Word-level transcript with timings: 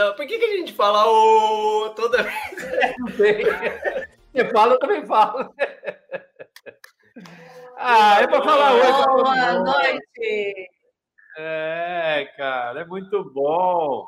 Começando. 0.00 0.16
Por 0.16 0.26
que, 0.26 0.38
que 0.38 0.44
a 0.44 0.56
gente 0.56 0.72
fala 0.72 1.06
ô 1.06 1.90
toda 1.90 2.22
vez? 2.22 2.96
Não 2.98 3.08
sei. 3.08 3.44
Você 4.32 4.50
fala, 4.50 4.74
eu 4.74 4.78
também 4.78 5.06
falo. 5.06 5.54
Ah, 7.76 8.20
é 8.20 8.26
pra 8.26 8.42
falar 8.42 8.74
oi. 8.74 8.80
todo 8.82 9.22
Boa 9.22 9.34
mundo. 9.34 9.64
noite. 9.64 10.70
É, 11.36 12.32
cara, 12.36 12.80
é 12.80 12.84
muito 12.84 13.24
bom. 13.32 14.06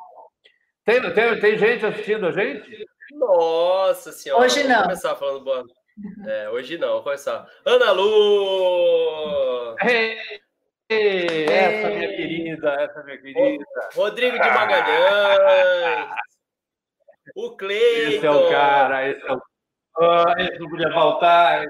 Tem, 0.84 1.00
tem, 1.12 1.40
tem 1.40 1.58
gente 1.58 1.86
assistindo 1.86 2.26
a 2.26 2.32
gente? 2.32 2.86
Nossa 3.12 4.12
senhora. 4.12 4.44
Hoje 4.44 4.64
não. 4.64 4.82
começar 4.82 5.16
falando 5.16 5.44
boa. 5.44 5.64
É, 6.26 6.48
hoje 6.50 6.78
não, 6.78 6.88
vamos 6.88 7.04
começar. 7.04 7.46
Ana 7.64 7.92
Lu! 7.92 9.76
Ei, 9.82 10.16
essa 11.50 11.88
minha 11.90 12.08
querida, 12.08 12.70
essa 12.80 13.02
minha 13.04 13.18
querida. 13.18 13.64
Rodrigo 13.94 14.38
de 14.38 14.48
Magalhães! 14.50 16.08
O 17.36 17.56
Cleiton! 17.56 18.10
Esse 18.16 18.26
é 18.26 18.30
o 18.30 18.50
cara, 18.50 19.08
esse 19.08 19.26
é 19.26 19.32
o. 19.32 19.42
Ah, 19.98 20.34
esse 20.38 20.58
não 20.58 20.68
podia 20.68 20.92
faltar. 20.92 21.64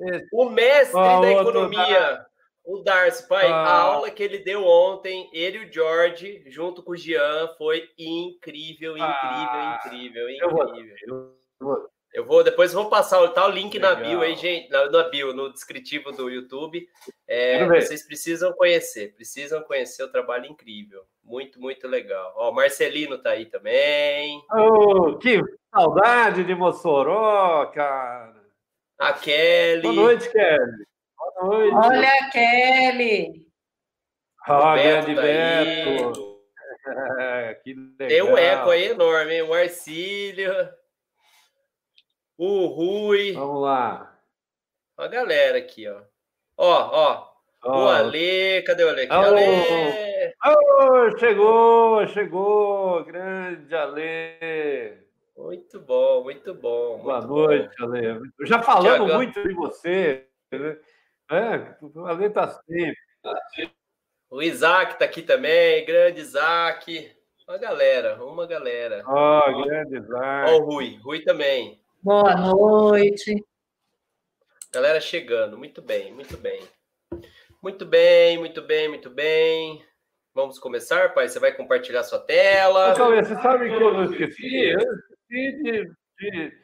Esse- 0.00 0.28
O 0.32 0.48
mestre 0.50 0.98
Ah, 0.98 1.20
da 1.20 1.32
economia, 1.32 2.26
o 2.64 2.78
Darcy, 2.82 3.26
pai, 3.28 3.46
Ah. 3.46 3.54
a 3.54 3.80
aula 3.82 4.10
que 4.10 4.22
ele 4.22 4.38
deu 4.38 4.64
ontem, 4.66 5.28
ele 5.32 5.58
e 5.58 5.64
o 5.66 5.72
George, 5.72 6.42
junto 6.48 6.82
com 6.82 6.92
o 6.92 6.96
Jean, 6.96 7.48
foi 7.58 7.88
incrível, 7.98 8.92
incrível, 8.96 9.04
Ah, 9.04 9.80
incrível, 9.84 10.28
eu 10.28 10.50
vou- 10.50 10.68
incrível. 10.68 10.96
eu 11.10 11.36
vou- 11.60 11.88
Eu 12.12 12.24
vou, 12.24 12.42
depois 12.42 12.72
eu 12.72 12.82
vou 12.82 12.90
passar 12.90 13.26
tá 13.28 13.46
o 13.46 13.50
link 13.50 13.78
na 13.78 13.90
Legal. 13.90 14.04
bio 14.04 14.20
aí, 14.22 14.34
gente, 14.34 14.68
na, 14.68 14.90
na 14.90 15.08
bio, 15.08 15.32
no 15.32 15.52
descritivo 15.52 16.10
do 16.10 16.28
YouTube. 16.28 16.88
É, 17.26 17.64
vocês 17.66 18.04
precisam 18.04 18.52
conhecer, 18.52 19.14
precisam 19.14 19.62
conhecer 19.62 20.02
o 20.02 20.10
trabalho 20.10 20.46
incrível. 20.46 21.04
Muito, 21.22 21.60
muito 21.60 21.86
legal. 21.86 22.34
Ó, 22.36 22.50
o 22.50 22.54
Marcelino 22.54 23.16
tá 23.16 23.30
aí 23.30 23.46
também. 23.46 24.42
Oh, 24.52 25.16
que 25.18 25.40
saudade 25.72 26.42
de 26.42 26.54
Mossoró, 26.54 27.66
cara. 27.66 28.40
A 28.98 29.12
Kelly. 29.12 29.82
Boa 29.82 29.94
noite, 29.94 30.30
Kelly. 30.30 30.86
Boa 31.16 31.48
noite. 31.48 31.76
Olha 31.76 32.08
a 32.08 32.30
Kelly. 32.30 33.46
Ah, 34.46 34.74
Beto 34.74 35.06
grande 35.06 35.14
tá 35.14 35.22
aí. 35.22 35.96
Beto. 35.96 36.30
É, 37.18 37.54
que 37.62 37.74
legal. 37.74 38.08
Tem 38.08 38.22
um 38.22 38.38
eco 38.38 38.70
aí 38.70 38.86
enorme, 38.86 39.34
hein? 39.34 39.42
O 39.42 39.50
Marcílio. 39.50 40.50
O 42.42 42.66
Rui. 42.68 43.32
Vamos 43.32 43.60
lá. 43.60 44.18
A 44.96 45.06
galera 45.08 45.58
aqui, 45.58 45.86
ó. 45.86 46.00
Ó, 46.56 46.90
ó. 46.90 47.30
O 47.62 47.70
Ó. 47.70 47.88
Ale. 47.90 48.62
Cadê 48.62 48.82
o 48.84 48.88
Ale? 48.88 49.02
aqui? 49.02 49.12
Alô. 49.12 49.36
Ale. 49.36 50.34
Oh, 51.12 51.18
chegou, 51.18 52.06
chegou. 52.08 53.04
Grande 53.04 53.74
Ale. 53.74 54.96
Muito 55.36 55.80
bom, 55.80 56.22
muito 56.22 56.54
bom. 56.54 56.92
Muito 56.92 57.04
Boa 57.04 57.20
bom. 57.20 57.34
noite, 57.46 57.74
Ale. 57.82 58.20
Já 58.46 58.62
falamos 58.62 59.12
muito 59.14 59.42
de 59.46 59.52
você. 59.54 60.26
né? 60.50 60.78
É, 61.30 61.76
o 61.82 62.06
Ale 62.06 62.24
está 62.24 62.48
sempre. 62.48 62.96
O 64.30 64.40
Isaac 64.40 64.98
tá 64.98 65.04
aqui 65.04 65.20
também. 65.20 65.84
Grande 65.84 66.20
Isaac. 66.22 67.14
Uma 67.46 67.58
galera, 67.58 68.24
uma 68.24 68.46
galera. 68.46 69.02
Ó, 69.06 69.64
grande 69.64 69.96
Ó, 69.96 69.98
Isaac. 70.00 70.52
o 70.52 70.58
Rui. 70.64 70.98
Rui 71.02 71.20
também. 71.22 71.79
Boa 72.02 72.34
noite. 72.36 73.44
Galera 74.72 75.00
chegando. 75.00 75.58
Muito 75.58 75.82
bem, 75.82 76.12
muito 76.14 76.36
bem. 76.36 76.60
Muito 77.62 77.84
bem, 77.84 78.38
muito 78.38 78.62
bem, 78.62 78.88
muito 78.88 79.10
bem. 79.10 79.84
Vamos 80.34 80.58
começar, 80.58 81.12
pai? 81.12 81.28
Você 81.28 81.38
vai 81.38 81.52
compartilhar 81.52 82.02
sua 82.04 82.18
tela. 82.20 82.94
Cauê, 82.94 83.22
você 83.22 83.34
sabe 83.34 83.68
que 83.68 83.74
eu 83.74 83.92
não 83.92 84.04
esqueci? 84.04 84.70
Eu 84.70 84.78
esqueci 84.78 85.62
de. 85.62 85.84
de- 86.18 86.60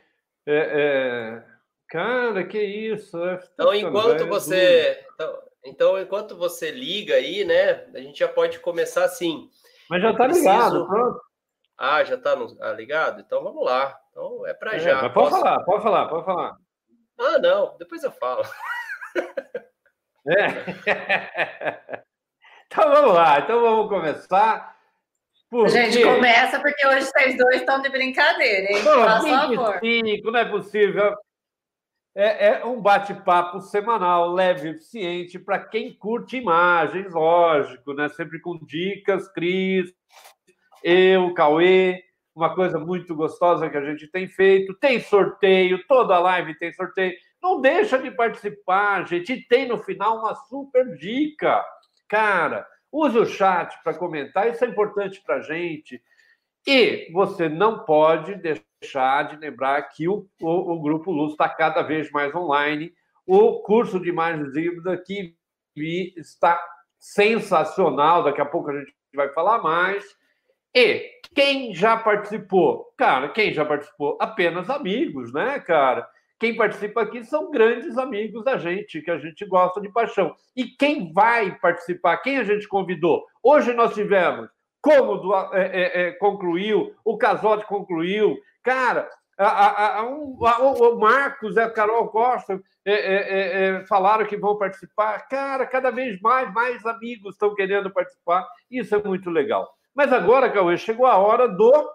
é, 0.48 0.54
é, 0.56 1.44
Cara, 1.88 2.44
que 2.47 2.60
isso? 2.62 3.16
é- 3.24 3.41
Então, 3.54 3.72
é 3.72 3.78
enquanto 3.78 4.26
você. 4.26 5.04
Então, 5.14 5.42
então, 5.64 6.00
enquanto 6.00 6.36
você 6.36 6.70
liga 6.70 7.14
aí, 7.14 7.44
né? 7.44 7.86
A 7.94 7.98
gente 7.98 8.18
já 8.20 8.28
pode 8.28 8.60
começar 8.60 9.04
assim. 9.04 9.50
Mas 9.91 10.00
já 10.03 10.08
eu 10.10 10.16
tá 10.16 10.26
ligado, 10.28 10.60
preciso- 10.70 10.86
pronto. 10.86 11.20
Ah, 11.78 12.04
já 12.04 12.16
tá 12.16 12.34
no... 12.36 12.56
ah, 12.60 12.72
ligado? 12.72 13.20
Então 13.20 13.42
vamos 13.42 13.64
lá. 13.64 13.98
Então 14.16 14.47
é 14.47 14.54
para 14.54 14.77
É, 14.77 14.78
já. 14.78 14.94
mas 15.03 15.12
pode 15.12 15.15
Posso- 15.31 15.43
falar, 15.43 15.62
pode 15.65 15.82
falar, 15.82 16.06
pode 16.09 16.25
falar. 16.25 16.56
Ah, 17.21 17.38
não, 17.38 17.77
depois 17.78 18.03
eu 18.03 18.10
falo. 18.12 18.43
É. 20.28 20.47
então 22.66 22.91
vamos 22.91 23.15
lá, 23.15 23.38
então 23.38 23.60
vamos 23.60 23.88
começar. 23.88 24.75
Por 25.49 25.69
Gente, 25.69 25.99
quê? 25.99 26.03
começa 26.03 26.59
porque 26.59 26.84
hoje 26.84 27.03
vocês 27.06 27.37
dois 27.38 27.56
estão 27.60 27.81
de 27.81 27.88
brincadeira, 27.88 28.72
hein? 28.72 28.82
Pô, 28.82 29.04
Faz 29.04 29.25
favor. 29.25 29.78
25, 29.81 30.31
não 30.33 30.41
é 30.41 30.44
possível. 30.44 31.15
É, 32.12 32.48
é 32.48 32.65
um 32.65 32.81
bate-papo 32.81 33.60
semanal, 33.60 34.33
leve 34.33 34.66
e 34.66 34.71
eficiente, 34.72 35.38
para 35.38 35.60
quem 35.60 35.97
curte 35.97 36.38
imagens, 36.38 37.12
lógico, 37.15 37.93
né? 37.94 38.09
Sempre 38.09 38.41
com 38.41 38.59
dicas, 38.59 39.28
Cris, 39.33 39.94
eu, 40.83 41.33
Cauê, 41.34 42.03
uma 42.36 42.54
coisa 42.54 42.78
muito 42.78 43.14
gostosa 43.14 43.70
que 43.70 43.78
a 43.78 43.84
gente 43.84 44.06
tem 44.08 44.28
feito. 44.28 44.74
Tem 44.74 45.00
sorteio, 45.00 45.82
toda 45.88 46.19
live 46.19 46.58
tem 46.58 46.70
sorteio. 46.70 47.14
Não 47.42 47.62
deixa 47.62 47.98
de 47.98 48.10
participar, 48.10 49.08
gente. 49.08 49.32
E 49.32 49.48
tem 49.48 49.66
no 49.66 49.78
final 49.78 50.19
uma 50.19 50.34
super 50.34 50.94
dica. 50.97 51.64
Cara, 52.06 52.66
use 52.92 53.19
o 53.19 53.24
chat 53.24 53.82
para 53.82 53.94
comentar, 53.94 54.50
isso 54.50 54.64
é 54.64 54.69
importante 54.69 55.22
para 55.24 55.36
a 55.36 55.41
gente. 55.41 56.00
E 56.66 57.10
você 57.12 57.48
não 57.48 57.84
pode 57.84 58.34
deixar 58.34 59.28
de 59.28 59.36
lembrar 59.36 59.80
que 59.82 60.06
o, 60.06 60.28
o, 60.41 60.72
o 60.72 60.82
Grupo 60.82 61.10
Luz 61.10 61.32
está 61.32 61.48
cada 61.48 61.82
vez 61.82 62.10
mais 62.10 62.34
online. 62.34 62.92
O 63.26 63.60
curso 63.62 63.98
de 63.98 64.10
imagens 64.10 64.54
híbridas 64.54 65.00
que 65.06 65.34
está 66.16 66.62
sensacional. 66.98 68.22
Daqui 68.22 68.41
a 68.41 68.47
pouco 68.47 68.70
a 68.70 68.78
gente 68.78 68.94
vai 69.14 69.32
falar 69.32 69.62
mais. 69.62 70.04
E 70.74 71.16
quem 71.36 71.74
já 71.74 71.98
participou? 71.98 72.91
Cara, 72.97 73.28
quem 73.28 73.52
já 73.52 73.62
participou? 73.62 74.16
Apenas 74.19 74.70
amigos, 74.70 75.34
né, 75.34 75.60
cara? 75.60 76.08
Quem 76.41 76.56
participa 76.56 77.02
aqui 77.02 77.22
são 77.24 77.50
grandes 77.50 77.98
amigos 77.98 78.42
da 78.42 78.56
gente, 78.56 79.02
que 79.02 79.10
a 79.10 79.19
gente 79.19 79.44
gosta 79.44 79.78
de 79.78 79.91
paixão. 79.91 80.34
E 80.56 80.64
quem 80.64 81.12
vai 81.12 81.54
participar? 81.58 82.16
Quem 82.19 82.38
a 82.38 82.44
gente 82.44 82.66
convidou? 82.66 83.22
Hoje 83.42 83.74
nós 83.74 83.92
tivemos 83.92 84.48
Cômodo 84.80 85.34
é, 85.52 85.66
é, 85.66 86.02
é, 86.02 86.12
concluiu, 86.12 86.94
o 87.04 87.19
Casote 87.19 87.66
concluiu. 87.66 88.38
Cara, 88.62 89.06
a, 89.36 89.47
a, 89.47 89.98
a, 89.98 90.06
um, 90.06 90.38
o 90.38 90.98
Marcos 90.98 91.56
e 91.56 91.60
a 91.60 91.70
Carol 91.70 92.08
Costa 92.08 92.58
é, 92.82 93.84
falaram 93.86 94.24
que 94.24 94.38
vão 94.38 94.56
participar. 94.56 95.28
Cara, 95.28 95.66
cada 95.66 95.91
vez 95.91 96.18
mais, 96.22 96.50
mais 96.54 96.86
amigos 96.86 97.34
estão 97.34 97.54
querendo 97.54 97.91
participar. 97.91 98.47
Isso 98.70 98.94
é 98.94 99.03
muito 99.03 99.28
legal. 99.28 99.75
Mas 99.96 100.12
agora, 100.12 100.50
Cauê, 100.50 100.76
chegou 100.76 101.06
a 101.06 101.16
hora 101.16 101.48
do 101.48 101.90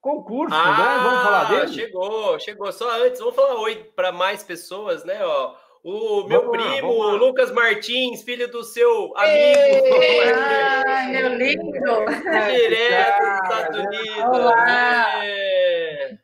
concurso, 0.00 0.54
ah, 0.54 0.78
né? 0.78 1.02
Vamos 1.02 1.22
falar 1.24 1.44
dele? 1.48 1.72
Chegou, 1.72 2.38
chegou. 2.38 2.72
Só 2.72 2.88
antes, 3.02 3.18
vamos 3.18 3.34
falar 3.34 3.56
oi 3.56 3.74
para 3.96 4.12
mais 4.12 4.44
pessoas, 4.44 5.04
né? 5.04 5.26
Ó, 5.26 5.56
o 5.82 6.22
meu 6.28 6.42
Vamos 6.42 6.56
lá, 6.56 6.72
primo, 6.72 6.88
vamos 6.88 7.06
lá. 7.06 7.12
Lucas 7.14 7.50
Martins, 7.50 8.22
filho 8.22 8.48
do 8.48 8.62
seu 8.62 9.12
amigo. 9.16 9.96
Ai, 10.86 11.08
meu 11.08 11.34
lindo. 11.34 11.72
Direto 11.72 13.18
dos 13.18 13.34
Estados 13.42 13.78
Unidos. 13.80 14.24
Olá. 14.24 15.26
É. 15.26 16.16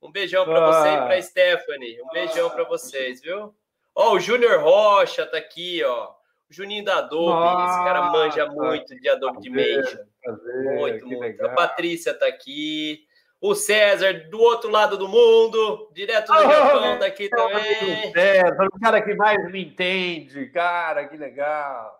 Um 0.00 0.12
beijão 0.12 0.44
para 0.44 0.66
você 0.66 0.88
e 0.88 0.96
para 0.98 1.20
Stephanie. 1.20 2.00
Um 2.00 2.08
beijão 2.12 2.48
para 2.48 2.62
vocês, 2.62 3.20
viu? 3.20 3.52
Ó, 3.92 4.12
o 4.12 4.20
Júnior 4.20 4.62
Rocha 4.62 5.26
tá 5.26 5.38
aqui, 5.38 5.82
ó. 5.82 6.21
O 6.52 6.54
Juninho 6.54 6.84
da 6.84 6.98
Adobe. 6.98 7.64
Esse 7.64 7.78
cara 7.84 8.02
manja 8.10 8.44
Nossa, 8.44 8.58
muito 8.60 8.94
de 9.00 9.08
Adobe 9.08 9.40
Dimension. 9.40 10.04
Prazer, 10.22 10.64
Muito, 10.78 11.06
muito. 11.06 11.20
legal. 11.20 11.50
A 11.50 11.54
Patrícia 11.54 12.12
tá 12.12 12.26
aqui. 12.26 13.06
O 13.40 13.54
César, 13.54 14.28
do 14.30 14.38
outro 14.38 14.70
lado 14.70 14.98
do 14.98 15.08
mundo, 15.08 15.90
direto 15.94 16.26
do 16.30 16.38
Oh, 16.38 16.42
Japão, 16.42 16.98
tá 16.98 17.06
aqui 17.06 17.28
também. 17.30 18.12
César, 18.12 18.68
o 18.72 18.78
cara 18.80 19.00
que 19.02 19.14
mais 19.14 19.50
me 19.50 19.64
entende, 19.64 20.46
cara, 20.50 21.08
que 21.08 21.16
legal. 21.16 21.98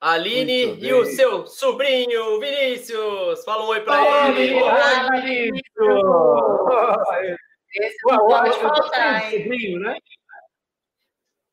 Aline 0.00 0.76
e 0.84 0.92
o 0.92 1.04
seu 1.06 1.46
sobrinho, 1.46 2.40
Vinícius. 2.40 3.42
Fala 3.44 3.64
um 3.64 3.68
oi 3.68 3.80
pra 3.82 4.02
Oi, 4.02 4.42
ele. 4.42 4.54
Olá, 4.62 5.10
Vinícius! 5.12 5.62
Esse 7.74 7.96
não 8.06 8.18
pode 8.26 8.52
faltar, 8.58 9.32
hein? 9.32 9.42
Sobrinho, 9.44 9.80
né? 9.80 9.96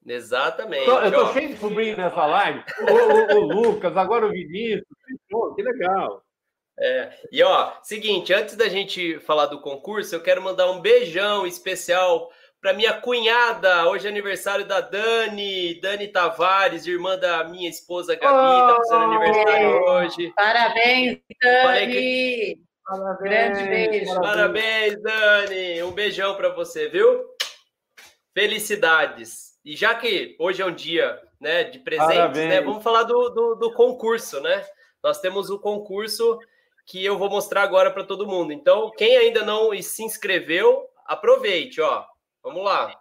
Exatamente. 0.08 0.88
Eu 0.88 1.12
tô 1.12 1.26
ó. 1.26 1.34
cheio 1.34 1.50
de 1.50 1.58
sobrinho 1.58 1.98
nessa 1.98 2.26
live. 2.26 2.64
O, 2.82 2.94
o- 3.36 3.40
o 3.40 3.44
Lucas, 3.48 3.98
agora 3.98 4.26
o 4.26 4.32
Vinícius. 4.32 4.86
Pô, 5.30 5.54
que 5.56 5.64
legal. 5.64 6.24
E 7.32 7.42
ó, 7.42 7.74
seguinte, 7.82 8.34
antes 8.34 8.56
da 8.56 8.68
gente 8.68 9.20
falar 9.22 9.46
do 9.48 9.62
concurso, 9.62 10.14
eu 10.14 10.22
quero 10.22 10.42
mandar 10.42 10.70
um 10.70 10.82
beijão 10.82 11.48
especial 11.48 12.30
para 12.62 12.74
minha 12.74 12.94
cunhada, 13.00 13.88
hoje 13.88 14.08
é 14.08 14.10
aniversário 14.10 14.66
da 14.66 14.82
Dani, 14.82 15.80
Dani 15.80 16.08
Tavares, 16.08 16.88
irmã 16.88 17.16
da 17.18 17.44
minha 17.44 17.70
esposa 17.70 18.16
Gabi, 18.16 18.34
oh, 18.34 18.68
tá 18.68 18.76
fazendo 18.78 19.04
aniversário 19.04 19.84
hoje. 19.84 20.34
Parabéns, 20.36 21.20
Dani! 21.42 21.92
Que... 21.94 22.60
Parabéns, 22.84 23.22
Grande 23.22 23.64
beijo. 23.70 24.16
Parabéns, 24.20 25.02
Dani! 25.02 25.84
Um 25.84 25.92
beijão 25.92 26.36
para 26.36 26.50
você, 26.50 26.90
viu? 26.90 27.26
Felicidades! 28.34 29.55
E 29.66 29.76
já 29.76 29.96
que 29.96 30.36
hoje 30.38 30.62
é 30.62 30.66
um 30.66 30.74
dia 30.74 31.20
né, 31.42 31.64
de 31.64 31.80
presentes, 31.80 32.38
né, 32.38 32.62
vamos 32.62 32.84
falar 32.84 33.02
do, 33.02 33.30
do, 33.30 33.56
do 33.56 33.74
concurso, 33.74 34.40
né? 34.40 34.64
Nós 35.04 35.20
temos 35.20 35.50
o 35.50 35.58
concurso 35.60 36.40
que 36.86 37.04
eu 37.04 37.18
vou 37.18 37.30
mostrar 37.32 37.64
agora 37.64 37.90
para 37.90 38.04
todo 38.04 38.28
mundo. 38.28 38.54
Então, 38.54 38.92
quem 38.96 39.18
ainda 39.18 39.44
não 39.44 39.72
se 39.82 40.04
inscreveu, 40.04 40.88
aproveite, 41.06 41.82
ó. 41.82 42.06
Vamos 42.44 42.64
lá. 42.64 42.96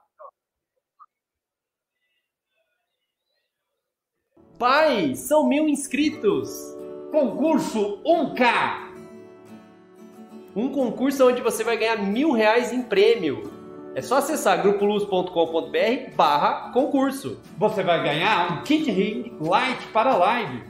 Pai, 4.58 5.14
são 5.14 5.46
mil 5.46 5.68
inscritos. 5.68 6.74
Concurso 7.10 8.02
1K. 8.04 8.84
Um 10.56 10.72
concurso 10.72 11.28
onde 11.28 11.42
você 11.42 11.62
vai 11.62 11.76
ganhar 11.76 11.96
mil 11.96 12.32
reais 12.32 12.72
em 12.72 12.82
prêmio. 12.82 13.53
É 13.94 14.02
só 14.02 14.16
acessar 14.16 14.60
grupoluz.com.br 14.60 16.16
barra 16.16 16.72
concurso. 16.72 17.40
Você 17.56 17.84
vai 17.84 18.02
ganhar 18.02 18.52
um 18.52 18.62
kit 18.64 18.90
ring 18.90 19.36
light 19.40 19.86
para 19.92 20.16
live. 20.16 20.64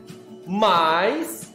Mais 0.47 1.51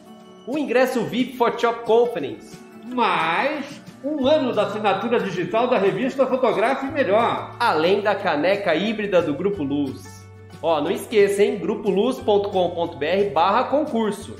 o 0.47 0.57
ingresso 0.57 1.05
VIP 1.05 1.37
for 1.37 1.59
Shop 1.59 1.85
Conference. 1.85 2.57
Mais 2.85 3.79
um 4.03 4.25
ano 4.25 4.51
da 4.51 4.63
assinatura 4.63 5.19
digital 5.19 5.67
da 5.67 5.77
revista 5.77 6.25
Fotografe 6.25 6.87
Melhor. 6.87 7.55
Além 7.59 8.01
da 8.01 8.15
caneca 8.15 8.73
híbrida 8.73 9.21
do 9.21 9.35
Grupo 9.35 9.61
Luz. 9.61 10.27
Ó, 10.63 10.81
não 10.81 10.89
esqueça, 10.89 11.43
hein? 11.43 11.59
grupoluz.com.br 11.59 13.31
barra 13.31 13.65
concurso. 13.65 14.35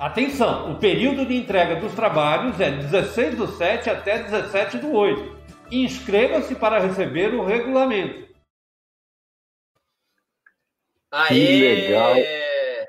Atenção, 0.00 0.72
o 0.72 0.76
período 0.76 1.26
de 1.26 1.36
entrega 1.36 1.76
dos 1.76 1.92
trabalhos 1.92 2.58
é 2.58 2.70
16 2.70 3.36
do 3.36 3.48
7 3.48 3.90
até 3.90 4.22
17 4.22 4.78
do 4.78 4.92
8. 4.92 5.43
Inscreva-se 5.82 6.54
para 6.54 6.78
receber 6.78 7.34
o 7.34 7.44
regulamento. 7.44 8.28
Aê! 11.10 11.28
Que 11.28 11.62
legal! 11.62 12.14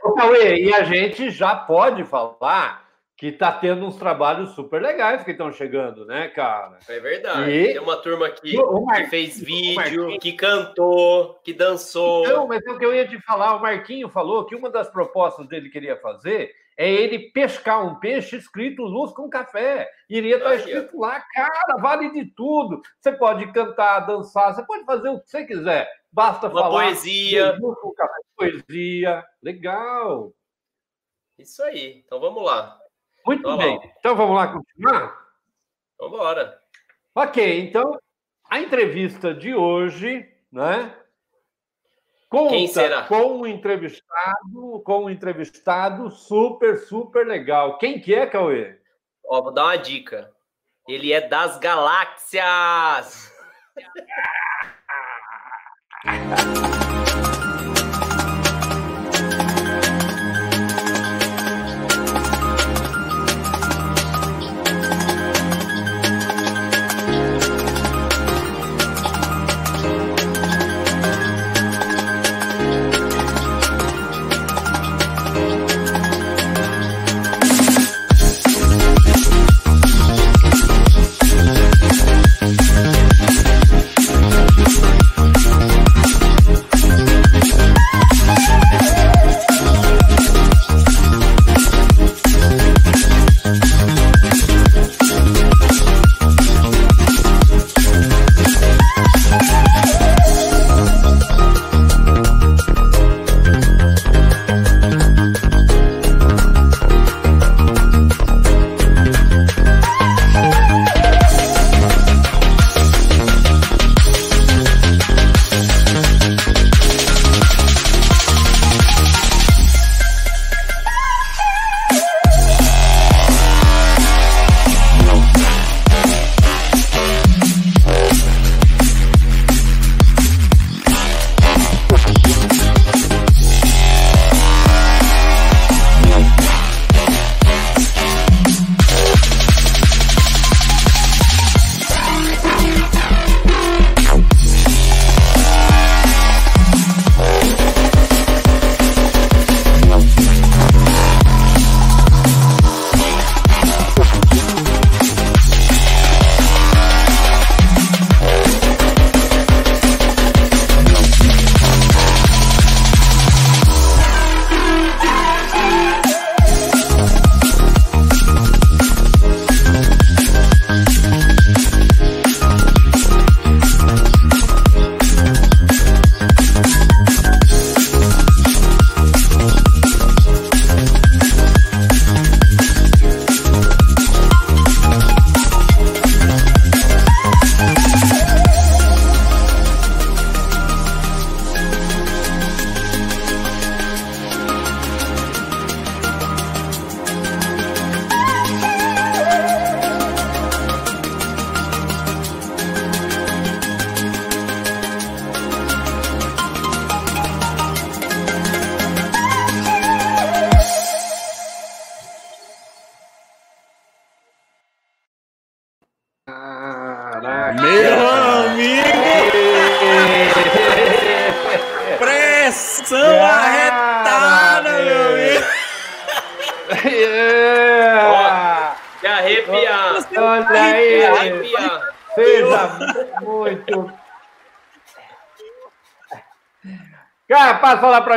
Ô, 0.03 0.13
Cauê, 0.13 0.55
e 0.57 0.73
a 0.73 0.83
gente 0.83 1.31
já 1.31 1.55
pode 1.55 2.03
falar 2.03 2.85
que 3.17 3.31
tá 3.31 3.51
tendo 3.51 3.85
uns 3.85 3.95
trabalhos 3.95 4.51
super 4.51 4.81
legais 4.81 5.23
que 5.23 5.31
estão 5.31 5.51
chegando, 5.51 6.05
né, 6.05 6.27
cara? 6.27 6.77
É 6.87 6.99
verdade. 6.99 7.49
E... 7.49 7.65
Tem 7.67 7.79
uma 7.79 7.97
turma 7.97 8.27
aqui 8.27 8.51
que 8.51 9.05
fez 9.05 9.39
vídeo, 9.39 10.19
que 10.19 10.33
cantou, 10.33 11.39
que 11.43 11.53
dançou. 11.53 12.27
Não, 12.27 12.45
mas 12.47 12.63
é 12.65 12.71
o 12.71 12.77
que 12.77 12.85
eu 12.85 12.93
ia 12.93 13.07
te 13.07 13.19
falar. 13.21 13.55
O 13.55 13.61
Marquinho 13.61 14.09
falou 14.09 14.45
que 14.45 14.55
uma 14.55 14.69
das 14.69 14.89
propostas 14.89 15.47
dele 15.47 15.67
que 15.67 15.73
queria 15.73 15.95
fazer 15.95 16.53
é 16.77 16.91
ele 16.91 17.31
pescar 17.31 17.85
um 17.85 17.99
peixe 17.99 18.35
escrito 18.35 18.83
luz 18.83 19.11
com 19.13 19.29
café. 19.29 19.89
Iria 20.09 20.37
estar 20.37 20.49
tá 20.49 20.55
escrito 20.55 20.99
lá, 20.99 21.21
cara, 21.33 21.77
vale 21.81 22.11
de 22.11 22.25
tudo. 22.25 22.81
Você 22.99 23.11
pode 23.13 23.51
cantar, 23.53 24.01
dançar, 24.01 24.53
você 24.53 24.65
pode 24.65 24.83
fazer 24.85 25.09
o 25.09 25.21
que 25.21 25.29
você 25.29 25.45
quiser. 25.45 25.89
Basta 26.11 26.47
uma 26.47 26.61
falar. 26.61 26.85
Poesia. 26.85 27.57
Luz 27.59 27.79
com 27.79 27.93
café, 27.93 28.21
poesia. 28.35 29.23
Legal. 29.41 30.33
Isso 31.39 31.63
aí. 31.63 32.03
Então 32.05 32.19
vamos 32.19 32.43
lá. 32.43 32.77
Muito 33.25 33.39
então, 33.39 33.57
bem. 33.57 33.77
Lá. 33.77 33.85
Então 33.99 34.15
vamos 34.15 34.35
lá 34.35 34.47
continuar? 34.47 35.25
Vamos 35.97 36.13
embora. 36.13 36.59
Ok, 37.15 37.61
então 37.61 37.97
a 38.49 38.59
entrevista 38.59 39.33
de 39.33 39.55
hoje, 39.55 40.29
né? 40.51 40.93
Conta 42.35 42.49
Quem 42.49 42.67
será? 42.67 43.03
com 43.03 43.39
um 43.39 43.47
entrevistado, 43.47 44.81
com 44.83 45.05
um 45.05 45.09
entrevistado 45.09 46.11
super, 46.11 46.79
super 46.79 47.25
legal. 47.25 47.77
Quem 47.77 47.97
que 47.97 48.13
é, 48.13 48.27
Cauê? 48.27 48.77
Ó, 49.25 49.41
vou 49.41 49.53
dar 49.53 49.63
uma 49.63 49.77
dica. 49.77 50.29
Ele 50.85 51.13
é 51.13 51.21
das 51.21 51.57
galáxias. 51.57 53.33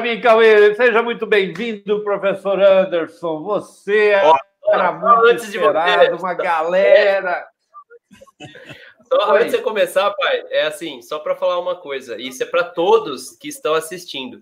mim, 0.09 0.21
Cauê. 0.21 0.75
Seja 0.75 1.03
muito 1.03 1.27
bem-vindo, 1.27 2.03
professor 2.03 2.61
Anderson. 2.61 3.43
Você 3.43 4.15
era 4.73 4.93
muito 4.93 5.27
antes 5.27 5.49
esperado, 5.49 6.17
de 6.17 6.23
uma 6.23 6.35
galera. 6.35 7.47
Só 9.07 9.37
antes 9.37 9.53
de 9.53 9.59
você 9.59 9.63
começar, 9.63 10.11
pai, 10.13 10.45
é 10.51 10.67
assim, 10.67 11.03
só 11.03 11.19
para 11.19 11.37
falar 11.37 11.59
uma 11.59 11.77
coisa. 11.77 12.19
Isso 12.19 12.43
é 12.43 12.47
para 12.47 12.65
todos 12.65 13.37
que 13.37 13.49
estão 13.49 13.75
assistindo. 13.75 14.41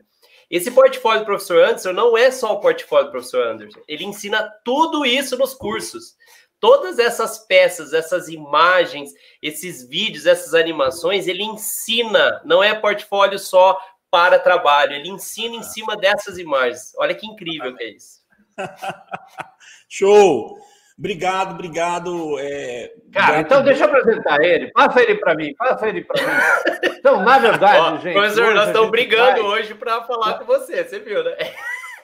Esse 0.49 0.71
portfólio 0.71 1.21
do 1.21 1.27
professor 1.27 1.65
Anderson 1.65 1.93
não 1.93 2.17
é 2.17 2.31
só 2.31 2.53
o 2.53 2.61
portfólio 2.61 3.07
do 3.07 3.11
professor 3.11 3.49
Anderson. 3.49 3.81
Ele 3.89 4.05
ensina 4.05 4.49
tudo 4.65 5.05
isso 5.05 5.37
nos 5.37 5.53
cursos. 5.53 6.15
Todas 6.61 6.99
essas 6.99 7.45
peças, 7.47 7.93
essas 7.93 8.29
imagens, 8.29 9.11
esses 9.43 9.87
vídeos, 9.87 10.27
essas 10.27 10.55
animações, 10.55 11.27
ele 11.27 11.43
ensina, 11.43 12.41
não 12.45 12.63
é 12.63 12.73
portfólio 12.75 13.39
só 13.39 13.79
para 14.11 14.39
trabalho, 14.39 14.95
ele 14.95 15.09
ensina 15.09 15.57
em 15.57 15.63
cima 15.63 15.97
dessas 15.97 16.39
imagens. 16.39 16.93
Olha 16.97 17.15
que 17.15 17.27
incrível 17.27 17.75
que 17.77 17.83
é 17.83 17.91
isso. 17.91 18.21
Show! 19.89 20.59
Obrigado, 20.99 21.53
obrigado. 21.53 22.39
É, 22.39 22.91
Cara, 23.13 23.41
então 23.41 23.63
deixa 23.63 23.85
eu 23.85 23.89
apresentar 23.89 24.43
ele. 24.43 24.71
Passa 24.73 25.03
ele 25.03 25.17
para 25.17 25.35
mim, 25.35 25.55
passa 25.55 25.89
ele 25.89 26.03
para 26.03 26.23
mim. 26.23 26.33
Então, 27.07 27.23
na 27.23 27.39
verdade, 27.39 27.79
Ó, 27.79 27.97
gente. 27.99 28.15
Professor, 28.15 28.53
nós 28.53 28.67
estamos 28.67 28.91
brigando 28.91 29.43
vai... 29.43 29.61
hoje 29.61 29.75
para 29.77 30.03
falar 30.03 30.39
com 30.39 30.45
você, 30.45 30.83
você 30.83 30.99
viu, 30.99 31.23
né? 31.23 31.37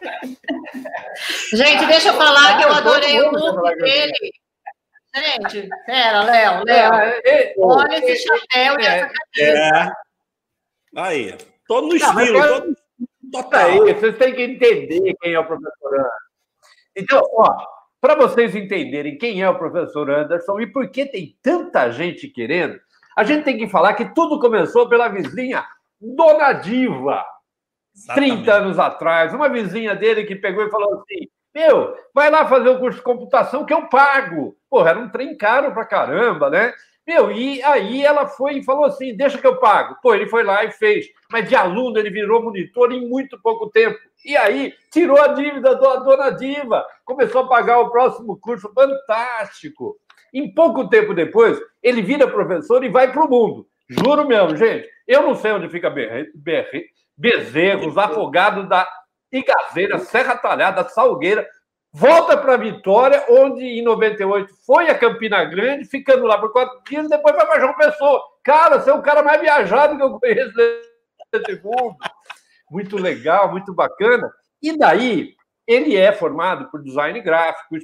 Gente, 1.52 1.86
deixa 1.86 2.10
eu 2.10 2.14
falar 2.14 2.58
que 2.58 2.64
eu 2.64 2.72
adorei 2.72 3.20
o 3.20 3.30
look 3.30 3.76
dele. 3.78 4.32
Gente, 5.14 5.68
pera, 5.86 6.22
Léo, 6.22 6.64
Léo. 6.64 6.94
É, 6.94 7.20
é, 7.24 7.54
olha 7.58 7.98
esse 7.98 8.26
chapéu 8.26 8.80
e 8.80 8.86
essa 8.86 9.10
camisa. 9.10 9.58
É. 9.58 9.92
Aí, 10.96 11.36
todo 11.66 11.88
no 11.88 11.96
estilo, 11.96 12.38
Não, 12.38 12.60
todo 12.60 12.76
total. 13.32 13.60
Aí, 13.60 13.94
vocês 13.94 14.16
têm 14.18 14.34
que 14.34 14.42
entender 14.42 15.14
quem 15.20 15.32
é 15.32 15.38
o 15.38 15.46
professor 15.46 16.08
Então, 16.96 17.22
ó, 17.34 17.66
para 18.00 18.14
vocês 18.16 18.54
entenderem 18.54 19.16
quem 19.16 19.42
é 19.42 19.48
o 19.48 19.58
professor 19.58 20.10
Anderson 20.10 20.60
e 20.60 20.66
por 20.66 20.90
que 20.90 21.06
tem 21.06 21.36
tanta 21.40 21.90
gente 21.90 22.28
querendo, 22.28 22.78
a 23.16 23.24
gente 23.24 23.44
tem 23.44 23.56
que 23.56 23.68
falar 23.68 23.94
que 23.94 24.14
tudo 24.14 24.40
começou 24.40 24.88
pela 24.88 25.08
vizinha 25.08 25.64
Dona 26.00 26.52
Diva. 26.52 27.24
Exatamente. 27.94 28.34
30 28.44 28.54
anos 28.54 28.78
atrás, 28.78 29.34
uma 29.34 29.48
vizinha 29.48 29.94
dele 29.94 30.24
que 30.24 30.34
pegou 30.34 30.64
e 30.64 30.70
falou 30.70 30.94
assim: 30.94 31.28
Meu, 31.54 31.94
vai 32.14 32.30
lá 32.30 32.46
fazer 32.46 32.70
o 32.70 32.78
curso 32.78 32.98
de 32.98 33.04
computação 33.04 33.64
que 33.64 33.72
eu 33.72 33.86
pago. 33.88 34.56
Porra, 34.68 34.90
era 34.90 34.98
um 34.98 35.10
trem 35.10 35.36
caro 35.36 35.72
pra 35.72 35.84
caramba, 35.84 36.48
né? 36.50 36.72
Meu, 37.06 37.32
e 37.32 37.60
aí 37.62 38.04
ela 38.04 38.26
foi 38.26 38.58
e 38.58 38.62
falou 38.62 38.84
assim: 38.84 39.16
Deixa 39.16 39.38
que 39.38 39.46
eu 39.46 39.58
pago. 39.58 39.96
Pô, 40.02 40.14
ele 40.14 40.28
foi 40.28 40.44
lá 40.44 40.64
e 40.64 40.70
fez. 40.70 41.06
Mas 41.30 41.48
de 41.48 41.56
aluno 41.56 41.98
ele 41.98 42.10
virou 42.10 42.42
monitor 42.42 42.92
em 42.92 43.08
muito 43.08 43.40
pouco 43.40 43.68
tempo. 43.70 43.98
E 44.24 44.36
aí 44.36 44.72
tirou 44.90 45.20
a 45.20 45.28
dívida 45.28 45.74
da 45.74 45.96
dona 45.96 46.30
Diva, 46.30 46.84
começou 47.04 47.42
a 47.42 47.48
pagar 47.48 47.80
o 47.80 47.90
próximo 47.90 48.38
curso, 48.38 48.72
fantástico. 48.72 49.96
Em 50.32 50.52
pouco 50.54 50.88
tempo 50.88 51.12
depois, 51.12 51.60
ele 51.82 52.00
vira 52.00 52.28
professor 52.28 52.84
e 52.84 52.88
vai 52.88 53.12
para 53.12 53.24
o 53.24 53.28
mundo. 53.28 53.66
Juro 53.88 54.26
mesmo, 54.26 54.56
gente. 54.56 54.88
Eu 55.06 55.22
não 55.22 55.34
sei 55.34 55.52
onde 55.52 55.68
fica 55.68 55.92
Bezerros, 57.16 57.98
Afogado 57.98 58.68
da 58.68 58.88
Igazeira, 59.30 59.98
Serra 59.98 60.36
Talhada, 60.36 60.88
Salgueira. 60.88 61.46
Volta 61.92 62.36
para 62.38 62.56
Vitória, 62.56 63.24
onde 63.28 63.62
em 63.62 63.82
98 63.82 64.54
foi 64.64 64.88
a 64.88 64.98
Campina 64.98 65.44
Grande, 65.44 65.84
ficando 65.84 66.24
lá 66.24 66.38
por 66.38 66.50
quatro 66.50 66.82
dias, 66.88 67.08
depois 67.08 67.36
vai 67.36 67.46
para 67.46 67.60
João 67.60 67.74
Pessoa. 67.74 68.22
Cara, 68.42 68.80
você 68.80 68.90
é 68.90 68.94
o 68.94 69.02
cara 69.02 69.22
mais 69.22 69.40
viajado 69.40 69.96
que 69.96 70.02
eu 70.02 70.18
conheço 70.18 70.52
nesse 70.56 71.62
mundo 71.62 71.96
muito 72.72 72.96
legal, 72.96 73.50
muito 73.50 73.74
bacana. 73.74 74.32
E 74.62 74.76
daí, 74.76 75.34
ele 75.66 75.94
é 75.94 76.10
formado 76.10 76.70
por 76.70 76.82
design 76.82 77.20
gráfico, 77.20 77.76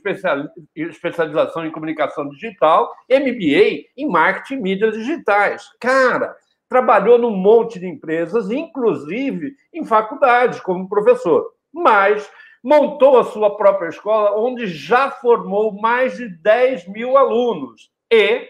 especialização 0.74 1.66
em 1.66 1.70
comunicação 1.70 2.28
digital, 2.30 2.90
MBA 3.10 3.84
em 3.96 4.08
marketing 4.08 4.54
e 4.54 4.62
mídias 4.62 4.94
digitais. 4.94 5.68
Cara, 5.78 6.34
trabalhou 6.68 7.18
num 7.18 7.36
monte 7.36 7.78
de 7.78 7.86
empresas, 7.86 8.50
inclusive 8.50 9.54
em 9.72 9.84
faculdades, 9.84 10.60
como 10.60 10.88
professor. 10.88 11.52
Mas 11.72 12.28
montou 12.62 13.18
a 13.18 13.24
sua 13.24 13.56
própria 13.56 13.88
escola, 13.88 14.36
onde 14.36 14.66
já 14.66 15.10
formou 15.10 15.72
mais 15.72 16.16
de 16.16 16.28
10 16.28 16.88
mil 16.88 17.16
alunos. 17.16 17.90
E 18.10 18.48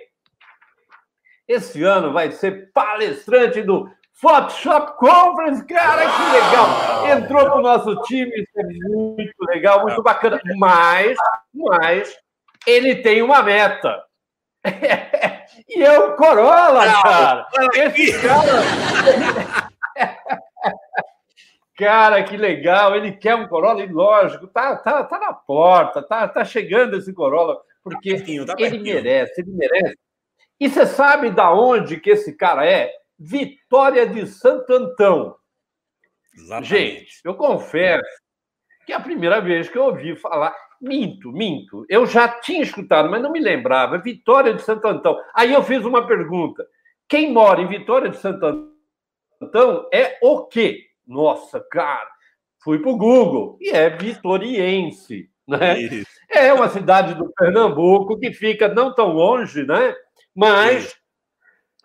esse 1.46 1.82
ano 1.82 2.12
vai 2.12 2.30
ser 2.30 2.70
palestrante 2.72 3.62
do 3.62 3.90
Photoshop 4.12 4.98
Conference, 4.98 5.64
cara, 5.64 6.02
que 6.02 6.22
legal! 6.32 7.18
Entrou 7.18 7.44
para 7.44 7.58
o 7.58 7.62
nosso 7.62 7.94
time, 8.02 8.30
isso 8.30 8.50
é 8.56 8.64
muito 8.64 9.44
legal, 9.46 9.82
muito 9.82 10.02
bacana. 10.02 10.40
Mas, 10.56 11.16
mas 11.54 12.16
ele 12.66 12.96
tem 12.96 13.22
uma 13.22 13.42
meta. 13.42 14.02
e 15.68 15.82
é 15.82 15.98
o 15.98 16.16
Corolla, 16.16 16.84
cara. 17.02 17.46
Esse 17.74 18.20
cara. 18.20 19.67
Cara, 21.78 22.24
que 22.24 22.36
legal! 22.36 22.96
Ele 22.96 23.12
quer 23.12 23.36
um 23.36 23.46
Corolla, 23.46 23.84
e 23.84 23.86
lógico, 23.86 24.48
tá, 24.48 24.74
tá, 24.74 25.04
tá 25.04 25.18
na 25.20 25.32
porta, 25.32 26.02
tá, 26.02 26.26
tá 26.26 26.44
chegando 26.44 26.96
esse 26.96 27.12
Corolla, 27.12 27.56
porque 27.84 28.10
tá 28.10 28.16
pertinho, 28.16 28.44
tá 28.44 28.56
ele 28.58 28.78
merece, 28.80 29.40
ele 29.40 29.52
merece. 29.52 29.96
E 30.58 30.68
você 30.68 30.84
sabe 30.84 31.30
da 31.30 31.54
onde 31.54 32.00
que 32.00 32.10
esse 32.10 32.36
cara 32.36 32.66
é? 32.66 32.92
Vitória 33.16 34.04
de 34.08 34.26
Santo 34.26 34.72
Antão. 34.72 35.36
Exatamente. 36.34 36.68
Gente, 36.68 37.20
eu 37.24 37.36
confesso 37.36 38.22
que 38.84 38.92
é 38.92 38.96
a 38.96 39.00
primeira 39.00 39.40
vez 39.40 39.68
que 39.68 39.78
eu 39.78 39.84
ouvi 39.84 40.16
falar. 40.16 40.52
Minto, 40.80 41.30
minto. 41.30 41.86
Eu 41.88 42.06
já 42.06 42.28
tinha 42.28 42.62
escutado, 42.62 43.08
mas 43.08 43.22
não 43.22 43.30
me 43.30 43.40
lembrava. 43.40 43.98
Vitória 43.98 44.52
de 44.52 44.62
Santo 44.62 44.86
Antão. 44.88 45.16
Aí 45.32 45.52
eu 45.52 45.62
fiz 45.62 45.84
uma 45.84 46.08
pergunta. 46.08 46.66
Quem 47.08 47.32
mora 47.32 47.60
em 47.60 47.68
Vitória 47.68 48.08
de 48.08 48.16
Santo 48.16 48.68
Antão 49.40 49.88
é 49.92 50.18
o 50.20 50.46
quê? 50.46 50.87
Nossa, 51.08 51.58
cara. 51.70 52.08
Fui 52.62 52.78
para 52.78 52.90
o 52.90 52.98
Google 52.98 53.56
e 53.60 53.70
é 53.70 53.88
vitoriense. 53.88 55.30
Né? 55.48 56.04
É 56.28 56.52
uma 56.52 56.68
cidade 56.68 57.14
do 57.14 57.32
Pernambuco 57.32 58.18
que 58.18 58.32
fica 58.32 58.68
não 58.68 58.94
tão 58.94 59.12
longe, 59.12 59.64
né? 59.64 59.94
mas 60.38 60.94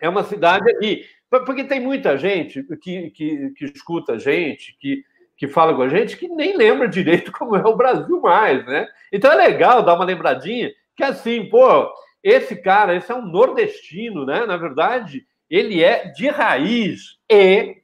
é 0.00 0.08
uma 0.08 0.22
cidade 0.22 0.70
ali. 0.76 1.04
Porque 1.28 1.64
tem 1.64 1.80
muita 1.80 2.16
gente 2.16 2.62
que, 2.80 3.10
que, 3.10 3.50
que 3.50 3.64
escuta 3.64 4.12
a 4.12 4.18
gente, 4.18 4.76
que, 4.78 5.02
que 5.36 5.48
fala 5.48 5.74
com 5.74 5.82
a 5.82 5.88
gente, 5.88 6.16
que 6.16 6.28
nem 6.28 6.56
lembra 6.56 6.86
direito 6.86 7.32
como 7.36 7.56
é 7.56 7.66
o 7.66 7.76
Brasil 7.76 8.20
mais, 8.20 8.64
né? 8.64 8.86
Então 9.12 9.32
é 9.32 9.34
legal 9.34 9.82
dar 9.82 9.94
uma 9.94 10.04
lembradinha 10.04 10.70
que 10.96 11.02
assim, 11.02 11.48
pô, 11.48 11.92
esse 12.22 12.54
cara, 12.54 12.94
esse 12.94 13.10
é 13.10 13.14
um 13.16 13.26
nordestino, 13.26 14.24
né? 14.24 14.46
Na 14.46 14.56
verdade, 14.56 15.26
ele 15.50 15.82
é 15.82 16.06
de 16.12 16.28
raiz 16.28 17.18
e 17.28 17.82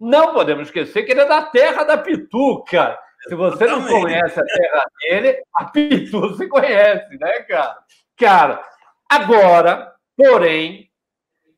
não 0.00 0.32
podemos 0.32 0.68
esquecer 0.68 1.02
que 1.04 1.12
ele 1.12 1.20
é 1.20 1.26
da 1.26 1.42
terra 1.42 1.84
da 1.84 1.96
Pituca. 1.96 2.98
Se 3.28 3.34
você 3.34 3.66
não 3.66 3.86
conhece 3.86 4.38
a 4.38 4.44
terra 4.44 4.84
dele, 5.00 5.42
a 5.54 5.64
Pitu 5.64 6.36
se 6.36 6.46
conhece, 6.46 7.16
né, 7.18 7.40
cara? 7.42 7.78
Cara, 8.18 8.64
agora, 9.08 9.92
porém, 10.16 10.90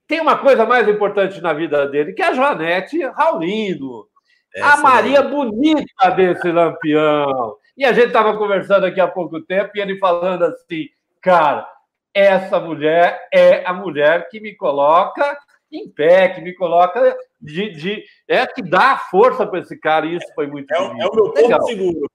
tem 0.06 0.20
uma 0.20 0.38
coisa 0.38 0.64
mais 0.64 0.88
importante 0.88 1.40
na 1.40 1.52
vida 1.52 1.86
dele, 1.88 2.12
que 2.12 2.22
é 2.22 2.28
a 2.28 2.32
Joanete 2.32 3.02
Raulino. 3.06 4.06
Essa 4.54 4.74
a 4.74 4.76
Maria 4.76 5.22
bonita 5.22 6.10
desse 6.10 6.50
lampião. 6.50 7.56
E 7.76 7.84
a 7.84 7.92
gente 7.92 8.06
estava 8.06 8.38
conversando 8.38 8.86
aqui 8.86 9.00
há 9.00 9.08
pouco 9.08 9.40
tempo 9.42 9.72
e 9.74 9.80
ele 9.80 9.98
falando 9.98 10.44
assim, 10.44 10.86
cara, 11.20 11.68
essa 12.14 12.58
mulher 12.58 13.28
é 13.32 13.66
a 13.66 13.72
mulher 13.72 14.28
que 14.30 14.40
me 14.40 14.54
coloca 14.54 15.36
em 15.70 15.88
pé, 15.90 16.28
que 16.28 16.40
me 16.40 16.54
coloca 16.54 17.16
de. 17.40 17.70
de 17.70 18.04
é 18.28 18.46
que 18.46 18.62
dá 18.62 18.96
força 18.96 19.46
para 19.46 19.60
esse 19.60 19.78
cara, 19.78 20.06
e 20.06 20.16
isso 20.16 20.34
foi 20.34 20.46
muito 20.46 20.72
é, 20.72 20.76
é 20.76 20.80
o 20.80 20.94
meu 20.94 21.10
porto 21.10 21.66
seguro. 21.66 22.10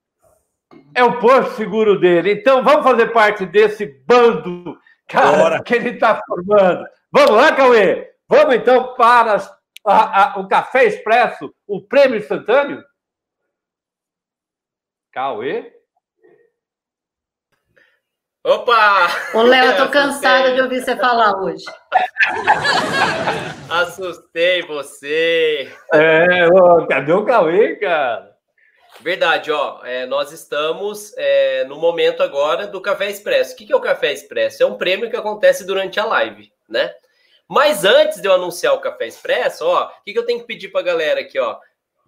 É 0.94 1.04
o 1.04 1.20
porto 1.20 1.52
seguro 1.52 2.00
dele. 2.00 2.34
Então 2.34 2.64
vamos 2.64 2.84
fazer 2.84 3.12
parte 3.12 3.46
desse 3.46 3.86
bando, 4.06 4.78
cara, 5.08 5.38
Bora. 5.38 5.64
que 5.64 5.76
ele 5.76 5.90
está 5.92 6.22
formando. 6.26 6.86
Vamos 7.12 7.32
lá, 7.32 7.56
Cauê? 7.56 8.12
Vamos 8.28 8.56
então 8.56 8.96
para 8.96 9.38
a, 9.86 10.36
a, 10.36 10.40
o 10.40 10.48
Café 10.48 10.86
Expresso, 10.86 11.54
o 11.68 11.82
prêmio 11.82 12.18
instantâneo? 12.18 12.82
Cauê? 15.12 15.81
Opa! 18.44 19.08
Ô, 19.36 19.44
Léo, 19.44 19.72
eu 19.72 19.78
tô 19.78 19.90
cansada 19.94 20.56
de 20.56 20.62
ouvir 20.62 20.84
você 20.84 20.96
falar 20.96 21.40
hoje. 21.40 21.64
Assustei 23.70 24.64
você. 24.64 25.72
É, 25.94 26.48
ó, 26.52 26.88
cadê 26.88 27.14
o 27.14 27.24
Cauê, 27.24 27.76
cara? 27.76 28.32
Verdade, 29.00 29.52
ó. 29.52 29.86
É, 29.86 30.08
nós 30.08 30.32
estamos 30.32 31.14
é, 31.18 31.66
no 31.66 31.78
momento 31.78 32.24
agora 32.24 32.66
do 32.66 32.82
Café 32.82 33.12
Expresso. 33.12 33.54
O 33.54 33.58
que, 33.58 33.68
que 33.68 33.74
é 33.74 33.76
o 33.76 33.82
Café 33.82 34.12
Expresso? 34.12 34.64
É 34.64 34.66
um 34.66 34.78
prêmio 34.78 35.10
que 35.10 35.16
acontece 35.16 35.64
durante 35.64 36.00
a 36.00 36.06
live, 36.06 36.52
né? 36.68 36.92
Mas 37.48 37.86
antes 37.86 38.20
de 38.22 38.28
eu 38.28 38.34
anunciar 38.34 38.74
o 38.74 38.82
Café 38.82 39.06
Expresso, 39.06 39.68
ó, 39.68 39.86
o 39.86 40.04
que, 40.04 40.14
que 40.14 40.20
eu 40.20 40.26
tenho 40.26 40.40
que 40.40 40.48
pedir 40.48 40.70
pra 40.70 40.82
galera 40.82 41.20
aqui, 41.20 41.38
ó? 41.38 41.60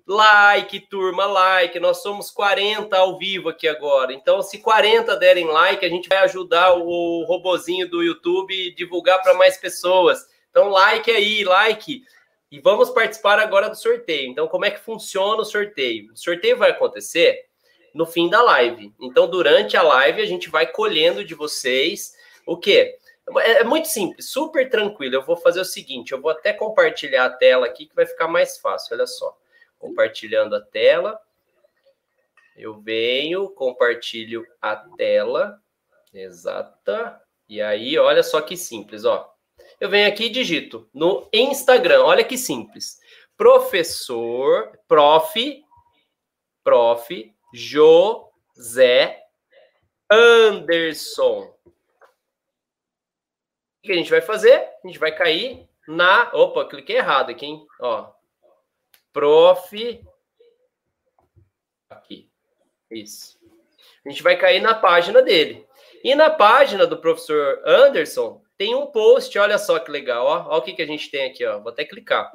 Like, 0.05 0.81
turma, 0.81 1.25
like. 1.25 1.79
Nós 1.79 2.01
somos 2.01 2.29
40 2.29 2.95
ao 2.97 3.17
vivo 3.17 3.49
aqui 3.49 3.67
agora. 3.67 4.13
Então, 4.13 4.41
se 4.41 4.57
40 4.59 5.15
derem 5.15 5.45
like, 5.45 5.85
a 5.85 5.89
gente 5.89 6.09
vai 6.09 6.19
ajudar 6.19 6.73
o 6.73 7.23
robozinho 7.23 7.89
do 7.89 8.03
YouTube 8.03 8.75
divulgar 8.75 9.21
para 9.21 9.33
mais 9.33 9.57
pessoas. 9.57 10.27
Então, 10.49 10.67
like 10.67 11.09
aí, 11.09 11.43
like. 11.45 12.03
E 12.51 12.59
vamos 12.59 12.89
participar 12.89 13.39
agora 13.39 13.69
do 13.69 13.75
sorteio. 13.75 14.29
Então, 14.29 14.47
como 14.47 14.65
é 14.65 14.71
que 14.71 14.79
funciona 14.79 15.41
o 15.41 15.45
sorteio? 15.45 16.11
O 16.11 16.17
sorteio 16.17 16.57
vai 16.57 16.71
acontecer 16.71 17.45
no 17.95 18.05
fim 18.05 18.29
da 18.29 18.41
live. 18.41 18.93
Então, 18.99 19.27
durante 19.27 19.77
a 19.77 19.81
live, 19.81 20.21
a 20.21 20.25
gente 20.25 20.49
vai 20.49 20.67
colhendo 20.67 21.23
de 21.23 21.33
vocês 21.33 22.13
o 22.45 22.57
quê? 22.57 22.97
É, 23.37 23.61
é 23.61 23.63
muito 23.63 23.87
simples, 23.87 24.29
super 24.29 24.69
tranquilo. 24.69 25.15
Eu 25.15 25.23
vou 25.23 25.37
fazer 25.37 25.61
o 25.61 25.65
seguinte: 25.65 26.11
eu 26.11 26.21
vou 26.21 26.29
até 26.29 26.51
compartilhar 26.51 27.25
a 27.25 27.29
tela 27.29 27.65
aqui 27.65 27.85
que 27.85 27.95
vai 27.95 28.05
ficar 28.05 28.27
mais 28.27 28.57
fácil. 28.57 28.97
Olha 28.97 29.07
só 29.07 29.33
compartilhando 29.83 30.55
a 30.55 30.61
tela. 30.61 31.19
Eu 32.55 32.79
venho, 32.79 33.49
compartilho 33.49 34.47
a 34.61 34.77
tela. 34.77 35.61
Exata. 36.13 37.21
E 37.49 37.61
aí, 37.61 37.97
olha 37.97 38.23
só 38.23 38.39
que 38.39 38.55
simples, 38.55 39.03
ó. 39.03 39.29
Eu 39.81 39.89
venho 39.89 40.07
aqui 40.07 40.25
e 40.25 40.29
digito 40.29 40.89
no 40.93 41.27
Instagram. 41.33 42.03
Olha 42.03 42.23
que 42.23 42.37
simples. 42.37 42.97
Professor, 43.35 44.79
prof, 44.87 45.65
prof, 46.63 47.35
José 47.53 49.21
Anderson. 50.09 51.53
O 53.77 53.81
que 53.83 53.91
a 53.91 53.95
gente 53.95 54.11
vai 54.11 54.21
fazer? 54.21 54.69
A 54.81 54.87
gente 54.87 54.97
vai 54.99 55.13
cair 55.13 55.67
na. 55.85 56.31
Opa, 56.33 56.65
cliquei 56.69 56.95
errado 56.95 57.31
aqui, 57.31 57.45
hein? 57.45 57.67
Ó, 57.81 58.09
prof. 59.13 60.03
Aqui. 61.89 62.29
Isso. 62.91 63.37
A 64.05 64.09
gente 64.09 64.23
vai 64.23 64.35
cair 64.35 64.61
na 64.61 64.73
página 64.73 65.21
dele. 65.21 65.65
E 66.03 66.13
na 66.15 66.29
página 66.29 66.85
do 66.85 66.99
professor 66.99 67.61
Anderson 67.65 68.41
tem 68.57 68.75
um 68.75 68.87
post, 68.87 69.37
olha 69.39 69.57
só 69.57 69.79
que 69.79 69.89
legal, 69.89 70.25
ó. 70.25 70.47
Olha 70.49 70.57
o 70.57 70.61
que, 70.61 70.73
que 70.73 70.81
a 70.81 70.87
gente 70.87 71.09
tem 71.09 71.29
aqui, 71.29 71.45
ó. 71.45 71.59
Vou 71.59 71.71
até 71.71 71.85
clicar. 71.85 72.31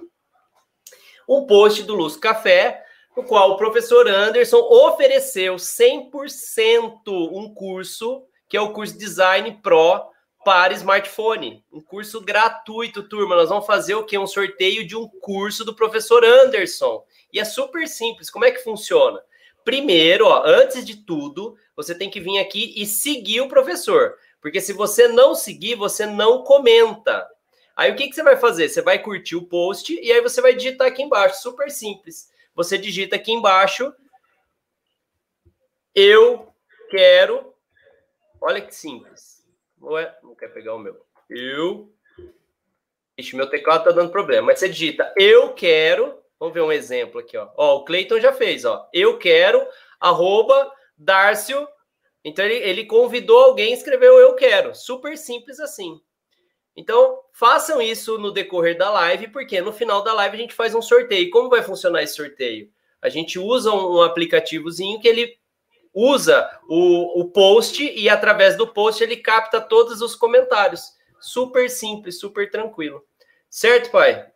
Um 1.28 1.46
post 1.46 1.82
do 1.82 1.94
Luz 1.94 2.16
Café, 2.16 2.82
no 3.14 3.22
qual 3.24 3.50
o 3.50 3.56
professor 3.56 4.08
Anderson 4.08 4.58
ofereceu 4.58 5.56
100% 5.56 7.02
um 7.06 7.52
curso, 7.52 8.24
que 8.48 8.56
é 8.56 8.60
o 8.60 8.72
curso 8.72 8.96
Design 8.96 9.60
Pro 9.62 10.08
para 10.48 10.72
smartphone. 10.72 11.62
Um 11.70 11.78
curso 11.78 12.22
gratuito, 12.22 13.02
turma. 13.02 13.36
Nós 13.36 13.50
vamos 13.50 13.66
fazer 13.66 13.96
o 13.96 14.06
quê? 14.06 14.16
Um 14.16 14.26
sorteio 14.26 14.86
de 14.86 14.96
um 14.96 15.06
curso 15.06 15.62
do 15.62 15.74
professor 15.74 16.24
Anderson. 16.24 17.04
E 17.30 17.38
é 17.38 17.44
super 17.44 17.86
simples. 17.86 18.30
Como 18.30 18.46
é 18.46 18.50
que 18.50 18.64
funciona? 18.64 19.20
Primeiro, 19.62 20.24
ó, 20.24 20.42
antes 20.46 20.86
de 20.86 21.04
tudo, 21.04 21.54
você 21.76 21.94
tem 21.94 22.08
que 22.08 22.18
vir 22.18 22.38
aqui 22.38 22.72
e 22.78 22.86
seguir 22.86 23.42
o 23.42 23.48
professor. 23.48 24.14
Porque 24.40 24.58
se 24.58 24.72
você 24.72 25.06
não 25.06 25.34
seguir, 25.34 25.74
você 25.74 26.06
não 26.06 26.42
comenta. 26.42 27.28
Aí 27.76 27.92
o 27.92 27.94
que, 27.94 28.08
que 28.08 28.14
você 28.14 28.22
vai 28.22 28.38
fazer? 28.38 28.70
Você 28.70 28.80
vai 28.80 28.98
curtir 28.98 29.36
o 29.36 29.44
post 29.44 29.92
e 29.92 30.10
aí 30.10 30.22
você 30.22 30.40
vai 30.40 30.54
digitar 30.54 30.86
aqui 30.86 31.02
embaixo. 31.02 31.42
Super 31.42 31.70
simples. 31.70 32.30
Você 32.54 32.78
digita 32.78 33.16
aqui 33.16 33.32
embaixo. 33.32 33.92
Eu 35.94 36.50
quero. 36.88 37.52
Olha 38.40 38.62
que 38.62 38.74
simples 38.74 39.37
Ué, 39.82 40.14
não 40.22 40.34
quer 40.34 40.48
pegar 40.48 40.74
o 40.74 40.78
meu. 40.78 40.96
Eu. 41.28 41.92
Ixi, 43.16 43.36
meu 43.36 43.48
teclado 43.48 43.84
tá 43.84 43.90
dando 43.90 44.10
problema. 44.10 44.48
Mas 44.48 44.58
você 44.58 44.68
digita 44.68 45.12
eu 45.16 45.52
quero. 45.54 46.18
Vamos 46.38 46.54
ver 46.54 46.60
um 46.60 46.72
exemplo 46.72 47.20
aqui, 47.20 47.36
ó. 47.36 47.48
Ó, 47.56 47.76
o 47.76 47.84
Cleiton 47.84 48.20
já 48.20 48.32
fez, 48.32 48.64
ó. 48.64 48.88
Eu 48.92 49.18
quero, 49.18 49.66
arroba, 49.98 50.72
Dárcio. 50.96 51.66
Então 52.24 52.44
ele, 52.44 52.56
ele 52.56 52.84
convidou 52.84 53.40
alguém, 53.42 53.72
escreveu 53.72 54.18
eu 54.18 54.34
quero. 54.34 54.74
Super 54.74 55.16
simples 55.16 55.58
assim. 55.58 56.00
Então, 56.76 57.18
façam 57.32 57.82
isso 57.82 58.18
no 58.18 58.30
decorrer 58.30 58.78
da 58.78 58.88
live, 58.88 59.28
porque 59.28 59.60
no 59.60 59.72
final 59.72 60.04
da 60.04 60.12
live 60.12 60.36
a 60.36 60.40
gente 60.40 60.54
faz 60.54 60.76
um 60.76 60.82
sorteio. 60.82 61.28
Como 61.30 61.50
vai 61.50 61.60
funcionar 61.60 62.04
esse 62.04 62.14
sorteio? 62.14 62.70
A 63.02 63.08
gente 63.08 63.36
usa 63.36 63.72
um 63.72 64.00
aplicativozinho 64.00 65.00
que 65.00 65.08
ele 65.08 65.36
usa 65.94 66.48
o, 66.68 67.20
o 67.20 67.30
post 67.30 67.82
e 67.82 68.08
através 68.08 68.56
do 68.56 68.66
post 68.66 69.02
ele 69.02 69.16
capta 69.16 69.60
todos 69.60 70.00
os 70.00 70.14
comentários. 70.14 70.96
Super 71.20 71.68
simples, 71.68 72.20
super 72.20 72.50
tranquilo. 72.50 73.02
Certo, 73.50 73.90
pai? 73.90 74.26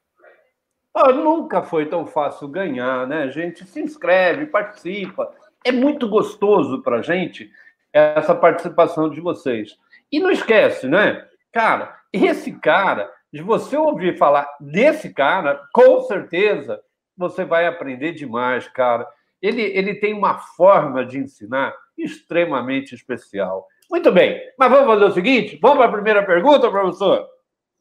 Oh, 0.94 1.10
nunca 1.12 1.62
foi 1.62 1.86
tão 1.86 2.06
fácil 2.06 2.48
ganhar, 2.48 3.06
né, 3.06 3.30
gente? 3.30 3.64
Se 3.64 3.80
inscreve, 3.80 4.46
participa. 4.46 5.32
É 5.64 5.72
muito 5.72 6.08
gostoso 6.08 6.82
para 6.82 7.02
gente 7.02 7.50
essa 7.92 8.34
participação 8.34 9.08
de 9.08 9.20
vocês. 9.20 9.76
E 10.10 10.18
não 10.18 10.30
esquece, 10.30 10.86
né? 10.88 11.26
Cara, 11.52 11.96
esse 12.12 12.52
cara, 12.52 13.12
de 13.32 13.42
você 13.42 13.76
ouvir 13.76 14.18
falar 14.18 14.48
desse 14.60 15.12
cara, 15.12 15.62
com 15.72 16.00
certeza 16.02 16.82
você 17.16 17.44
vai 17.44 17.66
aprender 17.66 18.12
demais, 18.12 18.66
cara 18.68 19.06
ele, 19.42 19.62
ele 19.62 19.96
tem 19.96 20.14
uma 20.14 20.38
forma 20.38 21.05
de 21.05 21.18
ensinar 21.18 21.74
extremamente 21.98 22.94
especial. 22.94 23.66
Muito 23.90 24.11
bem, 24.12 24.40
mas 24.57 24.70
vamos 24.70 24.87
fazer 24.87 25.05
o 25.05 25.12
seguinte: 25.12 25.59
vamos 25.61 25.78
para 25.78 25.88
a 25.88 25.92
primeira 25.92 26.24
pergunta, 26.24 26.70
professor? 26.70 27.28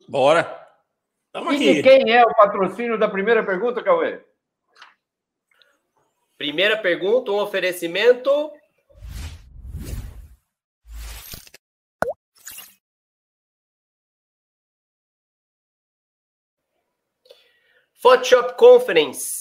Bora. 0.10 0.60
Aqui. 1.34 1.70
E 1.70 1.84
quem 1.84 2.12
é 2.12 2.24
o 2.24 2.36
patrocínio 2.36 2.98
da 2.98 3.08
primeira 3.08 3.46
pergunta, 3.46 3.82
Cauê? 3.82 4.22
Primeira 6.38 6.76
pergunta, 6.76 7.32
um 7.32 7.40
oferecimento. 7.40 8.52
Photoshop 18.02 18.58
Conference 18.58 19.41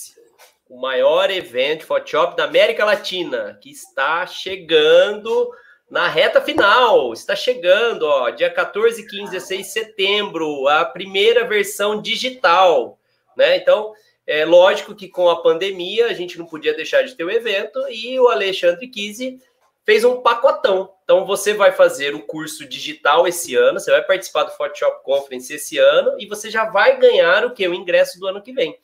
o 0.70 0.80
maior 0.80 1.28
evento 1.32 1.84
Photoshop 1.84 2.36
da 2.36 2.44
América 2.44 2.84
Latina, 2.84 3.58
que 3.60 3.70
está 3.70 4.24
chegando 4.24 5.50
na 5.90 6.06
reta 6.06 6.40
final. 6.40 7.12
Está 7.12 7.34
chegando, 7.34 8.04
ó, 8.04 8.30
dia 8.30 8.48
14, 8.48 9.04
15, 9.08 9.32
16 9.32 9.66
de 9.66 9.72
setembro, 9.72 10.68
a 10.68 10.84
primeira 10.84 11.44
versão 11.44 12.00
digital, 12.00 13.00
né? 13.36 13.56
Então, 13.56 13.92
é 14.24 14.44
lógico 14.44 14.94
que 14.94 15.08
com 15.08 15.28
a 15.28 15.42
pandemia 15.42 16.06
a 16.06 16.12
gente 16.12 16.38
não 16.38 16.46
podia 16.46 16.72
deixar 16.72 17.02
de 17.02 17.16
ter 17.16 17.24
o 17.24 17.30
evento 17.30 17.80
e 17.90 18.20
o 18.20 18.28
Alexandre 18.28 18.86
Kise 18.86 19.40
fez 19.84 20.04
um 20.04 20.22
pacotão. 20.22 20.92
Então, 21.02 21.26
você 21.26 21.52
vai 21.52 21.72
fazer 21.72 22.14
o 22.14 22.22
curso 22.22 22.64
digital 22.64 23.26
esse 23.26 23.56
ano, 23.56 23.80
você 23.80 23.90
vai 23.90 24.02
participar 24.02 24.44
do 24.44 24.52
Photoshop 24.52 25.02
Conference 25.02 25.52
esse 25.52 25.78
ano 25.78 26.14
e 26.20 26.26
você 26.26 26.48
já 26.48 26.64
vai 26.66 26.96
ganhar 26.96 27.44
o 27.44 27.50
que? 27.50 27.66
O 27.66 27.74
ingresso 27.74 28.20
do 28.20 28.28
ano 28.28 28.40
que 28.40 28.52
vem. 28.52 28.78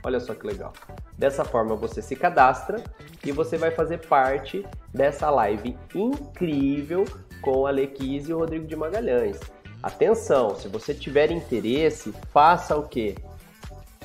Olha 0.05 0.21
só 0.21 0.35
que 0.35 0.47
legal. 0.47 0.75
Dessa 1.17 1.45
forma 1.45 1.75
você 1.77 2.01
se 2.01 2.17
cadastra 2.17 2.83
e 3.25 3.33
você 3.33 3.59
vai 3.59 3.71
fazer 3.71 4.07
parte 4.07 4.67
dessa 4.93 5.31
live 5.31 5.77
incrível 5.95 7.05
com 7.43 7.67
a 7.67 7.71
Lequise 7.71 8.31
e 8.31 8.35
o 8.35 8.39
Rodrigo 8.39 8.67
de 8.67 8.77
Magalhães. 8.77 9.39
Atenção, 9.83 10.55
se 10.57 10.69
você 10.69 10.95
tiver 10.95 11.31
interesse, 11.31 12.13
faça 12.33 12.77
o 12.77 12.87
quê? 12.87 13.15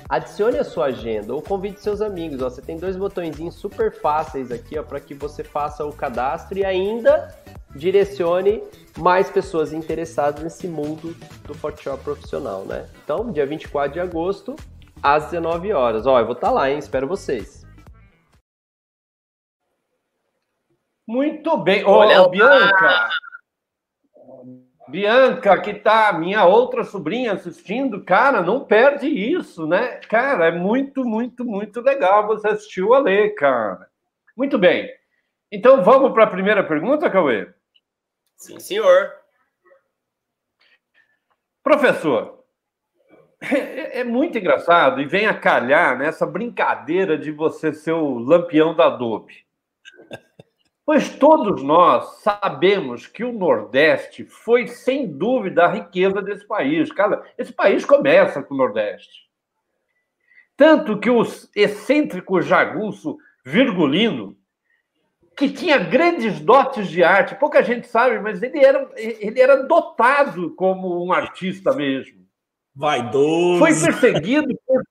Adicione 0.07 0.59
a 0.59 0.63
sua 0.63 0.85
agenda 0.85 1.33
ou 1.33 1.41
convide 1.41 1.81
seus 1.81 1.99
amigos. 1.99 2.41
Ó, 2.41 2.49
você 2.49 2.61
tem 2.61 2.77
dois 2.77 2.95
botõezinhos 2.95 3.55
super 3.55 3.91
fáceis 3.91 4.51
aqui 4.51 4.79
para 4.83 4.99
que 4.99 5.15
você 5.15 5.43
faça 5.43 5.83
o 5.83 5.91
cadastro 5.91 6.59
e 6.59 6.63
ainda 6.63 7.35
direcione 7.75 8.63
mais 8.97 9.29
pessoas 9.29 9.73
interessadas 9.73 10.43
nesse 10.43 10.67
mundo 10.67 11.15
do 11.45 11.53
Photoshop 11.55 12.03
profissional, 12.03 12.63
né? 12.65 12.87
Então, 13.03 13.31
dia 13.31 13.45
24 13.45 13.93
de 13.93 13.99
agosto, 13.99 14.55
às 15.01 15.25
19 15.25 15.73
horas. 15.73 16.05
Ó, 16.05 16.19
eu 16.19 16.25
vou 16.25 16.35
estar 16.35 16.47
tá 16.47 16.53
lá, 16.53 16.69
hein? 16.69 16.77
Espero 16.77 17.07
vocês. 17.07 17.65
Muito 21.07 21.57
bem. 21.57 21.83
Olha, 21.83 22.27
Bianca, 22.27 23.09
Bianca, 24.87 25.59
que 25.59 25.73
tá 25.73 26.13
minha 26.13 26.45
outra 26.45 26.83
sobrinha 26.83 27.33
assistindo, 27.33 28.03
cara, 28.03 28.41
não 28.41 28.63
perde 28.63 29.07
isso, 29.07 29.65
né? 29.65 29.99
Cara, 30.07 30.47
é 30.47 30.51
muito, 30.51 31.03
muito, 31.03 31.43
muito 31.43 31.81
legal 31.81 32.27
você 32.27 32.49
assistir 32.49 32.83
o 32.83 32.93
Alê, 32.93 33.31
cara. 33.31 33.89
Muito 34.37 34.59
bem. 34.59 34.89
Então 35.51 35.83
vamos 35.83 36.11
para 36.13 36.25
a 36.25 36.29
primeira 36.29 36.63
pergunta, 36.63 37.09
Cauê? 37.09 37.47
Sim, 38.37 38.59
senhor. 38.59 39.11
Professor, 41.63 42.43
é, 43.41 44.01
é, 44.01 44.03
muito 44.03 44.37
engraçado 44.37 45.01
e 45.01 45.05
vem 45.05 45.25
a 45.25 45.33
calhar 45.33 45.97
nessa 45.97 46.25
brincadeira 46.25 47.17
de 47.17 47.31
você 47.31 47.73
ser 47.73 47.93
o 47.93 48.19
lampião 48.19 48.75
da 48.75 48.85
Adobe. 48.85 49.44
Pois 50.85 51.09
todos 51.09 51.63
nós 51.63 52.21
sabemos 52.21 53.07
que 53.07 53.23
o 53.23 53.33
Nordeste 53.33 54.23
foi, 54.23 54.67
sem 54.67 55.07
dúvida, 55.07 55.65
a 55.65 55.71
riqueza 55.71 56.21
desse 56.21 56.45
país. 56.47 56.91
Cara, 56.91 57.23
esse 57.37 57.51
país 57.51 57.83
começa 57.83 58.43
com 58.43 58.53
o 58.53 58.57
Nordeste. 58.57 59.25
Tanto 60.55 60.99
que 60.99 61.09
o 61.09 61.23
excêntrico 61.55 62.39
jagunço 62.39 63.17
Virgulino, 63.43 64.37
que 65.35 65.49
tinha 65.49 65.77
grandes 65.77 66.39
dotes 66.39 66.87
de 66.87 67.03
arte, 67.03 67.35
pouca 67.35 67.63
gente 67.63 67.87
sabe, 67.87 68.19
mas 68.19 68.41
ele 68.41 68.63
era, 68.63 68.89
ele 68.95 69.41
era 69.41 69.63
dotado 69.63 70.53
como 70.55 71.03
um 71.03 71.11
artista 71.11 71.73
mesmo. 71.73 72.25
Vaidoso. 72.75 73.59
Foi 73.59 73.73
perseguido 73.73 74.47
por 74.67 74.83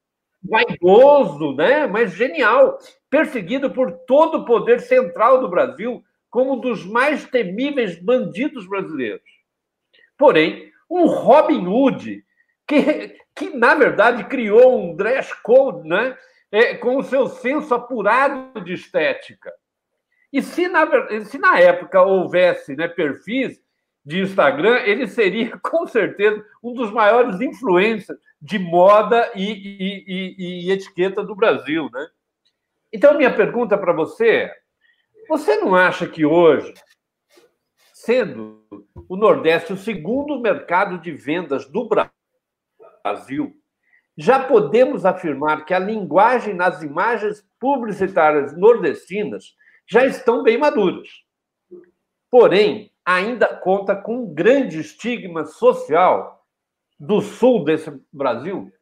vaidoso, 0.55 1.55
né? 1.57 1.87
mas 1.87 2.13
genial 2.13 2.79
perseguido 3.11 3.71
por 3.71 3.91
todo 4.07 4.39
o 4.39 4.45
poder 4.45 4.81
central 4.81 5.41
do 5.41 5.49
Brasil 5.49 6.03
como 6.31 6.55
um 6.55 6.61
dos 6.61 6.85
mais 6.85 7.25
temíveis 7.25 8.01
bandidos 8.01 8.69
brasileiros. 8.69 9.29
Porém, 10.17 10.71
um 10.89 11.07
Robin 11.07 11.67
Hood, 11.67 12.25
que, 12.67 13.17
que 13.35 13.51
na 13.51 13.75
verdade 13.75 14.25
criou 14.25 14.81
um 14.81 14.95
dress 14.95 15.33
code 15.43 15.89
né, 15.89 16.17
é, 16.53 16.75
com 16.75 16.97
o 16.97 17.03
seu 17.03 17.27
senso 17.27 17.75
apurado 17.75 18.61
de 18.61 18.75
estética. 18.75 19.53
E 20.33 20.43
se 20.43 20.69
na, 20.69 20.87
se 21.25 21.39
na 21.39 21.59
época 21.59 22.03
houvesse 22.03 22.77
né, 22.77 22.89
perfis 22.89 23.61
de 24.05 24.21
Instagram, 24.21 24.77
ele 24.85 25.07
seria, 25.07 25.59
com 25.63 25.87
certeza, 25.87 26.45
um 26.63 26.75
dos 26.75 26.91
maiores 26.91 27.41
influencers 27.41 28.19
de 28.41 28.59
moda 28.59 29.31
e, 29.35 29.51
e, 29.51 30.05
e, 30.07 30.67
e 30.67 30.71
etiqueta 30.71 31.25
do 31.25 31.35
Brasil. 31.35 31.89
Né? 31.93 32.07
Então, 32.93 33.17
minha 33.17 33.35
pergunta 33.35 33.79
para 33.79 33.93
você 33.93 34.29
é: 34.29 34.57
você 35.29 35.57
não 35.57 35.75
acha 35.75 36.07
que 36.07 36.25
hoje, 36.25 36.75
sendo 37.93 38.63
o 39.09 39.17
Nordeste 39.17 39.73
o 39.73 39.77
segundo 39.77 40.39
mercado 40.41 40.99
de 40.99 41.11
vendas 41.11 41.67
do 41.67 41.89
Brasil, 43.03 43.57
já 44.17 44.39
podemos 44.39 45.05
afirmar 45.05 45.65
que 45.65 45.75
a 45.75 45.79
linguagem 45.79 46.55
nas 46.55 46.83
imagens 46.83 47.45
publicitárias 47.59 48.57
nordestinas 48.57 49.57
já 49.87 50.05
estão 50.07 50.43
bem 50.43 50.57
maduras. 50.57 51.09
Porém, 52.31 52.93
ainda 53.05 53.47
conta 53.49 53.95
com 53.95 54.25
um 54.25 54.35
grande 54.35 54.81
estigma 54.81 55.45
social 55.45 56.45
do 56.99 57.21
sul 57.21 57.65
desse 57.65 57.93
Brasil? 58.13 58.73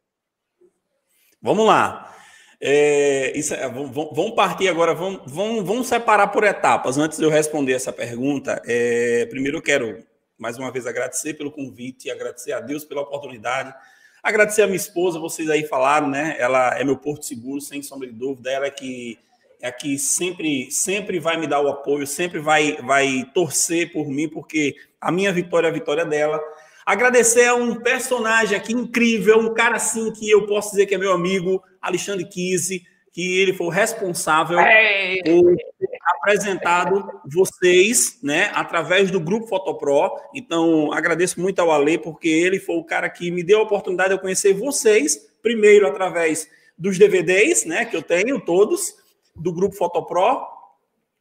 Vamos 1.41 1.65
lá. 1.65 2.13
É, 2.61 3.37
isso, 3.37 3.53
é, 3.53 3.67
vamos 3.67 4.35
partir 4.35 4.69
agora, 4.69 4.93
vamos, 4.93 5.21
vamos, 5.25 5.65
vamos, 5.65 5.87
separar 5.87 6.29
por 6.29 6.45
etapas. 6.45 6.97
Antes 6.97 7.17
de 7.17 7.25
eu 7.25 7.29
responder 7.29 7.73
essa 7.73 7.91
pergunta, 7.91 8.61
é, 8.65 9.25
primeiro 9.25 9.57
eu 9.57 9.61
quero 9.61 10.01
mais 10.37 10.57
uma 10.57 10.71
vez 10.71 10.87
agradecer 10.87 11.33
pelo 11.35 11.51
convite, 11.51 12.09
agradecer 12.09 12.53
a 12.53 12.59
Deus 12.59 12.83
pela 12.83 13.01
oportunidade, 13.01 13.73
agradecer 14.21 14.61
a 14.61 14.65
minha 14.65 14.77
esposa, 14.77 15.19
vocês 15.19 15.49
aí 15.49 15.65
falaram, 15.67 16.09
né? 16.09 16.35
Ela 16.39 16.77
é 16.79 16.83
meu 16.83 16.97
porto 16.97 17.25
seguro, 17.25 17.61
sem 17.61 17.81
sombra 17.81 18.07
de 18.07 18.13
dúvida, 18.13 18.51
ela 18.51 18.65
é 18.65 18.71
que 18.71 19.19
é 19.63 19.71
que 19.71 19.97
sempre 19.97 20.69
sempre 20.69 21.21
vai 21.21 21.37
me 21.37 21.47
dar 21.47 21.61
o 21.61 21.69
apoio, 21.69 22.05
sempre 22.05 22.37
vai 22.37 22.75
vai 22.81 23.23
torcer 23.33 23.93
por 23.93 24.09
mim, 24.09 24.27
porque 24.27 24.75
a 24.99 25.09
minha 25.09 25.31
vitória 25.31 25.67
é 25.67 25.69
a 25.69 25.73
vitória 25.73 26.05
dela. 26.05 26.37
Agradecer 26.85 27.45
a 27.45 27.55
um 27.55 27.75
personagem 27.75 28.57
aqui 28.57 28.73
incrível, 28.73 29.39
um 29.39 29.53
cara 29.53 29.77
assim 29.77 30.11
que 30.11 30.29
eu 30.29 30.45
posso 30.45 30.71
dizer 30.71 30.85
que 30.85 30.93
é 30.93 30.97
meu 30.97 31.13
amigo, 31.13 31.63
Alexandre 31.81 32.27
Kise, 32.27 32.83
que 33.13 33.39
ele 33.39 33.53
foi 33.53 33.67
o 33.67 33.69
responsável 33.69 34.57
por 34.57 35.55
ter 35.55 35.89
apresentado 36.17 37.21
vocês, 37.25 38.19
né, 38.21 38.51
através 38.53 39.09
do 39.11 39.19
grupo 39.21 39.47
Fotopro. 39.47 40.11
Então, 40.35 40.91
agradeço 40.91 41.39
muito 41.39 41.59
ao 41.59 41.71
Ale, 41.71 41.97
porque 41.97 42.27
ele 42.27 42.59
foi 42.59 42.75
o 42.75 42.83
cara 42.83 43.09
que 43.09 43.31
me 43.31 43.43
deu 43.43 43.59
a 43.59 43.63
oportunidade 43.63 44.09
de 44.09 44.15
eu 44.15 44.19
conhecer 44.19 44.53
vocês, 44.53 45.25
primeiro 45.41 45.87
através 45.87 46.49
dos 46.77 46.97
DVDs, 46.97 47.63
né, 47.63 47.85
que 47.85 47.95
eu 47.95 48.01
tenho 48.01 48.41
todos, 48.41 49.01
do 49.35 49.51
grupo 49.51 49.75
Fotopro, 49.75 50.53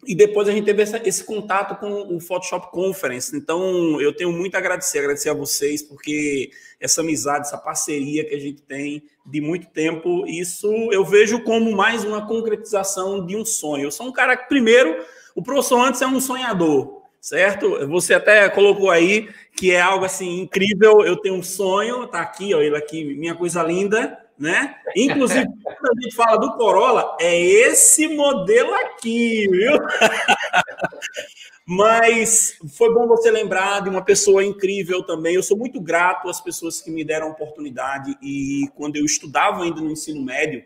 e 0.05 0.17
depois 0.17 0.49
a 0.49 0.53
gente 0.53 0.65
teve 0.65 0.83
essa, 0.83 1.01
esse 1.07 1.23
contato 1.23 1.79
com 1.79 2.15
o 2.15 2.19
Photoshop 2.19 2.73
Conference. 2.73 3.37
Então, 3.37 4.01
eu 4.01 4.13
tenho 4.13 4.33
muito 4.33 4.57
a 4.57 4.59
agradecer, 4.59 4.99
agradecer 4.99 5.31
a 5.31 5.35
vocês, 5.35 5.81
porque 5.81 6.51
essa 6.81 7.03
amizade, 7.03 7.47
essa 7.47 7.57
parceria 7.57 8.25
que 8.25 8.35
a 8.35 8.41
gente 8.41 8.63
tem 8.63 9.05
de 9.25 9.41
muito 9.41 9.69
tempo, 9.69 10.27
isso 10.27 10.67
eu 10.91 11.05
vejo 11.05 11.45
como 11.45 11.71
mais 11.71 12.03
uma 12.03 12.27
concretização 12.27 13.25
de 13.25 13.37
um 13.37 13.45
sonho. 13.45 13.85
Eu 13.85 13.93
sou 13.93 14.09
um 14.09 14.13
cara 14.13 14.37
que, 14.37 14.49
primeiro, 14.49 15.05
o 15.37 15.43
professor 15.43 15.81
antes 15.81 16.03
é 16.03 16.07
um 16.07 16.21
sonhador, 16.21 17.03
certo? 17.21 17.87
Você 17.87 18.13
até 18.13 18.49
colocou 18.49 18.91
aí 18.91 19.29
que 19.57 19.71
é 19.71 19.81
algo 19.81 20.05
assim 20.05 20.41
incrível. 20.41 21.03
Eu 21.03 21.17
tenho 21.17 21.37
um 21.37 21.43
sonho, 21.45 22.09
tá 22.09 22.21
aqui, 22.21 22.53
ó, 22.53 22.61
ele 22.61 22.77
aqui, 22.77 23.05
minha 23.15 23.37
coisa 23.37 23.63
linda 23.63 24.19
né? 24.39 24.77
Inclusive, 24.97 25.47
quando 25.63 25.99
a 25.99 26.03
gente 26.03 26.15
fala 26.15 26.37
do 26.37 26.53
Corolla, 26.57 27.17
é 27.21 27.41
esse 27.41 28.09
modelo 28.09 28.75
aqui, 28.75 29.49
viu? 29.49 29.73
Mas 31.65 32.59
foi 32.77 32.93
bom 32.93 33.07
você 33.07 33.31
lembrar 33.31 33.81
de 33.81 33.89
uma 33.89 34.03
pessoa 34.03 34.45
incrível 34.45 35.03
também. 35.05 35.37
Eu 35.37 35.43
sou 35.43 35.57
muito 35.57 35.81
grato 35.81 36.29
às 36.29 36.41
pessoas 36.41 36.83
que 36.83 36.91
me 36.91 37.05
deram 37.05 37.29
a 37.29 37.31
oportunidade 37.31 38.17
e 38.21 38.69
quando 38.75 38.97
eu 38.97 39.05
estudava 39.05 39.63
ainda 39.63 39.81
no 39.81 39.91
ensino 39.91 40.21
médio, 40.23 40.65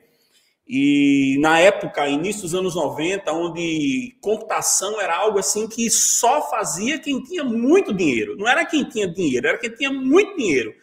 e 0.69 1.39
na 1.41 1.61
época, 1.61 2.09
início 2.09 2.43
dos 2.43 2.55
anos 2.55 2.75
90, 2.75 3.31
onde 3.33 4.17
computação 4.21 5.01
era 5.01 5.17
algo 5.17 5.39
assim 5.39 5.69
que 5.69 5.89
só 5.89 6.51
fazia 6.51 6.99
quem 6.99 7.23
tinha 7.23 7.45
muito 7.45 7.95
dinheiro. 7.95 8.37
Não 8.37 8.49
era 8.49 8.67
quem 8.67 8.83
tinha 8.83 9.07
dinheiro, 9.07 9.47
era 9.47 9.59
quem 9.59 9.71
tinha 9.71 9.93
muito 9.93 10.37
dinheiro. 10.37 10.75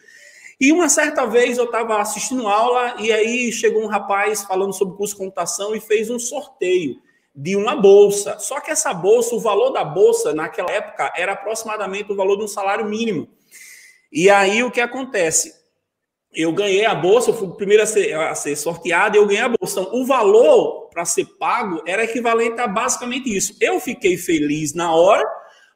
E 0.64 0.72
uma 0.72 0.88
certa 0.88 1.26
vez 1.26 1.58
eu 1.58 1.66
estava 1.66 2.00
assistindo 2.00 2.48
aula 2.48 2.96
e 2.98 3.12
aí 3.12 3.52
chegou 3.52 3.82
um 3.82 3.86
rapaz 3.86 4.44
falando 4.44 4.72
sobre 4.72 4.96
curso 4.96 5.12
de 5.12 5.18
computação 5.18 5.76
e 5.76 5.80
fez 5.80 6.08
um 6.08 6.18
sorteio 6.18 7.02
de 7.36 7.54
uma 7.54 7.76
bolsa. 7.76 8.38
Só 8.38 8.58
que 8.60 8.70
essa 8.70 8.94
bolsa, 8.94 9.34
o 9.34 9.40
valor 9.40 9.72
da 9.72 9.84
bolsa 9.84 10.32
naquela 10.32 10.70
época 10.70 11.12
era 11.14 11.32
aproximadamente 11.32 12.10
o 12.10 12.16
valor 12.16 12.38
de 12.38 12.44
um 12.44 12.48
salário 12.48 12.86
mínimo. 12.86 13.28
E 14.10 14.30
aí 14.30 14.62
o 14.62 14.70
que 14.70 14.80
acontece? 14.80 15.54
Eu 16.32 16.50
ganhei 16.50 16.86
a 16.86 16.94
bolsa, 16.94 17.28
eu 17.28 17.34
fui 17.34 17.48
o 17.48 17.54
primeiro 17.54 17.82
a 17.82 17.86
ser, 17.86 18.14
a 18.14 18.34
ser 18.34 18.56
sorteado 18.56 19.18
e 19.18 19.20
eu 19.20 19.26
ganhei 19.26 19.42
a 19.42 19.50
bolsa. 19.50 19.82
Então, 19.82 19.94
o 19.94 20.06
valor 20.06 20.88
para 20.88 21.04
ser 21.04 21.26
pago 21.38 21.82
era 21.86 22.04
equivalente 22.04 22.58
a 22.58 22.66
basicamente 22.66 23.36
isso. 23.36 23.54
Eu 23.60 23.78
fiquei 23.80 24.16
feliz 24.16 24.72
na 24.72 24.94
hora, 24.94 25.30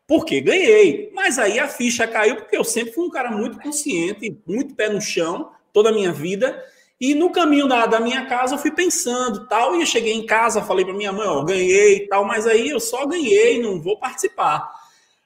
Porque 0.08 0.40
ganhei. 0.40 1.12
Mas 1.14 1.38
aí 1.38 1.58
a 1.58 1.68
ficha 1.68 2.08
caiu, 2.08 2.36
porque 2.36 2.56
eu 2.56 2.64
sempre 2.64 2.94
fui 2.94 3.04
um 3.04 3.10
cara 3.10 3.30
muito 3.30 3.60
consciente, 3.60 4.34
muito 4.46 4.74
pé 4.74 4.88
no 4.88 5.02
chão, 5.02 5.50
toda 5.70 5.90
a 5.90 5.92
minha 5.92 6.10
vida. 6.10 6.64
E 6.98 7.14
no 7.14 7.30
caminho 7.30 7.68
da, 7.68 7.84
da 7.84 8.00
minha 8.00 8.24
casa 8.24 8.54
eu 8.54 8.58
fui 8.58 8.70
pensando 8.70 9.46
tal, 9.46 9.76
e 9.76 9.80
eu 9.80 9.86
cheguei 9.86 10.14
em 10.14 10.24
casa, 10.24 10.62
falei 10.62 10.84
para 10.84 10.94
minha 10.94 11.12
mãe, 11.12 11.28
ó, 11.28 11.44
ganhei 11.44 12.08
tal, 12.08 12.24
mas 12.24 12.46
aí 12.46 12.70
eu 12.70 12.80
só 12.80 13.06
ganhei, 13.06 13.62
não 13.62 13.80
vou 13.80 13.98
participar. 13.98 14.68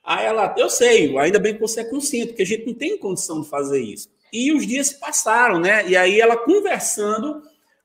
Aí 0.04 0.26
ela, 0.26 0.52
eu 0.58 0.68
sei, 0.68 1.16
ainda 1.16 1.38
bem 1.38 1.54
que 1.54 1.60
você 1.60 1.80
é 1.80 1.84
consciente, 1.84 2.28
porque 2.28 2.42
a 2.42 2.46
gente 2.46 2.66
não 2.66 2.74
tem 2.74 2.98
condição 2.98 3.40
de 3.40 3.48
fazer 3.48 3.80
isso. 3.80 4.10
E 4.32 4.52
os 4.52 4.66
dias 4.66 4.88
se 4.88 4.98
passaram, 4.98 5.60
né? 5.60 5.88
E 5.88 5.96
aí 5.96 6.20
ela 6.20 6.36
conversando 6.36 7.42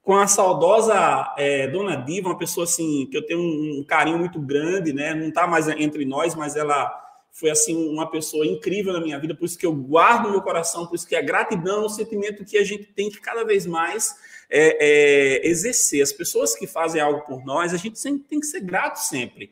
com 0.08 0.16
a 0.16 0.26
saudosa 0.26 1.34
é, 1.38 1.68
Dona 1.68 1.98
Diva, 1.98 2.30
uma 2.30 2.38
pessoa 2.38 2.64
assim 2.64 3.06
que 3.12 3.18
eu 3.18 3.26
tenho 3.26 3.42
um, 3.42 3.84
carinho 3.86 4.18
muito 4.18 4.40
grande, 4.40 4.94
né? 4.94 5.14
Não 5.14 5.28
está 5.28 5.46
mais 5.46 5.68
entre 5.68 6.06
nós, 6.06 6.34
mas 6.34 6.56
ela 6.56 6.90
foi 7.30 7.50
assim 7.50 7.76
uma 7.76 8.10
pessoa 8.10 8.48
incrível 8.48 8.94
na 8.94 9.02
minha 9.02 9.20
vida, 9.20 9.36
por 9.36 9.44
isso 9.44 9.58
que 9.58 9.66
eu 9.66 9.74
guardo 9.74 10.28
no 10.28 10.32
meu 10.32 10.42
coração, 10.42 10.88
por 10.88 10.96
isso 10.96 11.06
que 11.06 11.14
a 11.14 11.22
gratidão 11.22 11.82
é 11.82 11.86
um 11.88 11.90
sentimento 11.90 12.46
que 12.46 12.58
a 12.58 12.64
gente 12.64 12.86
tem 12.86 13.10
que 13.10 13.20
cada 13.20 13.44
vez 13.44 13.66
mais 13.66 14.16
é, 14.50 14.78
é, 14.80 15.46
exercer. 15.46 16.02
As 16.02 16.14
pessoas 16.14 16.56
que 16.56 16.66
fazem 16.66 17.02
algo 17.02 17.26
por 17.26 17.44
nós, 17.44 17.74
a 17.74 17.78
gente 17.78 18.00
sempre 18.00 18.24
tem 18.30 18.40
que 18.40 18.46
ser 18.46 18.62
grato 18.62 19.00
sempre. 19.00 19.52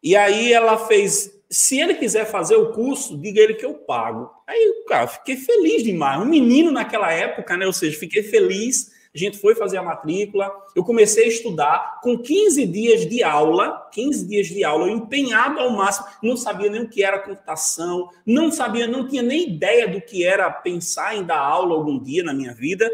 E 0.00 0.14
aí 0.14 0.52
ela 0.52 0.78
fez, 0.86 1.42
se 1.50 1.80
ele 1.80 1.96
quiser 1.96 2.26
fazer 2.26 2.54
o 2.54 2.70
curso, 2.70 3.18
diga 3.18 3.40
ele 3.40 3.54
que 3.54 3.66
eu 3.66 3.74
pago. 3.74 4.30
Aí, 4.46 4.84
cara, 4.86 5.08
fiquei 5.08 5.36
feliz 5.36 5.82
demais. 5.82 6.22
Um 6.22 6.26
menino 6.26 6.70
naquela 6.70 7.10
época, 7.12 7.56
né? 7.56 7.66
Ou 7.66 7.72
seja, 7.72 7.98
fiquei 7.98 8.22
feliz 8.22 8.91
a 9.14 9.18
gente 9.18 9.38
foi 9.38 9.54
fazer 9.54 9.76
a 9.76 9.82
matrícula, 9.82 10.50
eu 10.74 10.82
comecei 10.82 11.24
a 11.24 11.28
estudar 11.28 12.00
com 12.02 12.16
15 12.16 12.66
dias 12.66 13.06
de 13.06 13.22
aula, 13.22 13.86
15 13.92 14.26
dias 14.26 14.46
de 14.46 14.64
aula, 14.64 14.86
eu 14.86 14.96
empenhado 14.96 15.60
ao 15.60 15.70
máximo, 15.70 16.06
não 16.22 16.34
sabia 16.34 16.70
nem 16.70 16.82
o 16.82 16.88
que 16.88 17.04
era 17.04 17.18
computação, 17.18 18.08
não 18.24 18.50
sabia, 18.50 18.86
não 18.86 19.06
tinha 19.06 19.22
nem 19.22 19.50
ideia 19.50 19.86
do 19.86 20.00
que 20.00 20.24
era 20.24 20.50
pensar 20.50 21.14
em 21.14 21.24
dar 21.24 21.38
aula 21.38 21.74
algum 21.74 22.02
dia 22.02 22.24
na 22.24 22.32
minha 22.32 22.54
vida, 22.54 22.90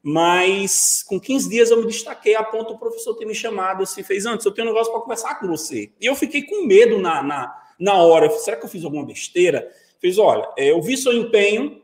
mas 0.00 1.02
com 1.02 1.18
15 1.18 1.48
dias 1.48 1.70
eu 1.72 1.78
me 1.78 1.88
destaquei 1.88 2.36
a 2.36 2.44
ponto 2.44 2.74
do 2.74 2.78
professor 2.78 3.14
ter 3.14 3.26
me 3.26 3.34
chamado 3.34 3.82
assim, 3.82 4.04
fez 4.04 4.26
antes, 4.26 4.46
eu 4.46 4.52
tenho 4.52 4.68
um 4.68 4.70
negócio 4.70 4.92
para 4.92 5.02
conversar 5.02 5.40
com 5.40 5.48
você. 5.48 5.90
E 6.00 6.06
eu 6.06 6.14
fiquei 6.14 6.42
com 6.42 6.66
medo 6.66 7.00
na, 7.00 7.20
na, 7.20 7.62
na 7.80 7.94
hora, 7.94 8.30
será 8.30 8.56
que 8.56 8.64
eu 8.64 8.70
fiz 8.70 8.84
alguma 8.84 9.04
besteira? 9.04 9.68
Fiz, 10.00 10.18
olha, 10.18 10.48
é, 10.56 10.70
eu 10.70 10.80
vi 10.80 10.96
seu 10.96 11.12
empenho, 11.12 11.82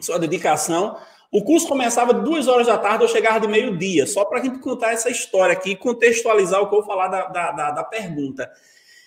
sua 0.00 0.16
dedicação, 0.16 0.96
o 1.32 1.44
curso 1.44 1.68
começava 1.68 2.12
duas 2.12 2.48
horas 2.48 2.66
da 2.66 2.76
tarde, 2.76 3.04
eu 3.04 3.08
chegava 3.08 3.38
de 3.38 3.46
meio-dia, 3.46 4.06
só 4.06 4.24
para 4.24 4.40
a 4.40 4.42
gente 4.42 4.58
contar 4.58 4.92
essa 4.92 5.08
história 5.08 5.52
aqui 5.52 5.70
e 5.70 5.76
contextualizar 5.76 6.60
o 6.60 6.68
que 6.68 6.74
eu 6.74 6.80
vou 6.80 6.86
falar 6.86 7.08
da, 7.08 7.26
da, 7.26 7.52
da, 7.52 7.70
da 7.70 7.84
pergunta. 7.84 8.50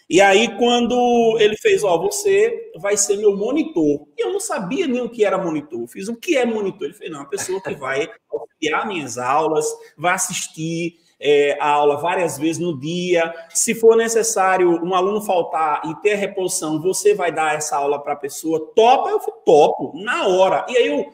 E 0.09 0.21
aí, 0.21 0.57
quando 0.57 1.37
ele 1.39 1.57
fez, 1.57 1.83
ó, 1.83 1.97
você 1.97 2.71
vai 2.79 2.95
ser 2.95 3.17
meu 3.17 3.35
monitor. 3.35 4.07
E 4.17 4.21
eu 4.23 4.31
não 4.31 4.39
sabia 4.39 4.85
nem 4.85 5.01
o 5.01 5.09
que 5.09 5.25
era 5.25 5.37
monitor. 5.37 5.81
Eu 5.81 5.87
fiz 5.87 6.07
o 6.07 6.15
que 6.15 6.37
é 6.37 6.45
monitor. 6.45 6.85
Ele 6.85 6.93
fez, 6.93 7.09
não, 7.09 7.19
uma 7.19 7.29
pessoa 7.29 7.61
que 7.61 7.73
vai 7.73 8.09
auxiliar 8.29 8.85
minhas 8.85 9.17
aulas, 9.17 9.65
vai 9.97 10.13
assistir 10.13 10.97
é, 11.19 11.57
a 11.59 11.69
aula 11.69 11.97
várias 11.97 12.37
vezes 12.37 12.59
no 12.59 12.77
dia. 12.77 13.33
Se 13.49 13.73
for 13.73 13.95
necessário 13.95 14.69
um 14.83 14.93
aluno 14.93 15.21
faltar 15.21 15.81
e 15.85 15.95
ter 16.01 16.15
reposição, 16.15 16.81
você 16.81 17.15
vai 17.15 17.31
dar 17.31 17.55
essa 17.55 17.77
aula 17.77 17.97
para 17.97 18.13
a 18.13 18.17
pessoa. 18.17 18.71
Topa? 18.75 19.09
Eu 19.09 19.19
fui 19.19 19.33
topo, 19.45 19.93
na 19.95 20.27
hora. 20.27 20.65
E 20.69 20.77
aí 20.77 20.87
eu 20.87 21.11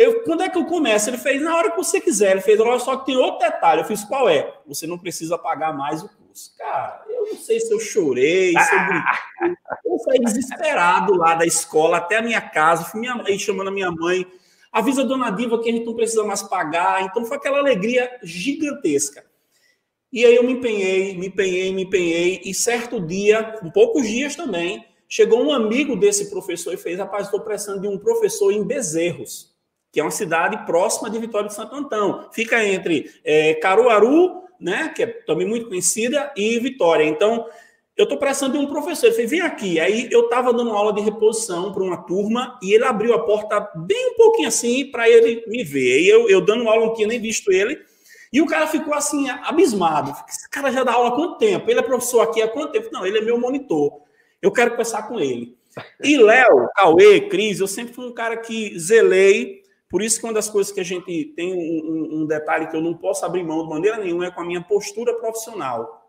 eu, 0.00 0.22
quando 0.22 0.42
é 0.42 0.48
que 0.48 0.56
eu 0.56 0.64
começo? 0.64 1.10
Ele 1.10 1.18
fez 1.18 1.42
na 1.42 1.54
hora 1.54 1.70
que 1.70 1.76
você 1.76 2.00
quiser. 2.00 2.30
Ele 2.30 2.40
fez, 2.40 2.58
olha 2.58 2.78
só 2.78 2.96
que 2.96 3.04
tem 3.04 3.18
outro 3.18 3.46
detalhe. 3.46 3.82
Eu 3.82 3.84
fiz, 3.84 4.02
qual 4.02 4.30
é? 4.30 4.50
Você 4.66 4.86
não 4.86 4.96
precisa 4.96 5.36
pagar 5.36 5.76
mais 5.76 6.02
o 6.02 6.08
curso. 6.08 6.56
Cara, 6.56 7.04
eu 7.06 7.26
não 7.26 7.36
sei 7.36 7.60
se 7.60 7.70
eu 7.70 7.78
chorei, 7.78 8.54
se 8.58 8.74
eu 8.74 8.78
gritei. 8.86 9.56
Eu 9.84 9.98
saí 9.98 10.20
desesperado 10.20 11.14
lá 11.14 11.34
da 11.34 11.44
escola 11.44 11.98
até 11.98 12.16
a 12.16 12.22
minha 12.22 12.40
casa. 12.40 12.84
Fui 12.84 12.98
minha 12.98 13.14
mãe 13.16 13.38
chamando 13.38 13.68
a 13.68 13.70
minha 13.72 13.90
mãe. 13.90 14.26
Avisa 14.72 15.02
a 15.02 15.04
dona 15.04 15.28
Diva 15.30 15.60
que 15.60 15.68
a 15.68 15.72
gente 15.72 15.84
não 15.84 15.94
precisa 15.94 16.24
mais 16.24 16.42
pagar. 16.42 17.02
Então 17.02 17.24
foi 17.26 17.36
aquela 17.36 17.58
alegria 17.58 18.10
gigantesca. 18.22 19.22
E 20.10 20.24
aí 20.24 20.34
eu 20.34 20.44
me 20.44 20.52
empenhei, 20.52 21.18
me 21.18 21.26
empenhei, 21.26 21.74
me 21.74 21.82
empenhei. 21.82 22.40
E 22.44 22.54
certo 22.54 23.00
dia, 23.04 23.58
com 23.60 23.70
poucos 23.70 24.06
dias 24.06 24.34
também, 24.34 24.86
chegou 25.06 25.44
um 25.44 25.52
amigo 25.52 25.94
desse 25.94 26.30
professor 26.30 26.72
e 26.72 26.78
fez: 26.78 26.98
rapaz, 26.98 27.26
estou 27.26 27.40
precisando 27.40 27.82
de 27.82 27.88
um 27.88 27.98
professor 27.98 28.50
em 28.50 28.64
Bezerros 28.64 29.49
que 29.92 30.00
é 30.00 30.02
uma 30.02 30.10
cidade 30.10 30.64
próxima 30.66 31.10
de 31.10 31.18
Vitória 31.18 31.48
de 31.48 31.54
Santo 31.54 31.74
Antão. 31.74 32.28
Fica 32.32 32.64
entre 32.64 33.10
é, 33.24 33.54
Caruaru, 33.54 34.44
né, 34.60 34.92
que 34.94 35.02
é 35.02 35.06
também 35.06 35.46
muito 35.46 35.68
conhecida, 35.68 36.32
e 36.36 36.58
Vitória. 36.58 37.04
Então, 37.04 37.46
eu 37.96 38.04
estou 38.04 38.18
precisando 38.18 38.52
de 38.52 38.58
um 38.58 38.66
professor. 38.66 39.06
Ele 39.06 39.14
falou, 39.14 39.28
vem 39.28 39.40
aqui. 39.40 39.78
Aí 39.78 40.08
eu 40.10 40.24
estava 40.24 40.52
dando 40.52 40.70
aula 40.70 40.92
de 40.92 41.02
reposição 41.02 41.72
para 41.72 41.82
uma 41.82 41.98
turma 42.04 42.58
e 42.62 42.72
ele 42.72 42.84
abriu 42.84 43.12
a 43.12 43.24
porta 43.24 43.60
bem 43.74 44.12
um 44.12 44.16
pouquinho 44.16 44.48
assim 44.48 44.90
para 44.90 45.08
ele 45.08 45.44
me 45.46 45.62
ver. 45.62 46.00
E 46.00 46.08
eu, 46.08 46.28
eu 46.28 46.40
dando 46.40 46.68
aula, 46.68 46.86
não 46.86 46.94
tinha 46.94 47.06
nem 47.06 47.20
visto 47.20 47.52
ele. 47.52 47.78
E 48.32 48.40
o 48.40 48.46
cara 48.46 48.66
ficou 48.66 48.94
assim, 48.94 49.28
abismado. 49.28 50.14
Esse 50.28 50.48
cara 50.48 50.70
já 50.70 50.84
dá 50.84 50.92
aula 50.92 51.08
há 51.08 51.12
quanto 51.12 51.36
tempo? 51.36 51.68
Ele 51.68 51.80
é 51.80 51.82
professor 51.82 52.20
aqui 52.20 52.40
há 52.40 52.48
quanto 52.48 52.72
tempo? 52.72 52.88
Não, 52.92 53.04
ele 53.04 53.18
é 53.18 53.22
meu 53.22 53.38
monitor. 53.38 54.00
Eu 54.40 54.52
quero 54.52 54.70
conversar 54.70 55.08
com 55.08 55.18
ele. 55.18 55.54
E 56.02 56.16
Léo, 56.16 56.68
Cauê, 56.76 57.20
Cris, 57.28 57.60
eu 57.60 57.66
sempre 57.66 57.92
fui 57.92 58.06
um 58.06 58.14
cara 58.14 58.36
que 58.36 58.78
zelei 58.78 59.59
por 59.90 60.00
isso 60.00 60.20
que 60.20 60.24
uma 60.24 60.32
das 60.32 60.48
coisas 60.48 60.72
que 60.72 60.78
a 60.78 60.84
gente 60.84 61.32
tem 61.34 61.52
um, 61.52 62.20
um, 62.20 62.26
detalhe 62.26 62.68
que 62.68 62.76
eu 62.76 62.80
não 62.80 62.94
posso 62.94 63.26
abrir 63.26 63.42
mão 63.42 63.64
de 63.64 63.68
maneira 63.68 63.98
nenhuma 63.98 64.26
é 64.26 64.30
com 64.30 64.40
a 64.40 64.44
minha 64.44 64.62
postura 64.62 65.14
profissional. 65.14 66.08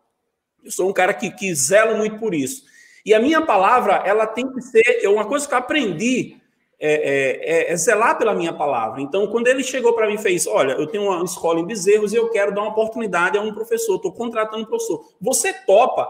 Eu 0.63 0.69
sou 0.69 0.87
um 0.87 0.93
cara 0.93 1.15
que, 1.15 1.31
que 1.31 1.53
zelo 1.55 1.97
muito 1.97 2.19
por 2.19 2.35
isso. 2.35 2.63
E 3.03 3.11
a 3.11 3.19
minha 3.19 3.41
palavra, 3.41 4.03
ela 4.05 4.27
tem 4.27 4.47
que 4.53 4.61
ser. 4.61 4.83
É 5.01 5.09
uma 5.09 5.25
coisa 5.25 5.47
que 5.47 5.53
eu 5.55 5.57
aprendi 5.57 6.37
é, 6.79 6.93
é, 6.93 7.69
é, 7.69 7.73
é 7.73 7.75
zelar 7.75 8.19
pela 8.19 8.35
minha 8.35 8.53
palavra. 8.53 9.01
Então, 9.01 9.25
quando 9.25 9.47
ele 9.47 9.63
chegou 9.63 9.93
para 9.93 10.05
mim 10.05 10.13
e 10.13 10.19
fez: 10.19 10.45
Olha, 10.45 10.73
eu 10.73 10.85
tenho 10.85 11.05
uma 11.05 11.25
escola 11.25 11.59
em 11.59 11.65
Bezerros 11.65 12.13
e 12.13 12.17
eu 12.17 12.29
quero 12.29 12.53
dar 12.53 12.61
uma 12.61 12.69
oportunidade 12.69 13.35
a 13.35 13.41
um 13.41 13.51
professor, 13.51 13.95
estou 13.95 14.13
contratando 14.13 14.61
um 14.61 14.67
professor. 14.67 15.03
Você 15.19 15.51
topa? 15.65 16.07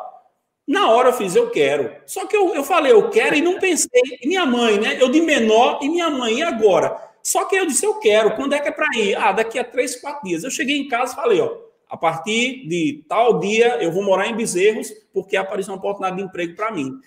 Na 0.67 0.89
hora 0.91 1.09
eu 1.09 1.13
fiz, 1.13 1.35
eu 1.37 1.49
quero. 1.49 1.95
Só 2.05 2.25
que 2.27 2.35
eu, 2.35 2.53
eu 2.53 2.63
falei, 2.65 2.91
eu 2.91 3.09
quero 3.09 3.35
e 3.35 3.41
não 3.41 3.59
pensei. 3.59 4.01
E 4.21 4.27
minha 4.27 4.45
mãe, 4.45 4.77
né? 4.77 4.97
Eu 4.99 5.09
de 5.09 5.21
menor 5.21 5.79
e 5.81 5.87
minha 5.87 6.09
mãe, 6.09 6.39
e 6.39 6.43
agora? 6.43 7.10
Só 7.23 7.45
que 7.45 7.55
eu 7.55 7.65
disse, 7.65 7.85
eu 7.85 7.99
quero. 7.99 8.35
Quando 8.35 8.53
é 8.53 8.59
que 8.59 8.67
é 8.67 8.71
para 8.71 8.87
ir? 8.97 9.15
Ah, 9.15 9.31
daqui 9.31 9.59
a 9.59 9.63
três, 9.63 9.95
quatro 9.99 10.23
dias. 10.23 10.43
Eu 10.43 10.51
cheguei 10.51 10.77
em 10.77 10.87
casa 10.87 11.13
e 11.13 11.15
falei, 11.15 11.41
ó, 11.41 11.55
a 11.89 11.97
partir 11.97 12.67
de 12.67 13.03
tal 13.07 13.39
dia 13.39 13.83
eu 13.83 13.91
vou 13.91 14.01
morar 14.01 14.27
em 14.27 14.35
Bezerros 14.35 14.89
porque 15.13 15.35
apareceu 15.35 15.73
uma 15.73 15.79
oportunidade 15.79 16.17
de 16.17 16.23
emprego 16.23 16.55
para 16.55 16.71
mim. 16.71 16.99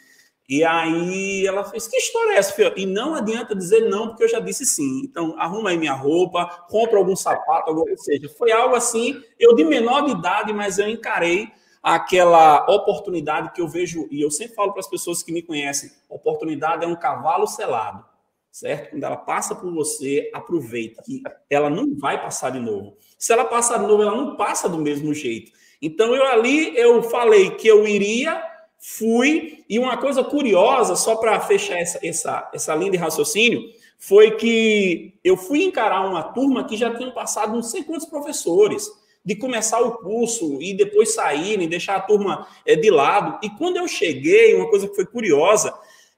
E 0.46 0.62
aí 0.62 1.46
ela 1.46 1.64
fez, 1.64 1.88
que 1.88 1.96
história 1.96 2.32
é 2.32 2.36
essa, 2.36 2.52
filho? 2.52 2.74
E 2.76 2.84
não 2.84 3.14
adianta 3.14 3.56
dizer 3.56 3.88
não, 3.88 4.08
porque 4.08 4.24
eu 4.24 4.28
já 4.28 4.40
disse 4.40 4.66
sim. 4.66 5.00
Então, 5.02 5.34
arruma 5.38 5.70
aí 5.70 5.78
minha 5.78 5.94
roupa, 5.94 6.44
compra 6.68 6.98
algum 6.98 7.16
sapato, 7.16 7.70
ou 7.70 7.96
seja, 7.96 8.28
foi 8.28 8.52
algo 8.52 8.76
assim, 8.76 9.22
eu 9.40 9.54
de 9.54 9.64
menor 9.64 10.02
de 10.02 10.10
idade, 10.10 10.52
mas 10.52 10.78
eu 10.78 10.86
encarei 10.86 11.48
aquela 11.82 12.66
oportunidade 12.70 13.52
que 13.52 13.60
eu 13.62 13.68
vejo, 13.68 14.06
e 14.10 14.20
eu 14.20 14.30
sempre 14.30 14.54
falo 14.54 14.72
para 14.72 14.80
as 14.80 14.88
pessoas 14.88 15.22
que 15.22 15.32
me 15.32 15.40
conhecem, 15.40 15.90
oportunidade 16.10 16.84
é 16.84 16.86
um 16.86 16.96
cavalo 16.96 17.46
selado 17.46 18.04
certo? 18.54 18.90
Quando 18.90 19.02
ela 19.02 19.16
passa 19.16 19.52
por 19.52 19.74
você, 19.74 20.30
aproveite, 20.32 21.02
que 21.02 21.22
ela 21.50 21.68
não 21.68 21.92
vai 21.98 22.22
passar 22.22 22.50
de 22.50 22.60
novo. 22.60 22.96
Se 23.18 23.32
ela 23.32 23.44
passar 23.44 23.78
de 23.78 23.86
novo, 23.86 24.00
ela 24.00 24.16
não 24.16 24.36
passa 24.36 24.68
do 24.68 24.78
mesmo 24.78 25.12
jeito. 25.12 25.50
Então, 25.82 26.14
eu 26.14 26.24
ali, 26.24 26.72
eu 26.76 27.02
falei 27.02 27.50
que 27.50 27.66
eu 27.66 27.84
iria, 27.84 28.40
fui, 28.78 29.64
e 29.68 29.76
uma 29.76 29.96
coisa 29.96 30.22
curiosa, 30.22 30.94
só 30.94 31.16
para 31.16 31.40
fechar 31.40 31.78
essa, 31.78 31.98
essa, 32.00 32.48
essa 32.54 32.74
linha 32.76 32.92
de 32.92 32.96
raciocínio, 32.96 33.60
foi 33.98 34.36
que 34.36 35.18
eu 35.24 35.36
fui 35.36 35.64
encarar 35.64 36.08
uma 36.08 36.22
turma 36.22 36.62
que 36.62 36.76
já 36.76 36.94
tinham 36.94 37.12
passado 37.12 37.52
não 37.52 37.62
sei 37.62 37.82
quantos 37.82 38.06
professores, 38.06 38.88
de 39.24 39.34
começar 39.34 39.80
o 39.80 39.98
curso 39.98 40.62
e 40.62 40.74
depois 40.74 41.14
saírem, 41.14 41.68
deixar 41.68 41.96
a 41.96 42.00
turma 42.00 42.46
é, 42.64 42.76
de 42.76 42.90
lado. 42.90 43.40
E 43.42 43.50
quando 43.50 43.78
eu 43.78 43.88
cheguei, 43.88 44.54
uma 44.54 44.68
coisa 44.68 44.86
que 44.86 44.94
foi 44.94 45.06
curiosa, 45.06 45.74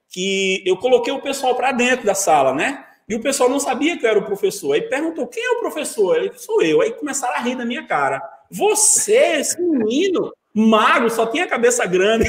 que 0.09 0.63
eu 0.65 0.77
coloquei 0.77 1.13
o 1.13 1.21
pessoal 1.21 1.55
para 1.55 1.71
dentro 1.71 2.05
da 2.05 2.15
sala, 2.15 2.53
né? 2.53 2.85
E 3.09 3.15
o 3.15 3.21
pessoal 3.21 3.49
não 3.49 3.59
sabia 3.59 3.97
que 3.97 4.05
eu 4.05 4.09
era 4.09 4.19
o 4.19 4.25
professor. 4.25 4.73
Aí 4.73 4.81
perguntou: 4.81 5.27
quem 5.27 5.43
é 5.43 5.51
o 5.51 5.59
professor? 5.59 6.17
Ele 6.17 6.37
sou 6.37 6.61
eu. 6.61 6.81
Aí 6.81 6.91
começaram 6.91 7.35
a 7.35 7.39
rir 7.39 7.55
da 7.55 7.65
minha 7.65 7.85
cara. 7.87 8.21
Você, 8.51 9.37
esse 9.39 9.61
menino, 9.61 10.33
magro, 10.53 11.09
só 11.09 11.25
tinha 11.25 11.47
cabeça 11.47 11.85
grande. 11.85 12.25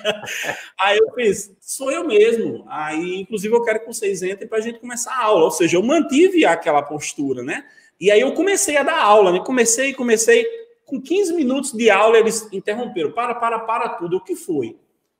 Aí 0.80 0.96
eu 0.96 1.12
fiz: 1.14 1.52
sou 1.60 1.90
eu 1.90 2.06
mesmo. 2.06 2.64
Aí, 2.68 3.20
inclusive, 3.20 3.54
eu 3.54 3.62
quero 3.62 3.80
que 3.80 3.86
vocês 3.86 4.22
entrem 4.22 4.48
para 4.48 4.58
a 4.58 4.62
gente 4.62 4.78
começar 4.78 5.12
a 5.12 5.24
aula. 5.24 5.44
Ou 5.44 5.50
seja, 5.50 5.76
eu 5.76 5.82
mantive 5.82 6.46
aquela 6.46 6.82
postura, 6.82 7.42
né? 7.42 7.64
E 7.98 8.10
aí 8.10 8.20
eu 8.20 8.32
comecei 8.34 8.76
a 8.76 8.82
dar 8.82 9.00
aula, 9.02 9.32
né? 9.32 9.40
Comecei, 9.40 9.92
comecei. 9.92 10.46
Com 10.84 11.00
15 11.00 11.34
minutos 11.34 11.72
de 11.72 11.90
aula, 11.90 12.16
eles 12.16 12.48
interromperam. 12.52 13.10
Para, 13.10 13.34
para, 13.34 13.58
para 13.58 13.88
tudo. 13.90 14.18
O 14.18 14.20
que 14.20 14.36
foi? 14.36 14.76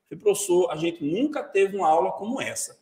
Falei, 0.09 0.23
professor, 0.23 0.71
a 0.71 0.77
gente 0.77 1.05
nunca 1.05 1.43
teve 1.43 1.77
uma 1.77 1.89
aula 1.89 2.13
como 2.13 2.41
essa. 2.41 2.79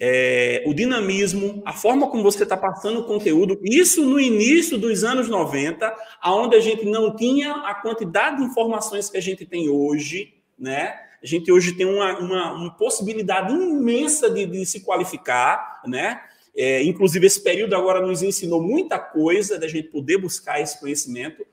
É, 0.00 0.62
o 0.64 0.72
dinamismo, 0.72 1.60
a 1.66 1.72
forma 1.72 2.08
como 2.08 2.22
você 2.22 2.44
está 2.44 2.56
passando 2.56 3.00
o 3.00 3.04
conteúdo, 3.04 3.58
isso 3.64 4.04
no 4.04 4.20
início 4.20 4.78
dos 4.78 5.02
anos 5.02 5.28
90, 5.28 5.92
onde 6.24 6.56
a 6.56 6.60
gente 6.60 6.84
não 6.84 7.16
tinha 7.16 7.52
a 7.52 7.74
quantidade 7.74 8.36
de 8.36 8.44
informações 8.44 9.10
que 9.10 9.16
a 9.16 9.20
gente 9.20 9.44
tem 9.44 9.68
hoje, 9.68 10.34
né? 10.56 10.94
A 11.20 11.26
gente 11.26 11.50
hoje 11.50 11.72
tem 11.72 11.84
uma, 11.84 12.16
uma, 12.16 12.52
uma 12.52 12.76
possibilidade 12.76 13.52
imensa 13.52 14.30
de, 14.30 14.46
de, 14.46 14.64
se 14.64 14.80
qualificar, 14.80 15.82
né? 15.84 16.22
É, 16.56 16.82
inclusive, 16.84 17.26
esse 17.26 17.42
período 17.42 17.74
agora 17.74 18.00
nos 18.00 18.22
ensinou 18.22 18.62
muita 18.62 19.00
coisa 19.00 19.58
da 19.58 19.66
gente 19.66 19.88
poder 19.88 20.18
buscar 20.18 20.60
esse 20.60 20.78
conhecimento. 20.78 21.44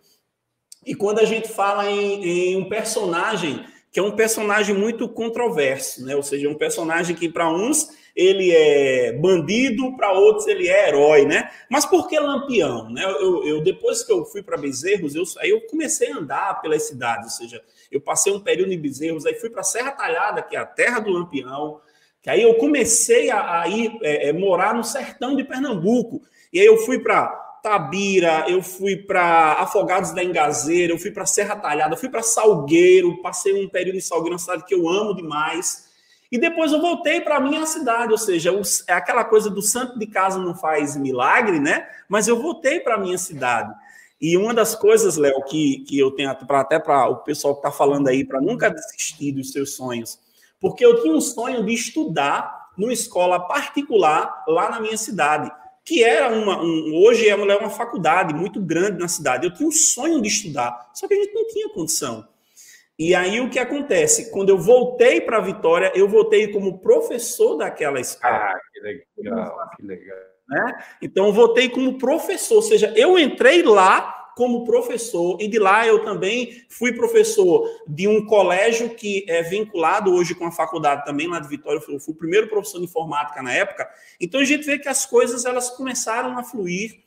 E 0.86 0.94
quando 0.94 1.18
a 1.18 1.26
gente 1.26 1.48
fala 1.48 1.90
em, 1.90 2.24
em 2.24 2.58
um 2.58 2.70
personagem 2.70 3.66
que 3.96 4.00
é 4.02 4.04
um 4.04 4.12
personagem 4.12 4.76
muito 4.76 5.08
controverso, 5.08 6.06
né? 6.06 6.18
Ou 6.18 6.22
seja, 6.22 6.50
um 6.50 6.54
personagem 6.54 7.16
que 7.16 7.30
para 7.30 7.50
uns 7.50 7.88
ele 8.14 8.52
é 8.52 9.14
bandido, 9.14 9.96
para 9.96 10.12
outros 10.12 10.48
ele 10.48 10.68
é 10.68 10.90
herói, 10.90 11.26
né? 11.26 11.50
Mas 11.72 11.86
por 11.86 12.06
que 12.10 12.20
Lampião? 12.20 12.90
Né? 12.90 13.02
Eu, 13.06 13.48
eu 13.48 13.64
depois 13.64 14.04
que 14.04 14.12
eu 14.12 14.26
fui 14.26 14.44
para 14.44 14.58
Bezerros, 14.58 15.16
eu, 15.16 15.24
aí 15.40 15.50
eu 15.50 15.62
comecei 15.62 16.12
a 16.12 16.18
andar 16.18 16.62
pelas 16.62 16.84
cidades, 16.84 17.24
ou 17.24 17.48
seja, 17.48 17.64
eu 17.90 18.02
passei 18.02 18.34
um 18.34 18.40
período 18.42 18.74
em 18.74 18.78
Bezerros, 18.78 19.26
aí 19.26 19.36
fui 19.36 19.50
para 19.50 19.64
Serra 19.64 19.92
Talhada, 19.92 20.42
que 20.42 20.58
é 20.58 20.60
a 20.60 20.66
terra 20.66 21.00
do 21.00 21.10
Lampião, 21.10 21.80
que 22.22 22.30
aí 22.30 22.42
eu 22.42 22.54
comecei 22.56 23.32
a, 23.32 23.62
a 23.62 23.68
ir 23.70 23.98
é, 24.02 24.28
é, 24.28 24.34
morar 24.34 24.74
no 24.76 24.84
sertão 24.84 25.38
de 25.38 25.46
Pernambuco, 25.46 26.22
e 26.52 26.60
aí 26.60 26.66
eu 26.66 26.76
fui 26.80 27.00
para 27.00 27.45
Tabira, 27.66 28.46
eu 28.48 28.62
fui 28.62 28.96
para 28.96 29.54
Afogados 29.54 30.12
da 30.12 30.24
Engazeira, 30.24 30.94
eu 30.94 31.00
fui 31.00 31.10
para 31.10 31.26
Serra 31.26 31.56
Talhada, 31.56 31.96
eu 31.96 31.98
fui 31.98 32.10
para 32.10 32.22
Salgueiro, 32.22 33.20
passei 33.24 33.66
um 33.66 33.68
período 33.68 33.98
em 33.98 34.02
Salgueiro, 34.02 34.34
uma 34.34 34.40
cidade 34.40 34.66
que 34.66 34.76
eu 34.76 34.88
amo 34.88 35.16
demais. 35.16 35.90
E 36.32 36.38
depois 36.38 36.72
eu 36.72 36.80
voltei 36.80 37.22
para 37.22 37.40
minha 37.40 37.66
cidade, 37.66 38.12
ou 38.12 38.20
seja, 38.20 38.52
é 38.88 38.94
aquela 38.94 39.24
coisa 39.24 39.50
do 39.50 39.64
santo 39.64 39.98
de 39.98 40.06
casa 40.06 40.38
não 40.38 40.54
faz 40.54 40.96
milagre, 40.96 41.60
né? 41.60 41.88
Mas 42.08 42.28
eu 42.28 42.40
voltei 42.40 42.82
para 42.82 43.00
minha 43.00 43.18
cidade. 43.18 43.74
E 44.22 44.38
uma 44.38 44.54
das 44.54 44.76
coisas, 44.76 45.18
Léo, 45.18 45.42
que, 45.46 45.80
que 45.88 45.98
eu 45.98 46.12
tenho 46.12 46.36
pra, 46.46 46.60
até 46.60 46.78
para 46.78 47.10
o 47.10 47.24
pessoal 47.24 47.56
que 47.56 47.62
está 47.62 47.72
falando 47.72 48.10
aí, 48.10 48.24
para 48.24 48.40
nunca 48.40 48.70
desistir 48.70 49.32
dos 49.32 49.52
seus 49.52 49.76
sonhos, 49.76 50.20
porque 50.62 50.86
eu 50.86 51.02
tinha 51.02 51.16
um 51.16 51.22
sonho 51.22 51.66
de 51.66 51.74
estudar 51.74 52.70
numa 52.78 52.94
escola 52.94 53.40
particular 53.40 54.44
lá 54.48 54.70
na 54.70 54.80
minha 54.80 54.98
cidade, 54.98 55.50
que 55.86 56.04
era 56.04 56.30
uma, 56.30 56.62
um, 56.64 56.96
hoje 56.96 57.30
é 57.30 57.36
uma, 57.36 57.54
é 57.54 57.58
uma 57.58 57.70
faculdade 57.70 58.34
muito 58.34 58.60
grande 58.60 58.98
na 58.98 59.08
cidade. 59.08 59.46
Eu 59.46 59.54
tinha 59.54 59.70
um 59.70 59.72
sonho 59.72 60.20
de 60.20 60.28
estudar, 60.28 60.90
só 60.96 61.08
que 61.08 61.14
a 61.14 61.18
gente 61.18 61.34
não 61.34 61.48
tinha 61.48 61.70
condição. 61.70 62.28
E 62.98 63.14
aí 63.14 63.40
o 63.40 63.50
que 63.50 63.60
acontece? 63.60 64.32
Quando 64.32 64.50
eu 64.50 64.58
voltei 64.58 65.22
para 65.22 65.38
a 65.38 65.42
Vitória, 65.42 65.92
eu 65.94 66.08
voltei 66.08 66.48
como 66.48 66.80
professor 66.80 67.58
daquela 67.58 68.00
escola. 68.00 68.34
Ah, 68.36 68.60
que 68.74 68.80
legal, 68.80 69.70
que 69.78 69.86
legal. 69.86 70.18
Né? 70.48 70.84
Então, 71.02 71.26
eu 71.26 71.34
voltei 71.34 71.70
como 71.70 71.98
professor, 71.98 72.56
ou 72.56 72.62
seja, 72.62 72.94
eu 72.96 73.18
entrei 73.20 73.64
lá 73.64 74.15
como 74.36 74.66
professor, 74.66 75.38
e 75.40 75.48
de 75.48 75.58
lá 75.58 75.88
eu 75.88 76.04
também 76.04 76.64
fui 76.70 76.92
professor 76.92 77.70
de 77.88 78.08
um 78.08 78.26
colégio 78.26 78.90
que 78.90 79.26
é 79.30 79.42
vinculado 79.42 80.14
hoje 80.14 80.36
com 80.36 80.46
a 80.46 80.52
faculdade 80.52 81.06
também 81.06 81.28
lá 81.28 81.40
de 81.40 81.48
Vitória, 81.48 81.82
eu 81.88 82.00
fui 82.00 82.14
o 82.14 82.18
primeiro 82.18 82.50
professor 82.50 82.80
de 82.80 82.86
informática 82.86 83.42
na 83.42 83.54
época. 83.54 83.88
Então 84.20 84.42
a 84.42 84.46
gente 84.46 84.66
vê 84.66 84.78
que 84.78 84.90
as 84.90 85.06
coisas 85.06 85.46
elas 85.46 85.70
começaram 85.70 86.38
a 86.38 86.44
fluir 86.44 87.06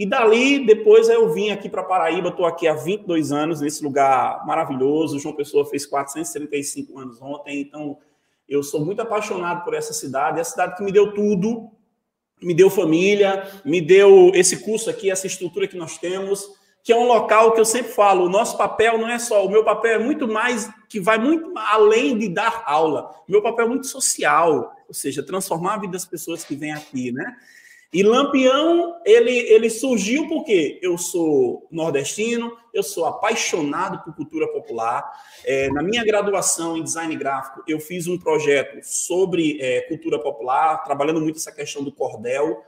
e 0.00 0.06
dali, 0.06 0.64
depois 0.64 1.10
eu 1.10 1.30
vim 1.30 1.50
aqui 1.50 1.68
para 1.68 1.82
Paraíba, 1.82 2.30
estou 2.30 2.46
aqui 2.46 2.66
há 2.66 2.72
22 2.72 3.32
anos, 3.32 3.60
nesse 3.60 3.84
lugar 3.84 4.46
maravilhoso. 4.46 5.18
João 5.18 5.36
Pessoa 5.36 5.66
fez 5.66 5.84
435 5.84 6.98
anos 6.98 7.20
ontem, 7.20 7.60
então 7.60 7.98
eu 8.48 8.62
sou 8.62 8.82
muito 8.82 9.02
apaixonado 9.02 9.62
por 9.62 9.74
essa 9.74 9.92
cidade. 9.92 10.38
É 10.38 10.40
a 10.40 10.44
cidade 10.44 10.74
que 10.74 10.82
me 10.82 10.90
deu 10.90 11.12
tudo, 11.12 11.70
me 12.42 12.54
deu 12.54 12.70
família, 12.70 13.46
me 13.62 13.78
deu 13.78 14.32
esse 14.34 14.64
curso 14.64 14.88
aqui, 14.88 15.10
essa 15.10 15.26
estrutura 15.26 15.68
que 15.68 15.76
nós 15.76 15.98
temos, 15.98 16.48
que 16.82 16.92
é 16.92 16.96
um 16.96 17.06
local 17.06 17.52
que 17.52 17.60
eu 17.60 17.64
sempre 17.64 17.92
falo, 17.92 18.24
o 18.24 18.28
nosso 18.28 18.56
papel 18.56 18.98
não 18.98 19.08
é 19.08 19.18
só, 19.18 19.44
o 19.44 19.50
meu 19.50 19.62
papel 19.62 19.92
é 19.92 19.98
muito 19.98 20.26
mais, 20.26 20.70
que 20.88 20.98
vai 20.98 21.18
muito 21.18 21.52
além 21.56 22.16
de 22.16 22.28
dar 22.28 22.62
aula. 22.66 23.10
O 23.28 23.32
meu 23.32 23.42
papel 23.42 23.66
é 23.66 23.68
muito 23.68 23.86
social, 23.86 24.74
ou 24.88 24.94
seja, 24.94 25.22
transformar 25.22 25.74
a 25.74 25.78
vida 25.78 25.92
das 25.92 26.04
pessoas 26.04 26.42
que 26.44 26.56
vêm 26.56 26.72
aqui, 26.72 27.12
né? 27.12 27.36
E 27.92 28.04
Lampião, 28.04 29.00
ele, 29.04 29.36
ele 29.36 29.68
surgiu 29.68 30.28
porque 30.28 30.78
eu 30.80 30.96
sou 30.96 31.66
nordestino, 31.72 32.56
eu 32.72 32.84
sou 32.84 33.04
apaixonado 33.04 34.04
por 34.04 34.14
cultura 34.14 34.46
popular. 34.46 35.04
É, 35.44 35.68
na 35.70 35.82
minha 35.82 36.04
graduação 36.04 36.76
em 36.76 36.84
design 36.84 37.14
gráfico, 37.16 37.64
eu 37.66 37.80
fiz 37.80 38.06
um 38.06 38.16
projeto 38.16 38.78
sobre 38.84 39.58
é, 39.60 39.80
cultura 39.82 40.20
popular, 40.20 40.84
trabalhando 40.84 41.20
muito 41.20 41.38
essa 41.38 41.50
questão 41.50 41.82
do 41.82 41.90
cordel. 41.90 42.64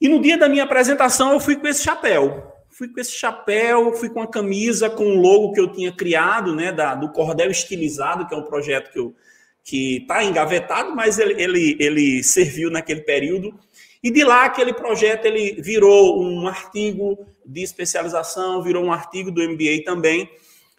E 0.00 0.08
no 0.08 0.18
dia 0.18 0.38
da 0.38 0.48
minha 0.48 0.64
apresentação, 0.64 1.34
eu 1.34 1.40
fui 1.40 1.56
com 1.56 1.66
esse 1.66 1.82
chapéu. 1.82 2.57
Fui 2.78 2.86
com 2.86 3.00
esse 3.00 3.10
chapéu, 3.10 3.92
fui 3.92 4.08
com 4.08 4.22
a 4.22 4.26
camisa 4.28 4.88
com 4.88 5.04
o 5.04 5.20
logo 5.20 5.52
que 5.52 5.58
eu 5.58 5.72
tinha 5.72 5.90
criado, 5.90 6.54
né, 6.54 6.70
da, 6.70 6.94
do 6.94 7.10
cordel 7.10 7.50
estilizado, 7.50 8.24
que 8.24 8.32
é 8.32 8.36
um 8.36 8.44
projeto 8.44 8.92
que 8.92 9.00
eu 9.00 9.16
que 9.64 9.96
está 9.96 10.22
engavetado, 10.22 10.94
mas 10.94 11.18
ele, 11.18 11.42
ele, 11.42 11.76
ele 11.80 12.22
serviu 12.22 12.70
naquele 12.70 13.00
período. 13.00 13.52
E 14.00 14.12
de 14.12 14.22
lá 14.22 14.44
aquele 14.44 14.72
projeto 14.72 15.26
ele 15.26 15.60
virou 15.60 16.22
um 16.22 16.46
artigo 16.46 17.26
de 17.44 17.64
especialização, 17.64 18.62
virou 18.62 18.84
um 18.84 18.92
artigo 18.92 19.32
do 19.32 19.42
MBA 19.42 19.82
também. 19.84 20.30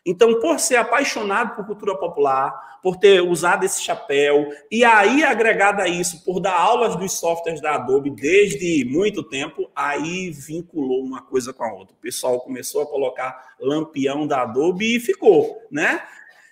Então, 0.06 0.40
por 0.40 0.58
ser 0.58 0.78
apaixonado 0.78 1.56
por 1.56 1.66
cultura 1.66 1.96
popular, 1.98 2.69
por 2.82 2.98
ter 2.98 3.22
usado 3.22 3.66
esse 3.66 3.82
chapéu, 3.82 4.48
e 4.72 4.84
aí 4.84 5.24
agregado 5.24 5.82
a 5.82 5.88
isso, 5.88 6.24
por 6.24 6.40
dar 6.40 6.58
aulas 6.58 6.96
dos 6.96 7.20
softwares 7.20 7.62
da 7.62 7.76
Adobe 7.76 8.10
desde 8.10 8.86
muito 8.86 9.24
tempo, 9.24 9.70
aí 9.76 10.32
vinculou 10.32 11.04
uma 11.04 11.22
coisa 11.22 11.54
com 11.54 11.64
a 11.64 11.74
outra. 11.74 11.96
O 11.96 12.00
pessoal 12.00 12.40
começou 12.40 12.82
a 12.82 12.88
colocar 12.88 13.56
lampião 13.60 14.26
da 14.26 14.44
Adobe 14.44 14.96
e 14.96 15.00
ficou, 15.00 15.62
né? 15.70 16.02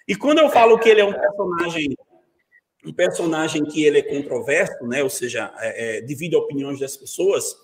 E 0.08 0.16
quando 0.16 0.40
eu 0.40 0.50
falo 0.50 0.80
que 0.80 0.90
ele 0.90 1.02
é 1.02 1.06
um 1.06 1.13
personagem 1.13 1.96
um 2.86 2.94
personagem 2.94 3.66
que 3.66 3.84
ele 3.84 4.00
é 4.00 4.02
controverso, 4.02 4.86
né? 4.86 5.04
Ou 5.04 5.10
seja, 5.10 5.54
é, 5.60 5.98
é, 5.98 6.02
divide 6.02 6.36
opiniões 6.36 6.80
das 6.80 6.96
pessoas. 6.96 7.56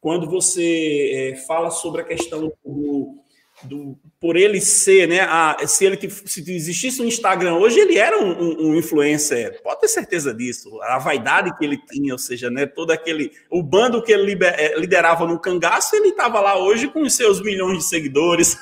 Quando 0.00 0.28
você 0.28 1.32
é, 1.34 1.36
fala 1.46 1.70
sobre 1.70 2.00
a 2.00 2.04
questão 2.04 2.50
do, 2.64 3.21
do, 3.64 3.98
por 4.20 4.36
ele 4.36 4.60
ser, 4.60 5.08
né? 5.08 5.20
A, 5.20 5.56
se 5.66 5.84
ele 5.84 5.98
se 6.10 6.50
existisse 6.50 7.00
um 7.02 7.06
Instagram 7.06 7.54
hoje, 7.54 7.78
ele 7.78 7.98
era 7.98 8.18
um, 8.18 8.30
um, 8.30 8.68
um, 8.68 8.74
influencer. 8.74 9.62
Pode 9.62 9.80
ter 9.80 9.88
certeza 9.88 10.34
disso. 10.34 10.80
A 10.82 10.98
vaidade 10.98 11.56
que 11.56 11.64
ele 11.64 11.78
tinha, 11.78 12.12
ou 12.12 12.18
seja, 12.18 12.50
né? 12.50 12.66
Todo 12.66 12.90
aquele 12.90 13.32
o 13.50 13.62
bando 13.62 14.02
que 14.02 14.12
ele 14.12 14.24
liber, 14.24 14.54
é, 14.58 14.78
liderava 14.78 15.26
no 15.26 15.38
cangaço, 15.38 15.96
ele 15.96 16.08
estava 16.08 16.40
lá 16.40 16.58
hoje 16.58 16.88
com 16.88 17.02
os 17.02 17.14
seus 17.14 17.40
milhões 17.40 17.78
de 17.78 17.84
seguidores. 17.84 18.56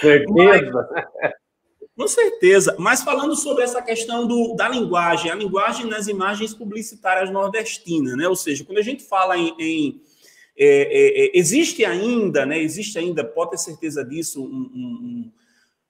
certeza. 0.00 0.24
Mas, 1.20 1.32
com 2.00 2.08
certeza. 2.08 2.76
Mas 2.78 3.02
falando 3.02 3.36
sobre 3.36 3.62
essa 3.62 3.82
questão 3.82 4.26
do, 4.26 4.54
da 4.54 4.68
linguagem, 4.68 5.30
a 5.30 5.34
linguagem 5.34 5.86
nas 5.86 6.08
imagens 6.08 6.54
publicitárias 6.54 7.30
nordestinas, 7.30 8.16
né? 8.16 8.26
Ou 8.26 8.36
seja, 8.36 8.64
quando 8.64 8.78
a 8.78 8.82
gente 8.82 9.04
fala 9.04 9.36
em. 9.36 9.54
em 9.58 10.09
é, 10.62 10.66
é, 10.66 11.24
é, 11.24 11.30
existe 11.32 11.86
ainda, 11.86 12.44
né? 12.44 12.58
Existe 12.58 12.98
ainda, 12.98 13.24
pode 13.24 13.52
ter 13.52 13.58
certeza 13.58 14.04
disso, 14.04 14.44
um, 14.44 14.44
um, 14.46 14.88
um, 15.02 15.32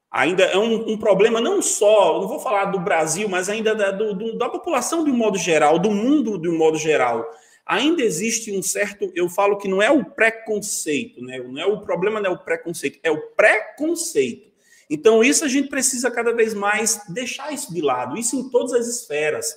ainda 0.08 0.44
é 0.44 0.56
um, 0.56 0.96
problema 0.96 1.40
não 1.40 1.60
só, 1.60 2.20
não 2.20 2.28
vou 2.28 2.38
falar 2.38 2.66
do 2.66 2.78
Brasil, 2.78 3.28
mas 3.28 3.48
ainda 3.48 3.74
da, 3.74 3.90
do, 3.90 4.14
do, 4.14 4.38
da 4.38 4.48
população 4.48 5.04
de 5.04 5.10
um 5.10 5.16
modo 5.16 5.36
geral, 5.36 5.76
do 5.76 5.90
mundo 5.90 6.38
de 6.38 6.48
um 6.48 6.56
modo 6.56 6.78
geral. 6.78 7.28
Ainda 7.66 8.02
existe 8.02 8.56
um 8.56 8.62
certo, 8.62 9.10
eu 9.12 9.28
falo 9.28 9.58
que 9.58 9.66
não 9.66 9.82
é 9.82 9.90
o 9.90 10.04
preconceito, 10.04 11.20
né? 11.20 11.38
Não 11.40 11.60
é 11.60 11.66
o 11.66 11.80
problema, 11.80 12.20
não 12.20 12.30
é 12.30 12.34
o 12.34 12.38
preconceito, 12.38 13.00
é 13.02 13.10
o 13.10 13.20
preconceito. 13.32 14.50
Então, 14.88 15.22
isso 15.22 15.44
a 15.44 15.48
gente 15.48 15.68
precisa 15.68 16.10
cada 16.12 16.32
vez 16.32 16.54
mais 16.54 17.00
deixar 17.08 17.52
isso 17.52 17.72
de 17.74 17.80
lado, 17.80 18.16
isso 18.16 18.36
em 18.36 18.48
todas 18.50 18.72
as 18.72 18.86
esferas. 18.86 19.56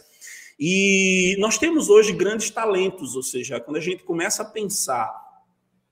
E 0.59 1.35
nós 1.39 1.57
temos 1.57 1.89
hoje 1.89 2.11
grandes 2.11 2.49
talentos, 2.49 3.15
ou 3.15 3.23
seja, 3.23 3.59
quando 3.59 3.77
a 3.77 3.81
gente 3.81 4.03
começa 4.03 4.43
a 4.43 4.45
pensar 4.45 5.23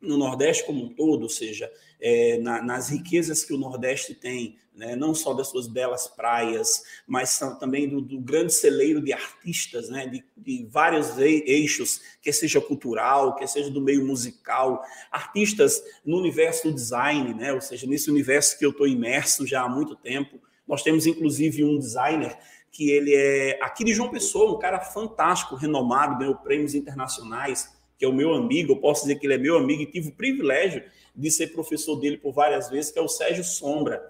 no 0.02 0.18
Nordeste 0.18 0.66
como 0.66 0.86
um 0.86 0.90
todo, 0.90 1.24
ou 1.24 1.30
seja, 1.30 1.72
é, 2.00 2.38
na, 2.40 2.62
nas 2.62 2.90
riquezas 2.90 3.44
que 3.44 3.54
o 3.54 3.58
Nordeste 3.58 4.16
tem, 4.16 4.58
né, 4.76 4.96
não 4.96 5.14
só 5.14 5.34
das 5.34 5.50
suas 5.50 5.68
belas 5.68 6.08
praias, 6.08 6.84
mas 7.06 7.38
também 7.60 7.88
do, 7.88 8.02
do, 8.02 8.20
grande 8.20 8.54
celeiro 8.54 9.00
de 9.00 9.14
artistas, 9.14 9.90
né, 9.90 10.08
de, 10.08 10.24
de, 10.36 10.66
vários 10.66 11.20
eixos, 11.20 12.02
que 12.22 12.32
seja 12.34 12.60
cultural, 12.60 13.36
que 13.36 13.46
seja 13.46 13.70
do 13.70 13.82
meio 13.82 14.06
musical, 14.06 14.82
artistas 15.12 15.84
no 16.04 16.18
universo 16.18 16.70
do 16.70 16.74
design, 16.74 17.34
né, 17.36 17.54
ou 17.54 17.62
seja, 17.62 17.86
nesse 17.86 18.10
universo 18.10 18.58
que 18.58 18.66
eu 18.66 18.72
estou 18.72 18.88
imerso 18.88 19.46
já 19.46 19.62
há 19.62 19.70
muito 19.70 19.96
tempo. 19.96 20.40
Nós 20.68 20.82
temos, 20.82 21.06
inclusive, 21.06 21.64
um 21.64 21.78
designer 21.78 22.38
que 22.72 22.90
ele 22.90 23.14
é 23.14 23.60
aqui 23.62 23.84
de 23.84 23.94
João 23.94 24.10
Pessoa, 24.10 24.56
um 24.56 24.60
cara 24.60 24.80
fantástico, 24.80 25.56
renomado, 25.56 26.18
ganhou 26.18 26.36
prêmios 26.36 26.74
internacionais, 26.74 27.70
que 27.98 28.06
é 28.06 28.08
o 28.08 28.14
meu 28.14 28.34
amigo, 28.34 28.72
eu 28.72 28.78
posso 28.78 29.02
dizer 29.02 29.20
que 29.20 29.28
ele 29.28 29.34
é 29.34 29.38
meu 29.38 29.58
amigo 29.58 29.82
e 29.82 29.86
tive 29.86 30.10
o 30.10 30.14
privilégio 30.14 30.84
de 31.16 31.30
ser 31.30 31.48
professor 31.48 31.98
dele 31.98 32.18
por 32.18 32.34
várias 32.34 32.70
vezes, 32.70 32.92
que 32.92 32.98
é 32.98 33.02
o 33.02 33.08
Sérgio 33.08 33.44
Sombra. 33.44 34.02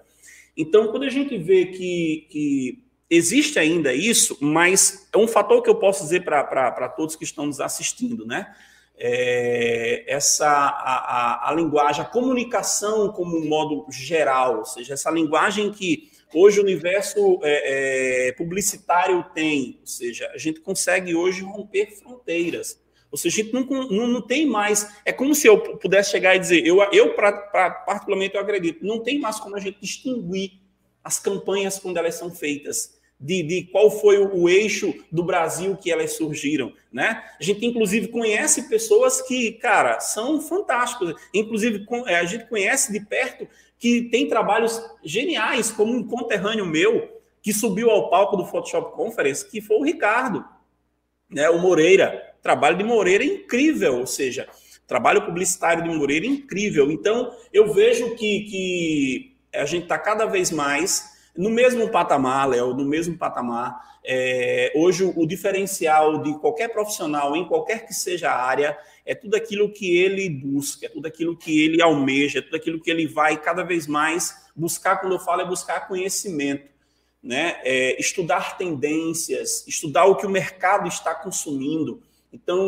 Então, 0.56 0.88
quando 0.88 1.02
a 1.02 1.10
gente 1.10 1.36
vê 1.36 1.66
que, 1.66 2.26
que 2.30 2.84
existe 3.10 3.58
ainda 3.58 3.92
isso, 3.92 4.38
mas 4.40 5.08
é 5.12 5.18
um 5.18 5.26
fator 5.26 5.62
que 5.62 5.68
eu 5.68 5.74
posso 5.74 6.04
dizer 6.04 6.24
para 6.24 6.88
todos 6.88 7.16
que 7.16 7.24
estão 7.24 7.46
nos 7.46 7.60
assistindo, 7.60 8.24
né? 8.24 8.54
É, 8.96 10.04
essa 10.06 10.46
a, 10.46 11.48
a, 11.48 11.50
a, 11.50 11.54
linguagem, 11.54 12.02
a 12.02 12.04
comunicação 12.04 13.10
como 13.10 13.36
um 13.36 13.48
modo 13.48 13.86
geral, 13.90 14.58
ou 14.58 14.64
seja, 14.64 14.94
essa 14.94 15.10
linguagem 15.10 15.72
que 15.72 16.11
hoje 16.34 16.60
o 16.60 16.62
universo 16.62 17.40
é, 17.42 18.28
é, 18.28 18.32
publicitário 18.32 19.24
tem, 19.34 19.78
ou 19.80 19.86
seja, 19.86 20.30
a 20.34 20.38
gente 20.38 20.60
consegue 20.60 21.14
hoje 21.14 21.42
romper 21.42 21.90
fronteiras. 21.98 22.80
Ou 23.10 23.18
seja, 23.18 23.40
a 23.40 23.44
gente 23.44 23.52
não, 23.52 23.88
não, 23.88 24.06
não 24.06 24.22
tem 24.22 24.46
mais. 24.46 24.88
É 25.04 25.12
como 25.12 25.34
se 25.34 25.46
eu 25.46 25.60
pudesse 25.76 26.10
chegar 26.10 26.34
e 26.34 26.38
dizer, 26.38 26.66
eu, 26.66 26.82
eu 26.92 27.14
pra, 27.14 27.30
pra, 27.30 27.70
particularmente, 27.70 28.34
eu 28.34 28.40
acredito, 28.40 28.84
não 28.84 29.00
tem 29.00 29.20
mais 29.20 29.38
como 29.38 29.54
a 29.54 29.60
gente 29.60 29.78
distinguir 29.80 30.52
as 31.04 31.18
campanhas 31.18 31.78
quando 31.78 31.98
elas 31.98 32.14
são 32.14 32.30
feitas. 32.34 33.00
De, 33.20 33.40
de, 33.44 33.62
qual 33.70 33.88
foi 33.88 34.18
o, 34.18 34.34
o, 34.34 34.48
eixo 34.48 34.92
do 35.12 35.22
Brasil 35.22 35.76
que 35.76 35.92
elas 35.92 36.16
surgiram, 36.16 36.72
né? 36.92 37.22
A 37.38 37.42
gente 37.44 37.64
inclusive 37.64 38.08
conhece 38.08 38.68
pessoas 38.68 39.22
que, 39.22 39.52
cara, 39.52 40.00
são 40.00 40.40
fantásticos. 40.40 41.14
Inclusive 41.32 41.86
é, 42.06 42.16
a 42.16 42.24
gente 42.24 42.48
conhece 42.48 42.90
de 42.90 42.98
perto 42.98 43.46
que 43.82 44.02
tem 44.02 44.28
trabalhos 44.28 44.80
geniais, 45.02 45.72
como 45.72 45.92
um 45.92 46.06
conterrâneo 46.06 46.64
meu 46.64 47.20
que 47.42 47.52
subiu 47.52 47.90
ao 47.90 48.08
palco 48.08 48.36
do 48.36 48.46
Photoshop 48.46 48.94
Conference, 48.94 49.44
que 49.50 49.60
foi 49.60 49.76
o 49.76 49.82
Ricardo, 49.82 50.44
né? 51.28 51.50
O 51.50 51.58
Moreira. 51.58 52.32
Trabalho 52.40 52.78
de 52.78 52.84
Moreira 52.84 53.24
é 53.24 53.26
incrível, 53.26 53.98
ou 53.98 54.06
seja, 54.06 54.48
trabalho 54.86 55.26
publicitário 55.26 55.82
de 55.82 55.88
Moreira 55.88 56.26
é 56.26 56.28
incrível. 56.28 56.92
Então 56.92 57.36
eu 57.52 57.74
vejo 57.74 58.14
que, 58.14 58.40
que 58.42 59.36
a 59.52 59.64
gente 59.64 59.82
está 59.82 59.98
cada 59.98 60.26
vez 60.26 60.52
mais 60.52 61.11
no 61.36 61.50
mesmo 61.50 61.88
patamar, 61.88 62.48
Léo, 62.48 62.74
no 62.74 62.84
mesmo 62.84 63.16
patamar. 63.16 63.98
É, 64.04 64.72
hoje, 64.74 65.04
o, 65.04 65.26
diferencial 65.26 66.22
de 66.22 66.34
qualquer 66.38 66.68
profissional, 66.68 67.34
em 67.36 67.46
qualquer 67.46 67.86
que 67.86 67.94
seja 67.94 68.30
a 68.30 68.42
área, 68.42 68.76
é 69.06 69.14
tudo 69.14 69.36
aquilo 69.36 69.72
que 69.72 69.96
ele 69.96 70.28
busca, 70.28 70.86
é 70.86 70.88
tudo 70.88 71.06
aquilo 71.06 71.36
que 71.36 71.64
ele 71.64 71.80
almeja, 71.80 72.40
é 72.40 72.42
tudo 72.42 72.56
aquilo 72.56 72.80
que 72.80 72.90
ele 72.90 73.06
vai 73.06 73.40
cada 73.40 73.62
vez 73.62 73.86
mais 73.86 74.46
buscar. 74.54 74.96
Quando 74.96 75.12
eu 75.12 75.20
falo, 75.20 75.40
é 75.40 75.46
buscar 75.46 75.88
conhecimento. 75.88 76.70
Né? 77.22 77.60
É, 77.62 78.00
estudar 78.00 78.58
tendências, 78.58 79.64
estudar 79.66 80.06
o 80.06 80.16
que 80.16 80.26
o 80.26 80.30
mercado 80.30 80.88
está 80.88 81.14
consumindo. 81.14 82.02
Então, 82.32 82.58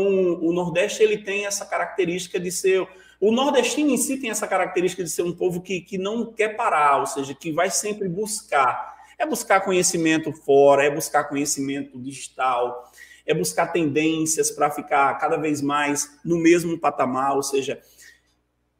o 0.41 0.53
Nordeste 0.53 1.03
ele 1.03 1.19
tem 1.19 1.47
essa 1.47 1.67
característica 1.67 2.39
de 2.39 2.53
ser 2.53 2.87
o 3.27 3.33
nordestino 3.33 3.91
em 3.91 3.97
si 3.97 4.19
tem 4.19 4.29
essa 4.29 4.47
característica 4.47 5.03
de 5.03 5.09
ser 5.09 5.23
um 5.23 5.33
povo 5.33 5.63
que, 5.63 5.81
que 5.81 5.97
não 5.97 6.31
quer 6.31 6.57
parar, 6.57 7.01
ou 7.01 7.07
seja, 7.07 7.35
que 7.35 7.51
vai 7.51 7.71
sempre 7.71 8.07
buscar. 8.07 8.95
É 9.17 9.25
buscar 9.25 9.63
conhecimento 9.63 10.31
fora, 10.31 10.85
é 10.85 10.91
buscar 10.91 11.25
conhecimento 11.25 11.99
digital, 11.99 12.93
é 13.25 13.33
buscar 13.33 13.69
tendências 13.69 14.51
para 14.51 14.71
ficar 14.71 15.15
cada 15.15 15.39
vez 15.39 15.63
mais 15.63 16.19
no 16.23 16.37
mesmo 16.37 16.79
patamar, 16.79 17.35
ou 17.35 17.43
seja, 17.43 17.81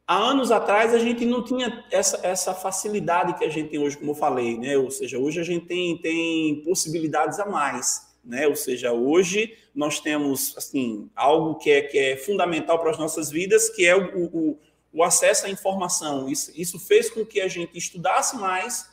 há 0.05 0.15
anos 0.15 0.51
atrás 0.51 0.93
a 0.93 0.99
gente 0.99 1.25
não 1.25 1.43
tinha 1.43 1.83
essa, 1.91 2.19
essa 2.21 2.53
facilidade 2.53 3.33
que 3.33 3.45
a 3.45 3.49
gente 3.49 3.69
tem 3.69 3.79
hoje, 3.79 3.97
como 3.97 4.11
eu 4.11 4.15
falei, 4.15 4.59
né? 4.59 4.77
Ou 4.77 4.91
seja, 4.91 5.17
hoje 5.17 5.39
a 5.39 5.43
gente 5.43 5.65
tem, 5.65 5.97
tem 5.97 6.61
possibilidades 6.63 7.39
a 7.39 7.47
mais 7.47 8.14
né? 8.25 8.47
Ou 8.47 8.55
seja, 8.55 8.91
hoje 8.91 9.55
nós 9.73 9.99
temos 9.99 10.55
assim 10.57 11.09
algo 11.15 11.55
que 11.55 11.69
é, 11.69 11.81
que 11.81 11.97
é 11.97 12.17
fundamental 12.17 12.79
para 12.79 12.91
as 12.91 12.97
nossas 12.97 13.29
vidas, 13.29 13.69
que 13.69 13.85
é 13.85 13.95
o, 13.95 14.25
o, 14.25 14.59
o 14.91 15.03
acesso 15.03 15.45
à 15.45 15.49
informação. 15.49 16.27
Isso, 16.29 16.51
isso 16.55 16.79
fez 16.79 17.09
com 17.09 17.25
que 17.25 17.39
a 17.39 17.47
gente 17.47 17.77
estudasse 17.77 18.35
mais 18.37 18.89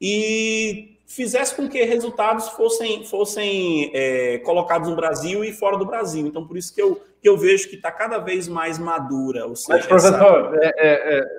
e 0.00 0.98
fizesse 1.06 1.54
com 1.54 1.68
que 1.68 1.82
resultados 1.84 2.48
fossem, 2.48 3.04
fossem 3.04 3.90
é, 3.94 4.38
colocados 4.38 4.88
no 4.88 4.96
Brasil 4.96 5.44
e 5.44 5.52
fora 5.52 5.76
do 5.76 5.86
Brasil. 5.86 6.26
Então, 6.26 6.46
por 6.46 6.56
isso 6.56 6.74
que 6.74 6.82
eu, 6.82 7.00
que 7.20 7.28
eu 7.28 7.36
vejo 7.36 7.68
que 7.68 7.76
está 7.76 7.92
cada 7.92 8.18
vez 8.18 8.48
mais 8.48 8.78
madura. 8.78 9.46
Ou 9.46 9.54
seja, 9.54 9.78
Mas, 9.78 9.86
professor, 9.86 10.54
essa, 10.56 10.64
é, 10.64 10.72
é, 10.76 11.18
é 11.18 11.38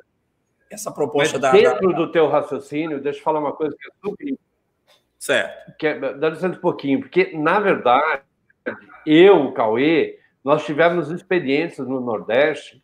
essa 0.69 0.91
proposta 0.91 1.37
da. 1.37 1.51
Dentro 1.51 1.91
da... 1.91 1.97
do 1.97 2.11
teu 2.11 2.27
raciocínio, 2.27 3.01
deixa 3.01 3.19
eu 3.19 3.23
falar 3.23 3.39
uma 3.39 3.53
coisa 3.53 3.75
que 3.77 3.87
é 3.87 3.91
super 4.03 4.37
Certo. 5.25 5.75
Que, 5.79 5.87
é, 5.87 6.13
dá 6.13 6.29
licença 6.29 6.55
um 6.55 6.61
pouquinho, 6.61 6.99
porque, 6.99 7.31
na 7.35 7.59
verdade, 7.59 8.21
eu, 9.07 9.45
o 9.45 9.53
Cauê, 9.53 10.19
nós 10.43 10.63
tivemos 10.63 11.09
experiências 11.09 11.87
no 11.87 11.99
Nordeste 11.99 12.79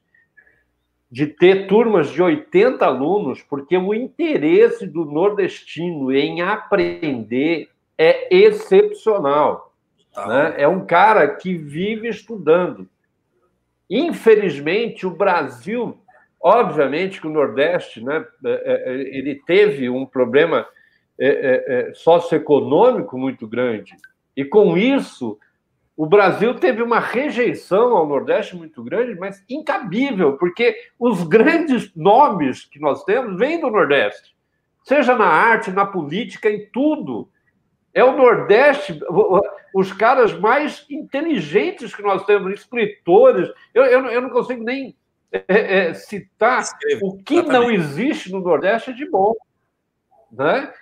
de 1.11 1.27
ter 1.27 1.67
turmas 1.67 2.09
de 2.09 2.19
80 2.19 2.83
alunos, 2.83 3.43
porque 3.43 3.77
o 3.77 3.93
interesse 3.93 4.87
do 4.87 5.05
nordestino 5.05 6.11
em 6.11 6.41
aprender 6.41 7.69
é 7.95 8.35
excepcional. 8.35 9.75
Tá. 10.11 10.25
Né? 10.25 10.55
É 10.57 10.67
um 10.67 10.83
cara 10.83 11.35
que 11.35 11.53
vive 11.53 12.07
estudando. 12.07 12.89
Infelizmente, 13.87 15.05
o 15.05 15.11
Brasil, 15.11 15.99
obviamente 16.41 17.21
que 17.21 17.27
o 17.27 17.31
Nordeste, 17.31 18.03
né, 18.03 18.25
é, 18.43 18.49
é, 18.49 18.93
ele 19.15 19.35
teve 19.45 19.89
um 19.89 20.07
problema 20.07 20.65
é, 21.23 21.27
é, 21.27 21.89
é, 21.89 21.93
socioeconômico 21.93 23.15
muito 23.15 23.47
grande. 23.47 23.95
E 24.35 24.43
com 24.43 24.75
isso, 24.75 25.37
o 25.95 26.07
Brasil 26.07 26.55
teve 26.55 26.81
uma 26.81 26.99
rejeição 26.99 27.95
ao 27.95 28.07
Nordeste 28.07 28.55
muito 28.55 28.83
grande, 28.83 29.13
mas 29.19 29.45
incabível, 29.47 30.35
porque 30.37 30.75
os 30.97 31.21
grandes 31.21 31.93
nomes 31.95 32.65
que 32.65 32.79
nós 32.79 33.03
temos 33.03 33.37
vêm 33.37 33.61
do 33.61 33.69
Nordeste, 33.69 34.35
seja 34.83 35.15
na 35.15 35.27
arte, 35.27 35.69
na 35.69 35.85
política, 35.85 36.49
em 36.49 36.65
tudo. 36.71 37.29
É 37.93 38.03
o 38.03 38.17
Nordeste, 38.17 38.99
os 39.75 39.93
caras 39.93 40.33
mais 40.33 40.87
inteligentes 40.89 41.93
que 41.93 42.01
nós 42.01 42.25
temos, 42.25 42.51
escritores. 42.51 43.47
Eu, 43.75 43.83
eu, 43.83 44.05
eu 44.07 44.21
não 44.21 44.31
consigo 44.31 44.63
nem 44.63 44.95
é, 45.31 45.43
é, 45.47 45.93
citar 45.93 46.63
o 46.99 47.21
que 47.21 47.43
não 47.43 47.69
existe 47.69 48.31
no 48.31 48.39
Nordeste 48.39 48.91
de 48.91 49.07
bom. 49.07 49.35
Né? 50.31 50.73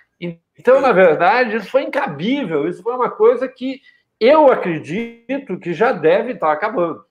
Então, 0.60 0.78
na 0.78 0.92
verdade, 0.92 1.56
isso 1.56 1.70
foi 1.70 1.84
incabível, 1.84 2.68
isso 2.68 2.82
foi 2.82 2.94
uma 2.94 3.10
coisa 3.10 3.48
que 3.48 3.80
eu 4.20 4.52
acredito 4.52 5.58
que 5.58 5.72
já 5.72 5.90
deve 5.90 6.32
estar 6.32 6.52
acabando. 6.52 7.02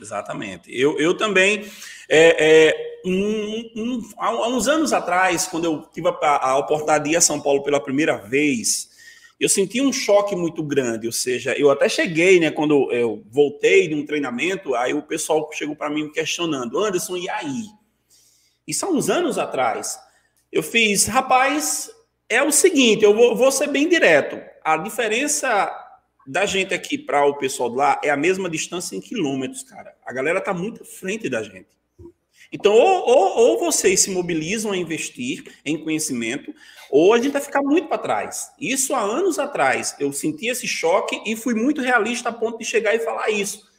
Exatamente. 0.00 0.68
Eu, 0.68 0.98
eu 0.98 1.16
também, 1.16 1.64
é, 2.08 2.66
é, 2.68 3.00
um, 3.06 3.70
um, 3.76 4.10
há 4.18 4.48
uns 4.48 4.66
anos 4.66 4.92
atrás, 4.92 5.46
quando 5.46 5.64
eu 5.64 5.82
tive 5.94 6.08
a, 6.08 6.48
a 6.50 6.58
oportunidade 6.58 7.04
de 7.04 7.10
ir 7.10 7.16
a 7.16 7.20
São 7.20 7.40
Paulo 7.40 7.62
pela 7.62 7.78
primeira 7.78 8.16
vez, 8.16 8.90
eu 9.38 9.48
senti 9.48 9.80
um 9.80 9.92
choque 9.92 10.34
muito 10.34 10.60
grande. 10.60 11.06
Ou 11.06 11.12
seja, 11.12 11.56
eu 11.56 11.70
até 11.70 11.88
cheguei, 11.88 12.40
né, 12.40 12.50
quando 12.50 12.90
eu 12.90 13.22
voltei 13.30 13.86
de 13.86 13.94
um 13.94 14.04
treinamento, 14.04 14.74
aí 14.74 14.92
o 14.92 15.02
pessoal 15.02 15.48
chegou 15.52 15.76
para 15.76 15.88
mim 15.88 16.10
questionando: 16.10 16.80
Anderson, 16.80 17.16
e 17.16 17.30
aí? 17.30 17.62
Isso 18.66 18.84
há 18.84 18.88
uns 18.88 19.08
anos 19.08 19.38
atrás. 19.38 20.00
Eu 20.50 20.64
fiz, 20.64 21.06
rapaz, 21.06 21.88
é 22.32 22.42
o 22.42 22.50
seguinte, 22.50 23.04
eu 23.04 23.14
vou, 23.14 23.36
vou 23.36 23.52
ser 23.52 23.68
bem 23.68 23.88
direto. 23.88 24.40
A 24.64 24.78
diferença 24.78 25.70
da 26.26 26.46
gente 26.46 26.72
aqui 26.72 26.96
para 26.96 27.26
o 27.26 27.34
pessoal 27.34 27.68
de 27.68 27.76
lá 27.76 28.00
é 28.02 28.08
a 28.08 28.16
mesma 28.16 28.48
distância 28.48 28.96
em 28.96 29.00
quilômetros, 29.00 29.62
cara. 29.62 29.94
A 30.04 30.12
galera 30.12 30.38
está 30.38 30.54
muito 30.54 30.82
à 30.82 30.84
frente 30.84 31.28
da 31.28 31.42
gente. 31.42 31.68
Então, 32.50 32.72
ou, 32.72 33.08
ou, 33.08 33.38
ou, 33.38 33.58
vocês 33.58 34.00
se 34.00 34.10
mobilizam 34.10 34.72
a 34.72 34.76
investir 34.76 35.44
em 35.64 35.76
conhecimento, 35.76 36.54
ou 36.90 37.12
a 37.12 37.18
gente 37.18 37.32
vai 37.32 37.40
ficar 37.40 37.62
muito 37.62 37.88
para 37.88 37.98
trás. 37.98 38.50
Isso 38.60 38.94
há 38.94 39.00
anos 39.00 39.38
atrás, 39.38 39.94
eu 39.98 40.12
senti 40.12 40.48
esse 40.48 40.66
choque 40.66 41.20
e 41.26 41.34
fui 41.34 41.54
muito 41.54 41.80
realista 41.80 42.28
a 42.28 42.32
ponto 42.32 42.58
de 42.58 42.64
chegar 42.64 42.94
e 42.94 42.98
falar 42.98 43.30
isso. 43.30 43.71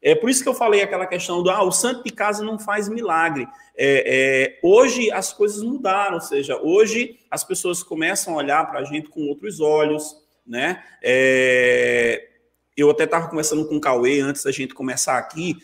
É 0.00 0.14
por 0.14 0.30
isso 0.30 0.42
que 0.42 0.48
eu 0.48 0.54
falei 0.54 0.80
aquela 0.80 1.06
questão 1.06 1.42
do 1.42 1.50
ah, 1.50 1.62
o 1.62 1.72
santo 1.72 2.04
de 2.04 2.12
casa 2.12 2.44
não 2.44 2.58
faz 2.58 2.88
milagre. 2.88 3.48
É, 3.76 4.04
é, 4.06 4.58
hoje 4.62 5.10
as 5.10 5.32
coisas 5.32 5.62
mudaram, 5.62 6.14
ou 6.14 6.20
seja, 6.20 6.56
hoje 6.56 7.18
as 7.30 7.42
pessoas 7.42 7.82
começam 7.82 8.34
a 8.34 8.36
olhar 8.36 8.64
para 8.70 8.80
a 8.80 8.84
gente 8.84 9.08
com 9.08 9.26
outros 9.26 9.60
olhos, 9.60 10.16
né? 10.46 10.82
É, 11.02 12.28
eu 12.76 12.88
até 12.90 13.04
estava 13.04 13.28
conversando 13.28 13.66
com 13.66 13.76
o 13.76 13.80
Cauê 13.80 14.20
antes 14.20 14.44
da 14.44 14.52
gente 14.52 14.72
começar 14.72 15.18
aqui. 15.18 15.56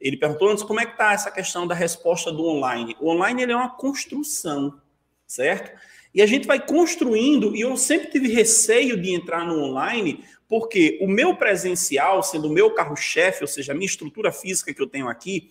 Ele 0.00 0.16
perguntou 0.16 0.48
antes 0.48 0.64
como 0.64 0.80
é 0.80 0.86
que 0.86 0.92
está 0.92 1.12
essa 1.12 1.30
questão 1.30 1.66
da 1.66 1.74
resposta 1.74 2.32
do 2.32 2.44
online. 2.44 2.96
O 2.98 3.10
online 3.10 3.42
ele 3.42 3.52
é 3.52 3.56
uma 3.56 3.76
construção, 3.76 4.80
certo? 5.26 5.78
E 6.14 6.20
a 6.20 6.26
gente 6.26 6.46
vai 6.46 6.64
construindo, 6.64 7.54
e 7.54 7.60
eu 7.60 7.76
sempre 7.76 8.10
tive 8.10 8.28
receio 8.28 9.00
de 9.00 9.14
entrar 9.14 9.46
no 9.46 9.62
online, 9.62 10.24
porque 10.52 10.98
o 11.00 11.08
meu 11.08 11.34
presencial, 11.34 12.22
sendo 12.22 12.46
o 12.46 12.52
meu 12.52 12.74
carro-chefe, 12.74 13.42
ou 13.42 13.48
seja, 13.48 13.72
a 13.72 13.74
minha 13.74 13.86
estrutura 13.86 14.30
física 14.30 14.74
que 14.74 14.82
eu 14.82 14.86
tenho 14.86 15.08
aqui, 15.08 15.50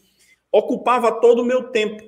ocupava 0.51 1.11
todo 1.19 1.41
o 1.41 1.43
meu 1.43 1.69
tempo. 1.69 2.07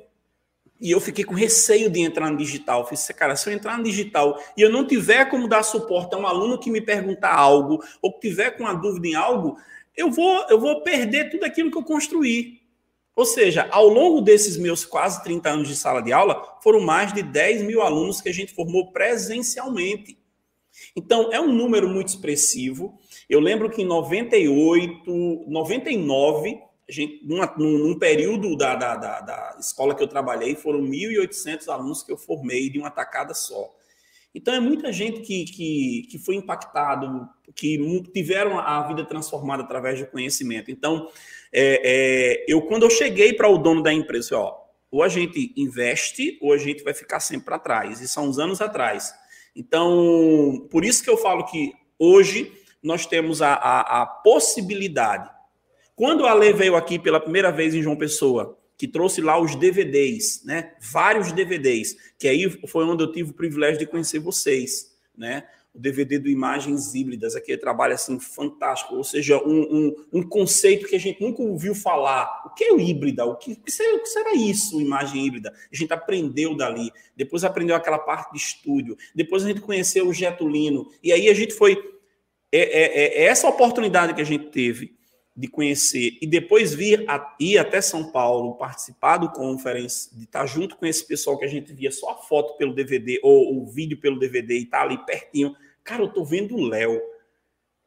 E 0.80 0.92
eu 0.92 1.02
fiquei 1.02 1.24
com 1.26 1.34
receio 1.34 1.90
de 1.90 2.02
entrar 2.02 2.30
no 2.30 2.38
digital. 2.38 2.82
Eu 2.82 2.86
fiz, 2.86 3.08
cara, 3.08 3.36
se 3.36 3.50
eu 3.50 3.54
entrar 3.56 3.80
no 3.80 3.84
digital 3.84 4.40
e 4.56 4.62
eu 4.62 4.70
não 4.70 4.86
tiver 4.86 5.28
como 5.28 5.48
dar 5.48 5.64
suporte 5.64 6.14
a 6.14 6.20
um 6.20 6.28
aluno 6.28 6.60
que 6.60 6.70
me 6.70 6.82
perguntar 6.82 7.34
algo, 7.34 7.84
ou 8.00 8.14
que 8.14 8.30
tiver 8.30 8.52
com 8.52 8.62
uma 8.62 8.76
dúvida 8.76 9.08
em 9.08 9.16
algo, 9.16 9.58
eu 9.98 10.12
vou, 10.12 10.46
eu 10.48 10.60
vou 10.60 10.84
perder 10.84 11.32
tudo 11.32 11.46
aquilo 11.46 11.72
que 11.72 11.78
eu 11.80 11.84
construí. 11.84 12.62
Ou 13.16 13.26
seja, 13.26 13.68
ao 13.72 13.88
longo 13.88 14.22
desses 14.22 14.56
meus 14.56 14.86
quase 14.86 15.24
30 15.24 15.50
anos 15.50 15.68
de 15.68 15.76
sala 15.76 16.00
de 16.00 16.14
aula, 16.14 16.60
foram 16.62 16.80
mais 16.80 17.12
de 17.12 17.24
10 17.24 17.64
mil 17.64 17.82
alunos 17.82 18.22
que 18.22 18.30
a 18.30 18.34
gente 18.34 18.54
formou 18.54 18.92
presencialmente. 18.92 20.16
Então, 20.96 21.32
é 21.32 21.40
um 21.40 21.52
número 21.52 21.88
muito 21.88 22.10
expressivo. 22.10 23.00
Eu 23.30 23.40
lembro 23.40 23.70
que 23.70 23.82
em 23.82 23.86
98, 23.86 25.46
99, 25.48 26.60
a 26.88 26.92
gente, 26.92 27.26
numa, 27.26 27.54
num, 27.58 27.98
período 27.98 28.56
da, 28.58 28.76
da, 28.76 28.96
da, 28.96 29.22
da, 29.22 29.58
escola 29.60 29.96
que 29.96 30.04
eu 30.04 30.08
trabalhei, 30.08 30.56
foram 30.56 30.82
1.800 30.82 31.68
alunos 31.68 32.04
que 32.04 32.12
eu 32.12 32.18
formei 32.18 32.70
de 32.70 32.78
uma 32.78 32.92
tacada 32.92 33.34
só. 33.34 33.70
Então, 34.36 34.54
é 34.54 34.60
muita 34.60 34.92
gente 34.92 35.22
que, 35.22 35.46
que, 35.46 36.08
que 36.10 36.18
foi 36.18 36.36
impactado, 36.36 37.30
que 37.56 37.78
tiveram 38.14 38.60
a 38.60 38.88
vida 38.88 39.06
transformada 39.06 39.64
através 39.64 40.00
do 40.00 40.08
conhecimento. 40.08 40.72
Então, 40.72 41.08
é, 41.52 41.82
é, 41.84 42.46
eu 42.48 42.64
quando 42.64 42.84
eu 42.84 42.90
cheguei 42.90 43.34
para 43.34 43.48
o 43.48 43.60
dono 43.60 43.84
da 43.84 43.94
empresa, 43.94 44.38
ó, 44.38 44.64
ou 44.92 45.04
a 45.04 45.08
gente 45.08 45.54
investe, 45.56 46.38
ou 46.42 46.52
a 46.54 46.58
gente 46.58 46.84
vai 46.84 46.94
ficar 46.94 47.20
sempre 47.20 47.46
para 47.46 47.60
trás. 47.60 48.02
Isso 48.02 48.20
há 48.20 48.24
uns 48.24 48.38
anos 48.40 48.62
atrás. 48.62 49.14
Então, 49.56 50.68
por 50.72 50.84
isso 50.84 51.04
que 51.04 51.10
eu 51.10 51.18
falo 51.18 51.46
que 51.46 51.74
hoje 51.98 52.52
nós 52.82 53.06
temos 53.06 53.42
a, 53.42 53.54
a, 53.54 54.02
a 54.02 54.06
possibilidade. 54.06 55.30
Quando 55.96 56.26
a 56.26 56.32
Ale 56.32 56.54
veio 56.54 56.76
aqui 56.76 56.98
pela 56.98 57.20
primeira 57.20 57.52
vez 57.52 57.74
em 57.74 57.82
João 57.82 57.96
Pessoa, 57.96 58.58
que 58.78 58.88
trouxe 58.88 59.22
lá 59.22 59.40
os 59.40 59.56
DVDs, 59.56 60.44
né? 60.44 60.74
Vários 60.92 61.32
DVDs, 61.32 61.96
que 62.18 62.28
aí 62.28 62.50
foi 62.68 62.84
onde 62.84 63.04
eu 63.04 63.12
tive 63.12 63.30
o 63.30 63.34
privilégio 63.34 63.80
de 63.80 63.86
conhecer 63.86 64.20
vocês, 64.20 64.92
né? 65.16 65.48
O 65.74 65.80
DVD 65.80 66.20
do 66.20 66.30
Imagens 66.30 66.94
Híbridas, 66.94 67.36
aqui 67.36 67.58
trabalho 67.58 67.96
assim 67.96 68.20
fantástico, 68.20 68.96
ou 68.96 69.04
seja, 69.04 69.38
um, 69.44 69.62
um, 69.62 69.96
um, 70.14 70.24
conceito 70.24 70.88
que 70.88 70.96
a 70.96 71.00
gente 71.00 71.22
nunca 71.22 71.42
ouviu 71.42 71.74
falar. 71.74 72.44
O 72.46 72.50
que 72.52 72.66
é 72.66 72.72
o 72.72 72.80
híbrida? 72.80 73.26
O 73.26 73.36
que, 73.36 73.54
o 73.54 73.56
que, 73.60 73.72
será, 73.72 73.96
o 73.96 74.00
que 74.00 74.10
será 74.10 74.34
isso, 74.36 74.80
imagem 74.80 75.26
híbrida? 75.26 75.52
A 75.52 75.76
gente 75.76 75.92
aprendeu 75.92 76.56
dali, 76.56 76.92
depois 77.16 77.44
aprendeu 77.44 77.76
aquela 77.76 77.98
parte 77.98 78.32
de 78.34 78.38
estúdio, 78.38 78.96
depois 79.16 79.44
a 79.44 79.48
gente 79.48 79.62
conheceu 79.62 80.08
o 80.08 80.14
Getulino, 80.14 80.88
e 81.02 81.12
aí 81.12 81.28
a 81.28 81.34
gente 81.34 81.54
foi. 81.54 81.76
É, 82.52 82.60
é, 82.60 83.24
é 83.24 83.26
essa 83.26 83.48
oportunidade 83.48 84.14
que 84.14 84.22
a 84.22 84.26
gente 84.26 84.52
teve 84.52 84.96
de 85.36 85.48
conhecer 85.48 86.18
e 86.22 86.28
depois 86.28 86.76
vir 86.76 87.04
a, 87.10 87.36
ir 87.40 87.58
até 87.58 87.82
São 87.82 88.12
Paulo, 88.12 88.56
participar 88.56 89.18
do 89.18 89.32
conference, 89.32 90.16
de 90.16 90.26
estar 90.26 90.46
junto 90.46 90.78
com 90.78 90.86
esse 90.86 91.06
pessoal 91.06 91.38
que 91.38 91.46
a 91.46 91.50
gente 91.50 91.74
via 91.74 91.92
só 91.92 92.12
a 92.12 92.16
foto 92.16 92.56
pelo 92.56 92.74
DVD 92.74 93.20
ou 93.24 93.58
o 93.58 93.66
vídeo 93.66 93.98
pelo 93.98 94.20
DVD 94.20 94.60
e 94.60 94.66
tá 94.66 94.82
ali 94.82 95.04
pertinho. 95.06 95.56
Cara, 95.84 96.02
eu 96.02 96.08
tô 96.08 96.24
vendo 96.24 96.56
o 96.56 96.66
Léo. 96.66 97.02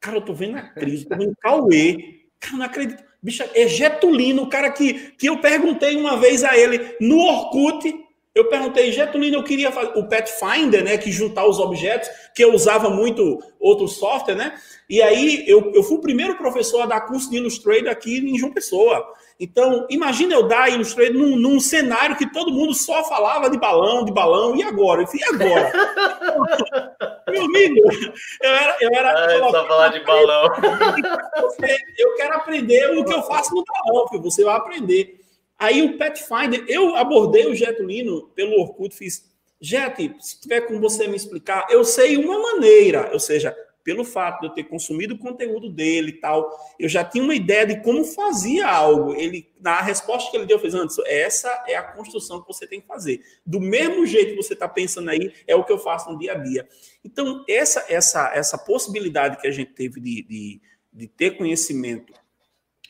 Cara, 0.00 0.18
eu 0.18 0.22
tô 0.22 0.34
vendo 0.34 0.56
a 0.56 0.62
Cris, 0.62 1.04
tô 1.04 1.16
vendo 1.16 1.32
o 1.32 1.36
Cauê. 1.36 2.26
Cara, 2.38 2.56
não 2.56 2.66
acredito. 2.66 3.04
Bicho, 3.22 3.42
é 3.54 3.66
Getulino, 3.66 4.42
o 4.42 4.48
cara 4.48 4.70
que, 4.70 5.12
que 5.12 5.28
eu 5.28 5.40
perguntei 5.40 5.96
uma 5.96 6.16
vez 6.16 6.44
a 6.44 6.56
ele 6.56 6.96
no 7.00 7.18
Orkut 7.18 8.05
eu 8.36 8.44
perguntei, 8.50 8.92
Getulino, 8.92 9.38
eu 9.38 9.42
queria 9.42 9.72
fazer 9.72 9.92
o 9.98 10.06
Pathfinder, 10.06 10.84
né, 10.84 10.98
que 10.98 11.10
juntar 11.10 11.46
os 11.46 11.58
objetos, 11.58 12.10
que 12.34 12.44
eu 12.44 12.52
usava 12.52 12.90
muito 12.90 13.42
outro 13.58 13.88
software, 13.88 14.34
né? 14.34 14.52
E 14.90 15.00
aí 15.00 15.42
eu, 15.48 15.72
eu 15.74 15.82
fui 15.82 15.96
o 15.96 16.02
primeiro 16.02 16.36
professor 16.36 16.82
a 16.82 16.86
dar 16.86 17.00
curso 17.00 17.30
de 17.30 17.38
Illustrator 17.38 17.88
aqui 17.88 18.18
em 18.18 18.36
João 18.36 18.52
Pessoa. 18.52 19.02
Então, 19.40 19.86
imagina 19.88 20.34
eu 20.34 20.42
dar 20.42 20.70
Illustrator 20.70 21.14
num, 21.14 21.34
num 21.34 21.58
cenário 21.58 22.14
que 22.14 22.30
todo 22.30 22.52
mundo 22.52 22.74
só 22.74 23.04
falava 23.04 23.48
de 23.48 23.58
balão, 23.58 24.04
de 24.04 24.12
balão, 24.12 24.54
e 24.54 24.62
agora? 24.62 25.00
Eu 25.00 25.06
falei, 25.06 25.22
e 25.22 25.34
agora? 25.34 25.72
Meu 27.32 27.42
amigo, 27.42 27.80
eu 28.42 28.50
era. 28.50 28.76
Eu 28.82 28.90
era 28.94 29.26
Ai, 29.26 29.38
só 29.38 29.66
falar 29.66 29.88
de 29.88 30.00
balão. 30.04 30.48
Eu 31.98 32.14
quero 32.16 32.34
aprender 32.34 32.98
o 32.98 33.04
que 33.04 33.14
eu 33.14 33.22
faço 33.22 33.54
no 33.54 33.64
balão, 33.64 34.08
filho. 34.08 34.22
Você 34.22 34.44
vai 34.44 34.56
aprender. 34.56 35.25
Aí 35.58 35.82
o 35.82 35.96
Pathfinder, 35.96 36.64
eu 36.68 36.96
abordei 36.96 37.46
o 37.46 37.54
Getulino 37.54 38.28
pelo 38.34 38.60
Orkut, 38.60 38.94
fiz, 38.94 39.24
Jet, 39.60 40.14
se 40.20 40.40
tiver 40.40 40.62
como 40.62 40.80
você 40.80 41.08
me 41.08 41.16
explicar, 41.16 41.66
eu 41.70 41.82
sei 41.82 42.16
uma 42.18 42.38
maneira, 42.38 43.10
ou 43.12 43.18
seja, 43.18 43.56
pelo 43.82 44.04
fato 44.04 44.40
de 44.40 44.46
eu 44.48 44.50
ter 44.50 44.64
consumido 44.64 45.14
o 45.14 45.18
conteúdo 45.18 45.70
dele 45.70 46.10
e 46.10 46.20
tal, 46.20 46.50
eu 46.76 46.88
já 46.88 47.04
tinha 47.04 47.22
uma 47.22 47.36
ideia 47.36 47.64
de 47.64 47.80
como 47.80 48.04
fazia 48.04 48.66
algo. 48.66 49.14
Ele, 49.14 49.48
na 49.60 49.80
resposta 49.80 50.28
que 50.28 50.36
ele 50.36 50.44
deu, 50.44 50.58
fez 50.58 50.74
antes, 50.74 50.98
essa 51.06 51.64
é 51.68 51.76
a 51.76 51.84
construção 51.84 52.40
que 52.40 52.48
você 52.48 52.66
tem 52.66 52.80
que 52.80 52.86
fazer. 52.86 53.22
Do 53.46 53.60
mesmo 53.60 54.04
jeito 54.04 54.30
que 54.30 54.42
você 54.42 54.54
está 54.54 54.68
pensando 54.68 55.08
aí, 55.08 55.32
é 55.46 55.54
o 55.54 55.62
que 55.62 55.70
eu 55.70 55.78
faço 55.78 56.10
no 56.10 56.18
dia 56.18 56.32
a 56.32 56.34
dia. 56.38 56.68
Então, 57.04 57.44
essa 57.48 57.86
essa 57.88 58.32
essa 58.34 58.58
possibilidade 58.58 59.40
que 59.40 59.46
a 59.46 59.52
gente 59.52 59.72
teve 59.72 60.00
de, 60.00 60.22
de, 60.24 60.60
de 60.92 61.06
ter 61.06 61.38
conhecimento 61.38 62.12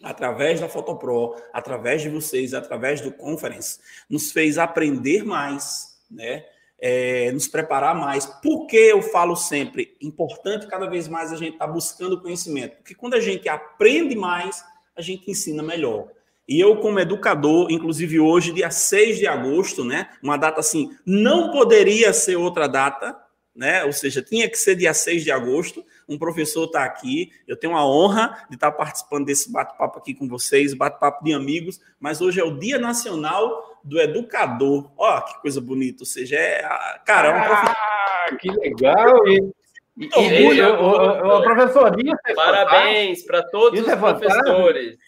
através 0.03 0.61
da 0.61 0.69
Fotopro, 0.69 1.35
através 1.53 2.03
de 2.03 2.09
vocês, 2.09 2.55
através 2.55 3.01
do 3.01 3.13
Conference, 3.13 3.79
nos 4.09 4.33
fez 4.33 4.59
aprender 4.59 5.25
mais, 5.25 5.99
né? 6.11 6.45
É, 6.79 7.33
nos 7.33 7.49
preparar 7.49 7.95
mais. 7.95 8.27
Por 8.27 8.67
que 8.67 8.77
eu 8.77 9.01
falo 9.01 9.35
sempre? 9.35 9.97
Importante 10.01 10.67
cada 10.67 10.87
vez 10.87 11.09
mais 11.09 11.33
a 11.33 11.37
gente 11.37 11.55
estar 11.55 11.67
tá 11.67 11.73
buscando 11.73 12.21
conhecimento. 12.21 12.77
Porque 12.77 12.95
quando 12.95 13.15
a 13.15 13.21
gente 13.21 13.49
aprende 13.49 14.15
mais, 14.15 14.63
a 14.95 15.01
gente 15.01 15.31
ensina 15.31 15.63
melhor. 15.63 16.09
E 16.49 16.61
eu, 16.61 16.77
como 16.77 17.01
educador, 17.01 17.69
inclusive 17.71 18.21
hoje, 18.21 18.53
dia 18.53 18.71
6 18.71 19.19
de 19.19 19.27
agosto, 19.27 19.85
né? 19.85 20.11
Uma 20.23 20.37
data 20.37 20.61
assim, 20.61 20.97
não 21.05 21.51
poderia 21.51 22.13
ser 22.13 22.37
outra 22.37 22.69
data, 22.69 23.19
né? 23.57 23.85
Ou 23.85 23.93
seja, 23.93 24.23
tinha 24.23 24.49
que 24.49 24.57
ser 24.57 24.77
dia 24.77 24.93
6 24.93 25.25
de 25.25 25.31
agosto. 25.31 25.85
Um 26.09 26.19
professor 26.19 26.67
está 26.67 26.85
aqui, 26.85 27.33
eu 27.49 27.57
tenho 27.57 27.75
a 27.75 27.85
honra 27.85 28.47
de 28.49 28.55
estar 28.55 28.71
tá 28.71 28.77
participando 28.77 29.25
desse 29.25 29.51
bate-papo 29.51 29.99
aqui 29.99 30.15
com 30.15 30.29
vocês, 30.29 30.75
bate-papo 30.75 31.25
de 31.25 31.33
amigos, 31.33 31.81
mas 31.99 32.21
hoje 32.21 32.39
é 32.39 32.45
o 32.45 32.59
Dia 32.59 32.79
Nacional 32.79 33.81
do 33.83 34.01
Educador. 34.01 34.91
Ó, 34.97 35.21
que 35.23 35.41
coisa 35.41 35.61
bonita, 35.61 36.03
ou 36.03 36.07
seja, 36.07 36.37
é, 36.37 36.63
cara, 37.05 37.29
é 37.29 37.35
um 37.35 37.45
professor. 37.47 37.77
Ah, 37.77 38.37
que 38.39 38.51
legal! 38.51 39.29
E, 39.29 39.53
e, 39.99 40.57
e, 40.57 40.63
o, 40.63 41.43
professor, 41.43 41.93
é 42.27 42.35
Parabéns 42.35 43.25
para 43.25 43.43
todos 43.43 43.79
isso 43.79 43.89
os 43.89 43.95
é 43.95 43.97
professores. 43.97 44.99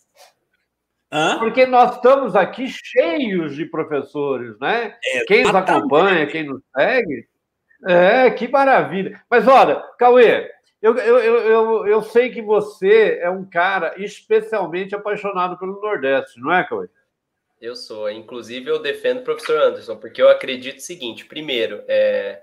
Hã? 1.10 1.38
Porque 1.38 1.66
nós 1.66 1.96
estamos 1.96 2.36
aqui 2.36 2.66
cheios 2.68 3.54
de 3.54 3.64
professores, 3.64 4.58
né? 4.58 4.94
É, 5.04 5.24
quem 5.24 5.42
nos 5.42 5.54
acompanha, 5.54 6.26
quem 6.26 6.44
nos 6.44 6.60
segue, 6.76 7.26
é, 7.86 8.30
que 8.30 8.48
maravilha. 8.48 9.22
Mas 9.30 9.46
olha, 9.46 9.76
Cauê, 9.98 10.50
eu, 10.80 10.96
eu, 10.96 11.18
eu, 11.18 11.86
eu 11.86 12.02
sei 12.02 12.30
que 12.30 12.42
você 12.42 13.18
é 13.20 13.30
um 13.30 13.44
cara 13.44 13.94
especialmente 13.96 14.94
apaixonado 14.94 15.58
pelo 15.58 15.80
Nordeste, 15.80 16.40
não 16.40 16.52
é, 16.52 16.64
Cauê? 16.64 16.88
Eu 17.60 17.74
sou. 17.74 18.10
Inclusive, 18.10 18.70
eu 18.70 18.80
defendo 18.80 19.18
o 19.18 19.24
professor 19.24 19.60
Anderson, 19.60 19.96
porque 19.96 20.22
eu 20.22 20.28
acredito 20.28 20.78
o 20.78 20.82
seguinte: 20.82 21.24
primeiro, 21.24 21.82
é, 21.88 22.40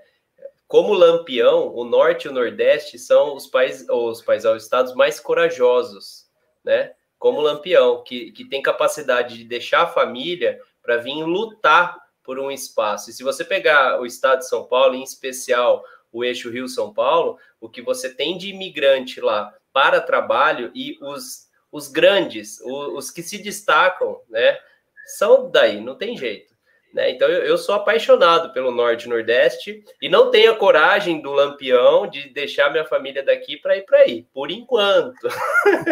como 0.68 0.92
Lampião, 0.92 1.74
o 1.74 1.84
Norte 1.84 2.26
e 2.26 2.28
o 2.28 2.32
Nordeste 2.32 2.98
são 2.98 3.34
os 3.34 3.46
países, 3.46 3.88
os 3.88 4.20
países, 4.20 4.50
os 4.50 4.62
estados 4.64 4.94
mais 4.94 5.18
corajosos, 5.18 6.26
né? 6.64 6.92
Como 7.18 7.40
Lampião, 7.40 8.02
que, 8.04 8.30
que 8.32 8.44
tem 8.44 8.60
capacidade 8.60 9.38
de 9.38 9.44
deixar 9.44 9.82
a 9.82 9.86
família 9.86 10.60
para 10.82 10.98
vir 10.98 11.24
lutar 11.24 11.96
por 12.26 12.40
um 12.40 12.50
espaço. 12.50 13.08
E 13.08 13.12
se 13.12 13.22
você 13.22 13.44
pegar 13.44 14.00
o 14.00 14.04
estado 14.04 14.40
de 14.40 14.48
São 14.48 14.66
Paulo, 14.66 14.96
em 14.96 15.04
especial 15.04 15.84
o 16.12 16.24
eixo 16.24 16.50
Rio-São 16.50 16.92
Paulo, 16.92 17.38
o 17.60 17.68
que 17.68 17.80
você 17.80 18.12
tem 18.12 18.36
de 18.36 18.48
imigrante 18.48 19.20
lá 19.20 19.54
para 19.72 20.00
trabalho 20.00 20.72
e 20.74 20.98
os, 21.00 21.48
os 21.70 21.88
grandes, 21.88 22.60
os, 22.60 22.94
os 22.94 23.10
que 23.10 23.22
se 23.22 23.38
destacam, 23.38 24.20
né, 24.28 24.58
são 25.06 25.50
daí, 25.50 25.80
não 25.80 25.94
tem 25.94 26.16
jeito. 26.16 26.55
Né? 26.96 27.10
Então 27.10 27.28
eu, 27.28 27.42
eu, 27.42 27.58
sou 27.58 27.74
apaixonado 27.74 28.54
pelo 28.54 28.70
Norte 28.70 29.04
e 29.04 29.08
Nordeste 29.10 29.84
e 30.00 30.08
não 30.08 30.30
tenho 30.30 30.52
a 30.52 30.56
coragem 30.56 31.20
do 31.20 31.30
Lampião 31.30 32.06
de 32.06 32.30
deixar 32.30 32.72
minha 32.72 32.86
família 32.86 33.22
daqui 33.22 33.58
para 33.58 33.76
ir 33.76 33.82
para 33.82 33.98
aí, 33.98 34.26
por 34.32 34.50
enquanto. 34.50 35.28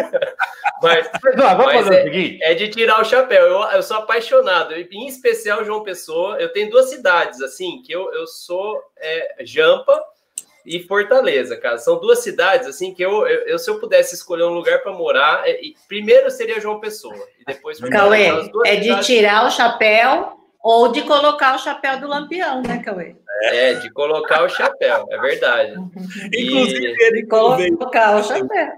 mas, 0.81 1.07
não, 1.37 1.57
mas 1.57 1.91
é, 1.91 2.07
é, 2.41 2.55
de 2.55 2.69
tirar 2.69 2.99
o 2.99 3.05
chapéu. 3.05 3.45
Eu, 3.45 3.61
eu 3.69 3.83
sou 3.83 3.97
apaixonado, 3.97 4.73
em 4.73 5.05
especial 5.05 5.63
João 5.63 5.83
Pessoa. 5.83 6.37
Eu 6.37 6.51
tenho 6.51 6.71
duas 6.71 6.89
cidades 6.89 7.39
assim 7.39 7.83
que 7.83 7.93
eu, 7.93 8.11
eu 8.11 8.25
sou 8.25 8.81
é, 8.97 9.35
Jampa 9.41 10.03
e 10.65 10.79
Fortaleza, 10.79 11.55
cara. 11.55 11.77
São 11.77 11.99
duas 11.99 12.23
cidades 12.23 12.67
assim 12.67 12.95
que 12.95 13.05
eu, 13.05 13.27
eu, 13.27 13.41
eu 13.41 13.59
se 13.59 13.69
eu 13.69 13.79
pudesse 13.79 14.15
escolher 14.15 14.45
um 14.45 14.55
lugar 14.55 14.81
para 14.81 14.91
morar, 14.91 15.47
é, 15.47 15.59
primeiro 15.87 16.31
seria 16.31 16.59
João 16.59 16.79
Pessoa 16.79 17.27
e 17.39 17.45
depois 17.45 17.79
Cauê, 17.79 18.49
é 18.65 18.75
de 18.77 19.01
tirar 19.01 19.45
o 19.45 19.51
chapéu 19.51 20.35
ou 20.65 20.91
de 20.91 21.03
colocar 21.03 21.53
o 21.53 21.59
chapéu 21.59 21.99
do 21.99 22.07
lampião, 22.07 22.63
né, 22.63 22.81
Cauê? 22.83 23.15
É, 23.43 23.75
de 23.75 23.91
colocar 23.91 24.43
o 24.43 24.49
chapéu, 24.49 25.05
é 25.11 25.17
verdade. 25.19 25.75
Inclusive, 26.33 26.95
e... 26.99 27.11
de 27.11 27.27
colocar 27.27 28.15
o 28.15 28.23
chapéu. 28.23 28.73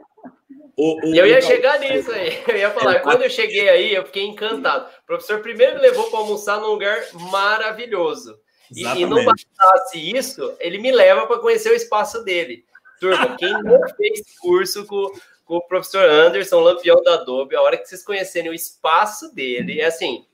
O, 0.75 1.07
o, 1.07 1.15
eu 1.15 1.25
ia 1.25 1.41
chegar 1.41 1.79
nisso 1.79 2.11
aí. 2.11 2.43
Eu 2.45 2.57
ia 2.57 2.71
falar, 2.71 2.99
quando 2.99 3.23
eu 3.23 3.29
cheguei 3.29 3.67
aí, 3.67 3.95
eu 3.95 4.05
fiquei 4.05 4.27
encantado. 4.27 4.85
O 4.85 5.05
professor 5.07 5.39
primeiro 5.39 5.75
me 5.75 5.81
levou 5.81 6.11
para 6.11 6.19
almoçar 6.19 6.59
num 6.59 6.67
lugar 6.67 7.01
maravilhoso. 7.31 8.37
E, 8.75 8.83
e, 8.83 9.05
não 9.05 9.23
bastasse 9.23 9.97
isso, 9.97 10.55
ele 10.59 10.77
me 10.77 10.91
leva 10.91 11.25
para 11.25 11.39
conhecer 11.39 11.71
o 11.71 11.75
espaço 11.75 12.23
dele. 12.23 12.65
Turma, 12.99 13.35
quem 13.37 13.51
não 13.63 13.79
fez 13.95 14.21
curso 14.39 14.85
com, 14.85 15.09
com 15.45 15.55
o 15.55 15.67
professor 15.67 16.07
Anderson, 16.07 16.59
lampião 16.59 17.01
da 17.01 17.13
Adobe, 17.13 17.55
a 17.55 17.61
hora 17.61 17.77
que 17.77 17.87
vocês 17.87 18.03
conhecerem 18.03 18.51
o 18.51 18.53
espaço 18.53 19.33
dele, 19.33 19.79
é 19.79 19.85
assim, 19.85 20.27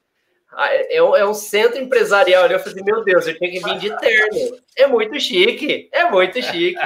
é, 0.58 0.98
é, 0.98 1.04
um, 1.04 1.16
é 1.16 1.26
um 1.26 1.34
centro 1.34 1.80
empresarial. 1.80 2.48
Eu 2.48 2.60
falei, 2.60 2.84
meu 2.84 3.04
Deus, 3.04 3.28
eu 3.28 3.38
tenho 3.38 3.52
que 3.52 3.64
vir 3.64 3.78
de 3.80 3.98
terno. 3.98 4.58
É 4.76 4.88
muito 4.88 5.20
chique, 5.20 5.90
é 5.92 6.10
muito 6.10 6.42
chique. 6.42 6.82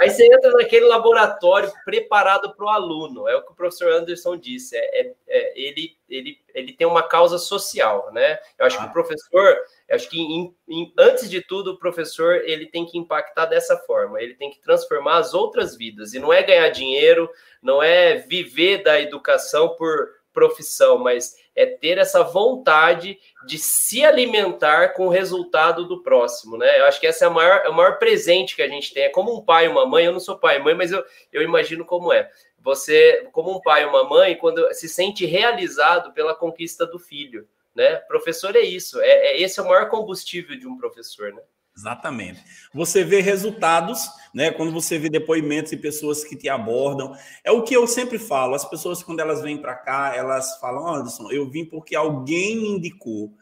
Aí 0.00 0.10
você 0.10 0.26
entra 0.26 0.50
naquele 0.52 0.86
laboratório 0.86 1.72
preparado 1.84 2.54
para 2.54 2.66
o 2.66 2.68
aluno. 2.68 3.28
É 3.28 3.36
o 3.36 3.42
que 3.42 3.52
o 3.52 3.54
professor 3.54 3.92
Anderson 3.92 4.36
disse. 4.36 4.76
É, 4.76 5.00
é, 5.00 5.14
é, 5.28 5.52
ele, 5.60 5.96
ele, 6.08 6.38
ele 6.54 6.72
tem 6.72 6.86
uma 6.86 7.02
causa 7.02 7.38
social, 7.38 8.12
né? 8.12 8.38
Eu 8.58 8.66
acho 8.66 8.76
ah. 8.78 8.82
que 8.82 8.88
o 8.88 8.92
professor, 8.92 9.56
eu 9.88 9.96
acho 9.96 10.08
que 10.08 10.20
em, 10.20 10.54
em, 10.68 10.92
antes 10.98 11.28
de 11.28 11.40
tudo, 11.40 11.72
o 11.72 11.78
professor 11.78 12.42
ele 12.44 12.66
tem 12.66 12.86
que 12.86 12.98
impactar 12.98 13.46
dessa 13.46 13.76
forma. 13.78 14.20
Ele 14.20 14.34
tem 14.34 14.50
que 14.50 14.60
transformar 14.60 15.18
as 15.18 15.34
outras 15.34 15.76
vidas. 15.76 16.14
E 16.14 16.18
não 16.18 16.32
é 16.32 16.42
ganhar 16.42 16.68
dinheiro, 16.70 17.30
não 17.62 17.82
é 17.82 18.16
viver 18.16 18.82
da 18.82 19.00
educação 19.00 19.70
por 19.76 20.18
profissão, 20.32 20.98
mas 20.98 21.34
é 21.58 21.66
ter 21.66 21.98
essa 21.98 22.22
vontade 22.22 23.18
de 23.44 23.58
se 23.58 24.04
alimentar 24.04 24.94
com 24.94 25.06
o 25.06 25.10
resultado 25.10 25.88
do 25.88 26.02
próximo, 26.04 26.56
né? 26.56 26.78
Eu 26.78 26.84
acho 26.84 27.00
que 27.00 27.06
essa 27.06 27.24
é, 27.24 27.28
a 27.28 27.30
maior, 27.30 27.62
é 27.64 27.68
o 27.68 27.74
maior 27.74 27.98
presente 27.98 28.54
que 28.54 28.62
a 28.62 28.68
gente 28.68 28.94
tem. 28.94 29.02
É 29.02 29.08
como 29.08 29.36
um 29.36 29.44
pai 29.44 29.66
uma 29.66 29.84
mãe. 29.84 30.04
Eu 30.04 30.12
não 30.12 30.20
sou 30.20 30.38
pai 30.38 30.60
mãe, 30.60 30.74
mas 30.74 30.92
eu, 30.92 31.04
eu 31.32 31.42
imagino 31.42 31.84
como 31.84 32.12
é. 32.12 32.30
Você, 32.60 33.28
como 33.32 33.50
um 33.50 33.60
pai 33.60 33.84
uma 33.84 34.04
mãe, 34.04 34.36
quando 34.36 34.72
se 34.72 34.88
sente 34.88 35.26
realizado 35.26 36.12
pela 36.12 36.34
conquista 36.34 36.86
do 36.86 36.98
filho, 36.98 37.48
né? 37.74 37.96
Professor 37.96 38.54
é 38.54 38.60
isso. 38.60 39.00
É, 39.00 39.10
é 39.10 39.42
esse 39.42 39.58
é 39.58 39.62
o 39.62 39.68
maior 39.68 39.88
combustível 39.88 40.56
de 40.56 40.66
um 40.66 40.78
professor, 40.78 41.32
né? 41.32 41.42
Exatamente. 41.78 42.42
Você 42.74 43.04
vê 43.04 43.20
resultados, 43.20 44.10
né? 44.34 44.50
Quando 44.50 44.72
você 44.72 44.98
vê 44.98 45.08
depoimentos 45.08 45.70
e 45.70 45.76
pessoas 45.76 46.24
que 46.24 46.34
te 46.34 46.48
abordam. 46.48 47.16
É 47.44 47.52
o 47.52 47.62
que 47.62 47.72
eu 47.72 47.86
sempre 47.86 48.18
falo. 48.18 48.56
As 48.56 48.68
pessoas, 48.68 49.00
quando 49.00 49.20
elas 49.20 49.42
vêm 49.42 49.58
para 49.58 49.76
cá, 49.76 50.12
elas 50.12 50.58
falam: 50.58 50.88
Anderson, 50.88 51.30
eu 51.30 51.48
vim 51.48 51.64
porque 51.64 51.94
alguém 51.94 52.56
me 52.56 52.68
indicou. 52.68 53.32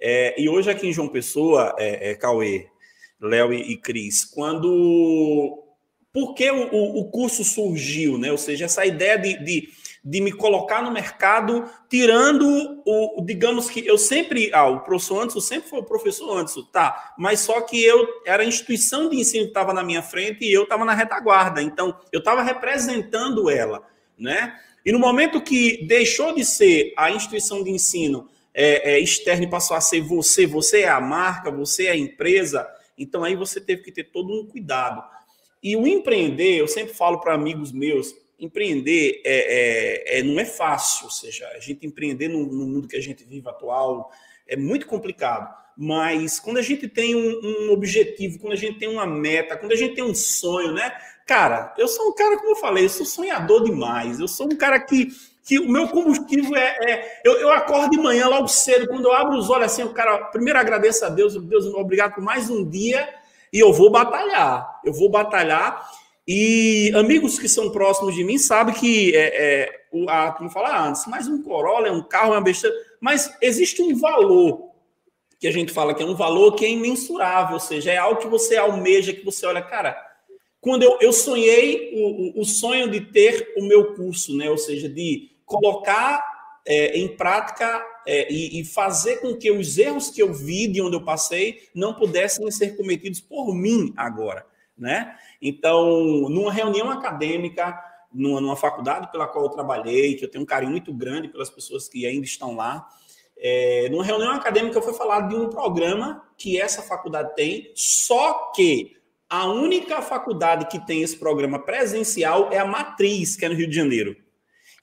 É, 0.00 0.40
e 0.40 0.48
hoje 0.48 0.70
aqui 0.70 0.86
em 0.86 0.92
João 0.92 1.08
Pessoa, 1.08 1.74
é, 1.76 2.10
é 2.10 2.14
Cauê, 2.14 2.68
Léo 3.20 3.52
e, 3.52 3.72
e 3.72 3.76
Cris, 3.76 4.24
quando. 4.24 5.58
Por 6.12 6.34
que 6.34 6.48
o, 6.50 6.98
o, 6.98 7.10
curso 7.10 7.42
surgiu, 7.42 8.18
né? 8.18 8.30
Ou 8.30 8.38
seja, 8.38 8.66
essa 8.66 8.84
ideia 8.84 9.18
de, 9.18 9.42
de 9.42 9.70
de 10.04 10.20
me 10.20 10.32
colocar 10.32 10.82
no 10.82 10.90
mercado, 10.90 11.70
tirando 11.88 12.82
o, 12.84 13.22
digamos 13.24 13.70
que 13.70 13.86
eu 13.86 13.96
sempre, 13.96 14.50
ah, 14.52 14.66
o 14.66 14.80
professor 14.80 15.20
Anderson 15.20 15.40
sempre 15.40 15.70
foi 15.70 15.78
o 15.78 15.84
professor 15.84 16.36
Anderson, 16.36 16.62
tá, 16.72 17.14
mas 17.16 17.40
só 17.40 17.60
que 17.60 17.82
eu 17.82 18.06
era 18.26 18.42
a 18.42 18.46
instituição 18.46 19.08
de 19.08 19.16
ensino 19.16 19.44
que 19.44 19.50
estava 19.50 19.72
na 19.72 19.84
minha 19.84 20.02
frente 20.02 20.44
e 20.44 20.52
eu 20.52 20.64
estava 20.64 20.84
na 20.84 20.92
retaguarda, 20.92 21.62
então 21.62 21.96
eu 22.10 22.18
estava 22.18 22.42
representando 22.42 23.48
ela, 23.48 23.86
né? 24.18 24.58
E 24.84 24.90
no 24.90 24.98
momento 24.98 25.40
que 25.40 25.86
deixou 25.86 26.34
de 26.34 26.44
ser 26.44 26.92
a 26.96 27.10
instituição 27.12 27.62
de 27.62 27.70
ensino 27.70 28.28
é, 28.52 28.94
é, 28.94 29.00
externa 29.00 29.44
e 29.44 29.50
passou 29.50 29.76
a 29.76 29.80
ser 29.80 30.00
você, 30.00 30.44
você 30.46 30.80
é 30.80 30.88
a 30.88 31.00
marca, 31.00 31.50
você 31.50 31.86
é 31.86 31.90
a 31.92 31.96
empresa, 31.96 32.66
então 32.98 33.22
aí 33.22 33.36
você 33.36 33.60
teve 33.60 33.82
que 33.82 33.92
ter 33.92 34.04
todo 34.04 34.32
um 34.32 34.46
cuidado. 34.46 35.00
E 35.62 35.76
o 35.76 35.86
empreender, 35.86 36.56
eu 36.56 36.66
sempre 36.66 36.92
falo 36.92 37.20
para 37.20 37.34
amigos 37.34 37.70
meus, 37.70 38.12
empreender 38.44 39.20
é, 39.24 40.16
é, 40.16 40.18
é, 40.18 40.22
não 40.22 40.38
é 40.40 40.44
fácil, 40.44 41.04
ou 41.04 41.10
seja, 41.10 41.46
a 41.48 41.60
gente 41.60 41.86
empreender 41.86 42.28
no, 42.28 42.46
no, 42.46 42.66
mundo 42.66 42.88
que 42.88 42.96
a 42.96 43.00
gente 43.00 43.24
vive 43.24 43.48
atual 43.48 44.10
é 44.46 44.56
muito 44.56 44.86
complicado. 44.86 45.62
Mas 45.76 46.38
quando 46.38 46.58
a 46.58 46.62
gente 46.62 46.86
tem 46.86 47.14
um, 47.14 47.40
um, 47.66 47.72
objetivo, 47.72 48.38
quando 48.38 48.52
a 48.52 48.56
gente 48.56 48.78
tem 48.78 48.88
uma 48.88 49.06
meta, 49.06 49.56
quando 49.56 49.72
a 49.72 49.76
gente 49.76 49.94
tem 49.94 50.04
um 50.04 50.14
sonho, 50.14 50.72
né? 50.72 50.92
Cara, 51.26 51.72
eu 51.78 51.88
sou 51.88 52.08
um 52.08 52.14
cara, 52.14 52.36
como 52.36 52.50
eu 52.50 52.56
falei, 52.56 52.84
eu 52.84 52.90
sou 52.90 53.06
sonhador 53.06 53.64
demais. 53.64 54.20
Eu 54.20 54.28
sou 54.28 54.46
um 54.46 54.56
cara 54.56 54.78
que, 54.80 55.08
que 55.42 55.58
o 55.58 55.68
meu 55.68 55.88
combustível 55.88 56.54
é. 56.56 56.76
é 56.82 57.20
eu, 57.24 57.34
eu 57.34 57.50
acordo 57.50 57.90
de 57.90 57.96
manhã 57.96 58.28
logo 58.28 58.48
cedo, 58.48 58.86
quando 58.86 59.06
eu 59.06 59.12
abro 59.12 59.38
os 59.38 59.48
olhos 59.48 59.66
assim, 59.72 59.82
o 59.82 59.94
cara, 59.94 60.26
primeiro 60.26 60.58
agradeço 60.58 61.04
a 61.06 61.08
Deus, 61.08 61.34
Deus, 61.42 61.64
obrigado 61.66 62.14
por 62.14 62.22
mais 62.22 62.50
um 62.50 62.68
dia, 62.68 63.08
e 63.50 63.58
eu 63.58 63.72
vou 63.72 63.90
batalhar. 63.90 64.80
Eu 64.84 64.92
vou 64.92 65.08
batalhar. 65.08 65.88
E 66.34 66.90
amigos 66.94 67.38
que 67.38 67.46
são 67.46 67.70
próximos 67.70 68.14
de 68.14 68.24
mim 68.24 68.38
sabem 68.38 68.74
que 68.74 69.14
é, 69.14 69.64
é, 69.64 69.80
o, 69.92 70.08
a, 70.08 70.32
como 70.32 70.48
falar 70.48 70.88
antes, 70.88 71.04
mas 71.06 71.28
um 71.28 71.42
Corolla 71.42 71.88
é 71.88 71.92
um 71.92 72.02
carro, 72.02 72.32
é 72.32 72.36
uma 72.38 72.40
besteira. 72.40 72.74
Mas 72.98 73.36
existe 73.42 73.82
um 73.82 73.94
valor 73.94 74.70
que 75.38 75.46
a 75.46 75.52
gente 75.52 75.70
fala 75.70 75.94
que 75.94 76.02
é 76.02 76.06
um 76.06 76.14
valor 76.14 76.54
que 76.54 76.64
é 76.64 76.70
imensurável, 76.70 77.52
ou 77.52 77.60
seja, 77.60 77.92
é 77.92 77.98
algo 77.98 78.18
que 78.18 78.28
você 78.28 78.56
almeja, 78.56 79.12
que 79.12 79.22
você 79.22 79.44
olha, 79.44 79.60
cara. 79.60 79.94
Quando 80.58 80.84
eu, 80.84 80.96
eu 81.02 81.12
sonhei 81.12 81.92
o, 81.96 82.40
o, 82.40 82.44
sonho 82.46 82.90
de 82.90 83.02
ter 83.02 83.52
o 83.58 83.64
meu 83.64 83.92
curso, 83.92 84.34
né? 84.34 84.48
Ou 84.48 84.56
seja, 84.56 84.88
de 84.88 85.32
colocar 85.44 86.24
é, 86.66 86.98
em 86.98 87.14
prática 87.14 87.84
é, 88.06 88.32
e, 88.32 88.58
e, 88.58 88.64
fazer 88.64 89.16
com 89.16 89.36
que 89.36 89.50
os 89.50 89.76
erros 89.76 90.08
que 90.08 90.22
eu 90.22 90.32
vi 90.32 90.66
de 90.66 90.80
onde 90.80 90.96
eu 90.96 91.04
passei 91.04 91.68
não 91.74 91.92
pudessem 91.92 92.50
ser 92.50 92.74
cometidos 92.74 93.20
por 93.20 93.54
mim 93.54 93.92
agora, 93.98 94.46
né? 94.78 95.14
Então, 95.42 96.28
numa 96.28 96.52
reunião 96.52 96.88
acadêmica, 96.88 97.76
numa, 98.14 98.40
numa, 98.40 98.54
faculdade 98.54 99.10
pela 99.10 99.26
qual 99.26 99.44
eu 99.46 99.50
trabalhei, 99.50 100.14
que 100.14 100.24
eu 100.24 100.30
tenho 100.30 100.44
um 100.44 100.46
carinho 100.46 100.70
muito 100.70 100.94
grande 100.94 101.26
pelas 101.26 101.50
pessoas 101.50 101.88
que 101.88 102.06
ainda 102.06 102.24
estão 102.24 102.54
lá, 102.54 102.86
é, 103.36 103.88
numa 103.90 104.04
reunião 104.04 104.30
acadêmica 104.30 104.80
foi 104.80 104.94
falado 104.94 105.28
de 105.30 105.34
um 105.34 105.50
programa 105.50 106.22
que 106.38 106.60
essa 106.60 106.80
faculdade 106.80 107.34
tem, 107.34 107.72
só 107.74 108.52
que 108.54 108.96
a 109.28 109.46
única 109.46 110.00
faculdade 110.00 110.66
que 110.66 110.78
tem 110.86 111.02
esse 111.02 111.16
programa 111.16 111.58
presencial 111.58 112.52
é 112.52 112.58
a 112.58 112.64
Matriz, 112.64 113.34
que 113.34 113.44
é 113.44 113.48
no 113.48 113.56
Rio 113.56 113.68
de 113.68 113.74
Janeiro. 113.74 114.16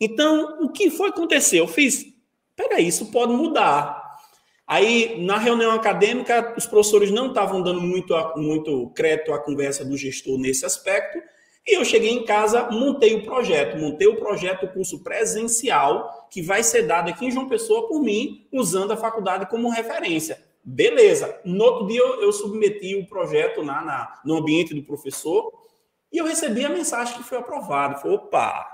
Então, 0.01 0.57
o 0.61 0.69
que 0.69 0.89
foi 0.89 1.09
acontecer? 1.09 1.59
Eu 1.59 1.67
fiz, 1.67 2.03
peraí, 2.55 2.87
isso 2.87 3.11
pode 3.11 3.31
mudar. 3.31 4.08
Aí, 4.69 5.19
na 5.25 5.39
reunião 5.39 5.71
acadêmica, 5.71 6.53
os 6.55 6.67
professores 6.67 7.09
não 7.09 7.29
estavam 7.29 7.59
dando 7.59 7.81
muito, 7.81 8.13
muito 8.35 8.91
crédito 8.91 9.33
à 9.33 9.39
conversa 9.39 9.83
do 9.83 9.97
gestor 9.97 10.37
nesse 10.37 10.63
aspecto, 10.63 11.17
e 11.65 11.75
eu 11.75 11.83
cheguei 11.83 12.11
em 12.11 12.23
casa, 12.23 12.69
montei 12.69 13.15
o 13.15 13.25
projeto, 13.25 13.79
montei 13.79 14.05
o 14.05 14.17
projeto, 14.17 14.67
o 14.67 14.71
curso 14.71 15.03
presencial, 15.03 16.27
que 16.29 16.43
vai 16.43 16.61
ser 16.61 16.83
dado 16.83 17.09
aqui 17.09 17.25
em 17.25 17.31
João 17.31 17.49
Pessoa 17.49 17.87
por 17.87 17.99
mim, 17.99 18.47
usando 18.51 18.91
a 18.91 18.97
faculdade 18.97 19.47
como 19.47 19.71
referência. 19.71 20.39
Beleza. 20.63 21.39
No 21.43 21.63
outro 21.63 21.87
dia, 21.87 22.01
eu, 22.01 22.21
eu 22.21 22.31
submeti 22.31 22.95
o 22.95 23.07
projeto 23.07 23.63
na, 23.63 23.81
na, 23.81 24.21
no 24.23 24.37
ambiente 24.37 24.75
do 24.75 24.83
professor, 24.83 25.51
e 26.13 26.19
eu 26.19 26.25
recebi 26.25 26.63
a 26.63 26.69
mensagem 26.69 27.17
que 27.17 27.23
foi 27.23 27.39
aprovado. 27.39 27.99
Falei, 27.99 28.17
opa, 28.17 28.67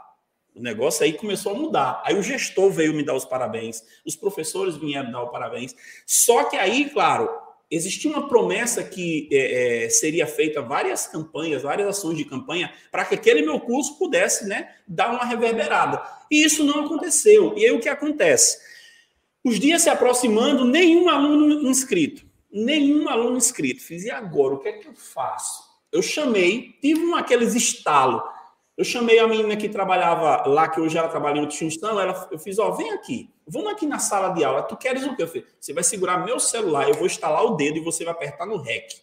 o 0.55 0.61
negócio 0.61 1.03
aí 1.03 1.13
começou 1.13 1.51
a 1.51 1.55
mudar. 1.55 2.01
Aí 2.05 2.17
o 2.17 2.23
gestor 2.23 2.71
veio 2.71 2.93
me 2.93 3.03
dar 3.03 3.13
os 3.13 3.25
parabéns, 3.25 3.83
os 4.05 4.15
professores 4.15 4.77
vieram 4.77 5.11
dar 5.11 5.23
os 5.23 5.31
parabéns. 5.31 5.75
Só 6.05 6.45
que 6.45 6.55
aí, 6.55 6.89
claro, 6.89 7.29
existia 7.69 8.09
uma 8.09 8.27
promessa 8.27 8.83
que 8.83 9.27
é, 9.31 9.85
é, 9.85 9.89
seria 9.89 10.25
feita 10.25 10.61
várias 10.61 11.07
campanhas, 11.07 11.63
várias 11.63 11.89
ações 11.89 12.17
de 12.17 12.23
campanha, 12.23 12.73
para 12.89 13.03
que 13.03 13.15
aquele 13.15 13.41
meu 13.41 13.59
curso 13.59 13.97
pudesse 13.97 14.47
né, 14.47 14.73
dar 14.87 15.11
uma 15.11 15.25
reverberada. 15.25 16.01
E 16.31 16.45
isso 16.45 16.63
não 16.63 16.85
aconteceu. 16.85 17.53
E 17.57 17.65
aí 17.65 17.71
o 17.71 17.79
que 17.79 17.89
acontece? 17.89 18.57
Os 19.43 19.59
dias 19.59 19.81
se 19.81 19.89
aproximando, 19.89 20.63
nenhum 20.63 21.09
aluno 21.09 21.67
inscrito. 21.67 22.25
Nenhum 22.51 23.09
aluno 23.09 23.37
inscrito. 23.37 23.83
Fiz, 23.83 24.05
e 24.05 24.09
agora? 24.09 24.55
O 24.55 24.59
que 24.59 24.69
é 24.69 24.71
que 24.73 24.87
eu 24.87 24.95
faço? 24.95 25.63
Eu 25.91 26.01
chamei, 26.01 26.75
tive 26.81 27.05
um 27.05 27.15
aqueles 27.15 27.53
estalos 27.53 28.21
eu 28.77 28.83
chamei 28.83 29.19
a 29.19 29.27
menina 29.27 29.55
que 29.55 29.69
trabalhava 29.69 30.47
lá, 30.47 30.67
que 30.67 30.81
hoje 30.81 30.97
ela 30.97 31.07
trabalha 31.07 31.37
em 31.37 31.41
outra 31.41 31.55
instituição, 31.55 31.99
ela, 31.99 32.27
eu 32.29 32.37
fiz, 32.37 32.59
ó, 32.59 32.71
vem 32.71 32.91
aqui, 32.91 33.29
vamos 33.47 33.71
aqui 33.71 33.85
na 33.85 33.99
sala 33.99 34.29
de 34.29 34.43
aula, 34.43 34.63
tu 34.63 34.75
queres 34.75 35.05
o 35.05 35.15
quê? 35.15 35.23
Eu 35.23 35.27
falei, 35.27 35.45
você 35.59 35.73
vai 35.73 35.83
segurar 35.83 36.25
meu 36.25 36.39
celular, 36.39 36.87
eu 36.89 36.95
vou 36.95 37.05
instalar 37.05 37.43
o 37.45 37.55
dedo 37.55 37.77
e 37.77 37.81
você 37.81 38.03
vai 38.03 38.13
apertar 38.13 38.45
no 38.45 38.57
REC, 38.57 39.01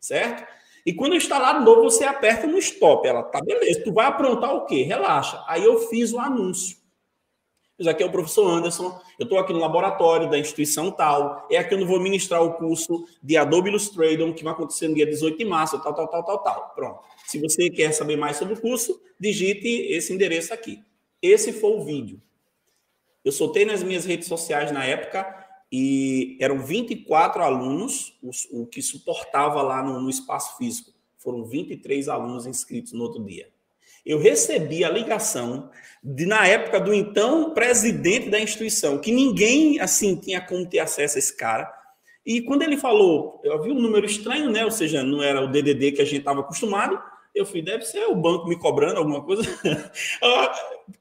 certo? 0.00 0.44
E 0.84 0.92
quando 0.92 1.12
eu 1.12 1.18
instalar 1.18 1.58
de 1.58 1.64
novo, 1.64 1.82
você 1.82 2.04
aperta 2.04 2.46
no 2.46 2.58
stop. 2.58 3.06
Ela, 3.06 3.22
tá, 3.22 3.40
beleza, 3.40 3.84
tu 3.84 3.92
vai 3.92 4.06
aprontar 4.06 4.52
o 4.54 4.66
quê? 4.66 4.82
Relaxa. 4.82 5.42
Aí 5.46 5.64
eu 5.64 5.78
fiz 5.88 6.12
o 6.12 6.18
anúncio. 6.18 6.76
Isso 7.82 7.90
aqui 7.90 8.00
é 8.00 8.06
o 8.06 8.12
professor 8.12 8.48
Anderson, 8.48 8.96
eu 9.18 9.24
estou 9.24 9.40
aqui 9.40 9.52
no 9.52 9.58
laboratório 9.58 10.30
da 10.30 10.38
instituição 10.38 10.88
tal, 10.88 11.48
é 11.50 11.56
aqui 11.56 11.74
eu 11.74 11.80
não 11.80 11.86
vou 11.88 11.98
ministrar 11.98 12.40
o 12.40 12.52
curso 12.52 13.04
de 13.20 13.36
Adobe 13.36 13.70
Illustrator, 13.70 14.32
que 14.34 14.44
vai 14.44 14.52
acontecer 14.52 14.86
no 14.86 14.94
dia 14.94 15.04
18 15.04 15.36
de 15.36 15.44
março, 15.44 15.82
tal, 15.82 15.92
tal, 15.92 16.06
tal, 16.06 16.22
tal, 16.24 16.38
tal. 16.44 16.74
Pronto. 16.76 17.00
Se 17.26 17.40
você 17.40 17.68
quer 17.70 17.90
saber 17.90 18.14
mais 18.14 18.36
sobre 18.36 18.54
o 18.54 18.60
curso, 18.60 19.02
digite 19.18 19.66
esse 19.66 20.12
endereço 20.12 20.54
aqui. 20.54 20.80
Esse 21.20 21.52
foi 21.52 21.72
o 21.72 21.84
vídeo. 21.84 22.22
Eu 23.24 23.32
soltei 23.32 23.64
nas 23.64 23.82
minhas 23.82 24.04
redes 24.04 24.28
sociais 24.28 24.70
na 24.70 24.84
época 24.84 25.44
e 25.72 26.36
eram 26.40 26.60
24 26.60 27.42
alunos, 27.42 28.16
o, 28.22 28.62
o 28.62 28.66
que 28.66 28.80
suportava 28.80 29.60
lá 29.60 29.82
no, 29.82 30.00
no 30.00 30.08
espaço 30.08 30.56
físico. 30.56 30.92
Foram 31.18 31.44
23 31.44 32.08
alunos 32.08 32.46
inscritos 32.46 32.92
no 32.92 33.02
outro 33.02 33.24
dia. 33.24 33.50
Eu 34.04 34.18
recebi 34.18 34.84
a 34.84 34.90
ligação 34.90 35.70
de, 36.02 36.26
na 36.26 36.46
época 36.46 36.80
do 36.80 36.92
então 36.92 37.54
presidente 37.54 38.28
da 38.28 38.40
instituição, 38.40 38.98
que 38.98 39.12
ninguém 39.12 39.80
assim 39.80 40.16
tinha 40.16 40.40
como 40.40 40.66
ter 40.66 40.80
acesso 40.80 41.16
a 41.16 41.18
esse 41.18 41.36
cara. 41.36 41.72
E 42.24 42.40
quando 42.42 42.62
ele 42.62 42.76
falou, 42.76 43.40
eu 43.44 43.60
vi 43.62 43.70
um 43.70 43.80
número 43.80 44.06
estranho, 44.06 44.50
né? 44.50 44.64
Ou 44.64 44.70
seja, 44.70 45.02
não 45.02 45.22
era 45.22 45.40
o 45.40 45.48
DDD 45.48 45.92
que 45.92 46.02
a 46.02 46.04
gente 46.04 46.18
estava 46.18 46.40
acostumado. 46.40 47.00
Eu 47.34 47.46
fui, 47.46 47.62
deve 47.62 47.84
ser 47.84 48.04
o 48.06 48.14
banco 48.14 48.46
me 48.46 48.58
cobrando 48.58 48.98
alguma 48.98 49.22
coisa. 49.22 49.42
Ah, 50.22 50.52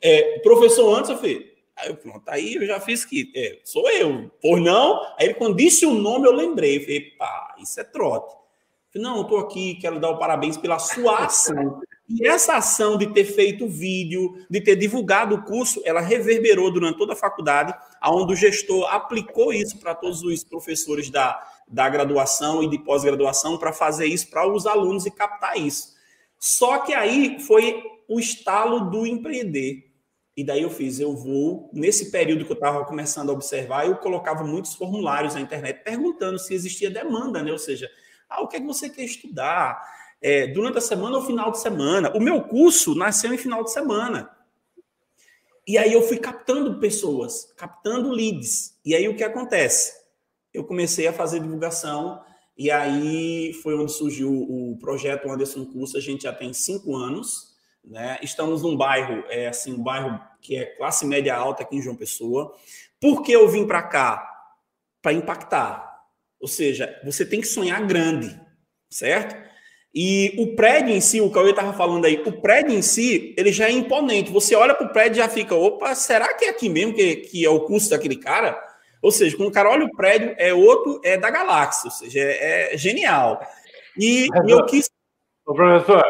é, 0.01 0.39
professor 0.39 0.97
antes, 0.97 1.09
eu 1.09 1.17
falei, 1.17 1.51
Aí 1.81 1.89
eu, 1.89 1.95
pronto, 1.95 2.21
aí 2.27 2.55
eu 2.55 2.65
já 2.65 2.79
fiz 2.79 3.03
que, 3.03 3.31
é, 3.35 3.59
sou 3.63 3.89
eu. 3.89 4.29
Por 4.41 4.59
não, 4.59 5.01
aí 5.19 5.33
quando 5.33 5.55
disse 5.55 5.85
o 5.85 5.93
nome 5.93 6.27
eu 6.27 6.31
lembrei, 6.31 6.77
eu 6.77 6.81
falei, 6.81 7.01
pá, 7.17 7.55
isso 7.59 7.79
é 7.79 7.83
trote. 7.83 8.33
Eu 8.93 9.01
falei, 9.01 9.07
não, 9.07 9.23
tô 9.23 9.37
aqui, 9.37 9.75
quero 9.75 9.99
dar 9.99 10.11
o 10.11 10.19
parabéns 10.19 10.57
pela 10.57 10.77
sua 10.77 11.25
ação. 11.25 11.81
E 12.13 12.27
essa 12.27 12.55
ação 12.55 12.97
de 12.97 13.07
ter 13.13 13.23
feito 13.23 13.69
vídeo, 13.69 14.45
de 14.49 14.59
ter 14.59 14.75
divulgado 14.75 15.35
o 15.35 15.43
curso, 15.43 15.81
ela 15.85 16.01
reverberou 16.01 16.71
durante 16.71 16.97
toda 16.97 17.13
a 17.13 17.15
faculdade, 17.15 17.73
aonde 18.01 18.33
o 18.33 18.35
gestor 18.35 18.85
aplicou 18.93 19.53
isso 19.53 19.77
para 19.79 19.95
todos 19.95 20.21
os 20.21 20.43
professores 20.43 21.09
da, 21.09 21.41
da 21.67 21.87
graduação 21.87 22.61
e 22.61 22.69
de 22.69 22.77
pós-graduação 22.77 23.57
para 23.57 23.71
fazer 23.71 24.07
isso 24.07 24.29
para 24.29 24.45
os 24.45 24.67
alunos 24.67 25.05
e 25.05 25.11
captar 25.11 25.57
isso. 25.57 25.93
Só 26.37 26.79
que 26.79 26.93
aí 26.93 27.39
foi 27.39 27.81
o 28.09 28.19
estalo 28.19 28.89
do 28.89 29.07
empreender. 29.07 29.89
E 30.35 30.43
daí 30.43 30.63
eu 30.63 30.69
fiz, 30.69 30.99
eu 30.99 31.15
vou, 31.15 31.69
nesse 31.73 32.11
período 32.11 32.45
que 32.45 32.51
eu 32.51 32.55
estava 32.55 32.83
começando 32.83 33.29
a 33.29 33.33
observar, 33.33 33.85
eu 33.85 33.97
colocava 33.97 34.43
muitos 34.43 34.73
formulários 34.73 35.35
na 35.35 35.41
internet 35.41 35.83
perguntando 35.83 36.39
se 36.39 36.53
existia 36.53 36.89
demanda, 36.89 37.41
né? 37.41 37.51
Ou 37.51 37.59
seja, 37.59 37.89
ah, 38.29 38.41
o 38.41 38.47
que 38.47 38.57
é 38.57 38.59
que 38.59 38.65
você 38.65 38.89
quer 38.89 39.03
estudar? 39.03 39.81
É, 40.21 40.47
durante 40.47 40.77
a 40.77 40.81
semana 40.81 41.17
ou 41.17 41.25
final 41.25 41.51
de 41.51 41.59
semana? 41.59 42.15
O 42.15 42.19
meu 42.19 42.41
curso 42.43 42.93
nasceu 42.93 43.33
em 43.33 43.37
final 43.37 43.63
de 43.63 43.71
semana. 43.71 44.29
E 45.67 45.77
aí 45.77 45.93
eu 45.93 46.01
fui 46.01 46.17
captando 46.17 46.79
pessoas, 46.79 47.51
captando 47.55 48.11
leads. 48.11 48.77
E 48.83 48.95
aí 48.95 49.07
o 49.07 49.15
que 49.15 49.23
acontece? 49.23 49.93
Eu 50.53 50.63
comecei 50.63 51.07
a 51.07 51.13
fazer 51.13 51.39
divulgação 51.39 52.21
e 52.57 52.69
aí 52.69 53.53
foi 53.63 53.75
onde 53.75 53.91
surgiu 53.91 54.31
o 54.31 54.77
projeto 54.79 55.29
Anderson 55.29 55.65
Curso. 55.65 55.97
A 55.97 56.01
gente 56.01 56.23
já 56.23 56.33
tem 56.33 56.53
cinco 56.53 56.95
anos, 56.95 57.55
né? 57.83 58.19
Estamos 58.21 58.61
num 58.61 58.75
bairro, 58.75 59.23
é 59.29 59.47
assim, 59.47 59.73
um 59.73 59.81
bairro 59.81 60.19
que 60.41 60.55
é 60.55 60.65
classe 60.65 61.05
média 61.05 61.35
alta 61.35 61.63
aqui 61.63 61.77
em 61.77 61.81
João 61.81 61.95
Pessoa. 61.95 62.53
Por 62.99 63.23
que 63.23 63.31
eu 63.31 63.47
vim 63.47 63.65
para 63.65 63.81
cá? 63.83 64.27
Para 65.01 65.13
impactar. 65.13 66.05
Ou 66.39 66.47
seja, 66.47 66.99
você 67.03 67.25
tem 67.25 67.39
que 67.39 67.47
sonhar 67.47 67.85
grande, 67.85 68.39
certo? 68.89 69.50
E 69.93 70.35
o 70.37 70.55
prédio 70.55 70.93
em 70.93 71.01
si, 71.01 71.19
o 71.19 71.29
Cauê 71.29 71.49
estava 71.49 71.73
falando 71.73 72.05
aí, 72.05 72.21
o 72.25 72.41
prédio 72.41 72.73
em 72.73 72.81
si, 72.81 73.35
ele 73.37 73.51
já 73.51 73.67
é 73.67 73.71
imponente. 73.71 74.31
Você 74.31 74.55
olha 74.55 74.73
para 74.73 74.87
o 74.87 74.93
prédio 74.93 75.15
e 75.15 75.23
já 75.23 75.27
fica, 75.27 75.53
opa, 75.53 75.93
será 75.95 76.33
que 76.33 76.45
é 76.45 76.49
aqui 76.49 76.69
mesmo 76.69 76.93
que, 76.93 77.17
que 77.17 77.45
é 77.45 77.49
o 77.49 77.59
custo 77.61 77.89
daquele 77.89 78.15
cara? 78.15 78.57
Ou 79.01 79.11
seja, 79.11 79.35
quando 79.35 79.49
o 79.49 79.51
cara 79.51 79.69
olha 79.69 79.85
o 79.85 79.91
prédio, 79.91 80.33
é 80.37 80.53
outro, 80.53 81.01
é 81.03 81.17
da 81.17 81.29
galáxia, 81.29 81.87
ou 81.87 81.91
seja, 81.91 82.19
é, 82.19 82.73
é 82.73 82.77
genial. 82.77 83.41
E, 83.97 84.27
e 84.45 84.51
eu 84.51 84.65
quis. 84.65 84.89
Ô, 85.45 85.53
professor. 85.53 86.03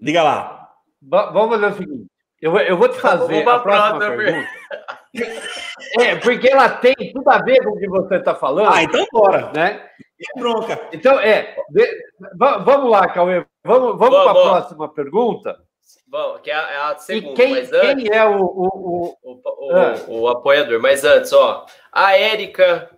Diga 0.00 0.22
lá. 0.22 0.70
vamos 1.02 1.50
fazer 1.50 1.66
o 1.66 1.76
seguinte. 1.76 2.06
Eu, 2.40 2.56
eu 2.58 2.76
vou 2.76 2.88
te 2.88 2.98
fazer 2.98 3.46
a 3.46 3.58
próxima 3.58 3.98
pergunta. 3.98 4.48
É, 5.98 6.16
porque 6.16 6.48
ela 6.48 6.68
tem 6.68 6.94
tudo 7.12 7.28
a 7.30 7.38
ver 7.38 7.62
com 7.64 7.70
o 7.70 7.78
que 7.78 7.88
você 7.88 8.16
está 8.16 8.34
falando. 8.34 8.72
Ah, 8.72 8.82
então 8.82 9.04
bora. 9.10 9.50
Né? 9.54 9.82
É 10.18 10.40
bronca. 10.40 10.88
Então, 10.92 11.18
é. 11.20 11.56
De, 11.68 11.86
vamos 12.38 12.90
lá, 12.90 13.08
Cauê. 13.08 13.44
Vamos, 13.64 13.98
vamos 13.98 14.22
para 14.22 14.30
a 14.30 14.34
próxima 14.34 14.88
pergunta. 14.88 15.58
Bom, 16.06 16.38
que 16.38 16.50
é 16.50 16.54
a, 16.54 16.70
é 16.70 16.76
a 16.76 16.98
segunda. 16.98 17.32
E 17.32 17.34
quem, 17.34 17.50
mas 17.50 17.72
antes, 17.72 18.04
quem 18.04 18.16
é 18.16 18.24
o, 18.24 18.40
o, 18.40 18.66
o, 18.66 19.18
o, 19.22 19.40
o, 19.44 19.76
ah. 19.76 19.94
o 20.08 20.28
apoiador? 20.28 20.80
Mas 20.80 21.04
antes, 21.04 21.32
ó, 21.32 21.66
a 21.92 22.16
Érica, 22.16 22.90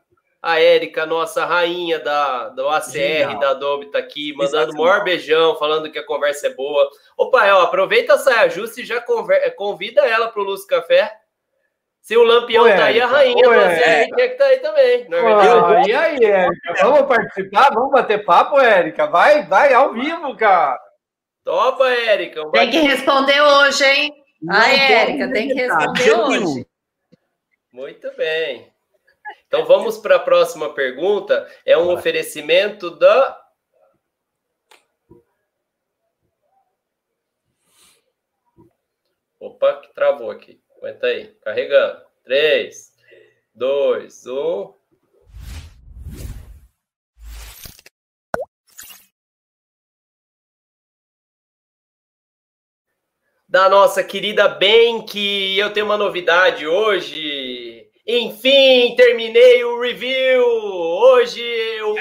a 0.43 0.61
Érica, 0.61 1.07
nossa 1.07 1.45
rainha 1.45 1.99
da, 1.99 2.51
do 2.51 2.69
ACR, 2.69 2.93
Genial. 2.93 3.39
da 3.41 3.51
Adobe, 3.51 3.87
tá 3.87 3.99
aqui, 3.99 4.33
mandando 4.35 4.73
o 4.73 4.79
maior 4.79 5.03
beijão, 5.03 5.57
falando 5.57 5.91
que 5.91 5.99
a 5.99 6.07
conversa 6.07 6.49
é 6.49 6.55
boa. 6.55 6.89
Opa, 7.17 7.45
ó, 7.55 7.63
aproveita 7.63 8.15
a 8.15 8.19
saia 8.19 8.49
justa 8.49 8.81
e 8.81 8.87
já 8.87 9.01
conver, 9.01 9.51
convida 9.57 10.03
ela 10.03 10.29
para 10.29 10.43
o 10.43 10.45
Luz 10.45 10.65
Café. 10.65 11.11
Se 12.09 12.17
o 12.17 12.23
Lampião 12.23 12.65
Oi, 12.65 12.71
tá 12.71 12.87
aí, 12.87 12.99
a 13.03 13.07
rainha 13.07 13.45
do 13.45 13.51
ACR 13.51 14.07
tinha 14.15 14.29
que 14.31 14.35
tá 14.37 14.47
aí 14.47 14.61
também. 14.61 15.07
Não 15.11 15.19
é 15.29 15.83
E 15.87 15.93
aí, 15.93 16.25
Érica? 16.25 16.75
Vamos 16.81 17.03
participar? 17.03 17.71
Vamos 17.75 17.91
bater 17.91 18.25
papo, 18.25 18.59
Érica? 18.59 19.07
Vai, 19.09 19.45
vai, 19.47 19.75
ao 19.75 19.93
vivo, 19.93 20.35
cara. 20.35 20.81
Topa, 21.45 21.87
Érica. 21.87 22.47
Um 22.47 22.51
tem 22.51 22.71
que 22.71 22.79
responder 22.79 23.39
hoje, 23.43 23.85
hein? 23.85 24.25
a 24.49 24.71
Érica, 24.71 25.31
tem 25.31 25.49
que 25.49 25.53
responder 25.53 26.13
hoje. 26.19 26.67
Muito 27.71 28.11
bem. 28.17 28.73
Então 29.47 29.67
vamos 29.67 29.99
para 29.99 30.17
a 30.17 30.21
próxima 30.21 30.73
pergunta. 30.73 31.47
É 31.67 31.77
um 31.77 31.93
oferecimento 31.93 32.91
da. 32.91 33.39
Opa, 39.39 39.83
que 39.83 39.93
travou 39.93 40.31
aqui. 40.31 40.59
Aguenta 40.79 41.09
aí. 41.09 41.35
Carregando. 41.43 42.03
3, 42.25 42.93
2, 43.55 44.27
1. 44.27 44.79
da 53.49 53.69
nossa 53.69 54.05
querida 54.05 54.47
Bank. 54.47 55.57
Eu 55.57 55.73
tenho 55.73 55.87
uma 55.87 55.97
novidade 55.97 56.67
hoje. 56.67 57.89
Enfim, 58.07 58.95
terminei 58.95 59.65
o 59.65 59.81
review. 59.81 60.45
Hoje 60.45 61.41
eu 61.43 61.95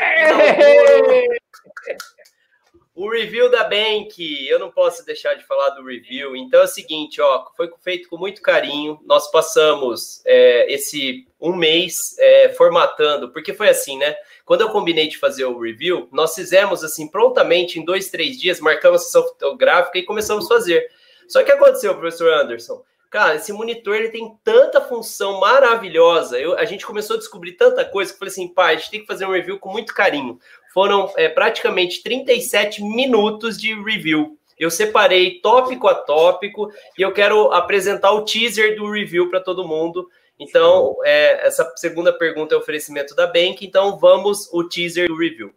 o 2.98 3.08
review 3.12 3.50
da 3.52 3.64
Bank. 3.64 4.48
Eu 4.48 4.58
não 4.58 4.72
posso 4.72 5.06
deixar 5.06 5.36
de 5.36 5.46
falar 5.46 5.70
do 5.70 5.86
review. 5.86 6.36
Então 6.36 6.62
é 6.62 6.64
o 6.64 6.68
seguinte, 6.68 7.22
ó, 7.22 7.46
foi 7.56 7.72
feito 7.84 8.10
com 8.10 8.18
muito 8.18 8.42
carinho. 8.42 9.00
Nós 9.06 9.30
passamos 9.30 10.24
é, 10.26 10.74
esse 10.74 11.28
um 11.40 11.56
mês 11.56 12.18
é, 12.18 12.50
formatando, 12.50 13.32
porque 13.32 13.54
foi 13.54 13.70
assim, 13.70 14.00
né? 14.00 14.16
Quando 14.44 14.62
eu 14.62 14.70
combinei 14.70 15.08
de 15.08 15.20
fazer 15.20 15.46
o 15.46 15.60
review, 15.60 16.10
nós 16.12 16.34
fizemos 16.34 16.84
assim 16.84 17.08
prontamente 17.08 17.80
em 17.80 17.86
dois, 17.86 18.10
três 18.10 18.40
dias, 18.40 18.60
marcamos 18.60 19.02
a 19.02 19.04
sessão 19.04 19.28
fotográfica 19.28 20.00
e 20.00 20.04
começamos 20.04 20.46
a 20.46 20.56
fazer. 20.56 20.90
Só 21.28 21.44
que 21.44 21.52
aconteceu, 21.52 21.94
professor 21.94 22.34
Anderson? 22.34 22.84
Cara, 23.10 23.36
esse 23.36 23.54
monitor 23.54 23.96
ele 23.96 24.10
tem 24.10 24.38
tanta 24.44 24.82
função 24.82 25.40
maravilhosa. 25.40 26.38
Eu, 26.38 26.58
a 26.58 26.66
gente 26.66 26.86
começou 26.86 27.16
a 27.16 27.20
descobrir 27.20 27.54
tanta 27.54 27.86
coisa 27.86 28.12
que 28.12 28.16
eu 28.16 28.20
falei 28.20 28.32
assim, 28.32 28.48
pai, 28.48 28.74
a 28.74 28.78
gente 28.78 28.92
tem 28.92 29.00
que 29.02 29.08
fazer 29.08 29.26
um 29.26 29.32
review 29.32 29.58
com 29.60 29.72
muito 29.72 29.94
carinho. 29.94 30.38
Foram 30.78 31.12
é, 31.18 31.28
praticamente 31.28 32.04
37 32.04 32.84
minutos 32.84 33.60
de 33.60 33.74
review. 33.74 34.38
Eu 34.60 34.70
separei 34.70 35.40
tópico 35.40 35.88
a 35.88 35.96
tópico 35.96 36.72
e 36.96 37.02
eu 37.02 37.12
quero 37.12 37.52
apresentar 37.52 38.12
o 38.12 38.24
teaser 38.24 38.76
do 38.76 38.92
review 38.92 39.28
para 39.28 39.40
todo 39.40 39.68
mundo. 39.68 40.08
Então, 40.40 40.96
é, 41.04 41.48
essa 41.48 41.68
segunda 41.78 42.14
pergunta 42.14 42.54
é 42.54 42.58
oferecimento 42.60 43.16
da 43.16 43.26
Bank. 43.26 43.66
Então, 43.66 43.98
vamos 43.98 44.54
o 44.54 44.64
teaser 44.66 45.08
do 45.08 45.18
review. 45.18 45.52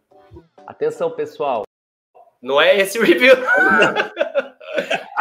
Atenção, 0.66 1.10
pessoal. 1.10 1.64
Não 2.40 2.58
é 2.58 2.78
esse 2.80 2.98
review. 2.98 3.34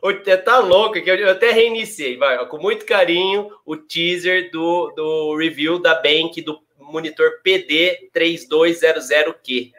o, 0.00 0.08
o, 0.08 0.38
tá 0.42 0.58
louco, 0.58 1.02
que 1.02 1.10
eu, 1.10 1.30
até 1.30 1.50
reiniciei, 1.50 2.16
vai, 2.16 2.46
com 2.46 2.56
muito 2.56 2.86
carinho, 2.86 3.50
o 3.66 3.76
teaser 3.76 4.50
do, 4.50 4.90
do 4.96 5.36
review 5.36 5.78
da 5.78 5.96
Bank 5.96 6.40
do 6.40 6.58
monitor 6.90 7.40
PD 7.44 8.10
3200Q, 8.14 9.72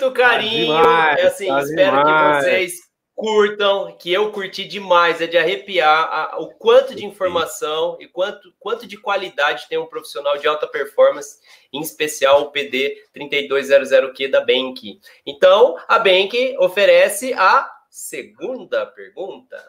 muito 0.00 0.12
carinho, 0.12 0.72
tá 0.72 0.80
demais, 0.80 1.18
é 1.18 1.26
assim, 1.26 1.46
tá 1.46 1.60
espero 1.60 1.96
demais. 1.98 2.44
que 2.44 2.50
vocês 2.50 2.90
curtam, 3.14 3.96
que 3.98 4.10
eu 4.10 4.32
curti 4.32 4.64
demais, 4.64 5.20
é 5.20 5.26
de 5.26 5.36
arrepiar 5.36 6.08
a, 6.10 6.38
o 6.40 6.54
quanto 6.54 6.94
de 6.94 7.04
informação 7.04 7.98
e 8.00 8.08
quanto, 8.08 8.52
quanto 8.58 8.86
de 8.86 8.96
qualidade 8.96 9.68
tem 9.68 9.76
um 9.76 9.86
profissional 9.86 10.38
de 10.38 10.48
alta 10.48 10.66
performance, 10.66 11.38
em 11.70 11.80
especial 11.80 12.42
o 12.42 12.50
PD 12.50 12.96
3200Q 13.14 14.30
da 14.30 14.40
Bank. 14.40 15.00
Então, 15.26 15.76
a 15.86 15.98
Bank 15.98 16.56
oferece 16.58 17.34
a 17.34 17.70
segunda 17.90 18.86
pergunta. 18.86 19.62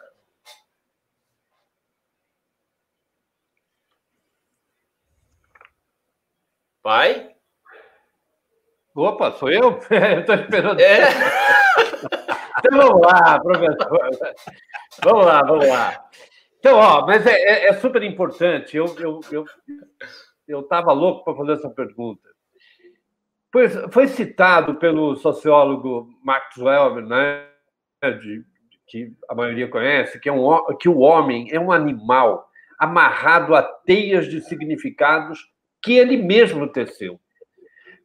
Vai? 6.82 7.32
Opa, 8.94 9.32
sou 9.32 9.50
eu? 9.50 9.78
Estou 10.20 10.34
esperando. 10.34 10.80
É. 10.80 11.00
Então 12.64 12.78
vamos 12.78 13.02
lá, 13.02 13.40
professor. 13.40 14.10
Vamos 15.02 15.26
lá, 15.26 15.42
vamos 15.42 15.66
lá. 15.66 16.04
Então, 16.58 16.76
ó, 16.78 17.04
mas 17.04 17.26
é, 17.26 17.32
é, 17.32 17.68
é 17.68 17.72
super 17.72 18.04
importante. 18.04 18.76
Eu 18.76 18.94
eu 19.00 19.20
eu 19.32 19.44
eu 20.46 20.60
estava 20.60 20.92
louco 20.92 21.24
para 21.24 21.34
fazer 21.34 21.52
essa 21.54 21.70
pergunta. 21.70 22.28
Pois 23.50 23.74
foi 23.90 24.06
citado 24.06 24.76
pelo 24.76 25.16
sociólogo 25.16 26.08
Max 26.22 26.56
Weber, 26.56 27.04
né, 27.04 27.48
de, 28.20 28.44
que 28.86 29.12
a 29.28 29.34
maioria 29.34 29.68
conhece, 29.68 30.20
que 30.20 30.28
é 30.28 30.32
um 30.32 30.76
que 30.76 30.88
o 30.88 30.98
homem 30.98 31.48
é 31.50 31.58
um 31.58 31.72
animal 31.72 32.48
amarrado 32.78 33.56
a 33.56 33.62
teias 33.62 34.28
de 34.28 34.40
significados 34.40 35.40
que 35.82 35.94
ele 35.94 36.16
mesmo 36.16 36.68
teceu. 36.68 37.20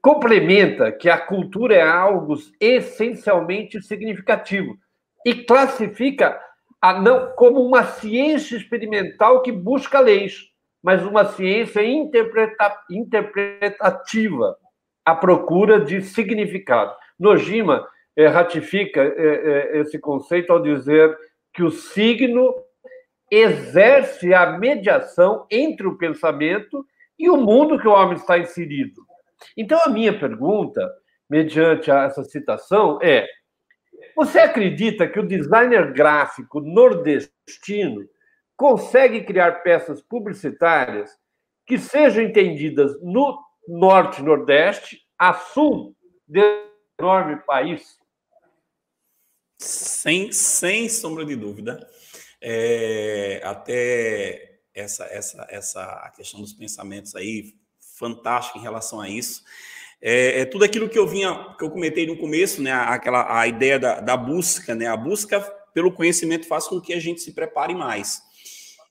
Complementa 0.01 0.91
que 0.91 1.09
a 1.09 1.17
cultura 1.17 1.75
é 1.75 1.81
algo 1.81 2.35
essencialmente 2.59 3.81
significativo 3.81 4.77
e 5.25 5.33
classifica 5.33 6.39
a 6.81 6.93
não 6.93 7.31
como 7.35 7.59
uma 7.61 7.83
ciência 7.83 8.55
experimental 8.55 9.41
que 9.41 9.51
busca 9.51 9.99
leis, 9.99 10.49
mas 10.81 11.03
uma 11.03 11.25
ciência 11.25 11.83
interpreta, 11.83 12.77
interpretativa 12.89 14.55
à 15.03 15.15
procura 15.15 15.79
de 15.79 16.01
significado. 16.01 16.95
Nojima 17.19 17.87
eh, 18.15 18.27
ratifica 18.27 19.01
eh, 19.01 19.13
eh, 19.17 19.79
esse 19.79 19.99
conceito 19.99 20.53
ao 20.53 20.61
dizer 20.61 21.17
que 21.53 21.63
o 21.63 21.71
signo 21.71 22.53
exerce 23.31 24.33
a 24.33 24.57
mediação 24.57 25.45
entre 25.51 25.87
o 25.87 25.97
pensamento 25.97 26.85
e 27.17 27.29
o 27.29 27.37
mundo 27.37 27.79
que 27.79 27.87
o 27.87 27.91
homem 27.91 28.15
está 28.15 28.37
inserido. 28.37 29.01
Então, 29.55 29.79
a 29.83 29.89
minha 29.89 30.17
pergunta, 30.17 30.87
mediante 31.29 31.91
essa 31.91 32.23
citação, 32.23 32.99
é: 33.01 33.27
você 34.15 34.39
acredita 34.39 35.07
que 35.07 35.19
o 35.19 35.27
designer 35.27 35.93
gráfico 35.93 36.59
nordestino 36.59 38.07
consegue 38.55 39.23
criar 39.23 39.61
peças 39.61 40.01
publicitárias 40.01 41.11
que 41.65 41.77
sejam 41.77 42.23
entendidas 42.23 42.99
no 43.01 43.39
norte 43.67 44.21
nordeste 44.23 45.01
a 45.19 45.33
sul 45.33 45.95
desse 46.27 46.67
enorme 46.99 47.37
país? 47.45 47.99
Sem, 49.59 50.31
sem 50.31 50.87
sombra 50.87 51.25
de 51.25 51.35
dúvida. 51.35 51.87
É, 52.41 53.41
até 53.43 54.59
essa, 54.73 55.05
essa, 55.05 55.47
essa 55.49 56.13
questão 56.15 56.39
dos 56.39 56.53
pensamentos 56.53 57.15
aí 57.15 57.55
fantástico 57.97 58.57
em 58.57 58.61
relação 58.61 58.99
a 59.01 59.09
isso. 59.09 59.43
É, 60.01 60.41
é, 60.41 60.45
tudo 60.45 60.63
aquilo 60.63 60.87
que 60.87 60.97
eu 60.97 61.07
vinha, 61.07 61.55
que 61.57 61.63
eu 61.63 61.71
comentei 61.71 62.05
no 62.05 62.17
começo, 62.17 62.61
né? 62.61 62.71
Aquela 62.71 63.39
a 63.39 63.47
ideia 63.47 63.79
da, 63.79 63.99
da 63.99 64.15
busca, 64.15 64.75
né? 64.75 64.87
A 64.87 64.95
busca 64.95 65.41
pelo 65.73 65.91
conhecimento 65.91 66.47
faz 66.47 66.67
com 66.67 66.79
que 66.79 66.93
a 66.93 66.99
gente 66.99 67.21
se 67.21 67.33
prepare 67.33 67.73
mais. 67.73 68.21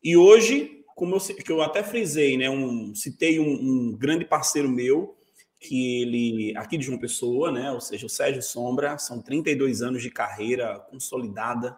E 0.02 0.16
hoje, 0.16 0.84
como 0.94 1.16
eu, 1.16 1.20
que 1.20 1.52
eu 1.52 1.62
até 1.62 1.82
frisei, 1.82 2.36
né? 2.36 2.50
Um, 2.50 2.94
citei 2.94 3.38
um, 3.38 3.48
um 3.48 3.96
grande 3.96 4.24
parceiro 4.24 4.68
meu 4.68 5.16
que 5.58 6.02
ele 6.02 6.56
aqui 6.56 6.76
de 6.76 6.84
João 6.84 6.98
Pessoa, 6.98 7.50
né? 7.50 7.70
Ou 7.70 7.80
seja, 7.80 8.06
o 8.06 8.10
Sérgio 8.10 8.42
Sombra, 8.42 8.98
são 8.98 9.22
32 9.22 9.82
anos 9.82 10.02
de 10.02 10.10
carreira 10.10 10.80
consolidada 10.90 11.76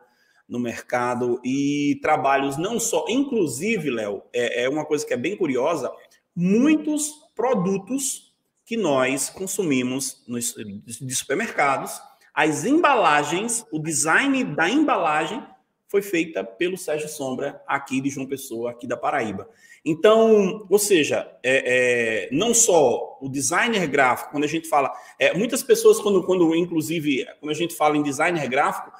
no 0.49 0.59
mercado 0.59 1.41
e 1.45 1.99
trabalhos 2.01 2.57
não 2.57 2.81
só, 2.81 3.05
inclusive, 3.09 3.91
Léo, 3.91 4.23
é, 4.33 4.65
é 4.65 4.69
uma 4.69 4.85
coisa 4.85 5.07
que 5.07 5.13
é 5.13 5.17
bem 5.17 5.37
curiosa 5.37 5.93
muitos 6.41 7.15
produtos 7.35 8.33
que 8.65 8.77
nós 8.77 9.29
consumimos 9.29 10.23
nos, 10.29 10.55
de 10.55 11.15
supermercados. 11.17 12.01
As 12.33 12.65
embalagens, 12.65 13.67
o 13.73 13.81
design 13.81 14.45
da 14.45 14.71
embalagem 14.71 15.45
foi 15.89 16.01
feita 16.01 16.45
pelo 16.45 16.79
Sérgio 16.79 17.09
Sombra, 17.09 17.61
aqui 17.67 18.01
de 18.01 18.09
João 18.09 18.25
Pessoa, 18.25 18.71
aqui 18.71 18.87
da 18.87 18.97
Paraíba. 18.97 19.49
Então, 19.85 20.65
ou 20.71 20.79
seja, 20.79 21.29
é, 21.43 22.27
é, 22.27 22.29
não 22.31 22.55
só 22.55 23.19
o 23.21 23.29
designer 23.29 23.89
gráfico, 23.89 24.31
quando 24.31 24.45
a 24.45 24.49
gente 24.49 24.69
fala, 24.69 24.93
é, 25.19 25.37
muitas 25.37 25.65
pessoas, 25.65 25.99
quando, 25.99 26.23
quando, 26.25 26.55
inclusive, 26.55 27.27
quando 27.41 27.51
a 27.51 27.55
gente 27.55 27.75
fala 27.75 27.97
em 27.97 28.03
designer 28.03 28.47
gráfico, 28.49 28.93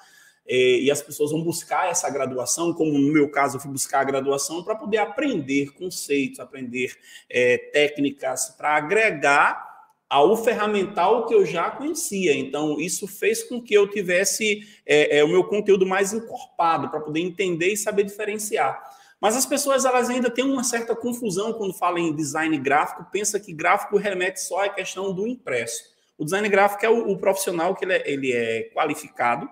e 0.49 0.91
as 0.91 1.03
pessoas 1.03 1.31
vão 1.31 1.43
buscar 1.43 1.91
essa 1.91 2.09
graduação, 2.09 2.73
como 2.73 2.99
no 2.99 3.13
meu 3.13 3.29
caso 3.29 3.57
eu 3.57 3.61
fui 3.61 3.71
buscar 3.71 4.01
a 4.01 4.05
graduação, 4.05 4.63
para 4.63 4.75
poder 4.75 4.99
aprender 4.99 5.73
conceitos, 5.73 6.41
aprender 6.41 6.97
é, 7.29 7.59
técnicas, 7.59 8.55
para 8.57 8.77
agregar 8.77 9.69
ao 10.09 10.35
ferramental 10.37 11.27
que 11.27 11.35
eu 11.35 11.45
já 11.45 11.71
conhecia. 11.71 12.35
Então, 12.35 12.81
isso 12.81 13.07
fez 13.07 13.45
com 13.45 13.61
que 13.61 13.75
eu 13.75 13.87
tivesse 13.89 14.67
é, 14.87 15.19
é, 15.19 15.25
o 15.25 15.29
meu 15.29 15.45
conteúdo 15.45 15.87
mais 15.87 16.13
encorpado, 16.13 16.89
para 16.89 17.01
poder 17.01 17.21
entender 17.21 17.73
e 17.73 17.77
saber 17.77 18.05
diferenciar. 18.05 18.83
Mas 19.21 19.37
as 19.37 19.45
pessoas 19.45 19.85
elas 19.85 20.09
ainda 20.09 20.31
têm 20.31 20.45
uma 20.45 20.65
certa 20.65 20.95
confusão 20.95 21.53
quando 21.53 21.75
falam 21.75 21.99
em 21.99 22.15
design 22.15 22.57
gráfico, 22.57 23.07
pensa 23.11 23.39
que 23.39 23.53
gráfico 23.53 23.99
remete 23.99 24.41
só 24.41 24.65
à 24.65 24.69
questão 24.69 25.13
do 25.13 25.27
impresso. 25.27 25.83
O 26.17 26.25
design 26.25 26.49
gráfico 26.49 26.87
é 26.87 26.89
o, 26.89 27.11
o 27.11 27.19
profissional 27.19 27.75
que 27.75 27.85
ele 27.85 27.93
é, 27.93 28.11
ele 28.11 28.33
é 28.33 28.71
qualificado, 28.75 29.49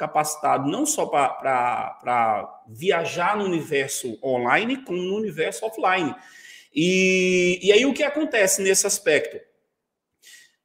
capacitado 0.00 0.66
não 0.70 0.86
só 0.86 1.04
para 1.04 2.62
viajar 2.66 3.36
no 3.36 3.44
universo 3.44 4.18
online, 4.24 4.78
como 4.78 4.98
no 4.98 5.14
universo 5.14 5.66
offline. 5.66 6.14
E, 6.74 7.60
e 7.62 7.70
aí 7.70 7.84
o 7.84 7.92
que 7.92 8.02
acontece 8.02 8.62
nesse 8.62 8.86
aspecto? 8.86 9.38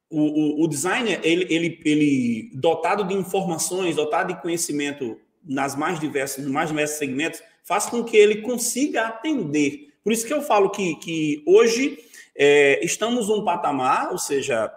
O, 0.09 0.21
o, 0.21 0.63
o 0.63 0.67
designer, 0.69 1.19
ele, 1.21 1.45
ele, 1.53 1.81
ele 1.83 2.51
dotado 2.53 3.03
de 3.03 3.13
informações, 3.13 3.97
dotado 3.97 4.33
de 4.33 4.41
conhecimento 4.41 5.19
nas 5.43 5.75
mais 5.75 5.99
diversas, 5.99 6.41
nos 6.41 6.53
mais 6.53 6.69
diversos 6.69 6.97
segmentos, 6.97 7.43
faz 7.65 7.87
com 7.87 8.05
que 8.05 8.15
ele 8.15 8.41
consiga 8.41 9.07
atender. 9.07 9.93
Por 10.01 10.13
isso 10.13 10.25
que 10.25 10.33
eu 10.33 10.41
falo 10.41 10.69
que, 10.69 10.95
que 10.95 11.43
hoje 11.45 11.99
é, 12.37 12.79
estamos 12.85 13.27
num 13.27 13.43
patamar, 13.43 14.13
ou 14.13 14.17
seja, 14.17 14.71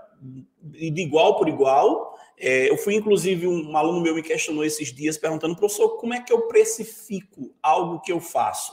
de 0.61 1.01
igual 1.01 1.37
por 1.37 1.49
igual, 1.49 2.18
é, 2.41 2.71
eu 2.71 2.77
fui, 2.77 2.95
inclusive, 2.95 3.47
um, 3.47 3.71
um, 3.71 3.77
aluno 3.77 4.01
meu 4.01 4.15
me 4.15 4.23
questionou 4.23 4.65
esses 4.65 4.93
dias, 4.93 5.19
perguntando, 5.19 5.57
professor, 5.57 5.97
como 5.97 6.15
é 6.15 6.21
que 6.21 6.33
eu 6.33 6.43
precifico 6.43 7.55
algo 7.63 8.01
que 8.01 8.13
eu 8.13 8.21
faço? 8.21 8.73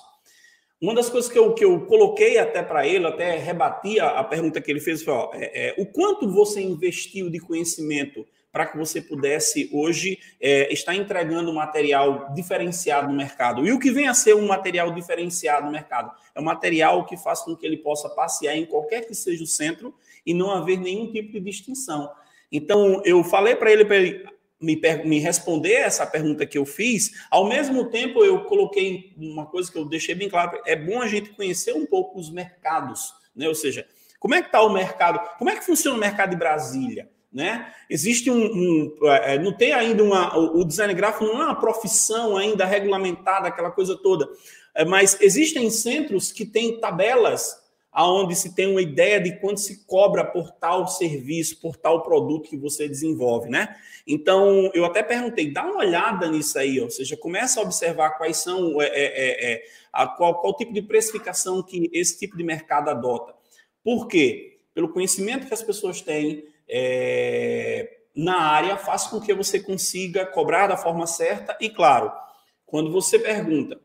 Uma 0.81 0.93
das 0.93 1.09
coisas 1.09 1.31
que 1.31 1.39
eu, 1.39 1.53
que 1.53 1.63
eu 1.63 1.85
coloquei 1.85 2.37
até 2.37 2.61
para 2.61 2.85
ele, 2.85 3.07
até 3.07 3.37
rebati 3.37 3.99
a, 3.99 4.19
a, 4.19 4.23
pergunta 4.23 4.61
que 4.61 4.69
ele 4.69 4.79
fez, 4.79 5.03
foi: 5.03 5.13
ó, 5.13 5.31
é, 5.33 5.69
é, 5.69 5.75
o 5.77 5.85
quanto 5.85 6.29
você 6.29 6.61
investiu 6.61 7.29
de 7.29 7.39
conhecimento 7.39 8.25
para 8.51 8.65
que 8.65 8.77
você 8.77 9.01
pudesse 9.01 9.69
hoje 9.73 10.17
é, 10.39 10.71
estar 10.71 10.95
entregando 10.95 11.53
material 11.53 12.33
diferenciado 12.33 13.09
no 13.09 13.13
mercado. 13.13 13.67
E 13.67 13.73
o 13.73 13.79
que 13.79 13.91
vem 13.91 14.07
a 14.07 14.13
ser 14.13 14.33
um 14.33 14.47
material 14.47 14.91
diferenciado 14.91 15.65
no 15.65 15.71
mercado? 15.73 16.09
É 16.33 16.39
um 16.39 16.43
material 16.43 17.05
que 17.05 17.17
faz 17.17 17.41
com 17.41 17.53
que 17.53 17.65
ele 17.65 17.75
possa 17.75 18.07
passear 18.07 18.55
em 18.55 18.65
qualquer 18.65 19.05
que 19.05 19.13
seja 19.13 19.43
o 19.43 19.47
centro 19.47 19.93
e 20.25 20.33
não 20.33 20.51
haver 20.51 20.79
nenhum 20.79 21.11
tipo 21.11 21.33
de 21.33 21.41
distinção. 21.41 22.09
Então, 22.55 23.01
eu 23.03 23.23
falei 23.23 23.55
para 23.55 23.71
ele, 23.71 23.83
ele 23.93 24.25
me, 24.61 24.79
me 25.03 25.19
responder 25.19 25.73
essa 25.73 26.07
pergunta 26.07 26.45
que 26.45 26.57
eu 26.57 26.65
fiz. 26.65 27.11
Ao 27.29 27.47
mesmo 27.47 27.89
tempo, 27.89 28.23
eu 28.23 28.45
coloquei 28.45 29.13
uma 29.17 29.45
coisa 29.45 29.71
que 29.71 29.77
eu 29.77 29.85
deixei 29.85 30.15
bem 30.15 30.29
claro: 30.29 30.59
é 30.65 30.75
bom 30.75 31.01
a 31.01 31.07
gente 31.07 31.31
conhecer 31.31 31.73
um 31.73 31.85
pouco 31.85 32.19
os 32.19 32.31
mercados, 32.31 33.13
né? 33.35 33.47
Ou 33.47 33.55
seja, 33.55 33.85
como 34.19 34.33
é 34.33 34.41
que 34.41 34.47
está 34.47 34.61
o 34.61 34.71
mercado? 34.71 35.19
Como 35.37 35.49
é 35.49 35.55
que 35.55 35.65
funciona 35.65 35.97
o 35.97 35.99
mercado 35.99 36.31
de 36.31 36.37
Brasília? 36.37 37.09
Né? 37.31 37.69
Existe 37.89 38.31
um, 38.31 38.45
um, 38.45 38.97
é, 39.09 39.37
não 39.37 39.51
tem 39.51 39.73
ainda 39.73 40.01
uma 40.01 40.37
o 40.37 40.63
design 40.63 40.93
gráfico 40.93 41.25
não 41.25 41.41
é 41.41 41.45
uma 41.47 41.59
profissão 41.59 42.37
ainda 42.37 42.63
regulamentada 42.63 43.49
aquela 43.49 43.69
coisa 43.69 43.97
toda, 43.97 44.25
é, 44.73 44.85
mas 44.85 45.17
existem 45.19 45.69
centros 45.69 46.31
que 46.31 46.45
têm 46.45 46.79
tabelas 46.79 47.64
aonde 47.95 48.35
se 48.35 48.53
tem 48.53 48.69
uma 48.69 48.81
ideia 48.81 49.21
de 49.21 49.39
quanto 49.39 49.61
se 49.61 49.85
cobra 49.85 50.25
por 50.25 50.51
tal 50.51 50.85
serviço, 50.85 51.61
por 51.61 51.77
tal 51.77 52.03
produto 52.03 52.49
que 52.49 52.57
você 52.57 52.89
desenvolve, 52.89 53.49
né? 53.49 53.73
Então, 54.05 54.69
eu 54.73 54.83
até 54.83 55.01
perguntei, 55.01 55.49
dá 55.49 55.63
uma 55.63 55.77
olhada 55.77 56.27
nisso 56.27 56.59
aí, 56.59 56.77
ou 56.81 56.89
seja, 56.89 57.15
começa 57.15 57.57
a 57.57 57.63
observar 57.63 58.17
quais 58.17 58.35
são, 58.35 58.81
é, 58.81 58.87
é, 58.87 58.89
é, 59.05 59.53
é, 59.53 59.63
a, 59.93 60.07
qual, 60.07 60.41
qual 60.41 60.57
tipo 60.57 60.73
de 60.73 60.81
precificação 60.81 61.63
que 61.63 61.89
esse 61.93 62.19
tipo 62.19 62.35
de 62.35 62.43
mercado 62.43 62.89
adota. 62.89 63.33
Por 63.81 64.09
quê? 64.09 64.59
Pelo 64.73 64.89
conhecimento 64.89 65.47
que 65.47 65.53
as 65.53 65.63
pessoas 65.63 66.01
têm, 66.01 66.43
é, 66.67 67.99
na 68.13 68.41
área 68.41 68.75
faz 68.75 69.07
com 69.07 69.21
que 69.21 69.33
você 69.33 69.57
consiga 69.57 70.25
cobrar 70.25 70.67
da 70.67 70.75
forma 70.75 71.07
certa 71.07 71.57
e, 71.61 71.69
claro, 71.69 72.11
quando 72.65 72.91
você 72.91 73.17
pergunta 73.17 73.79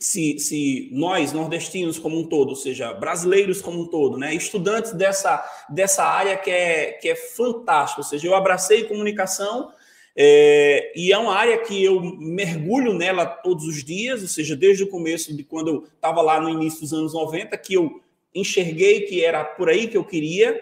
se, 0.00 0.38
se 0.38 0.88
nós, 0.92 1.32
nordestinos 1.32 1.98
como 1.98 2.18
um 2.18 2.24
todo, 2.24 2.50
ou 2.50 2.56
seja, 2.56 2.92
brasileiros 2.94 3.60
como 3.60 3.82
um 3.82 3.86
todo, 3.86 4.16
né, 4.16 4.34
estudantes 4.34 4.92
dessa, 4.92 5.44
dessa 5.68 6.04
área 6.04 6.38
que 6.38 6.50
é, 6.50 6.92
que 6.92 7.08
é 7.10 7.14
fantástica, 7.14 8.00
ou 8.00 8.06
seja, 8.06 8.26
eu 8.26 8.34
abracei 8.34 8.84
comunicação 8.84 9.70
é, 10.16 10.92
e 10.96 11.12
é 11.12 11.18
uma 11.18 11.34
área 11.34 11.58
que 11.58 11.84
eu 11.84 12.00
mergulho 12.00 12.94
nela 12.94 13.26
todos 13.26 13.64
os 13.64 13.84
dias, 13.84 14.22
ou 14.22 14.28
seja, 14.28 14.56
desde 14.56 14.84
o 14.84 14.88
começo 14.88 15.36
de 15.36 15.44
quando 15.44 15.68
eu 15.68 15.84
estava 15.94 16.22
lá 16.22 16.40
no 16.40 16.48
início 16.48 16.80
dos 16.80 16.92
anos 16.92 17.12
90, 17.12 17.56
que 17.58 17.74
eu 17.74 18.00
enxerguei 18.34 19.02
que 19.02 19.24
era 19.24 19.44
por 19.44 19.68
aí 19.68 19.86
que 19.86 19.96
eu 19.96 20.04
queria. 20.04 20.58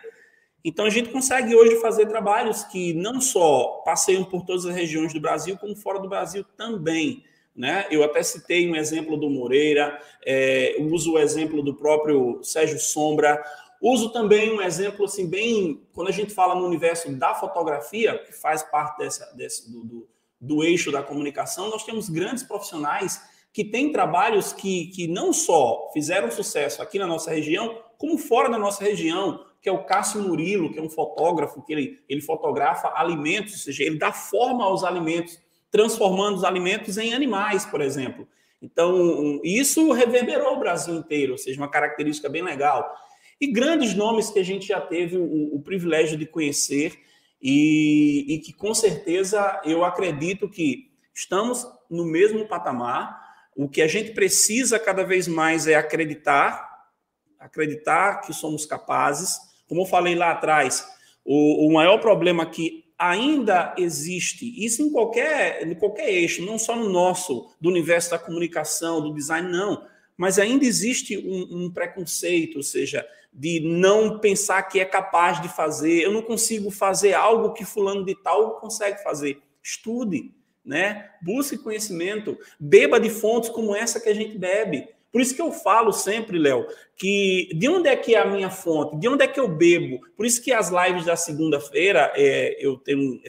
Então 0.64 0.84
a 0.84 0.91
gente 0.91 1.11
consegue 1.11 1.55
hoje 1.55 1.76
fazer 1.76 2.07
trabalhos 2.07 2.64
que 2.64 2.93
não 2.93 3.20
só 3.20 3.82
passeiam 3.84 4.24
por 4.24 4.45
todas 4.45 4.66
as 4.66 4.74
regiões 4.74 5.12
do 5.12 5.20
Brasil, 5.20 5.57
como 5.57 5.76
fora 5.76 6.01
do 6.01 6.09
Brasil 6.09 6.45
também. 6.57 7.24
Né? 7.59 7.88
Eu 7.90 8.04
até 8.04 8.22
citei 8.22 8.70
um 8.70 8.76
exemplo 8.76 9.16
do 9.16 9.28
Moreira, 9.28 10.00
é, 10.24 10.76
uso 10.78 11.14
o 11.14 11.18
exemplo 11.18 11.61
do 11.61 11.74
próprio 11.74 12.38
Sérgio 12.40 12.78
Sombra, 12.78 13.42
uso 13.82 14.12
também 14.12 14.52
um 14.52 14.62
exemplo 14.62 15.06
assim 15.06 15.28
bem 15.28 15.82
quando 15.92 16.06
a 16.06 16.12
gente 16.12 16.32
fala 16.32 16.54
no 16.54 16.64
universo 16.64 17.11
da 17.16 17.34
fotografia, 17.34 18.16
que 18.16 18.32
faz 18.32 18.62
parte 18.62 18.98
dessa, 18.98 19.34
desse, 19.34 19.72
do, 19.72 19.82
do, 19.82 20.09
do 20.40 20.62
eixo 20.62 20.92
da 20.92 21.02
comunicação, 21.02 21.68
nós 21.68 21.82
temos 21.82 22.09
grandes 22.09 22.44
profissionais 22.44 23.20
que 23.52 23.64
têm 23.64 23.90
trabalhos 23.90 24.52
que, 24.52 24.86
que 24.94 25.09
não 25.09 25.32
só 25.32 25.90
fizeram 25.92 26.30
sucesso 26.30 26.80
aqui 26.80 26.96
na 26.96 27.09
nossa 27.09 27.32
região, 27.32 27.76
como 27.96 28.16
fora 28.18 28.48
da 28.48 28.56
nossa 28.56 28.84
região, 28.84 29.44
que 29.61 29.68
é 29.68 29.72
o 29.72 29.84
Cássio 29.84 30.22
Murilo, 30.22 30.72
que 30.72 30.78
é 30.78 30.82
um 30.82 30.88
fotógrafo, 30.88 31.61
que 31.62 31.72
ele, 31.72 31.98
ele 32.09 32.20
fotografa 32.20 32.92
alimentos, 32.94 33.54
ou 33.54 33.59
seja, 33.59 33.82
ele 33.82 33.98
dá 33.98 34.12
forma 34.12 34.64
aos 34.64 34.84
alimentos 34.84 35.40
transformando 35.70 36.36
os 36.36 36.44
alimentos 36.44 36.96
em 36.98 37.12
animais, 37.12 37.64
por 37.66 37.80
exemplo. 37.80 38.26
Então, 38.60 39.40
isso 39.44 39.92
reverberou 39.92 40.56
o 40.56 40.58
Brasil 40.58 40.94
inteiro, 40.94 41.32
ou 41.32 41.38
seja, 41.38 41.60
uma 41.60 41.70
característica 41.70 42.28
bem 42.28 42.42
legal. 42.42 42.92
E 43.40 43.46
grandes 43.46 43.94
nomes 43.94 44.30
que 44.30 44.38
a 44.38 44.44
gente 44.44 44.66
já 44.66 44.80
teve 44.80 45.16
o, 45.16 45.54
o 45.54 45.62
privilégio 45.62 46.18
de 46.18 46.26
conhecer 46.26 46.98
e, 47.40 48.24
e, 48.28 48.38
que, 48.40 48.52
com 48.52 48.74
certeza, 48.74 49.60
eu 49.64 49.84
acredito 49.84 50.48
que 50.48 50.90
estamos 51.14 51.64
no 51.88 52.04
mesmo 52.04 52.48
patamar. 52.48 53.16
O 53.56 53.68
que 53.68 53.80
a 53.80 53.86
gente 53.86 54.12
precisa 54.12 54.78
cada 54.78 55.04
vez 55.04 55.28
mais 55.28 55.68
é 55.68 55.76
acreditar, 55.76 56.68
acreditar 57.38 58.22
que 58.22 58.32
somos 58.32 58.66
capazes. 58.66 59.38
Como 59.68 59.82
eu 59.82 59.86
falei 59.86 60.16
lá 60.16 60.32
atrás, 60.32 60.84
o, 61.24 61.68
o 61.68 61.72
maior 61.72 61.98
problema 61.98 62.44
que 62.44 62.88
ainda 62.99 63.74
existe, 63.78 64.53
isso 64.64 64.82
em 64.82 64.90
qualquer, 64.90 65.64
em 65.64 65.74
qualquer 65.74 66.11
eixo, 66.11 66.44
não 66.44 66.59
só 66.59 66.74
no 66.74 66.88
nosso, 66.88 67.49
do 67.61 67.68
universo 67.68 68.11
da 68.11 68.18
comunicação, 68.18 69.01
do 69.01 69.14
design, 69.14 69.49
não, 69.49 69.86
mas 70.16 70.38
ainda 70.38 70.64
existe 70.64 71.16
um, 71.16 71.66
um, 71.66 71.70
preconceito, 71.70 72.57
ou 72.57 72.62
seja, 72.62 73.07
de 73.32 73.61
não 73.61 74.18
pensar 74.18 74.62
que 74.64 74.80
é 74.80 74.84
capaz 74.84 75.40
de 75.40 75.49
fazer, 75.49 76.03
eu 76.03 76.12
não 76.12 76.22
consigo 76.22 76.70
fazer 76.72 77.14
algo 77.14 77.53
que 77.53 77.64
fulano 77.64 78.05
de 78.05 78.20
tal 78.20 78.59
consegue 78.59 79.01
fazer. 79.01 79.40
Estude, 79.62 80.34
né? 80.64 81.11
Busque 81.22 81.57
conhecimento, 81.57 82.36
beba 82.59 82.99
de 82.99 83.11
fontes 83.11 83.49
como 83.49 83.76
essa 83.76 84.01
que 84.01 84.09
a 84.09 84.14
gente 84.14 84.36
bebe. 84.36 84.88
Por 85.18 85.22
isso 85.22 85.34
que 85.34 85.42
eu 85.42 85.50
falo 85.50 85.92
sempre, 85.92 86.38
Léo, 86.38 86.64
que 86.94 87.48
de 87.52 87.68
onde 87.68 87.88
é 87.88 87.96
que 87.96 88.14
é 88.14 88.20
a 88.20 88.24
minha 88.24 88.50
fonte, 88.50 88.96
de 89.00 89.08
onde 89.08 89.24
é 89.24 89.26
que 89.26 89.40
eu 89.40 89.48
bebo. 89.48 89.98
Por 90.16 90.24
isso 90.24 90.40
que 90.40 90.52
as 90.52 90.70
lives 90.70 91.06
da 91.06 91.16
segunda-feira 91.16 92.12
é, 92.14 92.56
eu 92.64 92.76
tenho 92.76 93.20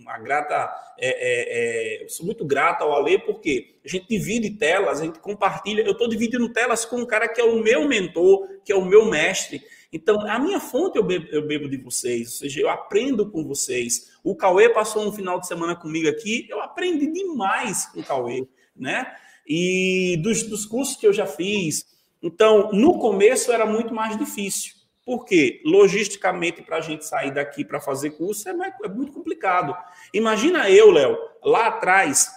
uma 0.00 0.16
grata, 0.16 0.72
é, 0.96 1.08
é, 1.08 2.04
é, 2.04 2.08
sou 2.08 2.24
muito 2.24 2.44
grato 2.44 2.84
ao 2.84 2.94
Ale, 2.94 3.18
porque 3.18 3.74
a 3.84 3.88
gente 3.88 4.06
divide 4.06 4.48
telas, 4.50 5.00
a 5.00 5.04
gente 5.06 5.18
compartilha. 5.18 5.82
Eu 5.82 5.90
estou 5.90 6.08
dividindo 6.08 6.48
telas 6.52 6.84
com 6.84 6.98
um 6.98 7.04
cara 7.04 7.26
que 7.26 7.40
é 7.40 7.44
o 7.44 7.60
meu 7.60 7.88
mentor, 7.88 8.46
que 8.64 8.70
é 8.70 8.76
o 8.76 8.84
meu 8.84 9.04
mestre. 9.04 9.60
Então, 9.92 10.20
a 10.28 10.38
minha 10.38 10.60
fonte 10.60 10.98
eu 10.98 11.02
bebo, 11.02 11.26
eu 11.32 11.44
bebo 11.44 11.68
de 11.68 11.78
vocês, 11.78 12.28
ou 12.28 12.34
seja, 12.34 12.60
eu 12.60 12.68
aprendo 12.68 13.28
com 13.28 13.42
vocês. 13.42 14.12
O 14.22 14.36
Cauê 14.36 14.68
passou 14.68 15.04
um 15.04 15.12
final 15.12 15.40
de 15.40 15.48
semana 15.48 15.74
comigo 15.74 16.08
aqui, 16.08 16.46
eu 16.48 16.60
aprendi 16.60 17.08
demais 17.08 17.86
com 17.86 17.98
o 17.98 18.04
Cauê, 18.04 18.46
né? 18.76 19.16
E 19.46 20.18
dos, 20.22 20.42
dos 20.44 20.66
cursos 20.66 20.96
que 20.96 21.06
eu 21.06 21.12
já 21.12 21.26
fiz. 21.26 21.86
Então, 22.22 22.70
no 22.72 22.98
começo 22.98 23.52
era 23.52 23.66
muito 23.66 23.94
mais 23.94 24.16
difícil. 24.16 24.74
Por 25.04 25.24
quê? 25.24 25.60
Logisticamente, 25.64 26.62
para 26.62 26.78
a 26.78 26.80
gente 26.80 27.04
sair 27.04 27.30
daqui 27.30 27.64
para 27.64 27.80
fazer 27.80 28.10
curso 28.12 28.48
é, 28.48 28.52
é 28.84 28.88
muito 28.88 29.12
complicado. 29.12 29.76
Imagina 30.12 30.70
eu, 30.70 30.90
Léo, 30.90 31.16
lá 31.42 31.66
atrás, 31.66 32.30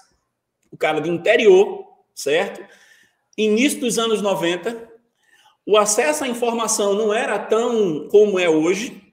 o 0.69 0.77
cara 0.77 0.99
do 0.99 1.07
interior, 1.07 1.85
certo? 2.13 2.65
Início 3.37 3.79
dos 3.79 3.97
anos 3.97 4.21
90, 4.21 4.89
o 5.65 5.77
acesso 5.77 6.23
à 6.23 6.27
informação 6.27 6.93
não 6.93 7.13
era 7.13 7.39
tão 7.39 8.07
como 8.09 8.37
é 8.37 8.49
hoje, 8.49 9.07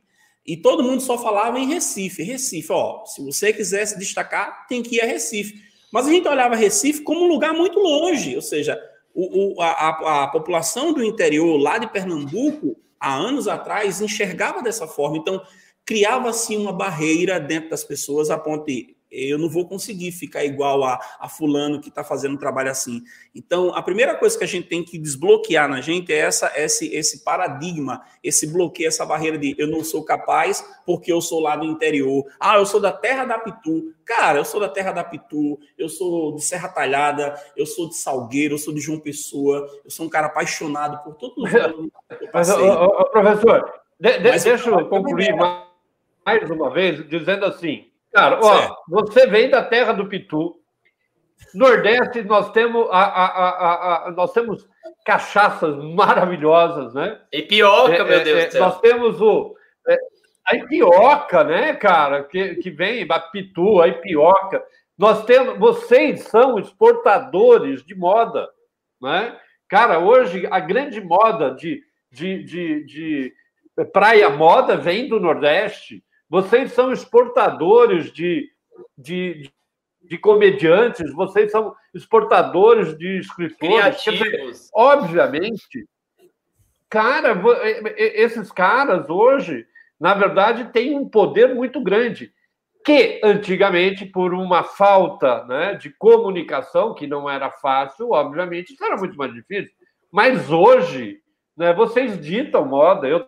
e 0.47 0.57
todo 0.57 0.83
mundo 0.83 1.01
só 1.01 1.17
falava 1.17 1.59
em 1.59 1.67
Recife. 1.67 2.23
Recife, 2.23 2.71
ó, 2.71 3.05
se 3.07 3.25
você 3.25 3.53
quiser 3.53 3.87
se 3.87 3.99
destacar, 3.99 4.67
tem 4.67 4.83
que 4.83 4.97
ir 4.97 5.01
a 5.01 5.07
Recife. 5.07 5.64
Mas 5.95 6.09
a 6.09 6.11
gente 6.11 6.27
olhava 6.27 6.57
Recife 6.57 7.03
como 7.03 7.25
um 7.25 7.29
lugar 7.29 7.55
muito 7.55 7.79
longe, 7.79 8.35
ou 8.35 8.43
seja, 8.43 8.77
o, 9.15 9.55
o, 9.55 9.63
a, 9.63 10.25
a, 10.25 10.27
população 10.27 10.93
do 10.93 11.05
interior 11.05 11.57
lá 11.57 11.79
de 11.79 11.87
Pernambuco, 11.87 12.77
há 12.99 13.15
anos 13.15 13.47
atrás, 13.47 14.01
enxergava 14.01 14.61
dessa 14.61 14.89
forma. 14.89 15.19
Então, 15.19 15.41
criava-se 15.87 16.57
uma 16.57 16.73
barreira 16.73 17.39
dentro 17.39 17.71
das 17.71 17.85
pessoas 17.85 18.29
a 18.29 18.37
ponto 18.37 18.67
de 18.67 18.97
eu 19.15 19.39
não 19.39 19.49
vou 19.49 19.67
conseguir 19.67 20.11
ficar 20.13 20.45
igual 20.45 20.83
a, 20.85 20.99
a 21.21 21.29
fulano 21.29 21.81
que 21.81 21.89
está 21.89 22.03
fazendo 22.03 22.35
um 22.35 22.39
trabalho 22.39 22.71
assim. 22.71 23.03
Então, 23.35 23.75
a 23.75 23.83
primeira 23.83 24.15
coisa 24.17 24.37
que 24.37 24.45
a 24.45 24.49
gente 24.49 24.69
tem 24.69 24.83
que 24.83 24.99
desbloquear 24.99 25.69
na 25.69 25.81
gente 25.81 26.13
é 26.13 26.19
essa, 26.19 26.53
esse, 26.57 26.93
esse 26.95 27.25
paradigma, 27.25 28.03
esse 28.23 28.47
bloqueio, 28.47 28.89
essa 28.89 29.07
barreira 29.07 29.39
de 29.39 29.55
eu 29.59 29.69
não 29.69 29.85
sou 29.85 30.05
capaz 30.05 30.65
porque 30.85 31.13
eu 31.13 31.21
sou 31.21 31.41
lá 31.41 31.57
do 31.57 31.65
interior. 31.65 32.25
Ah, 32.39 32.57
eu 32.57 32.67
sou 32.67 32.81
da 32.81 32.93
terra 32.93 33.25
da 33.25 33.39
Pitu. 33.39 33.95
Cara, 34.05 34.39
eu 34.39 34.45
sou 34.45 34.61
da 34.61 34.69
terra 34.69 34.93
da 34.93 35.03
Pitu, 35.03 35.59
eu 35.79 35.89
sou 35.89 36.35
de 36.35 36.43
Serra 36.43 36.69
Talhada, 36.69 37.35
eu 37.57 37.65
sou 37.65 37.89
de 37.89 37.97
Salgueiro, 37.97 38.55
eu 38.55 38.59
sou 38.59 38.75
de 38.75 38.81
João 38.81 39.01
Pessoa, 39.01 39.67
eu 39.83 39.91
sou 39.91 40.05
um 40.05 40.11
cara 40.11 40.27
apaixonado 40.27 41.03
por 41.03 41.15
todos 41.15 41.39
os 41.39 41.51
Mas, 42.33 42.53
professor, 43.11 43.73
de, 43.99 44.19
de, 44.19 44.39
deixa 44.39 44.69
eu 44.69 44.89
concluir 44.89 45.35
mais 45.35 46.51
uma 46.51 46.71
vez, 46.71 47.09
dizendo 47.09 47.45
assim, 47.47 47.87
Cara, 48.15 48.39
ó, 48.41 48.77
você 48.89 49.27
vem 49.27 49.51
da 49.51 49.65
terra 49.65 49.93
do 49.93 50.07
Pitu. 50.07 50.55
Nordeste, 51.53 52.23
nós 52.23 52.53
temos, 52.53 52.87
a, 52.91 53.03
a, 53.03 53.27
a, 53.27 54.09
a 54.09 54.11
nós 54.13 54.33
temos 54.33 54.69
cachaças 55.05 55.77
maravilhosas, 55.83 56.95
né? 56.95 57.21
Ipioca, 57.33 57.93
é, 57.93 58.05
meu 58.05 58.25
Deus 58.25 58.39
é, 58.39 58.47
do 58.47 58.53
céu. 58.53 58.61
Nós 58.61 58.81
temos 58.81 59.21
o, 59.21 59.57
é, 59.89 59.97
a 60.47 60.57
ipioca, 60.57 61.43
né, 61.43 61.75
cara, 61.75 62.23
que, 62.23 62.55
que 62.57 62.71
vem, 62.71 63.05
a 63.09 63.19
pitu, 63.19 63.81
a 63.81 63.89
ipioca. 63.89 64.65
Nós 64.97 65.25
temos, 65.25 65.59
vocês 65.59 66.23
são 66.23 66.57
exportadores 66.57 67.85
de 67.85 67.97
moda, 67.97 68.49
né? 69.03 69.37
Cara, 69.69 69.99
hoje 69.99 70.47
a 70.49 70.61
grande 70.61 71.01
moda 71.01 71.51
de, 71.51 71.83
de, 72.13 72.45
de, 72.45 72.85
de 72.85 73.33
praia 73.93 74.31
moda 74.31 74.77
vem 74.77 75.09
do 75.09 75.19
Nordeste. 75.19 76.04
Vocês 76.29 76.73
são 76.73 76.93
exportadores 76.93 78.13
de, 78.13 78.51
de, 78.97 79.51
de 80.03 80.19
comediantes, 80.19 81.13
vocês 81.13 81.51
são 81.51 81.75
exportadores 81.95 82.97
de 82.97 83.19
escritores. 83.19 84.03
Criativos. 84.03 84.71
obviamente, 84.75 85.87
cara, 86.89 87.35
esses 87.97 88.51
caras 88.51 89.09
hoje, 89.09 89.67
na 89.99 90.15
verdade, 90.15 90.73
têm 90.73 90.99
um 90.99 91.09
poder 91.09 91.55
muito 91.55 91.81
grande 91.81 92.33
que 92.85 93.19
antigamente, 93.25 94.05
por 94.05 94.35
uma 94.35 94.63
falta 94.63 95.45
né, 95.45 95.75
de 95.75 95.89
comunicação, 95.91 96.95
que 96.95 97.07
não 97.07 97.29
era 97.29 97.51
fácil, 97.51 98.11
obviamente, 98.11 98.75
isso 98.75 98.85
era 98.85 98.97
muito 98.97 99.17
mais 99.17 99.33
difícil. 99.33 99.73
Mas 100.13 100.51
hoje, 100.53 101.23
né, 101.57 101.73
vocês 101.73 102.21
ditam 102.21 102.67
moda. 102.67 103.09
Eu 103.09 103.27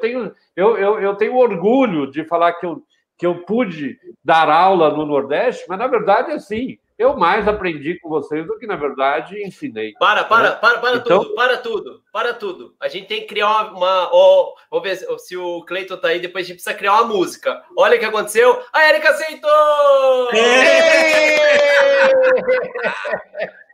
tenho, 0.00 0.34
eu, 0.56 0.76
eu, 0.76 1.00
eu 1.00 1.14
tenho 1.14 1.36
orgulho 1.36 2.10
de 2.10 2.24
falar 2.24 2.54
que 2.54 2.66
eu, 2.66 2.82
que 3.16 3.26
eu 3.26 3.44
pude 3.44 3.98
dar 4.24 4.50
aula 4.50 4.90
no 4.90 5.06
Nordeste, 5.06 5.64
mas 5.68 5.78
na 5.78 5.86
verdade, 5.86 6.32
assim, 6.32 6.78
eu 7.00 7.16
mais 7.16 7.48
aprendi 7.48 7.98
com 7.98 8.10
vocês 8.10 8.46
do 8.46 8.58
que, 8.58 8.66
na 8.66 8.76
verdade, 8.76 9.42
ensinei. 9.42 9.94
Para, 9.98 10.24
para, 10.24 10.50
né? 10.50 10.56
para, 10.56 10.78
para 10.78 10.96
então... 10.96 11.22
tudo, 11.22 11.34
para 11.34 11.56
tudo, 11.56 12.02
para 12.12 12.34
tudo. 12.34 12.74
A 12.78 12.88
gente 12.88 13.08
tem 13.08 13.22
que 13.22 13.26
criar 13.26 13.72
uma. 13.72 14.10
Oh, 14.12 14.54
vamos 14.70 14.86
ver 14.86 14.96
se 15.18 15.36
o 15.36 15.64
Cleiton 15.64 15.96
tá 15.96 16.08
aí, 16.08 16.20
depois 16.20 16.44
a 16.44 16.48
gente 16.48 16.56
precisa 16.56 16.76
criar 16.76 17.00
uma 17.00 17.14
música. 17.14 17.64
Olha 17.74 17.96
o 17.96 17.98
que 17.98 18.04
aconteceu. 18.04 18.62
A 18.70 18.86
Erika 18.86 19.10
aceitou! 19.10 20.28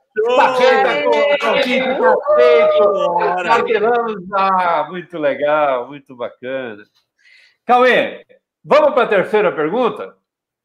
Ah, 4.34 4.86
muito 4.88 5.18
legal, 5.18 5.88
muito 5.88 6.16
bacana. 6.16 6.84
Cauê, 7.64 8.24
vamos 8.64 8.94
para 8.94 9.02
a 9.02 9.08
terceira 9.08 9.52
pergunta? 9.52 10.16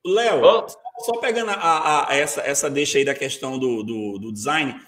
Léo, 0.05 0.67
só 0.99 1.17
pegando 1.19 1.51
a, 1.51 1.55
a, 1.55 2.11
a, 2.11 2.15
essa, 2.15 2.41
essa 2.41 2.69
deixa 2.69 2.97
aí 2.97 3.05
da 3.05 3.13
questão 3.13 3.59
do, 3.59 3.83
do, 3.83 4.19
do 4.19 4.31
design, 4.31 4.79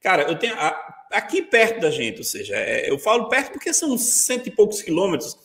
cara, 0.00 0.22
eu 0.22 0.38
tenho 0.38 0.54
aqui 1.12 1.42
perto 1.42 1.80
da 1.80 1.90
gente, 1.90 2.18
ou 2.18 2.24
seja, 2.24 2.54
é, 2.54 2.90
eu 2.90 2.98
falo 2.98 3.28
perto 3.28 3.52
porque 3.52 3.72
são 3.72 3.96
cento 3.96 4.46
e 4.46 4.50
poucos 4.50 4.82
quilômetros. 4.82 5.36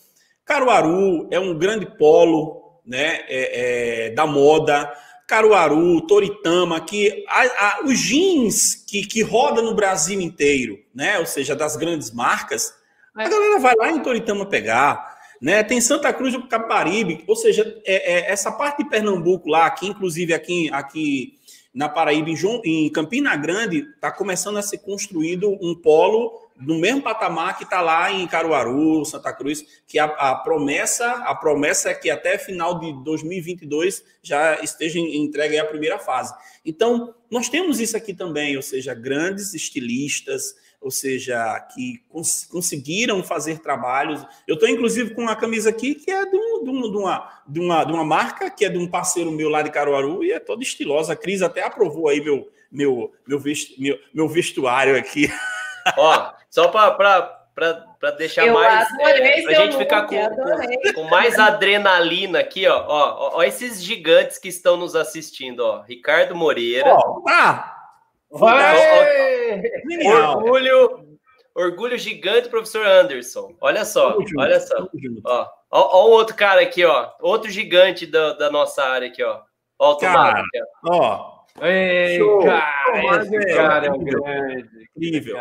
Caruaru 0.45 1.27
é 1.31 1.39
um 1.39 1.57
grande 1.57 1.85
polo 1.85 2.81
né, 2.85 3.21
é, 3.27 4.07
é, 4.07 4.09
da 4.09 4.25
moda. 4.25 4.91
Caruaru, 5.33 5.99
Toritama, 6.01 6.79
que 6.79 7.25
a, 7.27 7.41
a, 7.41 7.81
os 7.85 7.97
jeans 7.97 8.75
que, 8.75 9.03
que 9.03 9.23
roda 9.23 9.63
no 9.63 9.73
Brasil 9.73 10.21
inteiro, 10.21 10.77
né, 10.93 11.17
ou 11.17 11.25
seja, 11.25 11.55
das 11.55 11.75
grandes 11.75 12.11
marcas, 12.11 12.71
a 13.15 13.27
galera 13.27 13.57
vai 13.57 13.73
lá 13.75 13.89
em 13.89 13.99
Toritama 13.99 14.45
pegar. 14.45 15.11
Né? 15.41 15.63
Tem 15.63 15.81
Santa 15.81 16.13
Cruz 16.13 16.33
do 16.33 16.47
Caparibe, 16.47 17.23
ou 17.27 17.35
seja, 17.35 17.81
é, 17.83 18.13
é, 18.13 18.31
essa 18.31 18.51
parte 18.51 18.83
de 18.83 18.89
Pernambuco 18.91 19.49
lá, 19.49 19.65
aqui, 19.65 19.87
inclusive 19.87 20.35
aqui, 20.35 20.69
aqui 20.71 21.39
na 21.73 21.89
Paraíba, 21.89 22.29
em, 22.29 22.35
João, 22.35 22.61
em 22.63 22.87
Campina 22.91 23.35
Grande, 23.35 23.87
está 23.95 24.11
começando 24.11 24.57
a 24.57 24.61
ser 24.61 24.77
construído 24.77 25.49
um 25.59 25.73
polo 25.73 26.31
no 26.57 26.77
mesmo 26.77 27.01
patamar 27.01 27.57
que 27.57 27.63
está 27.63 27.81
lá 27.81 28.11
em 28.11 28.27
Caruaru, 28.27 29.03
Santa 29.05 29.33
Cruz, 29.33 29.65
que 29.87 29.97
a, 29.99 30.05
a, 30.05 30.35
promessa 30.35 31.11
a 31.25 31.35
promessa 31.35 31.89
é 31.89 31.93
que 31.93 32.09
até 32.09 32.37
final 32.37 32.79
de 32.79 32.93
2022 33.03 34.03
já 34.21 34.59
esteja 34.61 34.99
entregue 34.99 35.57
a 35.57 35.65
primeira 35.65 35.99
fase. 35.99 36.33
Então, 36.65 37.13
nós 37.29 37.49
temos 37.49 37.79
isso 37.79 37.97
aqui 37.97 38.13
também, 38.13 38.55
ou 38.55 38.61
seja, 38.61 38.93
grandes 38.93 39.53
estilistas, 39.53 40.55
ou 40.83 40.91
seja, 40.91 41.59
que 41.73 42.03
cons 42.09 42.45
conseguiram 42.45 43.23
fazer 43.23 43.59
trabalhos. 43.59 44.25
Eu 44.47 44.55
estou, 44.55 44.67
inclusive, 44.67 45.13
com 45.13 45.21
uma 45.21 45.35
camisa 45.35 45.69
aqui 45.69 45.95
que 45.95 46.11
é 46.11 46.25
de, 46.25 46.35
um, 46.35 46.63
de, 46.63 46.69
um, 46.69 46.91
de, 46.91 46.97
uma, 46.97 47.41
de, 47.47 47.59
uma, 47.59 47.83
de 47.85 47.93
uma 47.93 48.03
marca, 48.03 48.49
que 48.49 48.65
é 48.65 48.69
de 48.69 48.77
um 48.77 48.87
parceiro 48.87 49.31
meu 49.31 49.49
lá 49.49 49.61
de 49.61 49.71
Caruaru, 49.71 50.23
e 50.23 50.31
é 50.31 50.39
toda 50.39 50.61
estilosa. 50.61 51.13
A 51.13 51.15
Cris 51.15 51.41
até 51.41 51.63
aprovou 51.63 52.09
aí 52.09 52.21
meu, 52.21 52.49
meu, 52.71 53.13
meu, 53.25 53.39
vestu, 53.39 53.81
meu, 53.81 53.97
meu 54.13 54.27
vestuário 54.27 54.97
aqui. 54.97 55.31
Ó, 55.97 56.33
só 56.53 56.67
para 56.67 58.11
deixar 58.15 58.45
eu 58.45 58.53
mais. 58.53 58.87
É, 58.99 59.41
para 59.41 59.51
a 59.51 59.55
gente 59.55 59.75
ficar 59.75 60.03
com, 60.03 60.15
com, 60.15 60.93
com, 60.93 61.03
mais 61.05 61.39
adrenalina 61.39 62.41
aqui, 62.41 62.67
ó, 62.67 62.85
ó, 62.87 63.37
ó, 63.37 63.43
esses 63.43 63.83
gigantes 63.83 64.37
que 64.37 64.49
estão 64.49 64.77
nos 64.77 64.95
assistindo, 64.95 65.61
ó. 65.61 65.81
Ricardo 65.81 66.35
Moreira. 66.35 66.93
Oh, 66.95 67.23
ah! 67.27 67.75
Vai! 68.29 69.63
Orgulho, 70.05 71.17
orgulho 71.55 71.97
gigante, 71.97 72.49
professor 72.49 72.85
Anderson. 72.85 73.55
Olha 73.59 73.83
só, 73.83 74.15
olha 74.37 74.59
só. 74.59 74.87
Ó, 75.25 75.47
ó, 75.71 75.89
ó, 76.01 76.07
o 76.07 76.11
outro 76.11 76.35
cara 76.35 76.61
aqui, 76.61 76.85
ó. 76.85 77.09
Outro 77.19 77.49
gigante 77.49 78.05
da, 78.05 78.33
da 78.33 78.51
nossa 78.51 78.83
área 78.83 79.07
aqui, 79.07 79.23
ó. 79.23 79.41
Ó, 79.79 79.93
o 79.93 79.97
Tomás 79.97 80.35
aqui, 80.35 80.59
ó. 80.85 81.33
Ei, 81.63 82.19
cara, 82.43 83.23
esse 83.23 83.55
cara 83.55 83.87
é 83.87 83.91
um 83.91 84.03
grande. 84.03 84.69
Incrível. 84.95 85.35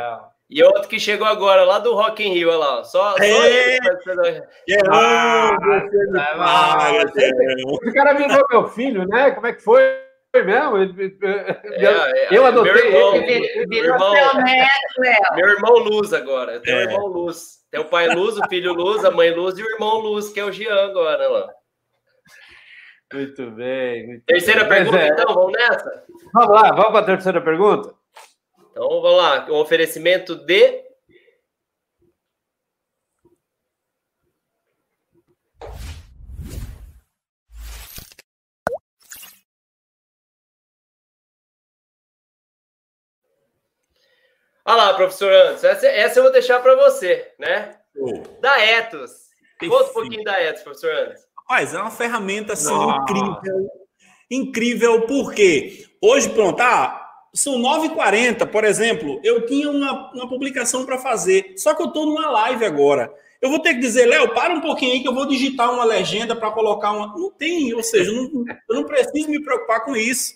E 0.55 0.63
outro 0.63 0.87
que 0.87 1.01
chegou 1.01 1.27
agora, 1.27 1.65
lá 1.65 1.79
do 1.79 1.95
Rock 1.95 2.23
in 2.23 2.35
Rio, 2.35 2.51
olha 2.51 2.59
lá. 2.59 2.85
Só, 2.85 3.13
só 3.17 3.23
ele. 3.23 3.79
Ah, 4.91 5.57
Esse 7.17 7.93
cara 7.95 8.13
virou 8.13 8.45
meu 8.51 8.69
filho, 8.69 9.09
né? 9.09 9.31
Como 9.31 9.47
é 9.47 9.55
que 9.55 9.63
foi? 9.63 9.81
foi 10.31 10.43
mesmo. 10.43 10.77
É, 10.77 12.29
eu 12.31 12.45
é, 12.45 12.49
adotei 12.49 12.87
irmão, 12.87 13.15
ele. 13.15 13.67
Meu 13.67 13.85
irmão, 13.85 14.15
meu 15.35 15.49
irmão 15.49 15.79
Luz 15.79 16.13
agora. 16.13 16.53
Eu 16.53 16.61
tenho 16.61 16.81
é. 16.81 16.87
o 16.87 16.91
irmão 16.91 17.07
Luz. 17.07 17.63
Tem 17.71 17.81
o 17.81 17.87
pai 17.87 18.09
Luz, 18.09 18.37
o 18.37 18.47
filho 18.51 18.75
Luz, 18.75 19.07
a 19.07 19.11
mãe 19.11 19.35
Luz 19.35 19.59
e 19.59 19.63
o 19.63 19.71
irmão 19.71 20.01
Luz, 20.01 20.29
que 20.29 20.39
é 20.39 20.45
o 20.45 20.53
Jean 20.53 20.85
agora. 20.85 21.29
Lá. 21.29 21.49
Muito 23.15 23.51
bem. 23.53 24.07
Muito 24.07 24.25
terceira 24.27 24.65
bem. 24.65 24.85
pergunta, 24.85 24.99
é. 24.99 25.09
então, 25.09 25.35
vamos 25.35 25.53
nessa? 25.53 26.05
Vamos 26.35 26.61
lá, 26.61 26.69
vamos 26.73 26.91
para 26.91 27.01
a 27.01 27.05
terceira 27.05 27.41
pergunta? 27.41 28.02
Então, 28.73 28.89
vamos 29.03 29.19
lá. 29.19 29.47
O 29.51 29.61
oferecimento 29.61 30.35
de 30.35 30.83
Olha 44.65 44.77
lá, 44.77 44.95
professor 44.95 45.31
Anderson, 45.31 45.67
essa, 45.67 45.87
essa 45.89 46.19
eu 46.19 46.23
vou 46.23 46.33
deixar 46.33 46.61
para 46.61 46.77
você, 46.77 47.33
né? 47.39 47.79
Oh. 47.97 48.23
Da 48.41 48.59
Etos. 48.61 49.11
Conta 49.59 49.91
um 49.91 49.93
pouquinho 49.93 50.25
da 50.25 50.41
Etos, 50.41 50.63
professor 50.63 50.95
Anderson. 50.95 51.27
Rapaz, 51.37 51.75
é 51.75 51.79
uma 51.79 51.91
ferramenta 51.91 52.53
assim, 52.55 52.73
incrível. 52.73 53.71
Incrível, 54.31 55.07
porque 55.07 55.85
hoje, 56.01 56.31
pronto, 56.31 56.61
ah, 56.61 57.02
são 57.33 57.59
9h40, 57.59 58.47
por 58.47 58.63
exemplo, 58.63 59.19
eu 59.25 59.47
tinha 59.47 59.71
uma, 59.71 60.13
uma 60.13 60.29
publicação 60.29 60.85
para 60.85 60.99
fazer, 60.99 61.55
só 61.57 61.75
que 61.75 61.83
eu 61.83 61.87
estou 61.87 62.05
numa 62.05 62.31
live 62.31 62.65
agora. 62.65 63.13
Eu 63.41 63.51
vou 63.51 63.59
ter 63.59 63.75
que 63.75 63.81
dizer, 63.81 64.07
Léo, 64.07 64.35
para 64.35 64.55
um 64.55 64.61
pouquinho 64.61 64.93
aí 64.93 65.01
que 65.01 65.09
eu 65.09 65.15
vou 65.15 65.27
digitar 65.27 65.73
uma 65.73 65.85
legenda 65.85 66.37
para 66.37 66.53
colocar 66.53 66.93
uma. 66.93 67.09
Não 67.19 67.31
tem, 67.31 67.75
ou 67.75 67.83
seja, 67.83 68.13
não, 68.13 68.45
eu 68.69 68.75
não 68.77 68.85
preciso 68.85 69.29
me 69.29 69.43
preocupar 69.43 69.85
com 69.85 69.97
isso. 69.97 70.35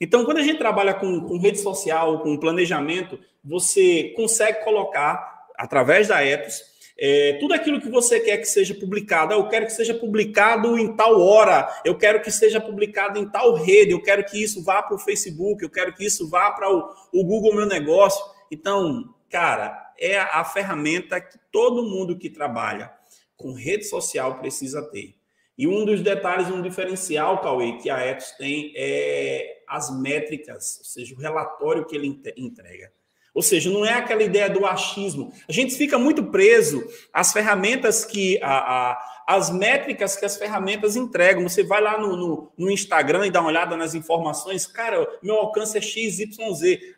Então, 0.00 0.24
quando 0.24 0.38
a 0.38 0.42
gente 0.42 0.58
trabalha 0.58 0.92
com, 0.92 1.20
com 1.20 1.38
rede 1.38 1.58
social, 1.58 2.20
com 2.20 2.36
planejamento, 2.36 3.18
você 3.42 4.12
consegue 4.14 4.62
colocar, 4.62 5.46
através 5.56 6.08
da 6.08 6.24
Ethos, 6.24 6.60
é, 6.98 7.34
tudo 7.34 7.54
aquilo 7.54 7.80
que 7.80 7.88
você 7.88 8.18
quer 8.18 8.38
que 8.38 8.46
seja 8.46 8.74
publicado. 8.74 9.32
Eu 9.32 9.48
quero 9.48 9.66
que 9.66 9.72
seja 9.72 9.94
publicado 9.94 10.76
em 10.76 10.96
tal 10.96 11.20
hora, 11.20 11.68
eu 11.84 11.96
quero 11.96 12.20
que 12.20 12.30
seja 12.30 12.60
publicado 12.60 13.18
em 13.18 13.28
tal 13.28 13.54
rede, 13.54 13.92
eu 13.92 14.02
quero 14.02 14.24
que 14.24 14.42
isso 14.42 14.62
vá 14.64 14.82
para 14.82 14.96
o 14.96 14.98
Facebook, 14.98 15.62
eu 15.62 15.70
quero 15.70 15.94
que 15.94 16.04
isso 16.04 16.28
vá 16.28 16.50
para 16.50 16.68
o, 16.68 16.90
o 17.12 17.24
Google 17.24 17.54
Meu 17.54 17.66
Negócio. 17.66 18.24
Então, 18.50 19.14
cara, 19.30 19.92
é 19.98 20.18
a 20.18 20.44
ferramenta 20.44 21.20
que 21.20 21.38
todo 21.52 21.84
mundo 21.84 22.18
que 22.18 22.28
trabalha 22.28 22.92
com 23.36 23.52
rede 23.52 23.84
social 23.84 24.38
precisa 24.38 24.82
ter. 24.90 25.14
E 25.56 25.66
um 25.66 25.84
dos 25.84 26.02
detalhes, 26.02 26.50
um 26.50 26.62
diferencial, 26.62 27.40
Cauê, 27.40 27.78
que 27.78 27.90
a 27.90 28.04
Ethos 28.04 28.30
tem 28.32 28.72
é 28.76 29.62
as 29.66 29.90
métricas, 29.90 30.78
ou 30.78 30.84
seja, 30.84 31.14
o 31.14 31.18
relatório 31.18 31.84
que 31.84 31.96
ele 31.96 32.20
entrega. 32.36 32.92
Ou 33.38 33.42
seja, 33.42 33.70
não 33.70 33.86
é 33.86 33.92
aquela 33.92 34.24
ideia 34.24 34.50
do 34.50 34.66
achismo. 34.66 35.32
A 35.48 35.52
gente 35.52 35.76
fica 35.76 35.96
muito 35.96 36.24
preso 36.24 36.84
às 37.12 37.32
ferramentas 37.32 38.04
que. 38.04 38.36
A, 38.42 38.50
a, 38.90 39.18
as 39.28 39.50
métricas 39.50 40.16
que 40.16 40.24
as 40.24 40.36
ferramentas 40.36 40.96
entregam. 40.96 41.46
Você 41.46 41.62
vai 41.62 41.80
lá 41.80 42.00
no, 42.00 42.16
no, 42.16 42.52
no, 42.56 42.70
Instagram 42.70 43.26
e 43.26 43.30
dá 43.30 43.40
uma 43.40 43.50
olhada 43.50 43.76
nas 43.76 43.94
informações, 43.94 44.66
cara, 44.66 45.06
meu 45.22 45.36
alcance 45.36 45.76
é 45.76 45.80
XYZ. 45.82 46.30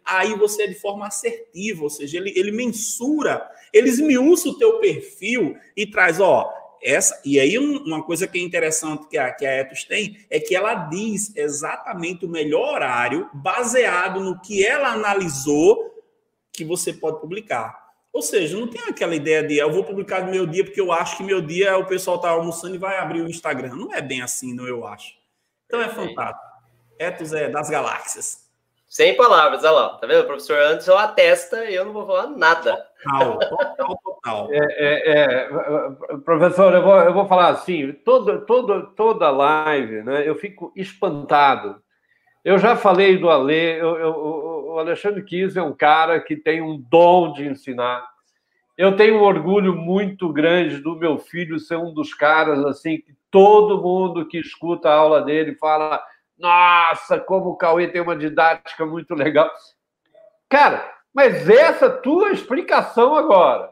Aí 0.05 0.33
você 0.37 0.63
é 0.63 0.67
de 0.69 0.77
forma 0.77 1.09
assertiva, 1.09 1.83
ou 1.83 1.91
seja, 1.91 2.19
ele, 2.19 2.33
ele 2.37 2.53
mensura, 2.53 3.47
ele 3.73 3.89
esmiuça 3.89 4.49
o 4.49 4.57
teu 4.57 4.79
perfil 4.79 5.57
e 5.77 5.85
traz, 5.85 6.21
ó, 6.21 6.49
essa, 6.81 7.21
e 7.25 7.39
aí 7.39 7.59
uma 7.59 8.03
coisa 8.03 8.29
que 8.29 8.39
é 8.39 8.43
interessante 8.43 9.09
que 9.09 9.19
a, 9.19 9.31
que 9.33 9.45
a 9.45 9.51
Etos 9.51 9.85
tem 9.85 10.17
é 10.31 10.39
que 10.39 10.55
ela 10.55 10.75
diz 10.75 11.35
exatamente 11.37 12.25
o 12.25 12.29
melhor 12.29 12.75
horário 12.75 13.29
baseado 13.35 14.21
no 14.21 14.41
que 14.41 14.65
ela 14.65 14.93
analisou 14.93 16.00
que 16.61 16.65
você 16.65 16.93
pode 16.93 17.21
publicar. 17.21 17.89
Ou 18.13 18.21
seja, 18.23 18.59
não 18.59 18.67
tem 18.67 18.83
aquela 18.89 19.15
ideia 19.15 19.43
de 19.43 19.57
eu 19.57 19.73
vou 19.73 19.85
publicar 19.85 20.23
no 20.23 20.31
meu 20.31 20.47
dia 20.47 20.65
porque 20.65 20.81
eu 20.81 20.93
acho 20.93 21.17
que 21.17 21.23
meu 21.23 21.41
dia 21.41 21.79
o 21.79 21.87
pessoal 21.87 22.17
está 22.17 22.31
almoçando 22.31 22.75
e 22.75 22.79
vai 22.79 22.99
abrir 22.99 23.23
o 23.23 23.29
Instagram. 23.29 23.75
Não 23.75 23.95
é 23.95 24.03
bem 24.03 24.21
assim, 24.21 24.53
não 24.53 24.67
eu 24.67 24.87
acho. 24.87 25.15
Então 25.67 25.81
é 25.81 25.89
fantástico. 25.89 26.45
Etos 26.99 27.33
é 27.33 27.49
das 27.49 27.71
galáxias. 27.71 28.51
Sem 28.87 29.17
palavras, 29.17 29.63
olha 29.63 29.71
lá, 29.71 29.89
tá 29.91 30.07
vendo? 30.07 30.23
O 30.23 30.27
professor 30.27 30.59
Anderson 30.59 30.99
atesta 30.99 31.65
e 31.71 31.77
eu 31.77 31.85
não 31.85 31.93
vou 31.93 32.05
falar 32.05 32.27
nada. 32.27 32.85
Total, 33.05 33.39
total, 33.39 33.99
total. 34.05 34.49
É, 34.51 34.59
é, 34.59 35.13
é, 35.13 35.49
professor, 36.25 36.75
eu 36.75 36.83
vou, 36.83 36.97
eu 36.99 37.15
vou 37.15 37.29
falar 37.29 37.51
assim, 37.51 37.93
toda, 38.05 38.41
toda, 38.41 38.83
toda 38.97 39.31
live, 39.31 40.03
né, 40.03 40.29
eu 40.29 40.35
fico 40.35 40.73
espantado. 40.75 41.81
Eu 42.45 42.59
já 42.59 42.75
falei 42.75 43.17
do 43.17 43.31
Ale, 43.31 43.79
eu, 43.79 43.97
eu, 43.97 44.07
o 44.71 44.79
Alexandre 44.79 45.23
Kiss 45.25 45.59
é 45.59 45.63
um 45.63 45.75
cara 45.75 46.21
que 46.21 46.37
tem 46.37 46.63
um 46.63 46.79
dom 46.79 47.33
de 47.33 47.47
ensinar. 47.47 48.09
Eu 48.79 48.97
tenho 48.97 49.19
um 49.19 49.23
orgulho 49.23 49.75
muito 49.75 50.33
grande 50.33 50.79
do 50.79 50.97
meu 50.97 51.19
filho 51.19 51.59
ser 51.59 51.77
um 51.77 51.93
dos 51.93 52.15
caras 52.15 52.65
assim 52.65 52.99
que 52.99 53.13
todo 53.31 53.83
mundo 53.83 54.27
que 54.27 54.39
escuta 54.39 54.89
a 54.89 54.95
aula 54.95 55.23
dele 55.23 55.55
fala 55.57 56.03
nossa, 56.39 57.21
como 57.21 57.51
o 57.51 57.57
Cauê 57.57 57.89
tem 57.89 58.01
uma 58.01 58.17
didática 58.17 58.87
muito 58.87 59.15
legal. 59.15 59.51
Cara, 60.49 60.91
mas 61.13 61.49
essa 61.49 61.91
tua 61.91 62.31
explicação 62.31 63.15
agora 63.15 63.71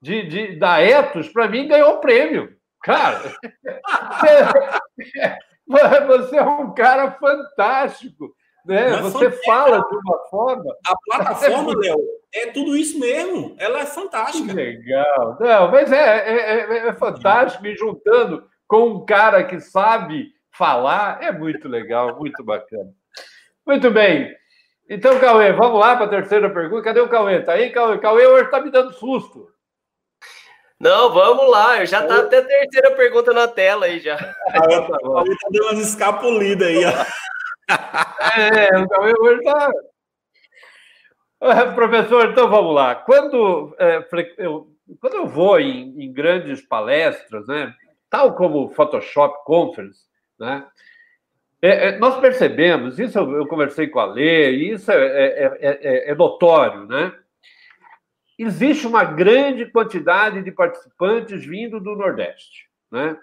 de, 0.00 0.26
de 0.26 0.56
da 0.56 0.80
Etos, 0.80 1.28
para 1.28 1.48
mim, 1.48 1.68
ganhou 1.68 1.98
prêmio. 1.98 2.56
Cara, 2.82 3.20
você 6.06 6.36
é 6.36 6.42
um 6.42 6.72
cara 6.72 7.12
fantástico. 7.12 8.34
Né? 8.66 8.94
É 8.94 9.00
Você 9.00 9.30
fala 9.30 9.78
de 9.78 9.96
uma 9.96 10.18
forma. 10.28 10.76
A 10.86 10.96
plataforma, 11.04 11.72
Léo, 11.78 11.98
é 12.34 12.46
tudo 12.48 12.76
isso 12.76 12.98
mesmo. 12.98 13.54
Ela 13.58 13.80
é 13.80 13.86
fantástica. 13.86 14.48
Que 14.48 14.54
legal. 14.54 15.36
Não, 15.38 15.70
mas 15.70 15.92
é, 15.92 15.96
é, 15.96 16.60
é, 16.60 16.88
é 16.88 16.92
fantástico. 16.94 17.62
Me 17.62 17.76
juntando 17.76 18.44
com 18.66 18.88
um 18.88 19.06
cara 19.06 19.44
que 19.44 19.60
sabe 19.60 20.32
falar, 20.50 21.22
é 21.22 21.30
muito 21.30 21.68
legal, 21.68 22.16
muito 22.16 22.42
bacana. 22.42 22.90
Muito 23.64 23.90
bem. 23.90 24.34
Então, 24.88 25.18
Cauê, 25.18 25.52
vamos 25.52 25.80
lá 25.80 25.96
para 25.96 26.06
a 26.06 26.10
terceira 26.10 26.50
pergunta. 26.50 26.82
Cadê 26.82 27.00
o 27.00 27.08
Cauê? 27.08 27.40
Tá 27.42 27.52
aí, 27.52 27.70
Cauê? 27.70 27.98
Cauê 27.98 28.26
hoje 28.26 28.44
está 28.44 28.60
me 28.60 28.70
dando 28.70 28.92
susto. 28.92 29.48
Não, 30.78 31.12
vamos 31.12 31.50
lá. 31.50 31.80
Eu 31.80 31.86
já 31.86 32.06
tá 32.06 32.20
até 32.20 32.38
a 32.38 32.44
terceira 32.44 32.90
pergunta 32.92 33.32
na 33.32 33.48
tela 33.48 33.86
aí 33.86 34.00
já. 34.00 34.14
Ah, 34.48 34.60
tá, 34.82 34.98
Cauê 34.98 35.36
tá 35.36 35.48
dando 35.50 35.64
umas 35.64 35.88
escapulidas 35.88 36.68
aí, 36.68 36.84
ó. 36.84 36.92
É, 37.68 38.78
o 38.78 38.88
Cauê 38.88 39.12
hoje 39.18 39.38
está. 39.38 39.72
Professor, 41.74 42.30
então 42.30 42.48
vamos 42.48 42.74
lá. 42.74 42.94
Quando, 42.94 43.74
é, 43.78 44.04
eu, 44.38 44.68
quando 45.00 45.14
eu 45.14 45.26
vou 45.26 45.58
em, 45.60 46.02
em, 46.02 46.12
grandes 46.12 46.62
palestras, 46.62 47.46
né, 47.46 47.74
tal 48.08 48.34
como 48.34 48.64
o 48.64 48.70
Photoshop 48.70 49.44
Conference, 49.44 50.00
né, 50.38 50.66
é, 51.60 51.88
é, 51.88 51.98
nós 51.98 52.18
percebemos, 52.20 52.98
isso 52.98 53.18
eu, 53.18 53.36
eu, 53.36 53.46
conversei 53.46 53.88
com 53.88 53.98
a 53.98 54.04
Lê, 54.04 54.50
isso 54.50 54.90
é, 54.90 54.96
é, 54.96 55.58
é, 55.60 56.10
é 56.10 56.14
notório, 56.14 56.86
né? 56.86 57.12
Existe 58.38 58.86
uma 58.86 59.02
grande 59.02 59.64
quantidade 59.66 60.42
de 60.42 60.52
participantes 60.52 61.44
vindo 61.44 61.80
do 61.80 61.96
Nordeste, 61.96 62.68
né? 62.92 63.16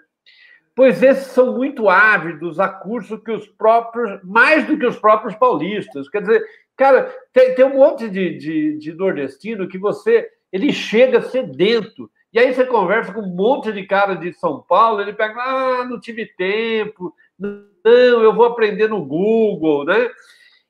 Pois 0.74 1.02
esses 1.02 1.28
são 1.28 1.54
muito 1.54 1.88
ávidos 1.88 2.58
a 2.58 2.68
curso 2.68 3.18
que 3.18 3.30
os 3.30 3.46
próprios, 3.46 4.20
mais 4.24 4.66
do 4.66 4.76
que 4.76 4.86
os 4.86 4.98
próprios 4.98 5.34
paulistas. 5.36 6.08
Quer 6.08 6.22
dizer, 6.22 6.44
cara, 6.76 7.14
tem, 7.32 7.54
tem 7.54 7.64
um 7.64 7.76
monte 7.76 8.08
de, 8.08 8.36
de, 8.36 8.78
de 8.78 8.92
nordestino 8.92 9.68
que 9.68 9.78
você 9.78 10.28
ele 10.54 10.72
chega 10.72 11.20
sedento. 11.20 12.08
E 12.32 12.38
aí 12.38 12.54
você 12.54 12.64
conversa 12.64 13.12
com 13.12 13.22
um 13.22 13.34
monte 13.34 13.72
de 13.72 13.84
cara 13.84 14.14
de 14.14 14.32
São 14.34 14.62
Paulo, 14.62 15.00
ele 15.00 15.12
pega, 15.12 15.40
ah, 15.40 15.84
não 15.84 15.98
tive 15.98 16.26
tempo, 16.26 17.12
não, 17.36 18.22
eu 18.22 18.32
vou 18.32 18.44
aprender 18.44 18.88
no 18.88 19.04
Google, 19.04 19.84
né? 19.84 20.08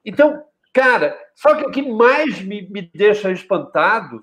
Então, 0.02 0.42
cara, 0.72 1.18
só 1.34 1.54
que 1.54 1.66
o 1.66 1.70
que 1.70 1.82
mais 1.82 2.40
me, 2.40 2.66
me 2.70 2.90
deixa 2.94 3.30
espantado 3.30 4.20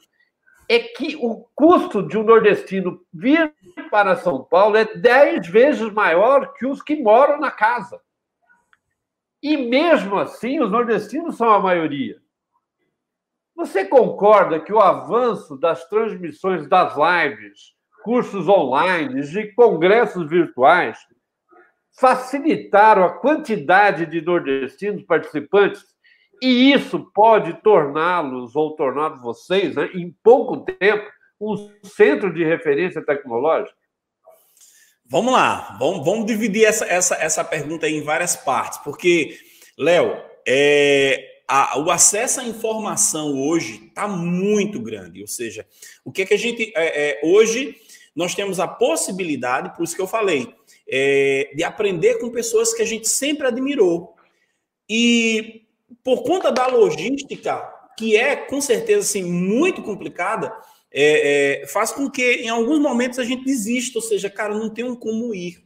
é 0.74 0.80
que 0.80 1.18
o 1.18 1.50
custo 1.54 2.02
de 2.02 2.18
um 2.18 2.24
nordestino 2.24 3.06
vir 3.14 3.54
para 3.90 4.16
São 4.16 4.42
Paulo 4.42 4.78
é 4.78 4.86
dez 4.86 5.46
vezes 5.46 5.92
maior 5.92 6.54
que 6.54 6.66
os 6.66 6.82
que 6.82 6.96
moram 6.96 7.42
na 7.42 7.52
casa. 7.52 8.00
E 9.44 9.58
mesmo 9.58 10.18
assim, 10.18 10.62
os 10.62 10.72
nordestinos 10.72 11.36
são 11.36 11.50
a 11.52 11.60
maioria. 11.60 12.22
Você 13.54 13.84
concorda 13.84 14.62
que 14.62 14.72
o 14.72 14.80
avanço 14.80 15.58
das 15.58 15.90
transmissões 15.90 16.66
das 16.70 16.96
lives, 16.96 17.74
cursos 18.02 18.48
online 18.48 19.20
e 19.20 19.54
congressos 19.54 20.30
virtuais 20.30 20.98
facilitaram 22.00 23.04
a 23.04 23.20
quantidade 23.20 24.06
de 24.06 24.22
nordestinos 24.22 25.04
participantes 25.04 25.91
e 26.42 26.74
isso 26.74 27.12
pode 27.14 27.62
torná-los 27.62 28.56
ou 28.56 28.76
tornar 28.76 29.22
vocês, 29.22 29.76
né, 29.76 29.90
em 29.94 30.12
pouco 30.24 30.60
tempo, 30.60 31.08
um 31.40 31.56
centro 31.84 32.34
de 32.34 32.44
referência 32.44 33.04
tecnológica? 33.04 33.76
Vamos 35.06 35.34
lá, 35.34 35.76
vamos, 35.78 36.06
vamos 36.06 36.26
dividir 36.26 36.66
essa, 36.66 36.86
essa, 36.86 37.16
essa 37.16 37.44
pergunta 37.44 37.88
em 37.88 38.02
várias 38.02 38.36
partes, 38.36 38.80
porque, 38.80 39.38
Léo, 39.78 40.18
é, 40.48 41.32
o 41.78 41.92
acesso 41.92 42.40
à 42.40 42.44
informação 42.46 43.38
hoje 43.38 43.88
está 43.88 44.08
muito 44.08 44.80
grande. 44.80 45.22
Ou 45.22 45.28
seja, 45.28 45.68
o 46.06 46.12
que, 46.12 46.22
é 46.22 46.26
que 46.26 46.34
a 46.34 46.38
gente. 46.38 46.72
É, 46.76 47.10
é, 47.10 47.22
hoje 47.24 47.76
nós 48.16 48.36
temos 48.36 48.60
a 48.60 48.68
possibilidade, 48.68 49.76
por 49.76 49.84
isso 49.84 49.96
que 49.96 50.02
eu 50.02 50.08
falei, 50.08 50.54
é, 50.88 51.52
de 51.56 51.64
aprender 51.64 52.20
com 52.20 52.30
pessoas 52.30 52.74
que 52.74 52.82
a 52.82 52.86
gente 52.86 53.08
sempre 53.08 53.48
admirou. 53.48 54.16
E 54.90 55.64
por 56.04 56.24
conta 56.24 56.52
da 56.52 56.68
logística, 56.68 57.70
que 57.98 58.16
é 58.16 58.36
com 58.36 58.60
certeza 58.62 59.02
assim, 59.02 59.24
muito 59.24 59.82
complicada, 59.82 60.54
é, 60.94 61.62
é, 61.64 61.68
faz 61.68 61.92
com 61.92 62.10
que 62.10 62.34
em 62.36 62.50
alguns 62.50 62.80
momentos 62.80 63.18
a 63.20 63.24
gente 63.24 63.46
desista, 63.46 63.98
ou 63.98 64.02
seja, 64.02 64.30
cara, 64.30 64.54
não 64.54 64.70
tenho 64.70 64.96
como 64.98 65.34
ir. 65.34 65.64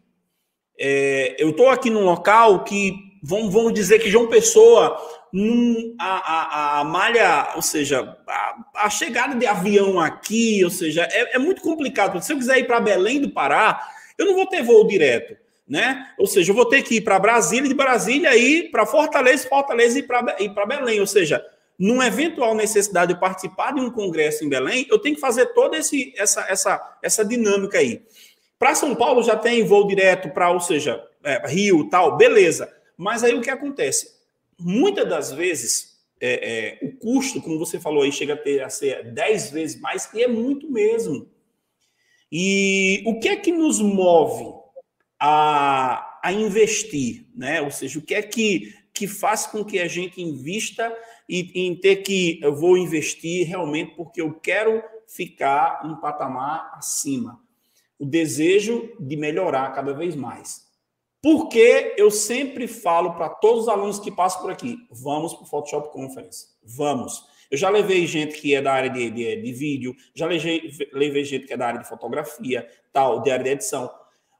É, 0.78 1.36
eu 1.40 1.50
estou 1.50 1.70
aqui 1.70 1.90
num 1.90 2.04
local 2.04 2.64
que, 2.64 2.94
vamos, 3.24 3.52
vamos 3.52 3.74
dizer 3.74 4.00
que 4.00 4.10
João 4.10 4.28
Pessoa, 4.28 4.98
num, 5.34 5.96
a, 6.00 6.16
a, 6.16 6.80
a, 6.80 6.84
malha, 6.84 7.54
ou 7.56 7.62
seja, 7.62 8.18
a, 8.28 8.56
a, 8.76 8.90
chegada 8.90 9.36
de 9.36 9.48
avião 9.48 10.00
aqui, 10.00 10.64
ou 10.64 10.70
seja, 10.70 11.08
é, 11.12 11.36
é 11.36 11.40
muito 11.40 11.62
complicado. 11.62 12.22
Se 12.22 12.34
eu 12.34 12.38
quiser 12.38 12.60
ir 12.60 12.68
para 12.68 12.80
Belém 12.80 13.22
do 13.22 13.32
Pará, 13.32 13.82
eu 14.18 14.26
não 14.26 14.36
vou 14.36 14.46
ter 14.46 14.62
voo 14.62 14.86
direto, 14.86 15.36
né? 15.68 16.12
Ou 16.18 16.28
seja, 16.28 16.52
eu 16.52 16.56
vou 16.56 16.66
ter 16.66 16.84
que 16.84 16.96
ir 16.96 17.02
para 17.02 17.20
Brasília, 17.20 17.68
de 17.68 17.74
Brasília 17.74 18.36
ir 18.38 18.70
para 18.70 18.86
Fortaleza, 18.86 19.48
Fortaleza 19.48 20.00
e 20.00 20.04
para 20.04 20.66
Belém. 20.66 21.00
Ou 21.00 21.08
seja, 21.08 21.44
numa 21.78 22.08
eventual 22.08 22.56
necessidade 22.56 23.14
de 23.14 23.20
participar 23.20 23.74
de 23.74 23.82
um 23.82 23.90
congresso 23.90 24.46
em 24.46 24.50
Belém, 24.50 24.86
eu 24.90 25.00
tenho 25.00 25.16
que 25.16 25.22
fazer 25.22 25.48
toda 25.48 25.78
esse, 25.78 26.14
essa, 26.16 26.42
essa, 26.50 26.98
essa 27.02 27.26
dinâmica 27.26 27.80
aí. 27.80 28.04
Para 28.58 28.76
São 28.76 28.96
Paulo 28.96 29.24
já 29.24 29.36
tem 29.36 29.66
voo 29.66 29.88
direto 29.88 30.30
para, 30.30 30.52
ou 30.52 30.60
seja, 30.60 31.04
é, 31.24 31.46
Rio 31.48 31.90
tal, 31.90 32.16
beleza. 32.16 32.72
Mas 32.96 33.24
aí 33.24 33.34
o 33.34 33.42
que 33.42 33.50
acontece? 33.50 34.16
Muitas 34.58 35.08
das 35.10 35.32
vezes, 35.34 36.00
é, 36.22 36.80
é, 36.82 36.86
o 36.86 36.94
custo, 36.94 37.42
como 37.42 37.60
você 37.60 37.80
falou 37.80 38.04
aí, 38.04 38.12
chega 38.12 38.36
a, 38.36 38.38
ter, 38.38 38.64
a 38.64 38.70
ser 38.70 39.12
10 39.12 39.52
vezes 39.52 39.82
mais, 39.82 40.10
e 40.14 40.24
é 40.24 40.28
muito 40.28 40.72
mesmo. 40.72 41.28
E 42.32 43.04
o 43.06 43.20
que 43.20 43.28
é 43.28 43.36
que 43.36 43.52
nos 43.52 43.82
move 43.82 44.65
a, 45.28 46.20
a 46.22 46.32
investir, 46.32 47.26
né? 47.36 47.60
Ou 47.60 47.72
seja, 47.72 47.98
o 47.98 48.02
que 48.02 48.14
é 48.14 48.22
que, 48.22 48.76
que 48.94 49.08
faz 49.08 49.48
com 49.48 49.66
que 49.66 49.80
a 49.80 49.88
gente 49.88 50.22
invista 50.22 50.96
e 51.28 51.66
em 51.66 51.76
ter 51.76 51.98
que 51.98 52.40
eu 52.44 52.56
vou 52.56 52.78
investir 52.78 53.48
realmente 53.48 53.96
porque 53.96 54.22
eu 54.22 54.36
quero 54.36 54.84
ficar 55.08 55.84
um 55.84 55.96
patamar 55.96 56.76
acima. 56.76 57.42
O 57.98 58.06
desejo 58.06 58.96
de 59.00 59.18
melhorar 59.18 59.74
cada 59.74 59.94
vez 59.94 60.16
mais. 60.16 60.64
Porque 61.24 61.96
eu 61.98 62.12
sempre 62.12 62.68
falo 62.68 63.16
para 63.16 63.30
todos 63.30 63.64
os 63.64 63.68
alunos 63.68 64.00
que 64.00 64.12
passam 64.12 64.42
por 64.42 64.52
aqui: 64.52 64.78
vamos 64.92 65.34
para 65.34 65.44
o 65.44 65.48
Photoshop 65.48 65.92
Conference. 65.92 66.50
Vamos. 66.64 67.26
Eu 67.50 67.58
já 67.58 67.70
levei 67.70 68.06
gente 68.06 68.40
que 68.40 68.54
é 68.54 68.62
da 68.62 68.74
área 68.74 68.92
de, 68.92 69.10
de, 69.10 69.42
de 69.42 69.54
vídeo, 69.54 69.96
já 70.14 70.28
levei, 70.28 70.72
levei 70.94 71.24
gente 71.24 71.48
que 71.48 71.54
é 71.54 71.58
da 71.58 71.66
área 71.66 71.80
de 71.80 71.90
fotografia, 71.90 72.68
tal, 72.94 73.22
de 73.22 73.32
área 73.32 73.44
de 73.44 73.50
edição. 73.52 73.90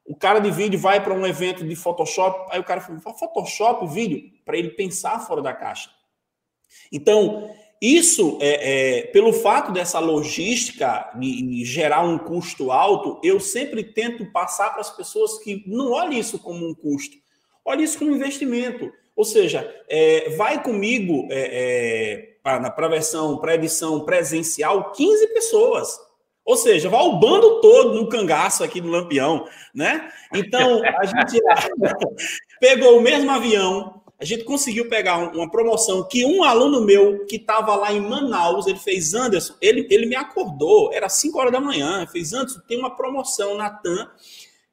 O 0.06 0.16
cara 0.16 0.40
de 0.40 0.52
vídeo 0.52 0.80
vai 0.80 1.04
para 1.04 1.14
um 1.14 1.26
evento 1.26 1.66
de 1.66 1.76
Photoshop, 1.76 2.50
aí 2.52 2.60
o 2.60 2.64
cara 2.64 2.80
fala, 2.80 3.00
Photoshop, 3.00 3.88
vídeo, 3.88 4.32
para 4.46 4.58
ele 4.58 4.70
pensar 4.70 5.20
fora 5.20 5.42
da 5.42 5.54
caixa. 5.54 5.90
Então, 6.92 7.50
isso, 7.82 8.38
é, 8.40 9.00
é, 9.00 9.02
pelo 9.08 9.34
fato 9.34 9.72
dessa 9.72 10.00
logística 10.00 11.12
de, 11.20 11.42
de, 11.42 11.66
gerar 11.66 12.04
um 12.04 12.18
custo 12.18 12.72
alto, 12.72 13.20
eu 13.24 13.40
sempre 13.40 13.84
tento 13.84 14.32
passar 14.32 14.72
para 14.72 14.82
as 14.82 14.96
pessoas 14.96 15.40
que 15.40 15.64
não 15.68 15.92
olhem 15.92 16.20
isso 16.20 16.40
como 16.40 16.68
um 16.68 16.74
custo, 16.74 17.18
olhem 17.66 17.84
isso 17.84 17.98
como 17.98 18.12
um 18.12 18.16
investimento. 18.16 18.92
Ou 19.16 19.26
seja, 19.26 19.74
é, 19.90 20.30
vai 20.32 20.62
comigo 20.62 21.28
é, 21.32 22.32
é 22.32 22.36
para 22.44 22.86
a 22.86 22.90
versão, 22.90 23.38
para 23.38 23.56
edição 23.56 24.06
presencial, 24.06 24.92
15 24.92 25.28
pessoas. 25.34 26.00
Ou 26.46 26.56
seja, 26.56 26.90
vai 26.90 27.02
o 27.02 27.18
bando 27.18 27.60
todo 27.60 27.96
no 27.96 28.08
cangaço 28.08 28.64
aqui 28.64 28.80
do 28.80 28.88
Lampião, 28.88 29.48
né? 29.74 30.10
Então, 30.32 30.82
a 30.84 31.06
gente 31.06 31.42
pegou 32.62 33.00
o 33.00 33.02
mesmo 33.02 33.32
avião, 33.32 34.04
a 34.20 34.24
gente 34.24 34.44
conseguiu 34.44 34.88
pegar 34.88 35.18
uma 35.36 35.50
promoção 35.50 36.08
que 36.08 36.24
um 36.24 36.44
aluno 36.44 36.86
meu 36.86 37.26
que 37.26 37.38
estava 37.38 37.76
lá 37.76 37.92
em 37.92 38.00
Manaus, 38.00 38.68
ele 38.68 38.78
fez, 38.78 39.14
Anderson, 39.14 39.56
ele, 39.60 39.88
ele 39.90 40.06
me 40.06 40.16
acordou, 40.16 40.94
era 40.94 41.10
5 41.10 41.38
horas 41.38 41.52
da 41.52 41.60
manhã, 41.60 42.06
fez, 42.08 42.32
Anderson, 42.32 42.62
tem 42.68 42.78
uma 42.78 42.96
promoção 42.96 43.58
na 43.58 43.70
TAM 43.70 44.08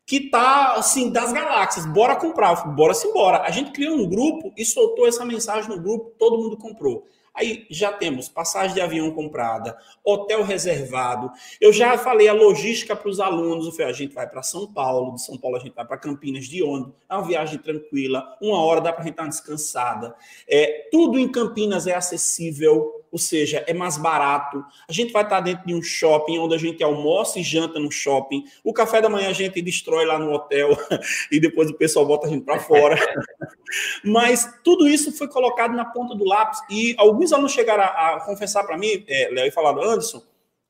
que 0.05 0.29
tá, 0.29 0.75
assim, 0.75 1.11
das 1.11 1.33
galáxias, 1.33 1.87
bora 1.87 2.17
comprar, 2.17 2.55
bora 2.75 2.93
se 2.93 3.09
embora. 3.09 3.43
A 3.43 3.51
gente 3.51 3.73
criou 3.73 3.97
um 3.97 4.07
grupo 4.07 4.53
e 4.57 4.65
soltou 4.65 5.09
essa 5.09 5.25
mensagem 5.25 5.71
no 5.71 5.81
grupo, 5.81 6.13
todo 6.19 6.37
mundo 6.39 6.57
comprou. 6.57 7.07
Aí 7.35 7.67
já 7.71 7.93
temos 7.93 8.29
passagem 8.29 8.75
de 8.75 8.81
avião 8.81 9.11
comprada, 9.11 9.77
hotel 10.05 10.43
reservado. 10.43 11.31
Eu 11.61 11.73
já 11.73 11.97
falei 11.97 12.29
a 12.29 12.33
logística 12.33 12.95
para 12.95 13.09
os 13.09 13.21
alunos. 13.21 13.67
Eu 13.67 13.73
falei, 13.73 13.87
a 13.87 13.93
gente 13.93 14.15
vai 14.15 14.29
para 14.29 14.43
São 14.43 14.71
Paulo, 14.71 15.15
de 15.15 15.25
São 15.25 15.39
Paulo 15.39 15.57
a 15.57 15.61
gente 15.61 15.75
vai 15.75 15.85
para 15.87 15.97
Campinas 15.97 16.47
de 16.47 16.63
ônibus. 16.63 16.93
É 17.09 17.15
uma 17.15 17.27
viagem 17.27 17.59
tranquila, 17.59 18.37
uma 18.41 18.63
hora 18.63 18.81
dá 18.81 18.93
para 18.93 19.03
a 19.03 19.05
gente 19.05 19.15
estar 19.15 19.27
descansada. 19.27 20.15
É, 20.49 20.89
tudo 20.91 21.19
em 21.19 21.31
Campinas 21.31 21.87
é 21.87 21.95
acessível 21.95 23.03
ou 23.13 23.19
seja, 23.19 23.63
é 23.67 23.75
mais 23.75 23.99
barato. 23.99 24.65
A 24.89 24.93
gente 24.93 25.13
vai 25.13 25.23
estar 25.23 25.41
dentro 25.41 25.67
de 25.67 25.75
um 25.75 25.83
shopping 25.83 26.39
onde 26.39 26.55
a 26.55 26.59
gente 26.59 26.83
almoça 26.83 27.39
e 27.39 27.43
janta 27.43 27.79
no 27.79 27.93
shopping. 27.93 28.43
O 28.65 28.73
café 28.73 29.03
da 29.03 29.09
manhã 29.11 29.29
a 29.29 29.35
gente 29.35 29.61
destrói 29.61 30.07
lá 30.07 30.19
no 30.19 30.33
hotel 30.33 30.71
e 31.31 31.39
depois 31.39 31.69
o 31.69 31.75
pessoal 31.75 32.07
bota 32.07 32.27
a 32.27 32.31
gente 32.31 32.43
para 32.43 32.59
fora. 32.59 32.97
Mas 34.03 34.51
tudo 34.65 34.89
isso 34.89 35.13
foi 35.13 35.29
colocado 35.29 35.75
na 35.75 35.85
ponta 35.85 36.15
do 36.15 36.25
lápis 36.25 36.59
e 36.71 36.95
alguns 36.97 37.22
alunos 37.31 37.53
chegaram 37.53 37.85
a, 37.85 38.17
a 38.17 38.21
confessar 38.21 38.65
para 38.65 38.79
mim, 38.79 39.05
é, 39.07 39.29
Léo, 39.31 39.47
e 39.47 39.51
falaram, 39.51 39.83
Anderson, 39.83 40.23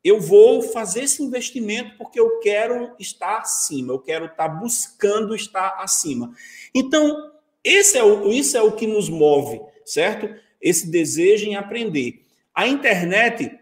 eu 0.03 0.21
vou 0.21 0.63
fazer 0.63 1.05
esse 1.05 1.23
investimento 1.23 1.97
porque 1.97 2.19
eu 2.19 2.41
quero 2.41 2.95
estar 2.99 3.39
acima, 3.39 3.93
eu 3.93 4.01
quero 4.01 4.27
estar 4.27 4.49
buscando 4.49 5.35
estar 5.35 5.77
acima. 5.79 6.35
Então, 6.75 7.31
esse 7.63 7.97
é 7.97 8.03
o, 8.03 8.29
isso 8.33 8.57
é 8.57 8.63
o 8.63 8.73
que 8.73 8.87
nos 8.87 9.09
move, 9.09 9.61
certo? 9.85 10.29
Esse 10.61 10.91
desejo 10.91 11.47
em 11.47 11.55
aprender. 11.55 12.25
A 12.53 12.67
internet, 12.67 13.57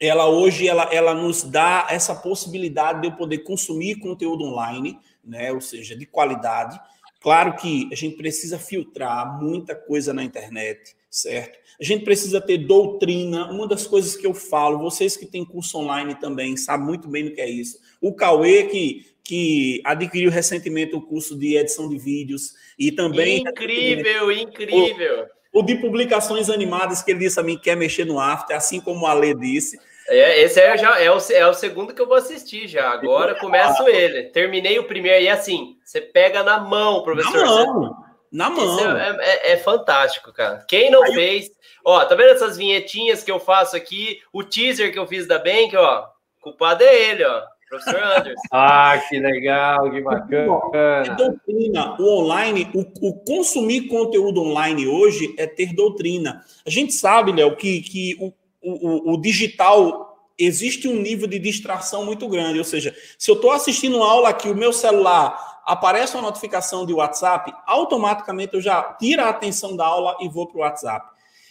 ela 0.00 0.28
hoje, 0.28 0.66
ela, 0.66 0.92
ela 0.92 1.14
nos 1.14 1.44
dá 1.44 1.86
essa 1.88 2.14
possibilidade 2.14 3.02
de 3.02 3.06
eu 3.06 3.12
poder 3.12 3.38
consumir 3.38 4.00
conteúdo 4.00 4.44
online, 4.44 4.98
né? 5.24 5.52
ou 5.52 5.60
seja, 5.60 5.96
de 5.96 6.04
qualidade. 6.04 6.80
Claro 7.20 7.54
que 7.54 7.88
a 7.92 7.94
gente 7.94 8.16
precisa 8.16 8.58
filtrar 8.58 9.40
muita 9.40 9.74
coisa 9.74 10.12
na 10.12 10.24
internet, 10.24 10.96
certo? 11.10 11.58
A 11.80 11.84
gente 11.84 12.04
precisa 12.04 12.40
ter 12.40 12.58
doutrina. 12.58 13.50
Uma 13.50 13.66
das 13.66 13.86
coisas 13.86 14.14
que 14.14 14.26
eu 14.26 14.34
falo, 14.34 14.78
vocês 14.78 15.16
que 15.16 15.24
têm 15.24 15.44
curso 15.44 15.78
online 15.78 16.14
também 16.14 16.56
sabem 16.56 16.86
muito 16.86 17.08
bem 17.08 17.24
do 17.24 17.32
que 17.32 17.40
é 17.40 17.48
isso. 17.48 17.78
O 18.00 18.14
Cauê, 18.14 18.64
que, 18.64 19.06
que 19.24 19.80
adquiriu 19.84 20.30
recentemente 20.30 20.94
o 20.94 21.00
curso 21.00 21.36
de 21.38 21.56
edição 21.56 21.88
de 21.88 21.96
vídeos 21.98 22.54
e 22.78 22.92
também. 22.92 23.40
Incrível, 23.40 24.30
incrível. 24.30 25.26
O 25.52 25.62
de 25.62 25.74
publicações 25.76 26.48
animadas, 26.50 27.02
que 27.02 27.10
ele 27.10 27.20
disse 27.20 27.40
a 27.40 27.42
mim 27.42 27.56
que 27.56 27.64
quer 27.64 27.76
mexer 27.76 28.04
no 28.04 28.20
After, 28.20 28.56
assim 28.56 28.80
como 28.80 29.06
a 29.06 29.14
Lê 29.14 29.34
disse. 29.34 29.80
É, 30.06 30.42
esse 30.42 30.60
é, 30.60 30.76
já, 30.76 31.00
é, 31.00 31.10
o, 31.10 31.18
é 31.18 31.46
o 31.46 31.54
segundo 31.54 31.94
que 31.94 32.00
eu 32.00 32.06
vou 32.06 32.16
assistir 32.16 32.68
já. 32.68 32.90
Agora 32.90 33.34
começo 33.36 33.88
ele. 33.88 34.24
Terminei 34.24 34.78
o 34.78 34.84
primeiro 34.84 35.24
e 35.24 35.28
assim, 35.28 35.76
você 35.84 36.00
pega 36.00 36.42
na 36.42 36.60
mão, 36.60 37.02
professor. 37.02 37.32
Na 37.32 37.46
mão. 37.46 37.80
Você... 37.80 38.09
Na 38.30 38.48
mão. 38.48 38.96
É, 38.96 39.16
é, 39.20 39.52
é, 39.52 39.56
fantástico, 39.56 40.32
cara. 40.32 40.64
Quem 40.68 40.90
não 40.90 41.02
Aí 41.02 41.14
fez. 41.14 41.46
Eu... 41.46 41.52
Ó, 41.84 42.04
tá 42.04 42.14
vendo 42.14 42.30
essas 42.30 42.56
vinhetinhas 42.56 43.22
que 43.24 43.30
eu 43.30 43.40
faço 43.40 43.76
aqui? 43.76 44.20
O 44.32 44.44
teaser 44.44 44.92
que 44.92 44.98
eu 44.98 45.06
fiz 45.06 45.26
da 45.26 45.38
Bank, 45.38 45.74
ó. 45.76 46.06
Culpado 46.40 46.84
é 46.84 47.10
ele, 47.10 47.24
ó. 47.24 47.42
Professor 47.68 48.02
Anderson. 48.02 48.42
ah, 48.52 49.00
que 49.08 49.18
legal, 49.18 49.90
que 49.90 50.00
bacana. 50.00 50.60
É 50.74 51.14
doutrina. 51.14 51.96
O 52.00 52.20
online, 52.20 52.68
o, 52.74 53.08
o, 53.08 53.14
consumir 53.24 53.82
conteúdo 53.82 54.42
online 54.42 54.88
hoje 54.88 55.34
é 55.38 55.46
ter 55.46 55.72
doutrina. 55.72 56.44
A 56.66 56.70
gente 56.70 56.92
sabe, 56.92 57.32
Léo, 57.32 57.56
que, 57.56 57.80
que 57.80 58.16
o, 58.18 58.32
o, 58.60 59.14
o 59.14 59.20
digital 59.20 60.10
existe 60.36 60.88
um 60.88 60.96
nível 60.96 61.28
de 61.28 61.38
distração 61.38 62.04
muito 62.04 62.26
grande. 62.28 62.58
Ou 62.58 62.64
seja, 62.64 62.94
se 63.18 63.30
eu 63.30 63.36
estou 63.36 63.52
assistindo 63.52 64.02
aula 64.02 64.30
aqui, 64.30 64.48
o 64.48 64.56
meu 64.56 64.72
celular 64.72 65.49
aparece 65.70 66.16
uma 66.16 66.22
notificação 66.22 66.84
de 66.84 66.92
WhatsApp, 66.92 67.52
automaticamente 67.64 68.54
eu 68.54 68.60
já 68.60 68.82
tiro 68.94 69.22
a 69.22 69.28
atenção 69.28 69.76
da 69.76 69.86
aula 69.86 70.16
e 70.20 70.28
vou 70.28 70.48
para 70.48 70.56
o 70.58 70.60
WhatsApp. 70.62 71.08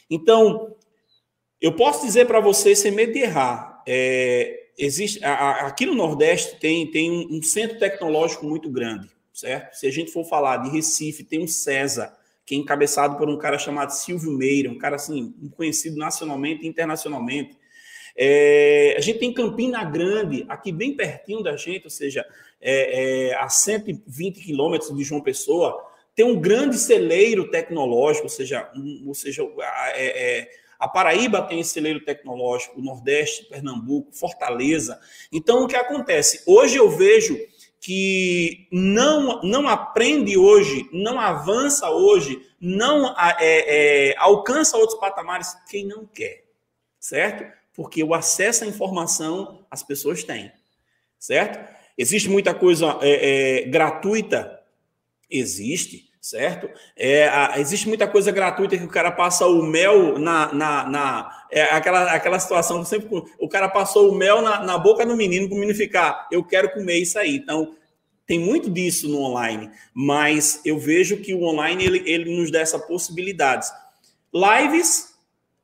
Então, 0.10 0.76
eu 1.62 1.74
posso 1.74 2.06
dizer 2.06 2.28
para 2.28 2.42
você, 2.42 2.76
sem 2.76 2.92
medo 2.92 3.14
de 3.14 3.20
errar, 3.20 3.82
é, 3.88 4.72
existe 4.78 5.24
aqui 5.24 5.86
no 5.86 5.96
Nordeste 5.96 6.58
tem, 6.58 6.92
tem 6.92 7.10
um, 7.10 7.38
um, 7.38 7.42
centro 7.42 7.80
tecnológico 7.80 8.46
muito 8.46 8.70
grande, 8.70 9.10
certo? 9.34 9.76
Se 9.76 9.88
a 9.88 9.92
gente 9.92 10.12
for 10.12 10.26
falar 10.26 10.58
de 10.58 10.70
Recife, 10.70 11.24
tem 11.24 11.42
um 11.42 11.48
CESA, 11.48 12.14
que 12.46 12.56
é 12.56 12.58
encabeçado 12.58 13.16
por 13.16 13.30
um 13.30 13.38
cara 13.38 13.58
chamado 13.58 13.92
Silvio 13.92 14.32
Meira, 14.32 14.70
um 14.70 14.78
cara 14.78 14.98
assim, 14.98 15.34
conhecido 15.56 15.98
nacionalmente 15.98 16.66
e 16.66 16.68
internacionalmente. 16.68 17.58
É, 18.18 18.96
a 18.98 19.00
gente 19.00 19.20
tem 19.20 19.34
Campina 19.34 19.82
Grande, 19.86 20.46
aqui 20.50 20.74
bem 20.74 20.94
pertinho 20.94 21.42
da 21.42 21.56
gente, 21.56 21.86
ou 21.86 21.90
seja, 21.90 22.26
é, 22.62 23.30
é, 23.30 23.36
a 23.36 23.50
120 23.50 24.42
quilômetros 24.42 24.96
de 24.96 25.04
João 25.04 25.22
Pessoa, 25.22 25.86
tem 26.16 26.26
um 26.26 26.40
grande 26.40 26.78
celeiro 26.78 27.50
tecnológico, 27.50 28.26
ou 28.26 28.30
seja, 28.30 28.70
um, 28.76 29.06
ou 29.08 29.14
seja 29.14 29.44
é, 29.94 30.40
é 30.40 30.50
a 30.80 30.88
Paraíba 30.88 31.42
tem 31.42 31.62
celeiro 31.62 32.00
tecnológico, 32.00 32.80
o 32.80 32.84
Nordeste, 32.84 33.44
Pernambuco, 33.46 34.16
Fortaleza. 34.16 34.98
Então, 35.30 35.64
o 35.64 35.68
que 35.68 35.76
acontece? 35.76 36.42
Hoje 36.48 36.78
eu 36.78 36.90
vejo 36.90 37.38
que 37.82 38.68
não, 38.72 39.42
não 39.42 39.68
aprende 39.68 40.38
hoje, 40.38 40.90
não 40.94 41.20
avança 41.20 41.90
hoje, 41.90 42.42
não 42.60 43.14
é, 43.18 44.12
é, 44.12 44.16
alcança 44.18 44.78
outros 44.78 44.98
patamares 45.00 45.54
quem 45.70 45.86
não 45.86 46.06
quer, 46.06 46.46
certo? 46.98 47.46
Porque 47.74 48.02
o 48.02 48.14
acesso 48.14 48.64
à 48.64 48.68
informação 48.68 49.66
as 49.70 49.84
pessoas 49.84 50.24
têm, 50.24 50.52
certo? 51.18 51.60
Existe 52.00 52.30
muita 52.30 52.54
coisa 52.54 52.98
é, 53.02 53.60
é 53.60 53.66
gratuita? 53.66 54.62
Existe 55.30 56.10
certo? 56.22 56.70
É, 56.96 57.28
a, 57.28 57.60
existe 57.60 57.88
muita 57.88 58.08
coisa 58.08 58.32
gratuita 58.32 58.78
que 58.78 58.84
o 58.84 58.90
cara 58.90 59.12
passa 59.12 59.48
o 59.48 59.64
mel 59.64 60.20
na. 60.20 60.54
na, 60.54 60.90
na 60.90 61.46
é, 61.52 61.64
aquela, 61.64 62.14
aquela 62.14 62.40
situação, 62.40 62.84
sempre 62.86 63.24
o 63.40 63.48
cara 63.48 63.68
passou 63.68 64.12
o 64.12 64.16
mel 64.16 64.42
na, 64.42 64.64
na 64.64 64.78
boca 64.78 65.06
do 65.06 65.16
menino 65.16 65.48
para 65.48 65.56
o 65.56 65.60
menino 65.60 65.78
ficar, 65.78 66.28
eu 66.32 66.44
quero 66.44 66.72
comer 66.72 66.98
isso 66.98 67.18
aí. 67.18 67.38
Então, 67.38 67.76
tem 68.26 68.40
muito 68.40 68.70
disso 68.70 69.10
no 69.10 69.22
online, 69.22 69.72
mas 69.94 70.62
eu 70.64 70.78
vejo 70.78 71.18
que 71.18 71.34
o 71.34 71.44
online 71.44 71.84
ele, 71.84 72.04
ele 72.06 72.38
nos 72.38 72.52
dá 72.52 72.60
essa 72.60 72.78
possibilidade. 72.78 73.68
Lives, 74.32 75.16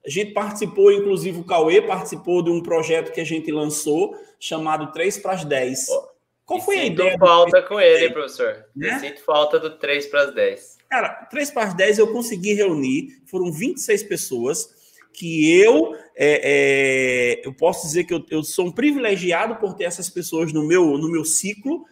a 0.03 0.09
gente 0.09 0.31
participou, 0.31 0.91
inclusive 0.91 1.39
o 1.39 1.43
Cauê 1.43 1.81
participou 1.81 2.41
de 2.41 2.49
um 2.49 2.63
projeto 2.63 3.11
que 3.11 3.21
a 3.21 3.25
gente 3.25 3.51
lançou 3.51 4.15
chamado 4.39 4.91
3 4.91 5.19
para 5.19 5.33
as 5.33 5.45
10. 5.45 5.89
Oh 5.89 6.14
qual 6.45 6.61
foi 6.61 6.79
a 6.79 6.85
ideia? 6.85 7.17
falta 7.17 7.61
com 7.63 7.79
ele, 7.79 8.11
professor. 8.11 8.65
Né? 8.75 8.99
sinto 8.99 9.21
falta 9.23 9.59
do 9.59 9.77
3 9.77 10.05
para 10.07 10.23
as 10.23 10.35
10. 10.35 10.77
Cara, 10.89 11.09
3 11.29 11.51
para 11.51 11.63
as 11.63 11.73
10 11.73 11.97
eu 11.97 12.11
consegui 12.11 12.53
reunir, 12.53 13.21
foram 13.25 13.51
26 13.51 14.03
pessoas 14.03 14.69
que 15.11 15.59
eu 15.59 15.95
é, 16.15 17.41
é, 17.43 17.47
eu 17.47 17.53
posso 17.53 17.85
dizer 17.85 18.05
que 18.05 18.13
eu, 18.13 18.25
eu, 18.29 18.43
sou 18.43 18.67
um 18.67 18.71
privilegiado 18.71 19.55
por 19.57 19.73
ter 19.73 19.83
essas 19.83 20.09
pessoas 20.09 20.53
no 20.53 20.65
meu, 20.65 20.97
no 20.97 21.09
meu 21.09 21.25
ciclo. 21.25 21.85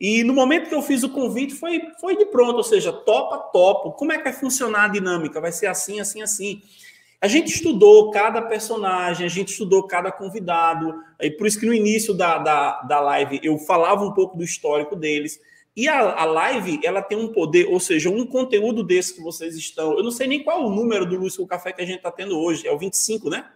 E 0.00 0.22
no 0.22 0.34
momento 0.34 0.68
que 0.68 0.74
eu 0.74 0.82
fiz 0.82 1.02
o 1.02 1.08
convite, 1.08 1.54
foi, 1.54 1.80
foi 2.00 2.16
de 2.16 2.26
pronto, 2.26 2.56
ou 2.56 2.64
seja, 2.64 2.92
topa, 2.92 3.38
topo. 3.52 3.92
Como 3.92 4.12
é 4.12 4.18
que 4.18 4.24
vai 4.24 4.32
funcionar 4.32 4.84
a 4.84 4.88
dinâmica? 4.88 5.40
Vai 5.40 5.52
ser 5.52 5.66
assim, 5.66 5.98
assim, 6.00 6.20
assim. 6.20 6.62
A 7.24 7.26
gente 7.26 7.54
estudou 7.54 8.10
cada 8.10 8.42
personagem, 8.42 9.24
a 9.24 9.30
gente 9.30 9.48
estudou 9.48 9.84
cada 9.84 10.12
convidado, 10.12 10.94
e 11.18 11.30
por 11.30 11.46
isso 11.46 11.58
que 11.58 11.64
no 11.64 11.72
início 11.72 12.12
da, 12.12 12.36
da, 12.36 12.82
da 12.82 13.00
live 13.00 13.40
eu 13.42 13.56
falava 13.56 14.04
um 14.04 14.12
pouco 14.12 14.36
do 14.36 14.44
histórico 14.44 14.94
deles. 14.94 15.40
E 15.74 15.88
a, 15.88 16.20
a 16.20 16.26
live, 16.26 16.80
ela 16.84 17.00
tem 17.00 17.16
um 17.16 17.32
poder, 17.32 17.64
ou 17.64 17.80
seja, 17.80 18.10
um 18.10 18.26
conteúdo 18.26 18.84
desse 18.84 19.14
que 19.14 19.22
vocês 19.22 19.56
estão. 19.56 19.96
Eu 19.96 20.04
não 20.04 20.10
sei 20.10 20.26
nem 20.26 20.44
qual 20.44 20.66
o 20.66 20.70
número 20.70 21.06
do 21.06 21.16
Lúcio 21.16 21.46
Café 21.46 21.72
que 21.72 21.80
a 21.80 21.86
gente 21.86 21.96
está 21.96 22.10
tendo 22.10 22.38
hoje. 22.38 22.68
É 22.68 22.70
o 22.70 22.78
25, 22.78 23.30
né? 23.30 23.50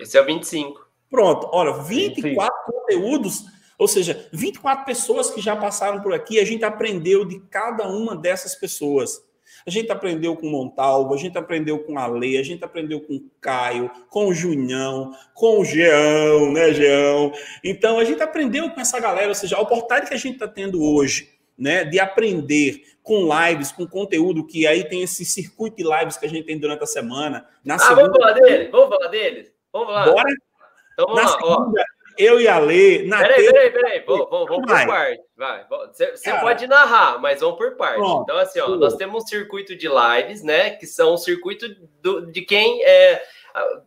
Esse 0.00 0.18
é 0.18 0.20
o 0.20 0.26
25. 0.26 0.84
Pronto, 1.08 1.48
olha, 1.52 1.72
24 1.84 2.34
Sim. 2.34 2.72
conteúdos, 2.72 3.44
ou 3.78 3.86
seja, 3.86 4.28
24 4.32 4.84
pessoas 4.84 5.30
que 5.30 5.40
já 5.40 5.54
passaram 5.54 6.02
por 6.02 6.12
aqui, 6.12 6.40
a 6.40 6.44
gente 6.44 6.64
aprendeu 6.64 7.24
de 7.24 7.38
cada 7.38 7.86
uma 7.86 8.16
dessas 8.16 8.56
pessoas. 8.56 9.22
A 9.66 9.70
gente 9.70 9.90
aprendeu 9.90 10.36
com 10.36 10.46
o 10.46 10.50
Montalvo, 10.50 11.14
a 11.14 11.16
gente 11.16 11.36
aprendeu 11.36 11.78
com 11.80 11.98
a 11.98 12.06
Lei, 12.06 12.38
a 12.38 12.42
gente 12.42 12.64
aprendeu 12.64 13.00
com 13.00 13.14
o 13.14 13.30
Caio, 13.40 13.90
com 14.08 14.28
o 14.28 14.34
Junhão, 14.34 15.12
com 15.34 15.60
o 15.60 15.64
Geão, 15.64 16.52
né, 16.52 16.72
Geão? 16.72 17.32
Então, 17.62 17.98
a 17.98 18.04
gente 18.04 18.22
aprendeu 18.22 18.70
com 18.70 18.80
essa 18.80 18.98
galera, 18.98 19.28
ou 19.28 19.34
seja, 19.34 19.56
a 19.56 19.60
oportunidade 19.60 20.08
que 20.08 20.14
a 20.14 20.18
gente 20.18 20.34
está 20.34 20.48
tendo 20.48 20.82
hoje, 20.82 21.30
né, 21.58 21.84
de 21.84 21.98
aprender 22.00 22.82
com 23.02 23.28
lives, 23.28 23.72
com 23.72 23.86
conteúdo, 23.86 24.46
que 24.46 24.66
aí 24.66 24.84
tem 24.84 25.02
esse 25.02 25.24
circuito 25.24 25.76
de 25.76 25.82
lives 25.82 26.16
que 26.16 26.26
a 26.26 26.28
gente 26.28 26.46
tem 26.46 26.58
durante 26.58 26.82
a 26.82 26.86
semana. 26.86 27.46
Na 27.64 27.74
ah, 27.74 27.78
segunda... 27.78 28.02
vamos 28.02 28.18
falar 28.18 28.32
dele, 28.32 28.68
vamos 28.70 28.88
falar 28.88 29.08
dele. 29.08 29.52
Vamos 29.72 29.92
lá. 29.92 30.04
Bora? 30.04 30.34
Então, 30.92 31.06
vamos 31.06 31.22
na 31.22 31.28
lá, 31.28 31.38
segunda, 31.38 31.80
ó 31.80 31.99
eu 32.22 32.40
e 32.40 32.48
a 32.48 32.58
Lê. 32.58 33.04
Na 33.04 33.18
peraí, 33.18 33.46
peraí, 33.46 33.70
peraí. 33.70 34.04
Vamos, 34.06 34.28
vamos, 34.30 34.48
vamos 34.48 34.66
por 34.66 34.86
parte. 34.86 35.20
Vai. 35.36 35.66
Você 35.92 36.32
pode 36.40 36.66
narrar, 36.66 37.18
mas 37.20 37.40
vamos 37.40 37.56
por 37.56 37.76
parte. 37.76 37.96
Pronto. 37.96 38.22
Então, 38.22 38.38
assim, 38.38 38.60
ó, 38.60 38.68
nós 38.76 38.96
temos 38.96 39.24
um 39.24 39.26
circuito 39.26 39.74
de 39.76 39.88
lives, 39.88 40.42
né? 40.42 40.70
Que 40.70 40.86
são 40.86 41.14
o 41.14 41.18
circuito 41.18 41.66
do, 42.02 42.30
de 42.30 42.42
quem 42.42 42.82
é. 42.84 43.22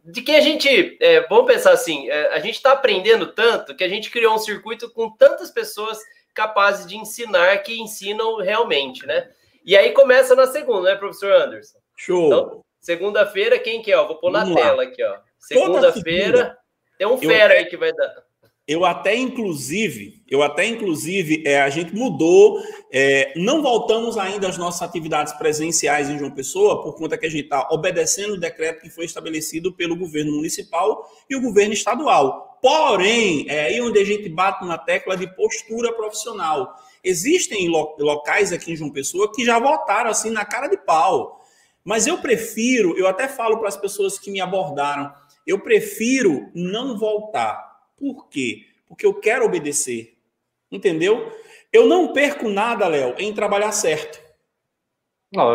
De 0.04 0.22
quem 0.22 0.36
a 0.36 0.42
gente. 0.42 0.98
É, 1.02 1.28
vamos 1.28 1.52
pensar 1.52 1.72
assim, 1.72 2.10
é, 2.10 2.34
a 2.34 2.40
gente 2.40 2.56
está 2.56 2.74
aprendendo 2.74 3.28
tanto 3.28 3.76
que 3.76 3.84
a 3.84 3.90
gente 3.90 4.10
criou 4.10 4.36
um 4.36 4.40
circuito 4.40 4.92
com 4.92 5.10
tantas 5.16 5.52
pessoas 5.52 6.00
capazes 6.34 6.88
de 6.88 6.98
ensinar 6.98 7.58
que 7.60 7.80
ensinam 7.80 8.38
realmente, 8.38 9.06
né? 9.06 9.30
E 9.66 9.78
aí 9.78 9.92
começa 9.92 10.36
na 10.36 10.48
segunda, 10.48 10.90
né, 10.90 10.96
professor 10.96 11.32
Anderson? 11.32 11.78
Show. 11.96 12.28
Então, 12.28 12.64
Segunda-feira, 12.84 13.58
quem 13.58 13.82
que 13.82 13.94
é? 13.94 13.96
Vou 13.96 14.18
pôr 14.18 14.30
na 14.30 14.44
tela 14.54 14.84
aqui, 14.84 15.02
ó. 15.02 15.16
Segunda-feira, 15.40 16.58
tem 16.98 17.08
um 17.08 17.18
fera 17.18 17.54
aí 17.54 17.66
que 17.66 17.78
vai 17.78 17.94
dar. 17.94 18.23
Eu 18.66 18.86
até, 18.86 19.14
inclusive, 19.14 20.24
eu 20.30 20.42
até, 20.42 20.66
inclusive, 20.66 21.44
é, 21.46 21.62
a 21.62 21.70
gente 21.70 21.94
mudou, 21.94 22.64
é, 22.90 23.34
não 23.36 23.62
voltamos 23.62 24.18
ainda 24.18 24.48
às 24.48 24.58
nossas 24.58 24.82
atividades 24.82 25.34
presenciais 25.34 26.10
em 26.10 26.18
João 26.18 26.32
Pessoa, 26.32 26.82
por 26.82 26.96
conta 26.96 27.18
que 27.18 27.26
a 27.26 27.30
gente 27.30 27.44
está 27.44 27.68
obedecendo 27.72 28.36
o 28.36 28.40
decreto 28.40 28.82
que 28.82 28.90
foi 28.90 29.04
estabelecido 29.04 29.74
pelo 29.74 29.98
governo 29.98 30.32
municipal 30.32 31.06
e 31.30 31.36
o 31.36 31.42
governo 31.42 31.74
estadual. 31.74 32.58
Porém, 32.62 33.46
é 33.50 33.66
aí 33.66 33.82
onde 33.82 34.00
a 34.00 34.06
gente 34.06 34.30
bate 34.30 34.66
na 34.66 34.78
tecla 34.78 35.18
de 35.18 35.28
postura 35.36 35.92
profissional. 35.92 36.74
Existem 37.04 37.68
locais 37.68 38.54
aqui 38.54 38.72
em 38.72 38.78
João 38.78 38.92
Pessoa 38.92 39.30
que 39.30 39.44
já 39.44 39.60
votaram 39.60 40.10
assim 40.10 40.30
na 40.30 40.46
cara 40.46 40.68
de 40.68 40.78
pau. 40.78 41.42
Mas 41.84 42.08
eu 42.08 42.20
prefiro, 42.20 42.98
eu 42.98 43.08
até 43.08 43.28
falo 43.28 43.58
para 43.58 43.68
as 43.68 43.76
pessoas 43.76 44.18
que 44.18 44.32
me 44.32 44.40
abordaram, 44.40 45.14
eu 45.46 45.60
prefiro 45.60 46.50
não 46.56 46.98
voltar 46.98 47.73
por 47.98 48.28
quê? 48.30 48.66
Porque 48.88 49.06
eu 49.06 49.14
quero 49.14 49.46
obedecer. 49.46 50.16
Entendeu? 50.72 51.32
Eu 51.72 51.88
não 51.88 52.14
perco 52.14 52.50
nada, 52.50 52.88
Léo, 52.88 53.16
em 53.18 53.34
trabalhar 53.34 53.72
certo. 53.72 54.22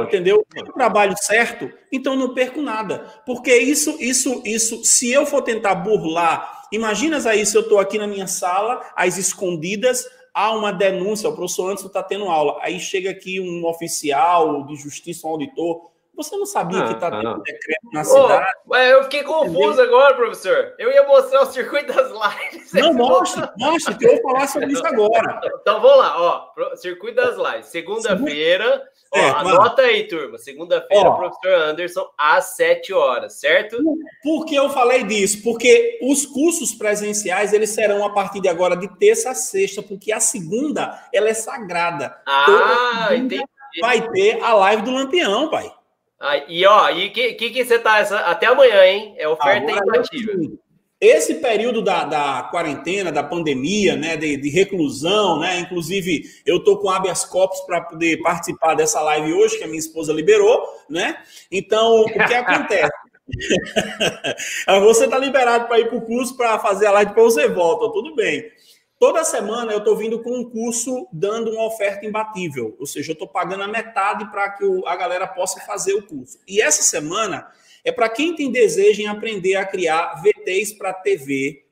Entendeu? 0.05 0.45
Eu 0.57 0.73
trabalho 0.73 1.15
certo, 1.17 1.71
então 1.93 2.17
não 2.17 2.35
perco 2.35 2.61
nada. 2.61 3.23
Porque 3.25 3.57
isso, 3.57 3.97
isso, 4.01 4.43
isso, 4.45 4.85
se 4.85 5.13
eu 5.13 5.25
for 5.25 5.43
tentar 5.43 5.77
burlar, 5.77 6.67
imagina 6.73 7.19
aí 7.29 7.47
se 7.47 7.57
eu 7.57 7.63
estou 7.63 7.79
aqui 7.79 7.97
na 7.97 8.07
minha 8.07 8.27
sala, 8.27 8.85
às 8.97 9.17
escondidas, 9.17 10.05
há 10.35 10.53
uma 10.53 10.73
denúncia, 10.73 11.29
o 11.29 11.35
professor 11.35 11.67
Anderson 11.69 11.87
está 11.87 12.03
tendo 12.03 12.25
aula, 12.25 12.59
aí 12.61 12.81
chega 12.81 13.11
aqui 13.11 13.39
um 13.39 13.65
oficial 13.67 14.67
de 14.67 14.75
justiça, 14.75 15.27
um 15.27 15.31
auditor, 15.31 15.91
você 16.19 16.37
não 16.37 16.47
sabia 16.47 16.85
que 16.85 16.95
está 16.95 17.11
tendo 17.11 17.43
decreto 17.43 17.93
na 17.93 18.03
cidade? 18.03 18.47
Oh, 18.67 18.77
eu 18.77 19.05
fiquei 19.05 19.23
confuso 19.23 19.81
entendeu? 19.81 19.85
agora, 19.85 20.15
professor. 20.17 20.75
Eu 20.77 20.91
ia 20.91 21.07
mostrar 21.07 21.43
o 21.43 21.47
circuito 21.47 21.93
das 21.93 22.11
lives. 22.11 22.73
Não, 22.73 22.93
mostra, 22.95 23.53
mostra, 23.57 23.95
que 23.97 24.05
eu 24.05 24.15
vou 24.15 24.33
falar 24.33 24.49
sobre 24.49 24.73
isso 24.73 24.87
agora. 24.87 25.41
Então 25.69 25.81
vamos 25.81 25.99
lá, 25.99 26.21
ó. 26.21 26.77
Circuito 26.77 27.17
das 27.17 27.37
lives. 27.37 27.67
Segunda-feira. 27.67 28.83
É, 29.15 29.31
anota 29.31 29.83
aí, 29.83 30.09
turma. 30.09 30.39
Segunda-feira, 30.39 31.11
professor 31.13 31.53
Anderson, 31.53 32.09
às 32.17 32.57
7 32.57 32.93
horas, 32.93 33.35
certo? 33.35 33.77
Por 34.23 34.45
que 34.45 34.55
eu 34.55 34.69
falei 34.71 35.05
disso? 35.05 35.43
Porque 35.43 35.99
os 36.03 36.27
cursos 36.27 36.75
presenciais, 36.75 37.53
eles 37.53 37.71
serão 37.71 38.05
a 38.05 38.11
partir 38.11 38.41
de 38.41 38.49
agora 38.49 38.77
de 38.77 38.89
terça 38.99 39.31
a 39.31 39.35
sexta, 39.35 39.83
porque 39.83 40.11
a 40.11 40.21
segunda, 40.21 41.09
ela 41.13 41.29
é 41.29 41.35
sagrada. 41.35 42.17
Ah, 42.27 43.09
entendi. 43.13 43.45
Vai 43.81 44.09
ter 44.11 44.43
a 44.43 44.55
live 44.55 44.83
do 44.83 44.91
Lampião, 44.91 45.51
pai. 45.51 45.73
Ah, 46.21 46.37
e 46.49 46.67
ó, 46.67 46.91
e 46.91 47.11
que, 47.11 47.35
que, 47.35 47.65
você 47.65 47.79
tá 47.79 47.99
essa, 47.99 48.19
até 48.21 48.47
amanhã, 48.47 48.85
hein? 48.85 49.15
É 49.17 49.29
oferta 49.29 49.71
imbatível. 49.71 50.59
Esse 51.01 51.37
período 51.37 51.81
da, 51.81 52.05
da, 52.05 52.49
quarentena, 52.51 53.13
da 53.13 53.23
pandemia, 53.23 53.95
né, 53.95 54.17
de, 54.17 54.37
de, 54.37 54.51
reclusão, 54.51 55.39
né, 55.39 55.61
inclusive 55.61 56.25
eu 56.45 56.59
tô 56.65 56.77
com 56.79 56.91
habeas 56.91 57.25
corpus 57.25 57.61
para 57.61 57.83
poder 57.83 58.21
participar 58.21 58.75
dessa 58.75 59.01
live 59.03 59.33
hoje 59.33 59.59
que 59.59 59.63
a 59.63 59.69
minha 59.69 59.79
esposa 59.79 60.13
liberou, 60.13 60.61
né? 60.91 61.17
Então, 61.53 62.01
o 62.01 62.05
que 62.07 62.35
acontece? 62.35 62.91
você 64.83 65.07
tá 65.07 65.19
liberado 65.19 65.69
para 65.69 65.79
ir 65.79 65.89
para 65.89 65.99
o 65.99 66.03
curso 66.03 66.37
para 66.37 66.59
fazer 66.59 66.87
a 66.87 66.93
live, 66.93 67.11
depois 67.11 67.35
você 67.35 67.49
volta, 67.49 67.93
tudo 67.93 68.17
bem. 68.17 68.51
Toda 68.99 69.23
semana 69.23 69.71
eu 69.71 69.79
estou 69.79 69.97
vindo 69.97 70.21
com 70.25 70.41
um 70.41 70.51
curso 70.51 71.07
dando 71.13 71.53
uma 71.53 71.67
oferta 71.67 72.05
imbatível, 72.05 72.75
ou 72.81 72.87
seja, 72.87 73.13
eu 73.13 73.13
estou 73.13 73.29
pagando 73.29 73.63
a 73.63 73.69
metade 73.69 74.29
para 74.29 74.51
que 74.51 74.65
a 74.87 74.97
galera 74.97 75.25
possa 75.25 75.61
fazer 75.61 75.95
o 75.95 76.03
curso. 76.03 76.37
E 76.49 76.61
essa 76.61 76.83
semana 76.83 77.49
é 77.85 77.93
para 77.93 78.09
quem 78.09 78.35
tem 78.35 78.51
desejo 78.51 79.01
em 79.01 79.07
aprender 79.07 79.55
a 79.55 79.65
criar 79.65 80.21
VTs 80.21 80.73
para 80.73 80.93
TV, 80.93 81.63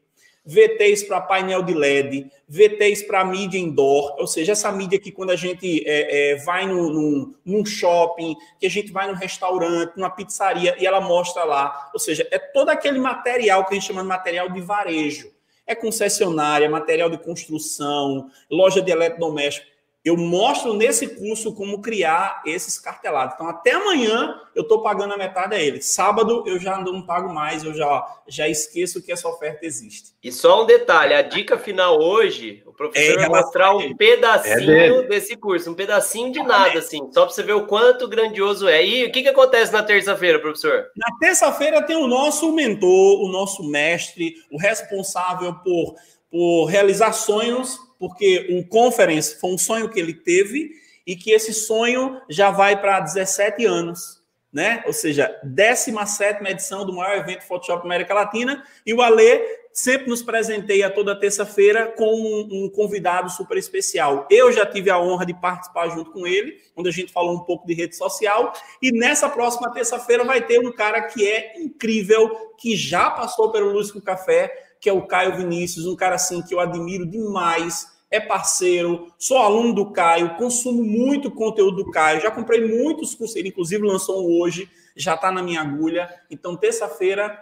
VTs 0.45 1.03
para 1.03 1.21
painel 1.21 1.65
de 1.65 1.75
LED, 1.75 2.31
VTs 2.49 3.03
para 3.03 3.25
mídia 3.25 3.59
indoor, 3.59 4.15
ou 4.21 4.29
seja, 4.29 4.53
essa 4.53 4.71
mídia 4.71 4.97
que 4.97 5.11
quando 5.11 5.31
a 5.31 5.37
gente 5.37 5.83
é, 5.85 6.31
é, 6.31 6.37
vai 6.37 6.65
no, 6.69 6.89
no, 6.89 7.35
num 7.45 7.67
shopping, 7.67 8.37
que 8.61 8.67
a 8.67 8.71
gente 8.71 8.93
vai 8.93 9.09
num 9.09 9.19
restaurante, 9.19 9.97
numa 9.97 10.11
pizzaria 10.11 10.77
e 10.79 10.87
ela 10.87 11.01
mostra 11.01 11.43
lá, 11.43 11.91
ou 11.93 11.99
seja, 11.99 12.25
é 12.31 12.39
todo 12.39 12.69
aquele 12.69 13.01
material 13.01 13.65
que 13.65 13.75
a 13.75 13.75
gente 13.75 13.89
chama 13.89 14.03
de 14.03 14.09
material 14.09 14.49
de 14.49 14.61
varejo 14.61 15.35
é 15.67 15.75
concessionária, 15.75 16.71
material 16.71 17.11
de 17.11 17.19
construção, 17.19 18.31
loja 18.51 18.81
de 18.81 18.91
eletrodoméstico. 18.91 19.76
Eu 20.07 20.17
mostro 20.17 20.73
nesse 20.73 21.09
curso 21.09 21.53
como 21.53 21.83
criar 21.83 22.41
esses 22.47 22.79
cartelados. 22.79 23.35
Então, 23.35 23.49
até 23.49 23.73
amanhã 23.73 24.41
eu 24.55 24.63
estou 24.63 24.81
pagando 24.81 25.15
a 25.15 25.17
metade 25.17 25.57
a 25.57 25.59
ele. 25.61 25.83
Sábado 25.83 26.45
eu 26.47 26.61
já 26.61 26.79
não 26.79 27.03
pago 27.03 27.35
mais, 27.35 27.65
eu 27.65 27.75
já, 27.75 28.07
já 28.29 28.49
esqueço 28.49 29.03
que 29.03 29.11
essa 29.11 29.29
oferta 29.29 29.67
existe. 29.67 30.13
E 30.23 30.31
só 30.31 30.63
um 30.63 30.67
detalhe: 30.67 31.13
a 31.13 31.23
dica 31.23 31.59
final 31.59 32.01
hoje, 32.01 32.63
o 32.65 32.73
professor 32.73 33.19
é 33.21 33.29
vai 33.29 33.43
mostrar 33.43 33.75
um 33.75 33.97
pedacinho 33.97 35.01
é 35.01 35.03
desse 35.09 35.35
curso, 35.35 35.73
um 35.73 35.75
pedacinho 35.75 36.31
de 36.31 36.41
nada, 36.41 36.79
assim, 36.79 37.01
só 37.13 37.25
para 37.25 37.35
você 37.35 37.43
ver 37.43 37.55
o 37.55 37.67
quanto 37.67 38.07
grandioso 38.07 38.69
é. 38.69 38.87
E 38.87 39.07
o 39.07 39.11
que, 39.11 39.25
que 39.25 39.29
acontece 39.29 39.73
na 39.73 39.83
terça-feira, 39.83 40.39
professor? 40.39 40.85
Na 40.95 41.19
terça-feira 41.19 41.83
tem 41.83 41.97
o 41.97 42.07
nosso 42.07 42.53
mentor, 42.53 43.25
o 43.25 43.29
nosso 43.29 43.69
mestre, 43.69 44.37
o 44.53 44.57
responsável 44.57 45.53
por, 45.65 45.97
por 46.31 46.67
realizar 46.67 47.13
sonhos 47.13 47.85
porque 47.99 48.47
o 48.51 48.67
conference 48.67 49.39
foi 49.41 49.51
um 49.51 49.59
sonho 49.59 49.89
que 49.89 49.99
ele 49.99 50.15
teve 50.15 50.73
e 51.07 51.15
que 51.17 51.31
esse 51.31 51.53
sonho 51.55 52.21
já 52.29 52.51
vai 52.51 52.81
para 52.81 53.01
17 53.01 53.65
anos, 53.65 54.23
né? 54.53 54.83
Ou 54.87 54.93
seja, 54.93 55.39
17 55.45 56.45
edição 56.47 56.85
do 56.85 56.93
maior 56.93 57.17
evento 57.17 57.45
Photoshop 57.45 57.85
América 57.85 58.15
Latina, 58.15 58.65
e 58.85 58.93
o 58.93 59.03
Ale 59.03 59.41
sempre 59.77 60.09
nos 60.09 60.23
presenteia 60.23 60.89
toda 60.89 61.15
terça-feira 61.15 61.93
com 61.99 62.07
um, 62.07 62.65
um, 62.65 62.71
convidado 62.71 63.29
super 63.31 63.59
especial. 63.59 64.27
Eu 64.31 64.51
já 64.51 64.65
tive 64.65 64.89
a 64.89 64.99
honra 64.99 65.27
de 65.27 65.35
participar 65.35 65.91
junto 65.91 66.11
com 66.11 66.27
ele, 66.27 66.59
onde 66.75 66.89
a 66.89 66.93
gente 66.93 67.13
falou 67.13 67.37
um 67.37 67.41
pouco 67.41 67.67
de 67.67 67.75
rede 67.75 67.95
social, 67.95 68.55
e 68.81 68.91
nessa 68.91 69.29
próxima 69.29 69.71
terça-feira 69.71 70.25
vai 70.25 70.41
ter 70.41 70.59
um 70.59 70.73
cara 70.73 71.03
que 71.03 71.29
é 71.29 71.61
incrível, 71.61 72.55
que 72.57 72.75
já 72.75 73.11
passou 73.11 73.53
pelo 73.53 73.71
Lúcio 73.71 74.01
Café, 74.01 74.51
que 74.81 74.89
é 74.89 74.93
o 74.93 75.07
Caio 75.07 75.37
Vinícius, 75.37 75.87
um 75.87 75.97
cara 75.97 76.15
assim 76.15 76.43
que 76.43 76.55
eu 76.55 76.61
admiro 76.61 77.07
demais, 77.07 77.97
é 78.11 78.21
parceiro, 78.21 79.13
sou 79.19 79.39
aluno 79.39 79.75
do 79.75 79.91
Caio, 79.91 80.37
consumo 80.37 80.83
muito 80.83 81.31
conteúdo 81.31 81.85
do 81.85 81.91
Caio, 81.91 82.21
já 82.21 82.31
comprei 82.31 82.67
muitos 82.67 83.15
cursos, 83.15 83.37
ele 83.37 83.49
inclusive 83.49 83.85
lançou 83.85 84.23
um 84.23 84.41
hoje, 84.41 84.71
já 84.97 85.15
está 85.15 85.31
na 85.31 85.43
minha 85.43 85.61
agulha. 85.61 86.09
Então, 86.31 86.57
terça-feira 86.57 87.39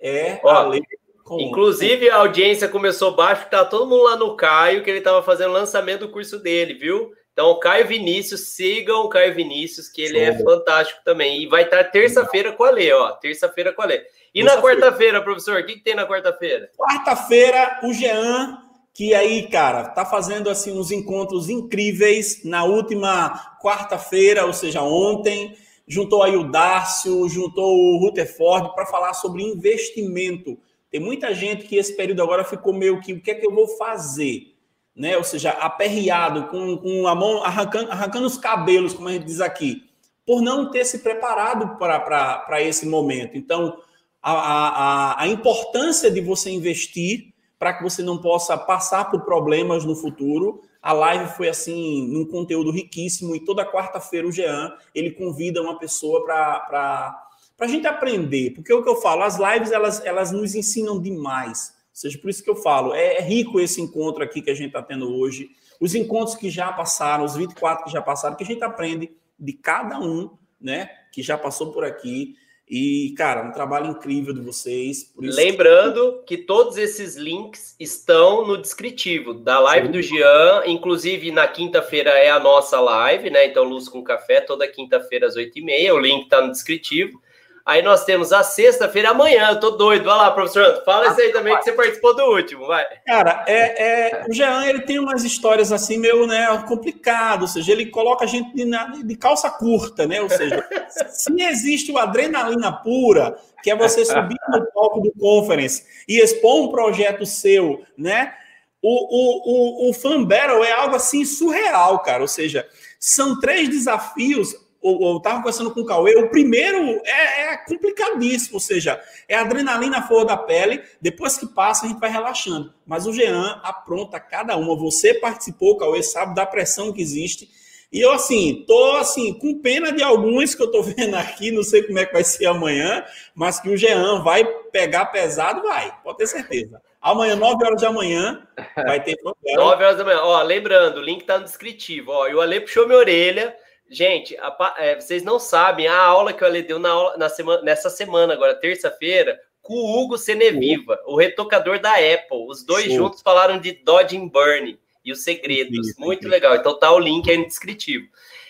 é 0.00 0.40
Ó, 0.42 0.50
a 0.50 0.66
lei. 0.66 0.82
Com... 1.24 1.40
Inclusive, 1.40 2.08
a 2.10 2.16
audiência 2.16 2.68
começou 2.68 3.14
baixo, 3.14 3.48
tá 3.50 3.64
todo 3.64 3.88
mundo 3.88 4.04
lá 4.04 4.16
no 4.16 4.34
Caio, 4.34 4.82
que 4.82 4.90
ele 4.90 4.98
estava 4.98 5.22
fazendo 5.22 5.50
o 5.50 5.54
lançamento 5.54 6.06
do 6.06 6.12
curso 6.12 6.38
dele, 6.38 6.74
viu? 6.74 7.12
Então, 7.38 7.56
Caio 7.60 7.86
Vinícius, 7.86 8.48
sigam 8.48 9.04
o 9.04 9.08
Caio 9.08 9.32
Vinícius, 9.32 9.88
que 9.88 10.02
ele 10.02 10.18
Show. 10.18 10.34
é 10.34 10.42
fantástico 10.42 11.00
também. 11.04 11.40
E 11.40 11.46
vai 11.46 11.62
estar 11.62 11.84
terça-feira 11.84 12.50
com 12.50 12.64
a 12.64 12.70
Lê, 12.70 12.92
ó. 12.92 13.12
Terça-feira 13.12 13.72
com 13.72 13.80
a 13.80 13.84
Lê. 13.84 14.04
E 14.34 14.42
na 14.42 14.60
quarta-feira, 14.60 15.22
professor, 15.22 15.60
o 15.60 15.64
que, 15.64 15.74
que 15.74 15.84
tem 15.84 15.94
na 15.94 16.04
quarta-feira? 16.04 16.68
Quarta-feira, 16.76 17.78
o 17.84 17.92
Jean, 17.92 18.58
que 18.92 19.14
aí, 19.14 19.48
cara, 19.48 19.84
tá 19.84 20.04
fazendo 20.04 20.50
assim 20.50 20.76
uns 20.76 20.90
encontros 20.90 21.48
incríveis. 21.48 22.42
Na 22.44 22.64
última 22.64 23.56
quarta-feira, 23.62 24.44
ou 24.44 24.52
seja, 24.52 24.82
ontem, 24.82 25.56
juntou 25.86 26.24
aí 26.24 26.36
o 26.36 26.50
Dácio, 26.50 27.28
juntou 27.28 27.72
o 27.72 27.98
Rutherford 28.00 28.74
para 28.74 28.84
falar 28.84 29.14
sobre 29.14 29.44
investimento. 29.44 30.58
Tem 30.90 30.98
muita 30.98 31.32
gente 31.32 31.68
que 31.68 31.76
esse 31.76 31.96
período 31.96 32.20
agora 32.20 32.42
ficou 32.42 32.72
meio 32.72 33.00
que 33.00 33.12
o 33.12 33.22
que 33.22 33.30
é 33.30 33.34
que 33.36 33.46
eu 33.46 33.54
vou 33.54 33.68
fazer? 33.76 34.57
Né? 34.98 35.16
Ou 35.16 35.22
seja, 35.22 35.50
aperreado, 35.50 36.48
com, 36.48 36.76
com 36.76 37.06
a 37.06 37.14
mão 37.14 37.44
arrancando, 37.44 37.92
arrancando 37.92 38.26
os 38.26 38.36
cabelos, 38.36 38.92
como 38.92 39.08
a 39.08 39.12
gente 39.12 39.26
diz 39.26 39.40
aqui, 39.40 39.84
por 40.26 40.42
não 40.42 40.70
ter 40.70 40.84
se 40.84 40.98
preparado 40.98 41.78
para 41.78 42.60
esse 42.60 42.84
momento. 42.84 43.36
Então, 43.36 43.78
a, 44.20 44.32
a, 44.32 45.22
a 45.22 45.28
importância 45.28 46.10
de 46.10 46.20
você 46.20 46.50
investir 46.50 47.32
para 47.58 47.74
que 47.74 47.82
você 47.82 48.02
não 48.02 48.18
possa 48.18 48.56
passar 48.56 49.10
por 49.10 49.22
problemas 49.22 49.84
no 49.84 49.96
futuro. 49.96 50.62
A 50.80 50.92
live 50.92 51.26
foi 51.36 51.48
assim, 51.48 52.06
num 52.08 52.24
conteúdo 52.24 52.70
riquíssimo, 52.70 53.34
e 53.34 53.44
toda 53.44 53.64
quarta-feira 53.64 54.26
o 54.26 54.32
Jean 54.32 54.72
ele 54.94 55.10
convida 55.10 55.60
uma 55.60 55.78
pessoa 55.78 56.24
para 56.24 57.28
a 57.60 57.66
gente 57.66 57.86
aprender. 57.86 58.50
Porque 58.50 58.70
é 58.70 58.74
o 58.74 58.82
que 58.82 58.88
eu 58.88 58.96
falo, 58.96 59.22
as 59.22 59.38
lives 59.38 59.72
elas, 59.72 60.04
elas 60.04 60.30
nos 60.30 60.54
ensinam 60.54 61.00
demais. 61.00 61.76
Seja, 61.98 62.16
por 62.16 62.30
isso 62.30 62.44
que 62.44 62.48
eu 62.48 62.54
falo, 62.54 62.94
é, 62.94 63.16
é 63.16 63.20
rico 63.20 63.58
esse 63.58 63.80
encontro 63.80 64.22
aqui 64.22 64.40
que 64.40 64.50
a 64.50 64.54
gente 64.54 64.68
está 64.68 64.80
tendo 64.80 65.12
hoje, 65.12 65.50
os 65.80 65.96
encontros 65.96 66.36
que 66.36 66.48
já 66.48 66.70
passaram, 66.70 67.24
os 67.24 67.34
24 67.34 67.86
que 67.86 67.90
já 67.90 68.00
passaram, 68.00 68.36
que 68.36 68.44
a 68.44 68.46
gente 68.46 68.62
aprende 68.62 69.10
de 69.36 69.52
cada 69.52 69.98
um, 69.98 70.30
né, 70.60 70.88
que 71.12 71.24
já 71.24 71.36
passou 71.36 71.72
por 71.72 71.84
aqui. 71.84 72.36
E, 72.70 73.14
cara, 73.16 73.42
um 73.42 73.50
trabalho 73.50 73.90
incrível 73.90 74.32
de 74.32 74.40
vocês. 74.40 75.12
Lembrando 75.18 76.22
que... 76.24 76.36
que... 76.36 76.44
todos 76.44 76.76
esses 76.76 77.16
links 77.16 77.74
estão 77.80 78.46
no 78.46 78.58
descritivo 78.58 79.34
da 79.34 79.58
live 79.58 79.88
do 79.88 80.00
Jean. 80.00 80.62
Inclusive, 80.66 81.32
na 81.32 81.48
quinta-feira 81.48 82.10
é 82.10 82.30
a 82.30 82.38
nossa 82.38 82.78
live, 82.78 83.28
né? 83.28 83.46
Então, 83.46 83.64
Luz 83.64 83.88
com 83.88 84.04
Café, 84.04 84.40
toda 84.40 84.68
quinta-feira 84.68 85.26
às 85.26 85.34
oito 85.34 85.58
e 85.58 85.62
meia. 85.62 85.94
O 85.94 85.98
link 85.98 86.24
está 86.24 86.40
no 86.40 86.52
descritivo. 86.52 87.20
Aí 87.68 87.82
nós 87.82 88.02
temos 88.02 88.32
a 88.32 88.42
sexta-feira 88.42 89.10
amanhã, 89.10 89.50
eu 89.50 89.60
tô 89.60 89.72
doido. 89.72 90.06
Vai 90.06 90.16
lá, 90.16 90.30
professor, 90.30 90.82
fala 90.86 91.08
isso 91.08 91.20
aí 91.20 91.30
também 91.34 91.54
que 91.58 91.64
você 91.64 91.72
participou 91.72 92.16
do 92.16 92.22
último, 92.22 92.66
vai. 92.66 92.82
Cara, 93.06 93.44
é, 93.46 94.14
é, 94.16 94.24
o 94.26 94.32
Jean, 94.32 94.64
ele 94.64 94.80
tem 94.80 94.98
umas 94.98 95.22
histórias 95.22 95.70
assim 95.70 95.98
meio, 95.98 96.26
né, 96.26 96.46
complicado, 96.66 97.42
ou 97.42 97.48
seja, 97.48 97.70
ele 97.70 97.84
coloca 97.84 98.24
a 98.24 98.26
gente 98.26 98.54
de, 98.54 99.02
de 99.04 99.16
calça 99.16 99.50
curta, 99.50 100.06
né? 100.06 100.18
Ou 100.22 100.30
seja, 100.30 100.66
se 101.10 101.30
existe 101.42 101.92
o 101.92 101.98
adrenalina 101.98 102.72
pura, 102.72 103.36
que 103.62 103.70
é 103.70 103.76
você 103.76 104.02
subir 104.02 104.38
no 104.48 104.64
palco 104.72 105.02
do 105.02 105.12
conference 105.12 105.84
e 106.08 106.20
expor 106.20 106.64
um 106.64 106.68
projeto 106.70 107.26
seu, 107.26 107.82
né? 107.98 108.32
O, 108.80 108.88
o, 108.88 109.88
o, 109.88 109.90
o 109.90 109.92
Fan 109.92 110.24
Battle 110.24 110.64
é 110.64 110.72
algo 110.72 110.96
assim 110.96 111.22
surreal, 111.22 111.98
cara. 111.98 112.22
Ou 112.22 112.28
seja, 112.28 112.66
são 112.98 113.38
três 113.38 113.68
desafios 113.68 114.56
eu 114.82 115.16
estava 115.16 115.38
conversando 115.38 115.72
com 115.72 115.80
o 115.80 115.84
Cauê, 115.84 116.14
o 116.16 116.30
primeiro 116.30 117.00
é, 117.04 117.52
é, 117.52 117.56
complicadíssimo, 117.56 118.54
ou 118.54 118.60
seja, 118.60 119.00
é 119.28 119.34
adrenalina 119.34 120.02
fora 120.02 120.24
da 120.24 120.36
pele, 120.36 120.82
depois 121.00 121.36
que 121.36 121.46
passa 121.46 121.84
a 121.84 121.88
gente 121.88 122.00
vai 122.00 122.10
relaxando. 122.10 122.72
Mas 122.86 123.06
o 123.06 123.12
Jean 123.12 123.60
apronta 123.62 124.20
cada 124.20 124.56
uma. 124.56 124.76
Você 124.76 125.14
participou, 125.14 125.76
Cauê, 125.76 126.02
sabe 126.02 126.34
da 126.34 126.46
pressão 126.46 126.92
que 126.92 127.02
existe. 127.02 127.48
E 127.90 128.00
eu, 128.00 128.12
assim, 128.12 128.64
tô 128.66 128.92
assim, 128.96 129.32
com 129.32 129.58
pena 129.60 129.90
de 129.90 130.02
alguns 130.02 130.54
que 130.54 130.62
eu 130.62 130.70
tô 130.70 130.82
vendo 130.84 131.14
aqui, 131.16 131.50
não 131.50 131.62
sei 131.62 131.82
como 131.82 131.98
é 131.98 132.06
que 132.06 132.12
vai 132.12 132.24
ser 132.24 132.46
amanhã, 132.46 133.04
mas 133.34 133.58
que 133.58 133.68
o 133.68 133.76
Jean 133.76 134.22
vai 134.22 134.44
pegar 134.70 135.06
pesado, 135.06 135.62
vai, 135.62 135.92
pode 136.04 136.18
ter 136.18 136.26
certeza. 136.26 136.80
Amanhã, 137.00 137.36
9 137.36 137.64
horas 137.64 137.80
da 137.80 137.92
manhã, 137.92 138.46
vai 138.74 139.02
ter 139.02 139.16
9 139.22 139.84
horas 139.84 139.96
da 139.96 140.04
manhã. 140.04 140.20
Ó, 140.20 140.42
lembrando, 140.42 140.98
o 140.98 141.02
link 141.02 141.24
tá 141.24 141.38
no 141.38 141.44
descritivo. 141.44 142.10
Ó, 142.10 142.28
e 142.28 142.34
o 142.34 142.40
Ale 142.40 142.60
puxou 142.60 142.86
minha 142.86 142.98
orelha. 142.98 143.56
Gente, 143.90 144.36
a, 144.38 144.74
é, 144.78 145.00
vocês 145.00 145.22
não 145.22 145.38
sabem 145.38 145.86
a 145.86 145.98
aula 145.98 146.32
que 146.32 146.42
o 146.42 146.46
Ale 146.46 146.62
deu 146.62 146.78
na 146.78 146.90
aula, 146.90 147.16
na 147.16 147.28
semana, 147.28 147.62
nessa 147.62 147.88
semana, 147.88 148.34
agora, 148.34 148.54
terça-feira, 148.54 149.40
com 149.62 149.74
o 149.74 149.98
Hugo 149.98 150.18
Seneviva, 150.18 150.98
o 151.06 151.16
retocador 151.16 151.78
da 151.78 151.92
Apple. 151.92 152.46
Os 152.48 152.64
dois 152.64 152.84
Sim. 152.84 152.96
juntos 152.96 153.22
falaram 153.22 153.58
de 153.58 153.72
Dodge 153.72 154.16
and 154.16 154.28
Burn 154.28 154.78
e 155.04 155.12
os 155.12 155.24
segredos. 155.24 155.88
Sim, 155.88 155.94
Muito 155.98 156.28
legal. 156.28 156.56
Então 156.56 156.78
tá 156.78 156.92
o 156.92 156.98
link 156.98 157.30
aí 157.30 157.38
no 157.38 157.46
descritivo. 157.46 158.06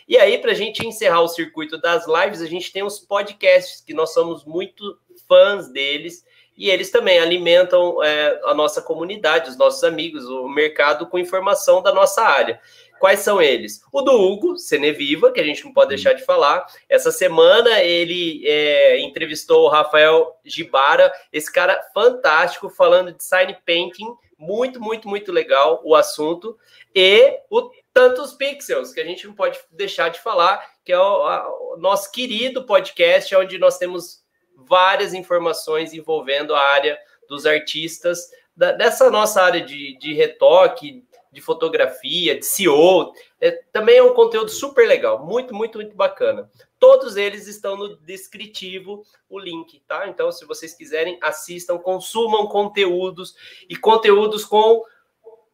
E 0.09 0.16
aí, 0.16 0.39
para 0.39 0.52
a 0.52 0.55
gente 0.55 0.86
encerrar 0.86 1.20
o 1.20 1.28
circuito 1.28 1.78
das 1.78 2.06
lives, 2.06 2.40
a 2.40 2.47
gente 2.47 2.73
tem 2.73 2.82
os 2.82 2.98
podcasts, 2.98 3.82
que 3.82 3.93
nós 3.93 4.15
somos 4.15 4.44
muito 4.44 4.98
fãs 5.28 5.70
deles, 5.70 6.24
e 6.56 6.70
eles 6.70 6.90
também 6.90 7.20
alimentam 7.20 8.02
é, 8.02 8.40
a 8.44 8.55
nossa 8.55 8.81
comunidade, 8.81 9.51
os 9.51 9.56
nossos 9.56 9.85
amigos, 9.85 10.24
o 10.24 10.48
mercado 10.48 11.06
com 11.06 11.19
informação 11.19 11.82
da 11.82 11.93
nossa 11.93 12.23
área. 12.23 12.59
Quais 12.99 13.20
são 13.20 13.41
eles? 13.41 13.81
O 13.93 14.03
do 14.03 14.12
Hugo, 14.12 14.59
Ceneviva, 14.59 15.33
que 15.33 15.41
a 15.41 15.45
gente 15.45 15.65
não 15.65 15.73
pode 15.73 15.91
deixar 15.91 16.12
de 16.12 16.25
falar. 16.25 16.66
Essa 16.89 17.11
semana 17.11 17.81
ele 17.81 18.43
é, 18.47 19.01
entrevistou 19.01 19.65
o 19.65 19.69
Rafael 19.69 20.37
Gibara, 20.45 21.12
esse 21.33 21.53
cara 21.53 21.81
fantástico, 21.95 22.69
falando 22.69 23.12
de 23.12 23.23
sign 23.23 23.57
painting. 23.65 24.07
Muito, 24.39 24.81
muito, 24.81 25.09
muito 25.09 25.33
legal 25.33 25.81
o 25.85 25.95
assunto. 25.95 26.57
E 26.95 27.41
o 27.51 27.70
Tantos 27.93 28.33
Pixels, 28.33 28.93
que 28.93 29.01
a 29.01 29.05
gente 29.05 29.27
não 29.27 29.35
pode 29.35 29.59
deixar 29.70 30.09
de 30.09 30.20
falar, 30.20 30.65
que 30.85 30.93
é 30.93 30.99
o, 30.99 31.25
a, 31.25 31.49
o 31.73 31.77
nosso 31.77 32.12
querido 32.12 32.65
podcast, 32.65 33.35
onde 33.35 33.59
nós 33.59 33.79
temos 33.79 34.23
várias 34.57 35.15
informações 35.15 35.93
envolvendo 35.93 36.55
a 36.55 36.61
área 36.61 36.99
dos 37.29 37.47
artistas, 37.47 38.31
da, 38.57 38.73
dessa 38.73 39.11
nossa 39.11 39.43
área 39.43 39.61
de, 39.61 39.97
de 39.99 40.15
retoque, 40.15 41.05
de 41.32 41.40
fotografia, 41.40 42.38
de 42.38 42.44
CEO. 42.44 43.12
É, 43.40 43.50
também 43.72 43.98
é 43.98 44.02
um 44.02 44.14
conteúdo 44.14 44.50
super 44.50 44.86
legal, 44.86 45.24
muito, 45.24 45.55
muito, 45.55 45.78
muito 45.78 45.94
bacana. 45.94 46.50
Todos 46.78 47.16
eles 47.16 47.46
estão 47.46 47.76
no 47.76 47.96
descritivo, 47.96 49.02
o 49.28 49.38
link, 49.38 49.82
tá? 49.86 50.09
Então, 50.09 50.30
se 50.30 50.44
vocês 50.44 50.74
quiserem, 50.74 51.18
assistam, 51.22 51.78
consumam 51.78 52.46
conteúdos 52.46 53.34
e 53.68 53.76
conteúdos 53.76 54.44
com 54.44 54.82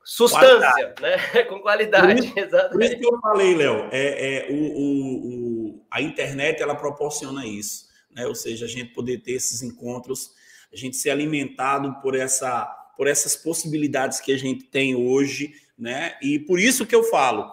substância, 0.05 0.94
qualidade. 0.98 1.02
né? 1.02 1.44
com 1.48 1.60
qualidade, 1.60 2.06
por 2.06 2.24
isso, 2.24 2.38
exatamente. 2.38 2.72
Por 2.72 2.82
isso 2.82 2.98
que 2.98 3.06
eu 3.06 3.20
falei, 3.20 3.55
Léo, 3.55 3.88
é, 3.90 4.46
é 4.46 4.46
o, 4.51 4.55
o, 4.55 5.28
o, 5.70 5.86
a 5.90 6.02
internet 6.02 6.62
ela 6.62 6.74
proporciona 6.74 7.46
isso, 7.46 7.88
né? 8.10 8.26
Ou 8.26 8.34
seja, 8.34 8.66
a 8.66 8.68
gente 8.68 8.92
poder 8.92 9.22
ter 9.22 9.32
esses 9.32 9.62
encontros, 9.62 10.30
a 10.72 10.76
gente 10.76 10.96
ser 10.96 11.10
alimentado 11.10 12.01
por 12.02 12.14
essa 12.14 12.84
por 12.97 13.07
essas 13.07 13.37
possibilidades 13.37 14.21
que 14.21 14.33
a 14.33 14.39
gente 14.39 14.65
tem 14.65 14.95
hoje 14.95 15.55
né? 15.79 16.15
E 16.23 16.39
por 16.39 16.59
isso 16.59 16.87
que 16.87 16.95
eu 16.95 17.03
falo, 17.05 17.51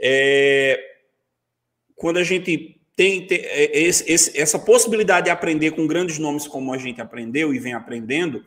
é, 0.00 0.80
quando 1.94 2.18
a 2.18 2.24
gente 2.24 2.80
tem, 2.96 3.26
tem 3.26 3.40
é, 3.40 3.78
esse, 3.78 4.10
esse, 4.10 4.38
essa 4.38 4.58
possibilidade 4.58 5.24
de 5.24 5.30
aprender 5.30 5.72
com 5.72 5.86
grandes 5.86 6.18
nomes 6.18 6.46
como 6.46 6.72
a 6.72 6.78
gente 6.78 7.00
aprendeu 7.00 7.52
e 7.52 7.58
vem 7.58 7.74
aprendendo, 7.74 8.44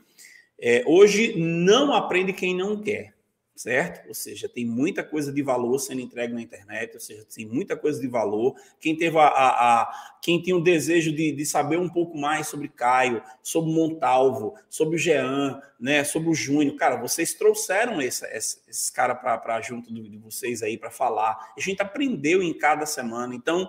é, 0.60 0.84
hoje 0.88 1.34
não 1.38 1.94
aprende 1.94 2.34
quem 2.34 2.56
não 2.56 2.82
quer 2.82 3.14
certo? 3.58 4.08
Ou 4.08 4.14
seja, 4.14 4.48
tem 4.48 4.66
muita 4.66 5.04
coisa 5.04 5.34
de 5.34 5.42
valor 5.42 5.80
sendo 5.80 6.00
entregue 6.00 6.34
na 6.34 6.42
internet, 6.42 6.94
ou 6.94 7.00
seja, 7.00 7.26
tem 7.26 7.46
muita 7.46 7.76
coisa 7.76 8.00
de 8.00 8.08
valor. 8.08 8.56
Quem 8.80 8.96
teve 8.96 9.18
a, 9.18 9.28
a, 9.28 9.82
a 9.82 9.94
quem 10.22 10.40
tinha 10.40 10.56
o 10.56 10.64
desejo 10.64 11.12
de, 11.12 11.32
de, 11.32 11.46
saber 11.46 11.78
um 11.80 11.90
pouco 11.90 12.16
mais 12.16 12.48
sobre 12.48 12.68
Caio, 12.68 13.22
sobre 13.42 13.74
Montalvo, 13.74 14.54
sobre 14.70 14.96
o 14.96 15.00
Jean, 15.00 15.60
né, 15.80 16.04
sobre 16.04 16.30
o 16.30 16.36
Júnior, 16.36 16.76
cara, 16.76 16.98
vocês 16.98 17.34
trouxeram 17.34 18.00
esse, 18.00 18.26
esse, 18.28 18.60
esse 18.68 18.94
cara 18.94 19.16
para 19.16 19.60
junto 19.62 19.92
de 19.92 20.18
vocês 20.18 20.62
aí 20.62 20.78
para 20.78 20.92
falar. 20.92 21.54
A 21.58 21.60
gente 21.60 21.82
aprendeu 21.82 22.44
em 22.44 22.54
cada 22.54 22.86
semana. 22.86 23.34
Então, 23.34 23.68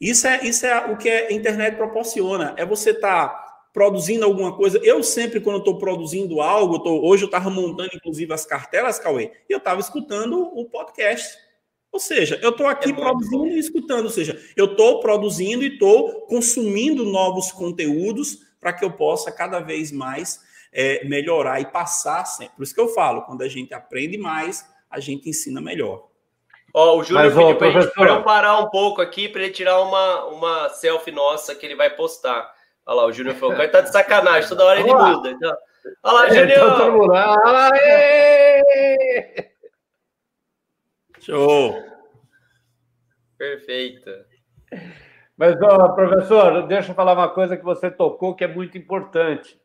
isso 0.00 0.26
é, 0.26 0.44
isso 0.44 0.66
é 0.66 0.90
o 0.90 0.96
que 0.96 1.08
a 1.08 1.32
internet 1.32 1.76
proporciona. 1.76 2.54
É 2.56 2.66
você 2.66 2.90
estar 2.90 3.28
tá 3.28 3.45
produzindo 3.76 4.24
alguma 4.24 4.56
coisa. 4.56 4.80
Eu 4.82 5.02
sempre, 5.02 5.38
quando 5.38 5.58
estou 5.58 5.76
produzindo 5.76 6.40
algo, 6.40 6.78
tô, 6.78 7.06
hoje 7.06 7.24
eu 7.24 7.26
estava 7.26 7.50
montando, 7.50 7.90
inclusive, 7.92 8.32
as 8.32 8.46
cartelas, 8.46 8.98
Cauê, 8.98 9.30
e 9.46 9.52
eu 9.52 9.58
estava 9.58 9.78
escutando 9.78 10.40
o 10.40 10.64
podcast. 10.64 11.36
Ou 11.92 12.00
seja, 12.00 12.40
eu 12.42 12.52
estou 12.52 12.66
aqui 12.66 12.88
é 12.88 12.94
produzindo 12.94 13.44
bom. 13.44 13.48
e 13.48 13.58
escutando. 13.58 14.04
Ou 14.04 14.10
seja, 14.10 14.42
eu 14.56 14.64
estou 14.64 15.00
produzindo 15.00 15.62
e 15.62 15.74
estou 15.74 16.22
consumindo 16.22 17.04
novos 17.04 17.52
conteúdos 17.52 18.38
para 18.58 18.72
que 18.72 18.82
eu 18.82 18.92
possa 18.92 19.30
cada 19.30 19.60
vez 19.60 19.92
mais 19.92 20.40
é, 20.72 21.04
melhorar 21.04 21.60
e 21.60 21.66
passar 21.66 22.24
sempre. 22.24 22.56
Por 22.56 22.62
isso 22.62 22.74
que 22.74 22.80
eu 22.80 22.88
falo, 22.88 23.26
quando 23.26 23.42
a 23.42 23.48
gente 23.48 23.74
aprende 23.74 24.16
mais, 24.16 24.66
a 24.90 25.00
gente 25.00 25.28
ensina 25.28 25.60
melhor. 25.60 26.08
Ó, 26.72 26.96
o 26.96 27.04
Júnior 27.04 27.30
pediu 27.30 27.56
para 27.58 27.68
a 27.68 27.80
gente 27.82 28.24
parar 28.24 28.58
um 28.58 28.70
pouco 28.70 29.02
aqui 29.02 29.28
para 29.28 29.42
ele 29.42 29.52
tirar 29.52 29.82
uma, 29.82 30.24
uma 30.28 30.68
selfie 30.70 31.12
nossa 31.12 31.54
que 31.54 31.66
ele 31.66 31.76
vai 31.76 31.90
postar. 31.90 32.55
Olha 32.86 32.96
lá, 32.96 33.06
o 33.06 33.12
Júnior 33.12 33.34
falou, 33.34 33.56
tá 33.68 33.80
de 33.80 33.90
sacanagem, 33.90 34.48
toda 34.48 34.64
hora 34.64 34.78
ele 34.78 34.94
muda. 34.94 35.30
Então, 35.30 35.56
olha 36.04 36.14
lá, 36.14 36.26
é, 36.28 36.34
Júnior! 36.34 36.58
Então, 36.74 37.06
Show! 41.20 41.74
Perfeita. 43.36 44.26
Mas, 45.36 45.60
ó, 45.60 45.88
professor, 45.88 46.66
deixa 46.68 46.92
eu 46.92 46.94
falar 46.94 47.12
uma 47.14 47.28
coisa 47.28 47.56
que 47.56 47.64
você 47.64 47.90
tocou 47.90 48.34
que 48.34 48.44
é 48.44 48.48
muito 48.48 48.78
importante. 48.78 49.60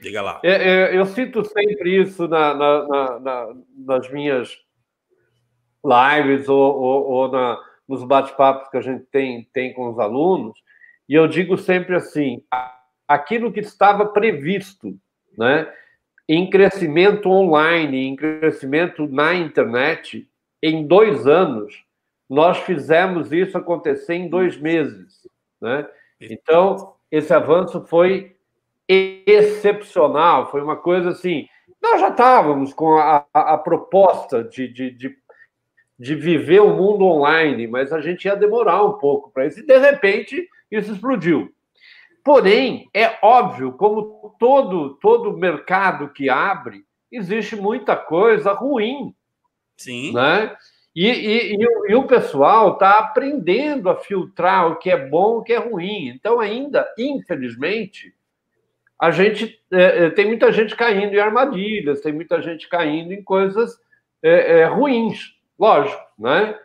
Diga 0.00 0.22
lá. 0.22 0.40
Eu, 0.44 0.52
eu, 0.52 0.86
eu 0.98 1.06
sinto 1.06 1.44
sempre 1.44 2.02
isso 2.02 2.28
na, 2.28 2.54
na, 2.54 3.18
na, 3.18 3.54
nas 3.76 4.10
minhas 4.10 4.56
lives 5.84 6.48
ou, 6.48 6.80
ou, 6.80 7.06
ou 7.06 7.58
nos 7.88 8.04
bate-papos 8.04 8.68
que 8.68 8.76
a 8.76 8.82
gente 8.82 9.06
tem, 9.06 9.48
tem 9.52 9.72
com 9.72 9.88
os 9.88 9.98
alunos, 9.98 10.58
e 11.08 11.14
eu 11.14 11.26
digo 11.26 11.56
sempre 11.56 11.96
assim: 11.96 12.42
aquilo 13.06 13.52
que 13.52 13.60
estava 13.60 14.06
previsto, 14.06 14.96
né, 15.36 15.72
em 16.28 16.50
crescimento 16.50 17.30
online, 17.30 18.06
em 18.06 18.16
crescimento 18.16 19.06
na 19.08 19.34
internet, 19.34 20.28
em 20.62 20.86
dois 20.86 21.26
anos, 21.26 21.84
nós 22.28 22.58
fizemos 22.58 23.32
isso 23.32 23.56
acontecer 23.56 24.14
em 24.14 24.28
dois 24.28 24.58
meses, 24.58 25.26
né? 25.60 25.88
Então 26.20 26.94
esse 27.10 27.32
avanço 27.32 27.80
foi 27.86 28.36
excepcional, 28.86 30.50
foi 30.50 30.62
uma 30.62 30.76
coisa 30.76 31.10
assim. 31.10 31.48
Nós 31.82 32.00
já 32.00 32.08
estávamos 32.08 32.72
com 32.72 32.96
a, 32.96 33.24
a, 33.32 33.54
a 33.54 33.58
proposta 33.58 34.42
de, 34.42 34.68
de, 34.68 34.90
de, 34.90 35.16
de, 35.98 36.14
viver 36.14 36.60
o 36.60 36.74
mundo 36.74 37.04
online, 37.04 37.66
mas 37.66 37.92
a 37.92 38.00
gente 38.00 38.24
ia 38.24 38.34
demorar 38.34 38.82
um 38.84 38.94
pouco 38.94 39.30
para 39.30 39.46
isso. 39.46 39.60
E, 39.60 39.66
de 39.66 39.78
repente, 39.78 40.48
isso 40.70 40.92
explodiu. 40.92 41.52
Porém, 42.24 42.88
é 42.92 43.18
óbvio, 43.22 43.72
como 43.72 44.34
todo, 44.38 44.94
todo 45.00 45.36
mercado 45.36 46.10
que 46.10 46.28
abre, 46.28 46.84
existe 47.10 47.56
muita 47.56 47.96
coisa 47.96 48.52
ruim. 48.52 49.14
Sim. 49.76 50.12
Né? 50.12 50.54
E, 50.94 51.06
e, 51.06 51.54
e, 51.54 51.66
o, 51.66 51.90
e 51.90 51.94
o 51.94 52.06
pessoal 52.06 52.72
está 52.72 52.98
aprendendo 52.98 53.88
a 53.88 53.96
filtrar 53.96 54.70
o 54.70 54.76
que 54.76 54.90
é 54.90 54.96
bom 54.96 55.36
e 55.36 55.38
o 55.38 55.42
que 55.42 55.52
é 55.52 55.58
ruim. 55.58 56.08
Então, 56.08 56.40
ainda, 56.40 56.86
infelizmente, 56.98 58.12
a 59.00 59.10
gente 59.10 59.60
é, 59.72 60.06
é 60.06 60.10
tem 60.10 60.26
muita 60.26 60.52
gente 60.52 60.74
caindo 60.74 61.14
em 61.14 61.20
armadilhas, 61.20 62.00
tem 62.00 62.12
muita 62.12 62.42
gente 62.42 62.68
caindo 62.68 63.12
em 63.12 63.22
coisas 63.22 63.78
é, 64.22 64.60
é, 64.60 64.64
ruins, 64.64 65.34
lógico, 65.58 66.02
né? 66.18 66.58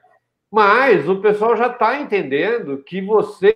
Mas 0.51 1.07
o 1.07 1.21
pessoal 1.21 1.55
já 1.55 1.67
está 1.67 1.99
entendendo 1.99 2.83
que 2.83 3.01
você 3.01 3.55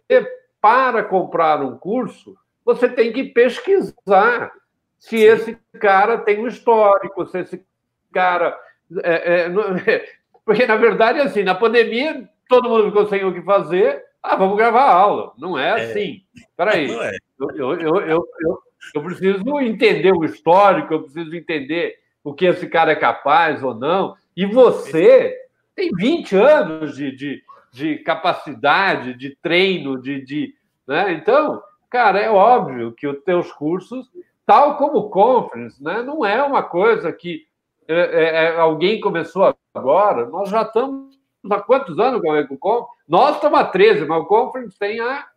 para 0.61 1.03
comprar 1.03 1.61
um 1.61 1.77
curso, 1.77 2.35
você 2.65 2.89
tem 2.89 3.13
que 3.13 3.23
pesquisar 3.23 4.51
se 4.99 5.17
Sim. 5.17 5.23
esse 5.23 5.57
cara 5.79 6.17
tem 6.17 6.39
um 6.39 6.47
histórico, 6.47 7.25
se 7.27 7.39
esse 7.39 7.65
cara. 8.11 8.57
É, 9.03 9.45
é, 9.45 10.05
porque, 10.43 10.65
na 10.65 10.75
verdade, 10.75 11.19
assim, 11.19 11.43
na 11.43 11.55
pandemia, 11.55 12.27
todo 12.49 12.69
mundo 12.69 12.85
ficou 12.85 13.05
sem 13.07 13.23
o 13.23 13.33
que 13.33 13.41
fazer. 13.41 14.03
Ah, 14.21 14.35
vamos 14.35 14.57
gravar 14.57 14.91
aula. 14.91 15.33
Não 15.37 15.57
é, 15.57 15.69
é. 15.69 15.73
assim. 15.85 16.21
Espera 16.35 16.73
aí. 16.73 16.91
É. 16.91 17.11
Eu, 17.39 17.75
eu, 17.75 18.01
eu, 18.01 18.27
eu, 18.41 18.59
eu 18.95 19.03
preciso 19.03 19.59
entender 19.59 20.11
o 20.11 20.25
histórico, 20.25 20.93
eu 20.93 21.03
preciso 21.03 21.35
entender 21.35 21.95
o 22.23 22.33
que 22.33 22.45
esse 22.45 22.67
cara 22.67 22.91
é 22.91 22.95
capaz 22.95 23.63
ou 23.63 23.73
não. 23.73 24.15
E 24.35 24.45
você 24.45 25.35
tem 25.75 25.91
20 25.93 26.35
anos 26.35 26.95
de, 26.95 27.15
de, 27.15 27.43
de 27.71 27.97
capacidade, 27.99 29.13
de 29.13 29.35
treino, 29.41 30.01
de. 30.01 30.23
de 30.23 30.55
né? 30.87 31.13
Então, 31.13 31.61
cara, 31.89 32.19
é 32.19 32.29
óbvio 32.29 32.93
que 32.93 33.07
os 33.07 33.21
teus 33.23 33.51
cursos, 33.51 34.09
tal 34.45 34.77
como 34.77 34.99
o 34.99 35.09
Conference, 35.09 35.81
né, 35.83 36.01
não 36.01 36.25
é 36.25 36.41
uma 36.43 36.63
coisa 36.63 37.11
que 37.11 37.45
é, 37.87 37.95
é, 37.95 38.45
é 38.45 38.57
alguém 38.57 38.99
começou 38.99 39.55
agora. 39.73 40.25
Nós 40.27 40.49
já 40.49 40.63
estamos 40.63 41.17
há 41.49 41.61
quantos 41.61 41.99
anos 41.99 42.21
com 42.21 42.55
o 42.55 42.57
Conference? 42.57 42.97
Nós 43.07 43.35
estamos 43.35 43.59
há 43.59 43.65
13, 43.65 44.05
mas 44.05 44.21
o 44.21 44.25
Conference 44.25 44.77
tem 44.77 44.99
a. 44.99 45.27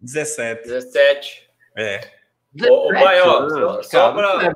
17. 0.00 0.62
17. 0.62 1.50
É. 1.76 2.00
Ô, 2.68 2.92
Maior, 2.92 3.50
só, 3.50 3.82
só 3.82 4.12
para 4.12 4.54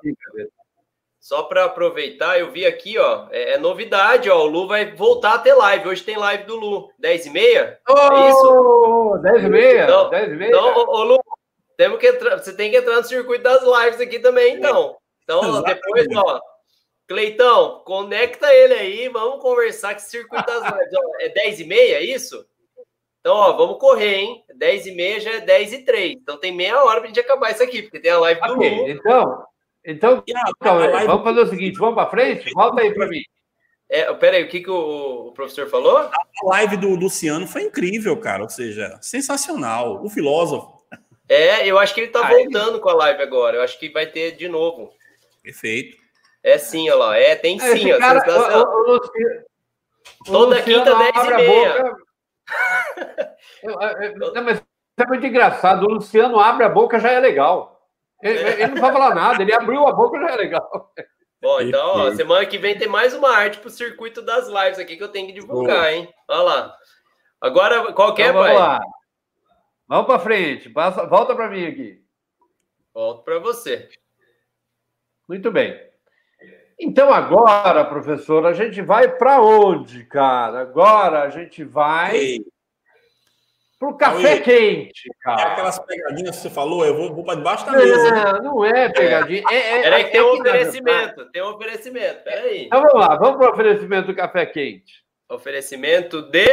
só 1.23 1.45
para 1.45 1.67
aproveitar, 1.67 2.41
eu 2.41 2.51
vi 2.51 2.67
aqui, 2.67 2.99
ó, 2.99 3.29
é, 3.31 3.53
é, 3.53 3.59
novidade, 3.59 4.29
ó, 4.29 4.43
o 4.43 4.47
Lu 4.47 4.67
vai 4.67 4.93
voltar 4.93 5.35
a 5.35 5.39
ter 5.39 5.55
live. 5.55 5.89
Hoje 5.89 6.03
tem 6.03 6.17
live 6.17 6.43
do 6.43 6.57
Lu, 6.57 6.93
10 6.99 7.27
e 7.27 7.31
meia? 7.31 7.81
Oh, 7.89 7.97
é 7.97 8.29
isso? 8.29 9.21
10 9.23 9.45
e 9.45 9.49
meia? 9.49 9.85
Então, 9.85 10.11
10 10.11 10.33
e 10.33 10.35
meia? 10.35 10.49
Então, 10.49 10.75
ô, 10.75 10.99
ô, 10.99 11.05
Lu, 11.05 11.21
temos 11.77 12.01
que 12.01 12.09
entrar, 12.09 12.39
você 12.39 12.53
tem 12.57 12.73
que 12.73 12.77
entrar 12.77 12.97
no 12.97 13.05
circuito 13.05 13.45
das 13.45 13.63
lives 13.63 14.01
aqui 14.01 14.19
também, 14.19 14.57
então. 14.57 14.97
Então, 15.23 15.63
depois, 15.63 16.09
ó, 16.17 16.41
Cleitão, 17.07 17.85
conecta 17.85 18.53
ele 18.53 18.75
aí, 18.75 19.09
vamos 19.09 19.41
conversar 19.41 19.91
com 19.91 19.99
esse 19.99 20.11
circuito 20.11 20.45
das 20.45 20.63
lives. 20.75 20.93
Ó, 20.93 21.03
é 21.21 21.29
10 21.29 21.61
e 21.61 21.65
meia, 21.65 21.97
é 21.99 22.03
isso? 22.03 22.45
Então, 23.21 23.37
ó, 23.37 23.53
vamos 23.53 23.79
correr, 23.79 24.17
hein? 24.17 24.45
10 24.57 24.87
e 24.89 24.91
meia 24.91 25.21
já 25.21 25.35
é 25.35 25.41
10 25.41 25.73
e 25.73 25.85
3. 25.85 26.15
Então 26.15 26.37
tem 26.37 26.51
meia 26.51 26.83
hora 26.83 26.99
pra 26.99 27.07
gente 27.07 27.21
acabar 27.21 27.53
isso 27.53 27.63
aqui, 27.63 27.83
porque 27.83 28.01
tem 28.01 28.11
a 28.11 28.19
live 28.19 28.41
do 28.41 28.55
okay, 28.55 28.71
Lu. 28.71 28.89
Então, 28.89 29.45
então, 29.85 30.23
então 30.27 31.07
vamos 31.07 31.25
fazer 31.25 31.41
o 31.41 31.47
seguinte, 31.47 31.79
vamos 31.79 31.95
para 31.95 32.11
frente? 32.11 32.53
Volta 32.53 32.83
aí 32.83 32.95
para 32.95 33.09
mim. 33.09 33.23
É, 33.91 34.11
peraí, 34.15 34.45
o 34.45 34.49
que, 34.49 34.61
que 34.61 34.71
o, 34.71 35.29
o, 35.29 35.33
professor 35.33 35.69
falou? 35.69 35.99
A 35.99 36.11
live 36.45 36.79
do 36.79 36.95
Luciano 36.95 37.47
foi 37.47 37.65
incrível, 37.65 38.17
cara. 38.17 38.43
Ou 38.43 38.49
seja, 38.49 38.99
sensacional. 39.03 40.03
O 40.03 40.09
filósofo. 40.09 40.83
É, 41.29 41.67
eu 41.67 41.79
acho 41.79 41.93
que 41.95 42.01
ele 42.01 42.07
está 42.07 42.27
voltando 42.27 42.81
com 42.81 42.89
a 42.89 42.95
live 42.95 43.23
agora. 43.23 43.59
Eu 43.59 43.63
acho 43.63 43.79
que 43.79 43.91
vai 43.91 44.07
ter 44.07 44.33
de 44.33 44.49
novo. 44.49 44.93
Perfeito. 45.43 45.97
É 46.43 46.57
sim, 46.57 46.89
olha 46.89 46.99
lá. 46.99 47.19
É, 47.19 47.37
tem 47.37 47.59
sim. 47.59 47.67
Esse 47.67 47.93
ó, 47.93 47.99
cara, 47.99 48.23
o, 48.27 48.63
o, 48.63 48.93
Luciano, 48.95 49.45
Toda 50.25 50.63
quinta, 50.63 50.95
10 50.95 51.13
e 51.15 51.37
meia. 51.37 51.97
não, 54.35 54.43
mas 54.43 54.63
é 54.99 55.07
muito 55.07 55.27
engraçado. 55.27 55.85
O 55.85 55.95
Luciano 55.95 56.41
abre 56.41 56.65
a 56.65 56.69
boca 56.69 56.99
já 56.99 57.11
é 57.11 57.21
legal. 57.21 57.72
Ele, 58.23 58.39
ele, 58.39 58.67
não 58.69 58.81
vai 58.81 58.93
falar 58.93 59.15
nada, 59.15 59.43
ele 59.43 59.53
abriu 59.53 59.87
a 59.87 59.93
boca 59.93 60.19
já 60.21 60.31
é 60.31 60.37
legal. 60.37 60.93
Bom, 61.41 61.61
então, 61.61 61.97
ó, 61.97 62.15
semana 62.15 62.47
que 62.47 62.57
vem 62.57 62.79
tem 62.79 62.87
mais 62.87 63.13
uma 63.13 63.31
arte 63.31 63.59
pro 63.59 63.69
circuito 63.69 64.23
das 64.23 64.47
lives 64.47 64.79
aqui 64.79 64.97
que 64.97 65.03
eu 65.03 65.09
tenho 65.09 65.27
que 65.27 65.33
divulgar, 65.33 65.93
hein? 65.93 66.09
Olha 66.29 66.43
lá. 66.43 66.77
Agora, 67.41 67.93
qual 67.93 68.15
que 68.15 68.23
é, 68.23 68.29
então, 68.29 68.41
vamos 68.41 68.57
pai? 68.57 68.69
Lá. 68.69 68.81
Vamos 69.89 70.07
para 70.07 70.21
frente. 70.21 70.71
Passa, 70.71 71.05
volta 71.05 71.35
para 71.35 71.51
mim 71.51 71.67
aqui. 71.67 72.01
Volto 72.95 73.25
para 73.25 73.41
você. 73.41 73.89
Muito 75.29 75.51
bem. 75.51 75.77
Então, 76.79 77.13
agora, 77.13 77.85
professor, 77.85 78.47
a 78.47 78.53
gente 78.53 78.81
vai 78.81 79.09
para 79.09 79.41
onde, 79.43 80.05
cara? 80.05 80.61
Agora 80.61 81.23
a 81.23 81.29
gente 81.29 81.65
vai. 81.65 82.39
Pro 83.83 83.97
café 83.97 84.39
quente, 84.39 85.11
cara. 85.21 85.43
É 85.43 85.45
aquelas 85.47 85.77
pegadinhas 85.81 86.37
que 86.37 86.43
você 86.43 86.51
falou, 86.51 86.87
eu 86.87 86.97
vou, 86.97 87.13
vou 87.13 87.25
para 87.25 87.35
debaixo 87.35 87.67
da 87.67 87.73
mesa. 87.73 88.11
Não, 88.35 88.43
não 88.55 88.65
é 88.65 88.89
pegadinha. 88.89 89.43
É, 89.51 89.57
é, 89.57 89.83
Peraí, 89.83 90.05
tem 90.05 90.21
um 90.21 90.35
oferecimento. 90.35 91.25
Tem 91.33 91.43
um 91.43 91.49
oferecimento. 91.49 92.23
Peraí. 92.23 92.67
Então 92.67 92.81
vamos 92.81 93.09
lá, 93.09 93.17
vamos 93.17 93.39
para 93.39 93.51
o 93.51 93.53
oferecimento 93.53 94.07
do 94.07 94.15
café 94.15 94.47
quente. 94.47 95.03
Oferecimento 95.29 96.23
de. 96.23 96.47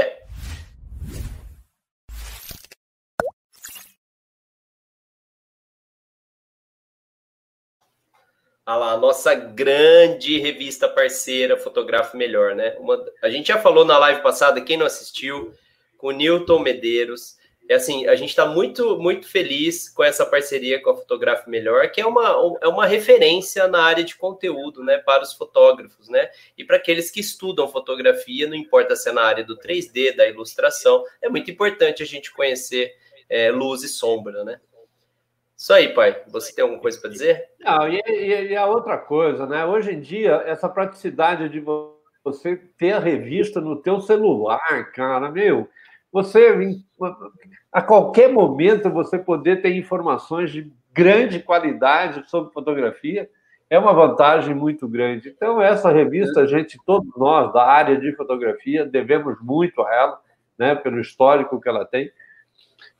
Ah 8.65 8.75
lá, 8.75 8.93
a 8.93 8.97
nossa 8.97 9.35
grande 9.35 10.39
revista 10.39 10.89
parceira, 10.89 11.57
Fotografo 11.57 12.17
Melhor, 12.17 12.55
né? 12.55 12.75
Uma, 12.79 12.99
a 13.21 13.29
gente 13.29 13.49
já 13.49 13.59
falou 13.59 13.85
na 13.85 13.99
live 13.99 14.23
passada, 14.23 14.61
quem 14.61 14.77
não 14.77 14.87
assistiu, 14.87 15.53
com 15.99 16.07
o 16.07 16.11
Newton 16.11 16.59
Medeiros. 16.59 17.37
É 17.69 17.75
assim, 17.75 18.07
a 18.07 18.15
gente 18.15 18.29
está 18.29 18.47
muito, 18.47 18.97
muito 18.97 19.27
feliz 19.27 19.87
com 19.89 20.03
essa 20.03 20.25
parceria 20.25 20.81
com 20.81 20.89
a 20.89 20.95
Fotografe 20.95 21.47
Melhor, 21.47 21.91
que 21.91 22.01
é 22.01 22.05
uma, 22.07 22.57
é 22.61 22.67
uma 22.67 22.87
referência 22.87 23.67
na 23.67 23.83
área 23.83 24.03
de 24.03 24.15
conteúdo, 24.15 24.83
né, 24.83 24.97
para 24.97 25.21
os 25.21 25.33
fotógrafos, 25.33 26.09
né, 26.09 26.31
e 26.57 26.63
para 26.63 26.77
aqueles 26.77 27.11
que 27.11 27.19
estudam 27.19 27.67
fotografia, 27.67 28.47
não 28.47 28.55
importa 28.55 28.95
se 28.95 29.07
é 29.07 29.11
na 29.11 29.21
área 29.21 29.43
do 29.43 29.55
3D, 29.55 30.15
da 30.15 30.27
ilustração, 30.27 31.03
é 31.21 31.29
muito 31.29 31.51
importante 31.51 32.01
a 32.01 32.07
gente 32.07 32.33
conhecer 32.33 32.95
é, 33.29 33.51
luz 33.51 33.83
e 33.83 33.87
sombra, 33.87 34.43
né. 34.43 34.59
Isso 35.55 35.73
aí, 35.73 35.93
pai. 35.93 36.23
Você 36.29 36.55
tem 36.55 36.63
alguma 36.63 36.81
coisa 36.81 36.99
para 37.01 37.09
dizer? 37.09 37.49
Não, 37.59 37.87
e, 37.87 38.01
e, 38.07 38.51
e, 38.51 38.55
a 38.55 38.65
outra 38.65 38.97
coisa, 38.97 39.45
né? 39.45 39.65
Hoje 39.65 39.91
em 39.91 39.99
dia, 39.99 40.41
essa 40.45 40.69
praticidade 40.69 41.49
de 41.49 41.59
você 42.23 42.55
ter 42.77 42.93
a 42.93 42.99
revista 42.99 43.59
no 43.59 43.75
teu 43.75 43.99
celular, 43.99 44.91
cara, 44.93 45.29
meu, 45.29 45.69
você 46.11 46.81
a 47.71 47.81
qualquer 47.81 48.31
momento 48.31 48.89
você 48.89 49.17
poder 49.17 49.61
ter 49.61 49.75
informações 49.75 50.51
de 50.51 50.71
grande 50.91 51.39
qualidade 51.39 52.27
sobre 52.29 52.51
fotografia 52.51 53.29
é 53.69 53.77
uma 53.77 53.93
vantagem 53.93 54.55
muito 54.55 54.87
grande. 54.87 55.29
Então 55.29 55.61
essa 55.61 55.91
revista, 55.91 56.41
a 56.41 56.47
gente, 56.47 56.79
todos 56.85 57.15
nós 57.15 57.53
da 57.53 57.63
área 57.63 57.99
de 57.99 58.15
fotografia 58.15 58.85
devemos 58.85 59.37
muito 59.41 59.81
a 59.81 59.93
ela, 59.93 60.21
né, 60.57 60.75
pelo 60.75 60.99
histórico 60.99 61.61
que 61.61 61.69
ela 61.69 61.85
tem. 61.85 62.11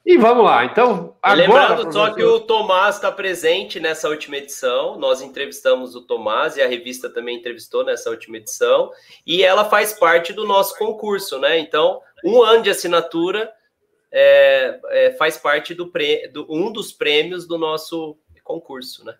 E 0.05 0.17
vamos 0.17 0.45
lá, 0.45 0.65
então. 0.65 1.15
Agora, 1.21 1.75
Lembrando 1.75 1.93
só 1.93 2.13
que 2.13 2.23
o 2.23 2.39
Tomás 2.39 2.95
está 2.95 3.11
presente 3.11 3.79
nessa 3.79 4.07
última 4.09 4.37
edição. 4.37 4.97
Nós 4.97 5.21
entrevistamos 5.21 5.93
o 5.93 6.01
Tomás 6.01 6.55
e 6.55 6.61
a 6.61 6.67
revista 6.67 7.09
também 7.09 7.37
entrevistou 7.37 7.83
nessa 7.83 8.09
última 8.09 8.37
edição. 8.37 8.89
E 9.27 9.43
ela 9.43 9.65
faz 9.65 9.93
parte 9.93 10.31
do 10.33 10.47
nosso 10.47 10.75
concurso, 10.77 11.37
né? 11.37 11.59
Então, 11.59 12.01
um 12.23 12.43
ano 12.43 12.63
de 12.63 12.69
assinatura 12.69 13.51
é, 14.11 14.79
é, 14.89 15.11
faz 15.11 15.37
parte 15.37 15.73
do, 15.73 15.87
pre, 15.87 16.27
do, 16.29 16.45
um 16.49 16.71
dos 16.71 16.91
prêmios 16.91 17.47
do 17.47 17.57
nosso 17.57 18.17
concurso, 18.43 19.05
né? 19.05 19.15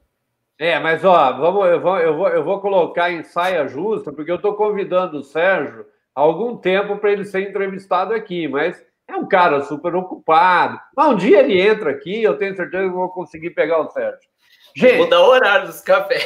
É, 0.58 0.78
mas 0.78 1.06
ó, 1.06 1.32
vamos, 1.38 1.66
eu, 1.68 1.80
vou, 1.80 1.98
eu, 2.00 2.18
vou, 2.18 2.28
eu 2.28 2.44
vou 2.44 2.60
colocar 2.60 3.12
em 3.12 3.24
saia 3.24 3.68
justa, 3.68 4.12
porque 4.12 4.30
eu 4.30 4.36
estou 4.36 4.56
convidando 4.56 5.20
o 5.20 5.24
Sérgio 5.24 5.86
há 6.14 6.20
algum 6.20 6.58
tempo 6.58 6.98
para 6.98 7.12
ele 7.12 7.24
ser 7.24 7.48
entrevistado 7.48 8.14
aqui, 8.14 8.48
mas 8.48 8.84
é 9.08 9.16
um 9.16 9.28
cara 9.28 9.62
super 9.62 9.96
ocupado. 9.96 10.78
Mas 10.96 11.08
um 11.08 11.16
dia 11.16 11.40
ele 11.40 11.62
entra 11.62 11.92
aqui, 11.92 12.22
eu 12.22 12.38
tenho 12.38 12.56
certeza 12.56 12.84
que 12.84 12.94
vou 12.94 13.10
conseguir 13.10 13.52
pegar 13.52 13.80
o 13.80 13.90
Sérgio. 13.90 14.30
Gente, 14.76 14.98
vou 14.98 15.10
dar 15.10 15.22
o 15.22 15.30
horário 15.30 15.68
dos 15.68 15.82
cafés. 15.82 16.24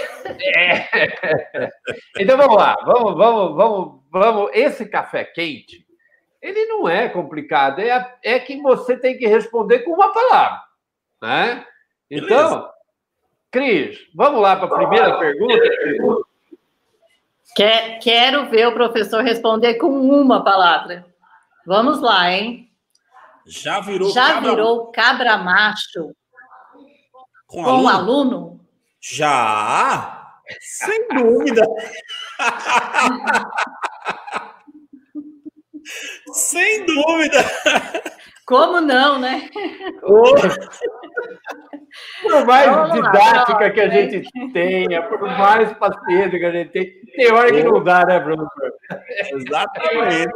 É. 0.58 1.70
Então 2.20 2.38
vamos 2.38 2.56
lá, 2.56 2.76
vamos, 2.86 3.16
vamos, 3.16 3.56
vamos, 3.56 4.02
vamos. 4.12 4.52
Esse 4.54 4.86
café 4.86 5.24
quente, 5.24 5.83
ele 6.44 6.66
não 6.66 6.90
é 6.90 7.08
complicado, 7.08 7.80
é, 7.80 8.16
é 8.22 8.38
que 8.38 8.62
você 8.62 8.98
tem 8.98 9.18
que 9.18 9.26
responder 9.26 9.80
com 9.80 9.94
uma 9.94 10.12
palavra, 10.12 10.62
né? 11.22 11.66
Então, 12.12 12.50
Beleza. 12.50 12.70
Cris, 13.50 13.98
vamos 14.14 14.42
lá 14.42 14.58
para 14.58 14.66
a 14.66 14.78
primeira 14.78 15.18
pergunta. 15.18 16.26
Quer, 17.56 17.98
quero 18.00 18.50
ver 18.50 18.68
o 18.68 18.74
professor 18.74 19.24
responder 19.24 19.76
com 19.76 19.88
uma 19.88 20.44
palavra. 20.44 21.06
Vamos 21.66 22.02
lá, 22.02 22.30
hein? 22.30 22.70
Já 23.46 23.80
virou 23.80 24.12
Já 24.12 24.34
cabra... 24.34 24.50
virou 24.50 24.92
cabra 24.92 25.38
macho 25.38 26.14
com, 27.48 27.64
com 27.64 27.88
aluno? 27.88 27.90
aluno? 27.90 28.60
Já, 29.00 30.42
sem 30.60 31.08
dúvida. 31.08 31.66
sem 36.34 36.86
dúvida. 36.86 37.40
Como 38.46 38.82
não, 38.82 39.20
né? 39.20 39.50
Por 42.24 42.46
mais 42.46 42.92
didática 42.92 43.66
lá, 43.66 43.70
que 43.70 43.82
a 43.82 43.88
gente 43.88 44.28
tenha, 44.52 45.04
por 45.04 45.22
mais 45.22 45.72
paciência 45.78 46.40
que 46.40 46.46
a 46.46 46.52
gente 46.52 46.72
tem, 46.72 46.92
tem 47.16 47.32
hora 47.32 47.52
que 47.52 47.64
não 47.64 47.84
dá, 47.84 48.04
né, 48.04 48.20
professor? 48.20 48.74
Exatamente. 49.32 50.32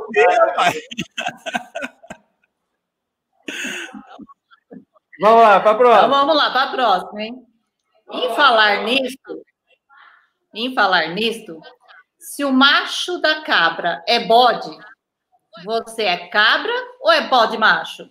Vamos 5.19 5.41
lá, 5.41 5.59
para 5.59 5.71
a 5.71 5.75
próxima. 5.75 6.07
Então, 6.07 6.09
vamos 6.09 6.35
lá, 6.35 6.51
para 6.51 6.63
a 6.63 6.71
próxima, 6.71 7.21
hein? 7.23 7.35
Em 8.11 8.35
falar 8.35 8.83
nisto, 8.83 9.43
em 10.53 10.75
falar 10.75 11.07
nisto, 11.07 11.59
se 12.19 12.45
o 12.45 12.51
macho 12.51 13.19
da 13.19 13.41
cabra 13.41 14.03
é 14.07 14.19
bode, 14.19 14.69
você 15.63 16.03
é 16.03 16.27
cabra 16.27 16.73
ou 17.01 17.11
é 17.11 17.27
bode 17.27 17.57
macho? 17.57 18.09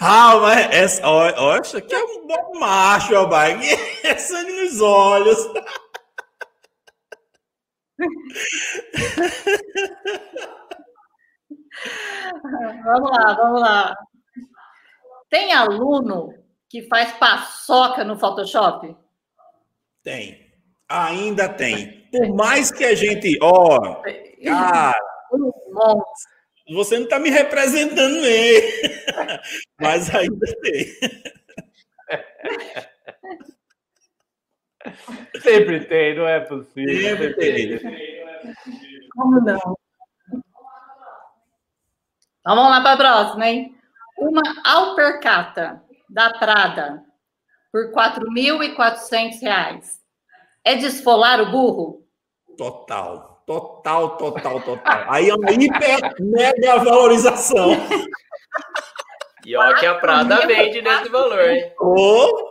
ah, 0.00 0.36
mas 0.40 0.74
essa, 0.74 1.08
olha, 1.08 1.62
isso 1.62 1.76
aqui 1.76 1.94
é 1.94 2.04
um 2.04 2.26
bom 2.26 2.58
macho, 2.58 3.14
ó, 3.14 3.28
é 4.04 4.16
sangue 4.16 4.52
nos 4.52 4.80
olhos. 4.80 5.38
vamos 12.84 13.10
lá, 13.10 13.34
vamos 13.34 13.60
lá. 13.60 13.94
Tem 15.28 15.52
aluno 15.52 16.34
que 16.68 16.82
faz 16.88 17.12
paçoca 17.12 18.04
no 18.04 18.18
Photoshop? 18.18 18.96
Tem. 20.02 20.50
Ainda 20.88 21.48
tem. 21.48 21.99
Por 22.10 22.34
mais 22.34 22.70
que 22.70 22.84
a 22.84 22.94
gente. 22.94 23.38
Ó, 23.42 23.76
oh, 23.76 24.02
cara, 24.44 24.94
você 26.72 26.96
não 26.96 27.04
está 27.04 27.18
me 27.18 27.28
representando 27.30 28.20
bem. 28.20 28.62
Mas 29.80 30.14
ainda 30.14 30.46
tem. 30.62 30.86
Sempre 35.42 35.84
tem, 35.84 36.16
não 36.16 36.26
é 36.26 36.40
possível. 36.40 37.18
Sempre 37.18 37.34
tem. 37.34 37.78
Como 39.10 39.38
não? 39.40 39.76
Então 42.40 42.56
vamos 42.56 42.70
lá 42.70 42.80
para 42.80 42.92
a 42.92 42.96
próxima, 42.96 43.46
hein? 43.46 43.76
Uma 44.16 44.40
alpercata 44.64 45.82
da 46.08 46.32
Prada 46.38 47.04
por 47.70 47.86
R$ 47.86 47.92
4.400. 47.92 49.99
É 50.64 50.74
desfolar 50.74 51.40
o 51.40 51.50
burro? 51.50 52.06
Total, 52.56 53.42
total, 53.46 54.16
total, 54.16 54.60
total. 54.60 55.04
Aí 55.08 55.28
é 55.28 55.34
uma 55.34 55.50
hiper 55.50 56.14
mega 56.20 56.78
valorização. 56.78 57.70
E 59.44 59.56
olha 59.56 59.74
que 59.76 59.86
a 59.86 59.94
Prada 59.94 60.46
vende 60.46 60.82
nesse 60.82 61.08
valor, 61.08 61.40
hein? 61.40 61.72
Oh. 61.80 62.50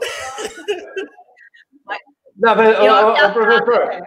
Não, 2.36 2.56
mas, 2.56 2.80
ô, 2.80 3.34
professor. 3.34 4.02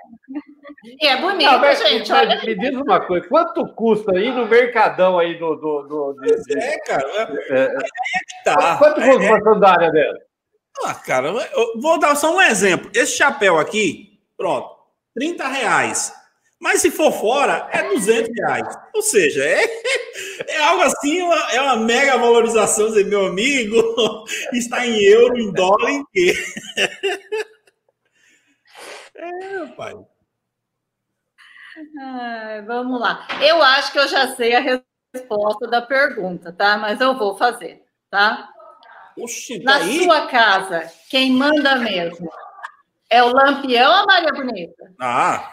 E 0.84 1.06
é 1.06 1.20
bonito, 1.20 1.50
não, 1.50 1.60
mas, 1.60 1.78
gente. 1.78 2.12
Olha. 2.12 2.40
Me 2.42 2.54
diz 2.56 2.74
uma 2.74 3.00
coisa: 3.00 3.28
quanto 3.28 3.66
custa 3.74 4.12
aí 4.16 4.32
no 4.32 4.46
mercadão 4.46 5.18
aí 5.18 5.38
do. 5.38 5.54
do, 5.54 5.82
do 5.82 6.14
de, 6.20 6.58
é, 6.58 6.78
cara. 6.80 7.04
É, 7.06 7.54
é, 7.54 7.64
é 7.64 7.68
que 7.68 8.44
tá. 8.44 8.76
Quanto 8.78 9.00
custa 9.00 9.22
uma 9.22 9.40
sandália 9.42 9.90
dela? 9.92 10.18
Ah, 10.84 10.94
cara, 10.94 11.28
eu 11.28 11.80
vou 11.80 11.98
dar 11.98 12.16
só 12.16 12.34
um 12.34 12.40
exemplo. 12.40 12.90
Esse 12.94 13.16
chapéu 13.16 13.58
aqui, 13.58 14.18
pronto, 14.36 14.74
30 15.14 15.46
reais. 15.48 16.12
Mas 16.60 16.80
se 16.80 16.92
for 16.92 17.12
fora, 17.12 17.68
é 17.72 17.82
200 17.88 18.30
reais. 18.36 18.78
Ou 18.94 19.02
seja, 19.02 19.44
é, 19.44 19.64
é 20.46 20.62
algo 20.62 20.82
assim, 20.84 21.20
uma, 21.20 21.52
é 21.52 21.60
uma 21.60 21.76
mega 21.76 22.16
valorização. 22.16 22.86
Dizer, 22.86 23.04
meu 23.06 23.26
amigo, 23.26 23.76
está 24.54 24.86
em 24.86 24.96
euro, 25.02 25.36
em 25.38 25.52
dólar, 25.52 25.90
em 25.90 26.04
quê? 26.12 26.34
É, 29.14 29.66
pai. 29.76 29.94
Ah, 32.00 32.62
vamos 32.66 33.00
lá. 33.00 33.26
Eu 33.40 33.62
acho 33.62 33.92
que 33.92 33.98
eu 33.98 34.08
já 34.08 34.34
sei 34.34 34.54
a 34.54 34.82
resposta 35.14 35.66
da 35.68 35.80
pergunta, 35.82 36.52
tá? 36.52 36.76
Mas 36.76 37.00
eu 37.00 37.16
vou 37.16 37.36
fazer, 37.36 37.84
tá? 38.10 38.48
Oxi, 39.18 39.59
Na 39.62 39.80
sua 39.80 40.26
casa, 40.26 40.90
quem 41.10 41.32
manda 41.32 41.76
mesmo? 41.76 42.30
É 43.10 43.22
o 43.22 43.28
Lampião 43.28 43.90
ou 43.90 43.98
a 43.98 44.06
Maria 44.06 44.32
Bonita? 44.32 44.93
Ah, 44.98 45.51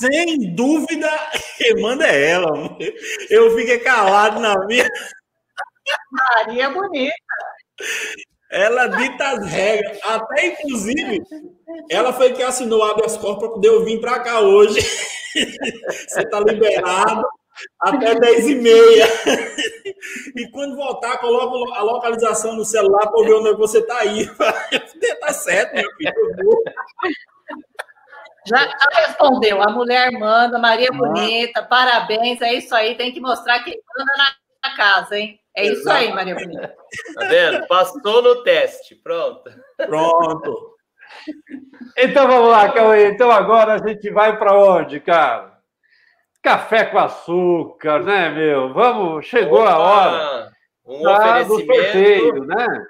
sem 0.00 0.54
dúvida, 0.54 1.10
quem 1.58 1.82
manda 1.82 2.06
é 2.06 2.30
ela. 2.30 2.78
Eu 3.28 3.54
fiquei 3.54 3.78
calado 3.80 4.40
na 4.40 4.54
minha. 4.66 4.88
Maria 6.10 6.70
Bonita. 6.70 7.14
Ela 8.50 8.86
dita 8.86 9.28
as 9.28 9.46
regras. 9.46 9.98
Até, 10.04 10.46
inclusive, 10.48 11.22
ela 11.90 12.12
foi 12.12 12.32
que 12.32 12.42
assinou 12.42 12.80
o 12.80 12.82
habeas 12.82 13.16
corpus 13.16 13.40
para 13.40 13.54
poder 13.54 13.68
eu 13.68 13.84
vir 13.84 14.00
para 14.00 14.20
cá 14.20 14.40
hoje. 14.40 14.80
Você 16.08 16.20
está 16.20 16.40
liberado 16.40 17.26
até 17.80 18.14
10 18.14 18.48
e 18.48 18.54
meia. 18.56 19.06
E 20.34 20.50
quando 20.50 20.74
voltar, 20.74 21.18
coloca 21.18 21.78
a 21.78 21.82
localização 21.82 22.56
no 22.56 22.64
celular 22.64 23.06
para 23.06 23.24
ver 23.24 23.34
onde 23.34 23.50
é 23.50 23.54
você 23.54 23.78
está 23.78 23.98
aí. 23.98 24.28
Tá 25.20 25.32
certo, 25.32 25.74
meu 25.74 25.88
filho. 25.96 26.12
Já, 28.44 28.58
já, 28.66 29.06
respondeu. 29.06 29.62
A 29.62 29.70
mulher 29.70 30.10
manda, 30.12 30.58
Maria 30.58 30.88
ah. 30.92 30.96
Bonita, 30.96 31.62
parabéns. 31.62 32.40
É 32.40 32.54
isso 32.54 32.74
aí, 32.74 32.96
tem 32.96 33.12
que 33.12 33.20
mostrar 33.20 33.62
quem 33.62 33.80
manda 33.96 34.12
na 34.64 34.76
casa, 34.76 35.16
hein? 35.16 35.38
É 35.54 35.66
isso 35.66 35.88
aí, 35.88 36.12
Maria 36.12 36.34
Bonita. 36.34 36.74
Tá 37.14 37.26
vendo? 37.26 37.66
Passou 37.68 38.22
no 38.22 38.42
teste. 38.42 38.96
Pronto. 38.96 39.50
Pronto. 39.76 40.72
Então 41.96 42.26
vamos 42.26 42.50
lá, 42.50 42.72
Cauê. 42.72 43.10
Então 43.10 43.30
agora 43.30 43.74
a 43.74 43.86
gente 43.86 44.10
vai 44.10 44.36
para 44.38 44.58
onde, 44.58 44.98
cara? 44.98 45.51
Café 46.42 46.86
com 46.86 46.98
açúcar, 46.98 48.02
né, 48.02 48.28
meu? 48.30 48.74
Vamos, 48.74 49.24
chegou 49.26 49.60
Opa, 49.60 49.70
a 49.70 49.78
hora. 49.78 50.52
Um 50.84 51.08
oferecimento, 51.08 51.70
sorteio, 51.70 52.44
né? 52.44 52.86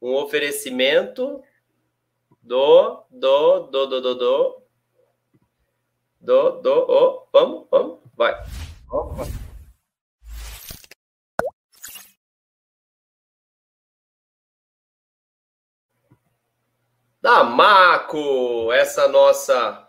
Um 0.00 0.14
oferecimento 0.14 1.42
do, 2.40 3.04
do, 3.10 3.60
do, 3.66 3.86
do, 3.86 4.00
do, 4.00 4.14
do, 4.14 4.62
do, 6.20 6.50
do, 6.60 6.86
oh, 6.88 7.28
vamos, 7.32 7.66
vamos, 7.68 7.98
vai. 8.14 8.32
Opa. 8.88 9.24
da 17.20 17.42
Maco, 17.42 18.72
essa 18.72 19.08
nossa 19.08 19.87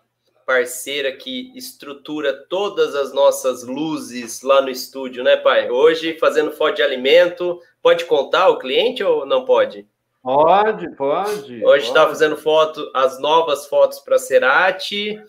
parceira 0.50 1.12
que 1.12 1.56
estrutura 1.56 2.34
todas 2.50 2.96
as 2.96 3.14
nossas 3.14 3.64
luzes 3.64 4.42
lá 4.42 4.64
no 4.64 4.72
estúdio, 4.72 5.24
né, 5.24 5.38
pai? 5.38 5.70
Hoje 5.70 6.18
fazendo 6.18 6.52
foto 6.52 6.78
de 6.78 6.82
alimento, 6.82 7.62
pode 7.84 8.06
contar 8.06 8.50
o 8.50 8.58
cliente 8.58 9.04
ou 9.04 9.28
não 9.28 9.46
pode? 9.46 9.88
Pode, 10.24 10.90
pode. 10.96 11.64
Hoje 11.64 11.86
está 11.90 12.08
fazendo 12.08 12.36
foto, 12.36 12.90
as 12.96 13.20
novas 13.20 13.68
fotos 13.68 14.00
para 14.00 14.18
Cerati 14.18 15.22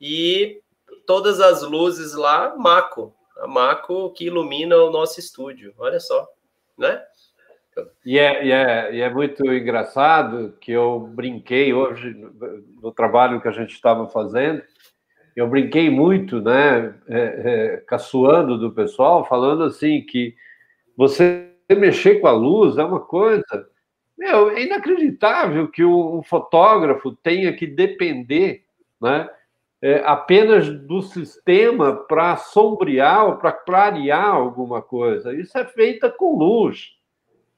e 0.00 0.62
todas 1.06 1.38
as 1.38 1.60
luzes 1.60 2.14
lá, 2.14 2.56
Maco. 2.56 3.14
A 3.40 3.46
Maco 3.46 4.10
que 4.14 4.24
ilumina 4.24 4.74
o 4.78 4.90
nosso 4.90 5.20
estúdio. 5.20 5.74
Olha 5.76 6.00
só, 6.00 6.26
né? 6.78 7.04
E 8.04 8.18
é, 8.18 8.44
e, 8.44 8.52
é, 8.52 8.94
e 8.94 9.00
é 9.00 9.10
muito 9.10 9.44
engraçado 9.46 10.54
que 10.60 10.72
eu 10.72 11.00
brinquei 11.00 11.72
hoje 11.72 12.14
no 12.82 12.92
trabalho 12.92 13.40
que 13.40 13.48
a 13.48 13.52
gente 13.52 13.72
estava 13.72 14.08
fazendo, 14.08 14.62
eu 15.34 15.48
brinquei 15.48 15.88
muito, 15.88 16.40
né, 16.40 16.94
é, 17.08 17.18
é, 17.18 17.76
caçoando 17.86 18.58
do 18.58 18.72
pessoal, 18.72 19.24
falando 19.24 19.64
assim 19.64 20.02
que 20.02 20.34
você 20.96 21.48
mexer 21.70 22.20
com 22.20 22.26
a 22.26 22.32
luz 22.32 22.76
é 22.76 22.84
uma 22.84 23.00
coisa, 23.00 23.44
meu, 24.18 24.50
é 24.50 24.62
inacreditável 24.62 25.68
que 25.68 25.82
um 25.84 26.22
fotógrafo 26.22 27.16
tenha 27.22 27.52
que 27.54 27.66
depender, 27.66 28.64
né, 29.00 29.28
é, 29.80 30.02
apenas 30.04 30.68
do 30.68 31.02
sistema 31.02 31.96
para 31.96 32.36
sombrear 32.36 33.26
ou 33.26 33.36
para 33.36 33.50
clarear 33.50 34.28
alguma 34.28 34.80
coisa. 34.80 35.34
Isso 35.34 35.58
é 35.58 35.64
feita 35.64 36.08
com 36.08 36.38
luz. 36.38 36.90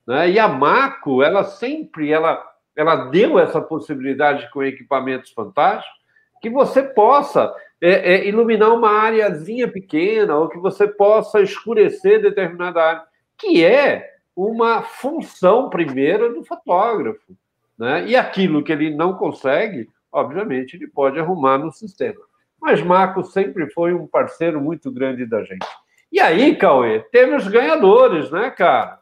Né? 0.06 0.31
E 0.31 0.39
a 0.39 0.48
Maco, 0.48 1.22
ela 1.22 1.44
sempre 1.44 2.10
ela, 2.12 2.44
ela 2.76 3.06
deu 3.06 3.39
essa 3.39 3.60
possibilidade 3.60 4.51
com 4.51 4.62
equipamentos 4.62 5.31
fantásticos 5.31 6.05
que 6.40 6.51
você 6.51 6.82
possa 6.82 7.55
é, 7.81 8.14
é, 8.14 8.28
iluminar 8.28 8.72
uma 8.74 8.90
áreazinha 8.90 9.66
pequena 9.66 10.36
ou 10.36 10.48
que 10.48 10.59
você 10.59 10.86
possa 10.86 11.40
escurecer 11.40 12.20
determinada 12.20 12.82
área, 12.82 13.02
que 13.39 13.64
é 13.64 14.10
uma 14.36 14.82
função 14.82 15.70
primeira 15.70 16.32
do 16.32 16.44
fotógrafo. 16.44 17.35
Né? 17.78 18.09
E 18.09 18.16
aquilo 18.16 18.62
que 18.62 18.72
ele 18.72 18.94
não 18.94 19.14
consegue, 19.14 19.89
obviamente, 20.12 20.76
ele 20.76 20.86
pode 20.86 21.18
arrumar 21.18 21.56
no 21.56 21.72
sistema. 21.72 22.20
Mas 22.60 22.82
Marco 22.82 23.22
sempre 23.24 23.70
foi 23.70 23.94
um 23.94 24.06
parceiro 24.06 24.60
muito 24.60 24.90
grande 24.90 25.24
da 25.26 25.43
gente. 25.43 25.66
E 26.12 26.20
aí, 26.20 26.55
Cauê, 26.56 27.01
teve 27.10 27.35
os 27.35 27.48
ganhadores, 27.48 28.31
né, 28.31 28.51
cara? 28.51 28.98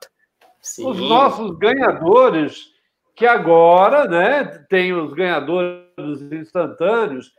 Sim. 0.63 0.89
os 0.89 0.99
nossos 0.99 1.59
ganhadores, 1.59 2.71
que 3.17 3.27
agora 3.27 4.07
né, 4.07 4.45
tem 4.71 4.93
os 4.93 5.13
ganhadores 5.13 5.91
instantâneos, 6.33 7.33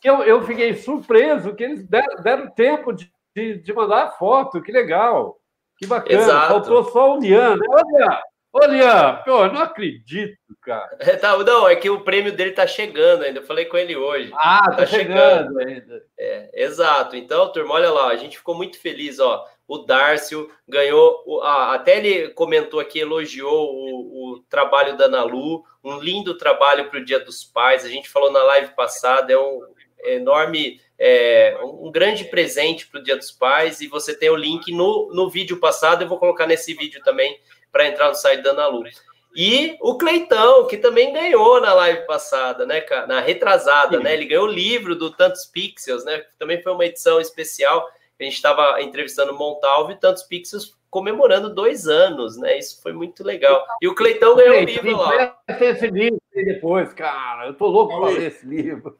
que 0.00 0.08
eu, 0.08 0.22
eu 0.22 0.42
fiquei 0.42 0.74
surpreso 0.74 1.54
que 1.54 1.62
eles 1.62 1.86
deram, 1.86 2.22
deram 2.22 2.50
tempo 2.50 2.92
de, 2.92 3.12
de, 3.36 3.58
de, 3.58 3.72
mandar 3.72 4.18
foto, 4.18 4.60
que 4.60 4.72
legal. 4.72 5.38
Que 5.78 5.86
bacana. 5.86 6.20
Exato. 6.20 6.48
Faltou 6.48 6.84
só 6.84 7.16
o 7.16 7.20
Lian, 7.20 7.56
né? 7.56 7.66
Olha, 7.68 8.22
olha, 8.52 9.22
pô, 9.24 9.46
não 9.46 9.62
acredito, 9.62 10.36
cara. 10.60 10.96
É, 10.98 11.14
tá, 11.16 11.36
não, 11.38 11.68
é 11.68 11.76
que 11.76 11.88
o 11.88 12.00
prêmio 12.00 12.32
dele 12.32 12.50
tá 12.50 12.66
chegando 12.66 13.22
ainda. 13.22 13.38
Eu 13.38 13.46
falei 13.46 13.66
com 13.66 13.76
ele 13.76 13.94
hoje. 13.94 14.32
Ah, 14.34 14.62
tá, 14.70 14.76
tá 14.78 14.86
chegando. 14.86 15.52
chegando 15.52 15.58
ainda. 15.60 16.02
É, 16.18 16.64
exato. 16.64 17.14
Então, 17.14 17.52
turma, 17.52 17.74
olha 17.74 17.90
lá, 17.90 18.08
a 18.08 18.16
gente 18.16 18.38
ficou 18.38 18.56
muito 18.56 18.80
feliz, 18.80 19.20
ó. 19.20 19.46
O 19.72 19.78
Dárcio 19.78 20.50
ganhou, 20.68 21.42
até 21.42 21.96
ele 21.96 22.28
comentou 22.34 22.78
aqui, 22.78 22.98
elogiou 22.98 23.72
o, 23.72 24.34
o 24.34 24.40
trabalho 24.40 24.98
da 24.98 25.08
Nalu, 25.08 25.64
um 25.82 25.98
lindo 25.98 26.36
trabalho 26.36 26.90
para 26.90 26.98
o 26.98 27.04
Dia 27.04 27.18
dos 27.18 27.42
Pais. 27.42 27.82
A 27.82 27.88
gente 27.88 28.06
falou 28.06 28.30
na 28.30 28.42
live 28.42 28.74
passada, 28.74 29.32
é 29.32 29.38
um 29.38 29.62
enorme, 30.04 30.78
é, 30.98 31.58
um 31.62 31.90
grande 31.90 32.24
presente 32.24 32.86
para 32.86 33.00
o 33.00 33.02
Dia 33.02 33.16
dos 33.16 33.30
Pais. 33.30 33.80
E 33.80 33.86
você 33.86 34.14
tem 34.14 34.28
o 34.28 34.36
link 34.36 34.70
no, 34.70 35.10
no 35.14 35.30
vídeo 35.30 35.58
passado, 35.58 36.02
eu 36.02 36.08
vou 36.08 36.18
colocar 36.18 36.46
nesse 36.46 36.74
vídeo 36.74 37.00
também 37.02 37.40
para 37.72 37.86
entrar 37.88 38.10
no 38.10 38.14
site 38.14 38.42
da 38.42 38.52
Nalu. 38.52 38.84
E 39.34 39.78
o 39.80 39.96
Cleitão, 39.96 40.66
que 40.66 40.76
também 40.76 41.14
ganhou 41.14 41.62
na 41.62 41.72
live 41.72 42.06
passada, 42.06 42.66
né, 42.66 42.84
na 43.08 43.20
retrasada, 43.20 43.98
né? 43.98 44.12
Ele 44.12 44.26
ganhou 44.26 44.44
o 44.44 44.52
livro 44.52 44.94
do 44.94 45.10
Tantos 45.10 45.46
Pixels, 45.46 46.04
né? 46.04 46.26
Também 46.38 46.60
foi 46.60 46.72
uma 46.72 46.84
edição 46.84 47.18
especial. 47.18 47.88
A 48.22 48.24
gente 48.24 48.36
estava 48.36 48.82
entrevistando 48.82 49.34
Montalvo 49.34 49.92
e 49.92 49.96
Tantos 49.96 50.22
Pixels 50.22 50.76
comemorando 50.92 51.54
dois 51.54 51.86
anos, 51.86 52.36
né? 52.36 52.58
Isso 52.58 52.82
foi 52.82 52.92
muito 52.92 53.24
legal. 53.24 53.64
E 53.80 53.88
o 53.88 53.94
Cleitão 53.94 54.36
ganhou 54.36 54.58
o 54.58 54.64
livro 54.64 54.96
lá. 54.96 55.38
esse 55.48 55.86
livro 55.88 56.20
depois, 56.34 56.92
cara. 56.92 57.46
Eu 57.46 57.54
tô 57.54 57.66
louco 57.66 57.98
para 57.98 58.10
ler 58.10 58.28
esse 58.28 58.44
livro. 58.44 58.98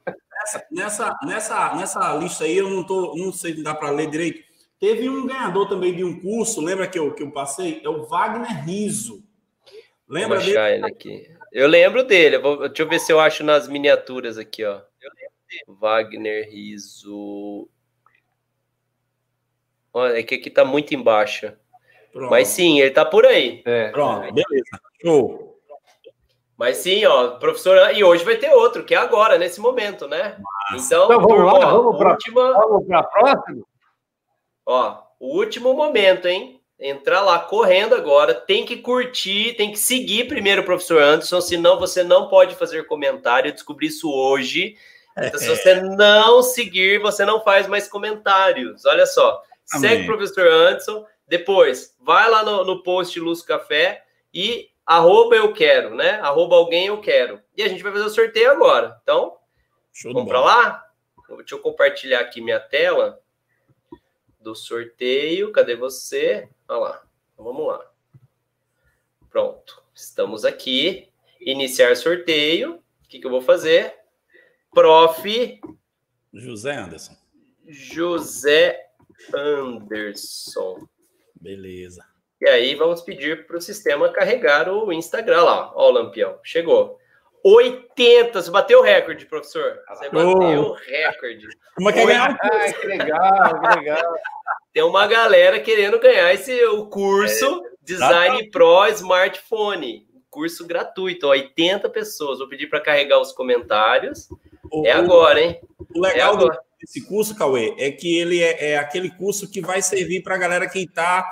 Nessa, 0.71 1.17
nessa, 1.21 1.75
nessa 1.75 2.15
lista 2.15 2.43
aí, 2.45 2.57
eu 2.57 2.69
não, 2.69 2.83
tô, 2.83 3.15
não 3.15 3.31
sei 3.31 3.53
se 3.53 3.63
dá 3.63 3.75
para 3.75 3.91
ler 3.91 4.09
direito. 4.09 4.43
Teve 4.79 5.07
um 5.07 5.27
ganhador 5.27 5.69
também 5.69 5.95
de 5.95 6.03
um 6.03 6.19
curso, 6.19 6.59
lembra 6.59 6.87
que 6.87 6.99
eu, 6.99 7.13
que 7.13 7.23
eu 7.23 7.31
passei? 7.31 7.79
É 7.83 7.87
o 7.87 8.03
Wagner 8.05 8.65
Riso. 8.65 9.23
Lembra 10.09 10.39
Vou 10.39 10.45
dele? 10.45 10.75
Ele 10.75 10.85
aqui. 10.85 11.31
Eu 11.51 11.67
lembro 11.67 12.03
dele. 12.03 12.37
Eu 12.37 12.41
vou, 12.41 12.57
deixa 12.67 12.81
eu 12.81 12.89
ver 12.89 12.99
se 12.99 13.13
eu 13.13 13.19
acho 13.19 13.43
nas 13.43 13.67
miniaturas 13.67 14.37
aqui, 14.37 14.65
ó. 14.65 14.81
Wagner 15.67 16.49
Riso. 16.49 17.69
Olha, 19.93 20.17
é 20.17 20.23
que 20.23 20.35
aqui 20.35 20.49
tá 20.49 20.65
muito 20.65 20.95
embaixo. 20.95 21.53
Pronto. 22.11 22.31
Mas 22.31 22.47
sim, 22.47 22.79
ele 22.79 22.91
tá 22.91 23.05
por 23.05 23.25
aí. 23.25 23.61
É. 23.65 23.89
Pronto, 23.89 24.33
beleza. 24.33 24.81
Show. 25.01 25.53
Mas 26.57 26.77
sim, 26.77 27.03
ó, 27.05 27.31
professor, 27.31 27.95
e 27.95 28.03
hoje 28.03 28.23
vai 28.23 28.37
ter 28.37 28.51
outro, 28.51 28.83
que 28.83 28.93
é 28.93 28.97
agora, 28.97 29.37
nesse 29.37 29.59
momento, 29.59 30.07
né? 30.07 30.37
Então, 30.73 31.05
então 31.05 31.21
vamos 31.21 31.45
lá, 31.45 31.65
vamos 31.71 31.97
para 31.97 32.11
última... 32.11 32.53
vamos 32.53 32.91
a 32.91 33.03
próxima. 33.03 33.65
Ó, 34.65 34.97
o 35.19 35.37
último 35.37 35.73
momento, 35.73 36.27
hein? 36.27 36.61
Entrar 36.79 37.21
lá 37.21 37.39
correndo 37.39 37.95
agora, 37.95 38.33
tem 38.33 38.65
que 38.65 38.77
curtir, 38.77 39.55
tem 39.55 39.71
que 39.71 39.79
seguir 39.79 40.27
primeiro 40.27 40.61
o 40.61 40.65
professor 40.65 41.01
Anderson, 41.01 41.41
senão 41.41 41.79
você 41.79 42.03
não 42.03 42.29
pode 42.29 42.55
fazer 42.55 42.85
comentário. 42.85 43.49
Eu 43.49 43.53
descobri 43.53 43.87
isso 43.87 44.11
hoje. 44.11 44.75
Então, 45.17 45.39
se 45.39 45.47
você 45.47 45.75
não 45.81 46.41
seguir, 46.41 46.99
você 46.99 47.25
não 47.25 47.41
faz 47.43 47.67
mais 47.67 47.87
comentários. 47.87 48.85
Olha 48.85 49.05
só, 49.05 49.41
Amém. 49.71 49.89
segue 49.89 50.03
o 50.03 50.05
professor 50.07 50.47
Anderson, 50.47 51.05
depois 51.27 51.95
vai 52.01 52.29
lá 52.29 52.43
no, 52.43 52.63
no 52.65 52.83
post 52.83 53.19
Luz 53.19 53.41
Café 53.41 54.03
e 54.33 54.69
arroba 54.85 55.35
eu 55.35 55.53
quero, 55.53 55.95
né? 55.95 56.19
Arroba 56.21 56.55
alguém 56.55 56.87
eu 56.87 56.99
quero. 56.99 57.41
E 57.55 57.63
a 57.63 57.67
gente 57.67 57.83
vai 57.83 57.91
fazer 57.91 58.05
o 58.05 58.09
sorteio 58.09 58.51
agora. 58.51 58.99
Então, 59.01 59.37
Show 59.91 60.13
vamos 60.13 60.27
para 60.27 60.41
lá? 60.41 60.85
Deixa 61.37 61.55
eu 61.55 61.59
compartilhar 61.59 62.19
aqui 62.19 62.41
minha 62.41 62.59
tela 62.59 63.19
do 64.39 64.55
sorteio. 64.55 65.51
Cadê 65.51 65.75
você? 65.75 66.49
Olha 66.67 66.79
lá. 66.79 67.03
Então, 67.33 67.45
vamos 67.45 67.67
lá. 67.67 67.89
Pronto. 69.29 69.81
Estamos 69.95 70.45
aqui. 70.45 71.09
Iniciar 71.39 71.95
sorteio. 71.95 72.75
O 72.75 73.07
que, 73.07 73.19
que 73.19 73.25
eu 73.25 73.31
vou 73.31 73.41
fazer? 73.41 73.95
Prof. 74.71 75.61
José 76.33 76.75
Anderson. 76.75 77.15
José 77.67 78.91
Anderson. 79.33 80.87
Beleza. 81.39 82.03
E 82.41 82.49
aí 82.49 82.75
vamos 82.75 83.01
pedir 83.01 83.47
para 83.47 83.57
o 83.57 83.61
sistema 83.61 84.09
carregar 84.09 84.69
o 84.69 84.91
Instagram 84.91 85.43
lá. 85.43 85.71
Ó, 85.75 85.89
o 85.89 85.91
Lampião, 85.91 86.39
chegou. 86.43 86.97
80, 87.43 88.41
você 88.41 88.49
bateu 88.49 88.79
o 88.79 88.83
recorde, 88.83 89.25
professor. 89.25 89.79
Você 89.89 90.09
bateu 90.09 90.61
o 90.61 90.73
recorde. 90.73 91.47
Como 91.75 91.89
é 91.89 91.93
que 91.93 91.99
é 91.99 92.05
ganhar? 92.05 92.37
Ai, 92.41 92.73
que 92.73 92.87
legal, 92.87 93.61
que 93.61 93.79
legal. 93.79 94.15
Tem 94.71 94.83
uma 94.83 95.05
galera 95.07 95.59
querendo 95.59 95.99
ganhar 95.99 96.33
esse 96.33 96.65
o 96.65 96.85
curso 96.87 97.63
é, 97.65 97.69
Design 97.81 98.49
Pro 98.49 98.87
Smartphone. 98.87 100.07
Curso 100.29 100.65
gratuito, 100.65 101.27
80 101.27 101.89
pessoas. 101.89 102.39
Vou 102.39 102.47
pedir 102.47 102.67
para 102.67 102.81
carregar 102.81 103.19
os 103.19 103.31
comentários. 103.31 104.27
O, 104.71 104.87
é 104.87 104.91
agora, 104.91 105.39
hein? 105.39 105.61
O 105.93 106.01
legal 106.01 106.39
é 106.39 106.57
desse 106.83 107.01
curso, 107.01 107.33
Cauê, 107.35 107.73
é 107.77 107.91
que 107.91 108.17
ele 108.17 108.41
é, 108.41 108.71
é 108.71 108.77
aquele 108.77 109.09
curso 109.09 109.49
que 109.49 109.61
vai 109.61 109.81
servir 109.81 110.21
para 110.21 110.35
a 110.35 110.37
galera 110.37 110.69
que 110.69 110.79
está 110.79 111.25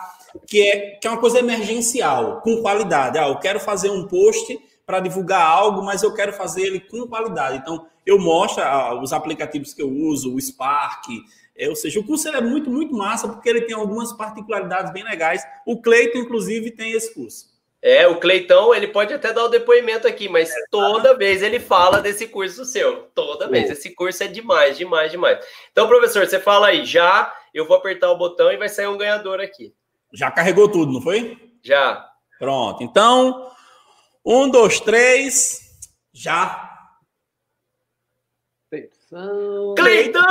que 0.48 0.66
é, 0.66 0.92
que 0.92 1.06
é 1.06 1.12
uma 1.12 1.20
coisa 1.20 1.40
emergencial, 1.40 2.40
com 2.40 2.62
qualidade. 2.62 3.18
Ah, 3.18 3.28
eu 3.28 3.38
quero 3.38 3.60
fazer 3.60 3.90
um 3.90 4.08
post 4.08 4.58
para 4.86 5.02
divulgar 5.02 5.42
algo, 5.42 5.84
mas 5.84 6.04
eu 6.04 6.14
quero 6.14 6.32
fazer 6.32 6.62
ele 6.62 6.80
com 6.80 7.06
qualidade. 7.06 7.58
Então, 7.58 7.86
eu 8.06 8.18
mostro 8.18 8.64
ah, 8.64 8.98
os 9.02 9.12
aplicativos 9.12 9.74
que 9.74 9.82
eu 9.82 9.90
uso, 9.90 10.34
o 10.34 10.40
Spark, 10.40 11.06
é, 11.58 11.68
ou 11.68 11.76
seja, 11.76 12.00
o 12.00 12.04
curso 12.06 12.30
é 12.30 12.40
muito, 12.40 12.70
muito 12.70 12.96
massa, 12.96 13.28
porque 13.28 13.50
ele 13.50 13.62
tem 13.62 13.76
algumas 13.76 14.14
particularidades 14.14 14.94
bem 14.94 15.04
legais. 15.04 15.44
O 15.66 15.82
Cleiton, 15.82 16.20
inclusive, 16.20 16.72
tem 16.72 16.94
esse 16.94 17.14
curso. 17.14 17.51
É, 17.82 18.08
o 18.08 18.20
Cleitão, 18.20 18.76
ele 18.76 18.88
pode 18.88 19.12
até 19.12 19.34
dar 19.34 19.46
o 19.46 19.50
depoimento 19.50 20.08
aqui, 20.08 20.30
mas 20.30 20.52
é, 20.52 20.66
toda 20.70 21.18
vez 21.18 21.42
ele 21.42 21.60
fala 21.60 22.00
desse 22.00 22.28
curso 22.28 22.64
seu. 22.64 23.10
Toda 23.16 23.48
vez. 23.48 23.72
Esse 23.72 23.96
curso 23.96 24.24
é 24.24 24.28
demais, 24.28 24.78
demais, 24.78 25.10
demais. 25.10 25.44
Então, 25.72 25.88
professor, 25.88 26.28
você 26.28 26.40
fala 26.40 26.68
aí, 26.68 26.86
já, 26.86 27.34
eu 27.52 27.68
vou 27.68 27.76
apertar 27.76 28.12
o 28.12 28.18
botão 28.18 28.52
e 28.52 28.58
vai 28.58 28.70
sair 28.70 28.88
um 28.88 28.98
ganhador 28.98 29.40
aqui. 29.40 29.74
Já 30.14 30.30
carregou 30.30 30.70
tudo, 30.70 30.92
não 30.94 31.02
foi? 31.02 31.38
Já. 31.64 32.08
Pronto. 32.38 32.84
Então, 32.84 33.52
um, 34.24 34.48
dois, 34.48 34.80
três, 34.80 35.62
já. 36.14 36.70
Atenção. 38.68 39.74
Cleitão! 39.76 40.22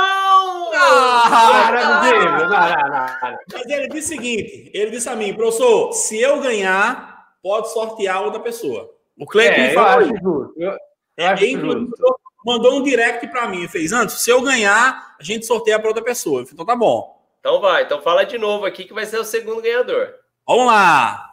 Ah, 0.73 2.01
ah, 2.01 3.39
Mas 3.51 3.65
ele 3.65 3.89
disse 3.89 4.05
o 4.05 4.17
seguinte: 4.17 4.71
ele 4.73 4.91
disse 4.91 5.09
a 5.09 5.15
mim, 5.15 5.33
professor, 5.33 5.91
se 5.91 6.19
eu 6.19 6.39
ganhar, 6.39 7.10
pode 7.41 7.71
sortear 7.71 8.23
outra 8.23 8.39
pessoa. 8.39 8.93
O 9.17 9.25
Cleiton 9.25 9.61
é, 9.61 9.73
falou. 9.73 9.91
Eu 9.91 9.97
acho 9.99 10.23
justo. 10.23 10.53
Eu, 10.57 10.77
eu 11.17 11.27
acho 11.27 11.47
justo. 11.47 12.19
Mandou 12.45 12.73
um 12.79 12.83
direct 12.83 13.27
para 13.27 13.47
mim, 13.47 13.67
fez 13.67 13.91
antes. 13.91 14.21
Se 14.21 14.31
eu 14.31 14.41
ganhar, 14.41 15.15
a 15.19 15.23
gente 15.23 15.45
sorteia 15.45 15.77
para 15.77 15.89
outra 15.89 16.03
pessoa. 16.03 16.41
Eu 16.41 16.45
falei, 16.45 16.53
então 16.53 16.65
tá 16.65 16.75
bom. 16.75 17.21
Então 17.39 17.61
vai, 17.61 17.83
então 17.83 18.01
fala 18.01 18.23
de 18.23 18.37
novo 18.37 18.65
aqui 18.65 18.83
que 18.83 18.93
vai 18.93 19.05
ser 19.05 19.19
o 19.19 19.23
segundo 19.23 19.61
ganhador. 19.61 20.13
Vamos 20.47 20.67
lá. 20.67 21.27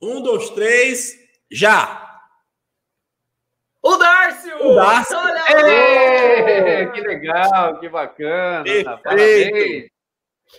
Um, 0.00 0.20
dois, 0.22 0.50
três, 0.50 1.18
já! 1.50 2.20
O 3.82 3.96
Dárcio! 3.96 4.66
O 4.66 4.74
Dárcio! 4.74 5.16
Olha 5.16 5.42
Ei, 5.68 6.90
que 6.90 7.00
legal, 7.00 7.78
que 7.78 7.88
bacana! 7.88 8.64
Parabéns! 9.02 9.90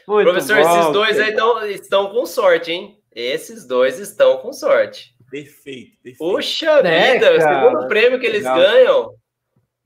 Muito 0.08 0.32
Professor, 0.32 0.62
bom, 0.62 0.80
esses 0.80 0.92
dois 0.92 1.20
aí 1.20 1.30
estão, 1.30 1.66
estão 1.68 2.10
com 2.12 2.26
sorte, 2.26 2.72
hein? 2.72 3.03
Esses 3.16 3.66
dois 3.66 4.00
estão 4.00 4.38
com 4.38 4.52
sorte. 4.52 5.14
Perfeito, 5.30 5.98
perfeito. 6.02 6.18
Puxa 6.18 6.82
né, 6.82 7.14
vida, 7.14 7.38
cara? 7.38 7.38
o 7.38 7.72
segundo 7.72 7.88
prêmio 7.88 8.20
que 8.20 8.26
eles 8.26 8.44
legal. 8.44 8.58
ganham. 8.58 9.16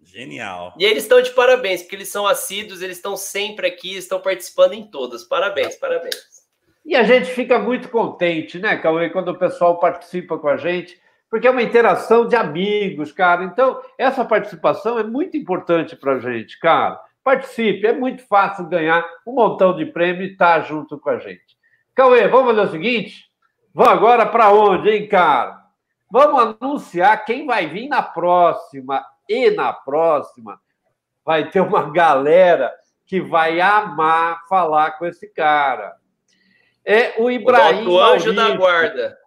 Genial. 0.03 0.73
E 0.77 0.85
eles 0.85 1.03
estão 1.03 1.21
de 1.21 1.31
parabéns, 1.31 1.81
porque 1.81 1.95
eles 1.95 2.09
são 2.09 2.25
assíduos, 2.25 2.81
eles 2.81 2.97
estão 2.97 3.15
sempre 3.15 3.67
aqui, 3.67 3.95
estão 3.95 4.19
participando 4.19 4.73
em 4.73 4.89
todas. 4.89 5.23
Parabéns, 5.23 5.75
parabéns. 5.75 6.15
E 6.85 6.95
a 6.95 7.03
gente 7.03 7.25
fica 7.31 7.59
muito 7.59 7.89
contente, 7.89 8.59
né, 8.59 8.77
Cauê, 8.77 9.09
quando 9.09 9.27
o 9.29 9.37
pessoal 9.37 9.77
participa 9.77 10.37
com 10.37 10.47
a 10.47 10.55
gente, 10.55 10.97
porque 11.29 11.45
é 11.45 11.51
uma 11.51 11.61
interação 11.61 12.25
de 12.25 12.35
amigos, 12.35 13.11
cara. 13.11 13.43
Então, 13.43 13.81
essa 13.97 14.23
participação 14.23 14.97
é 14.97 15.03
muito 15.03 15.35
importante 15.35 15.97
para 15.97 16.13
a 16.13 16.19
gente, 16.19 16.57
cara. 16.59 16.97
Participe, 17.21 17.85
é 17.85 17.91
muito 17.91 18.25
fácil 18.25 18.69
ganhar 18.69 19.05
um 19.27 19.33
montão 19.33 19.75
de 19.75 19.85
prêmio 19.85 20.23
e 20.23 20.31
estar 20.31 20.61
tá 20.61 20.65
junto 20.65 20.97
com 20.97 21.09
a 21.09 21.19
gente. 21.19 21.56
Cauê, 21.97 22.27
vamos 22.27 22.55
fazer 22.55 22.67
o 22.67 22.71
seguinte? 22.71 23.25
Vamos 23.73 23.93
agora 23.93 24.23
para 24.23 24.51
onde, 24.51 24.87
hein, 24.87 25.07
cara? 25.07 25.59
Vamos 26.11 26.55
anunciar 26.61 27.25
quem 27.25 27.47
vai 27.47 27.65
vir 27.65 27.87
na 27.87 28.03
próxima 28.03 29.03
e 29.27 29.49
na 29.49 29.73
próxima 29.73 30.61
vai 31.25 31.49
ter 31.49 31.59
uma 31.59 31.89
galera 31.89 32.71
que 33.03 33.19
vai 33.19 33.59
amar 33.59 34.45
falar 34.47 34.91
com 34.99 35.07
esse 35.07 35.27
cara. 35.27 35.95
É 36.85 37.15
o 37.19 37.31
Ibrahim. 37.31 37.87
O 37.87 37.99
anjo 37.99 38.31
da 38.31 38.55
guarda. 38.55 39.17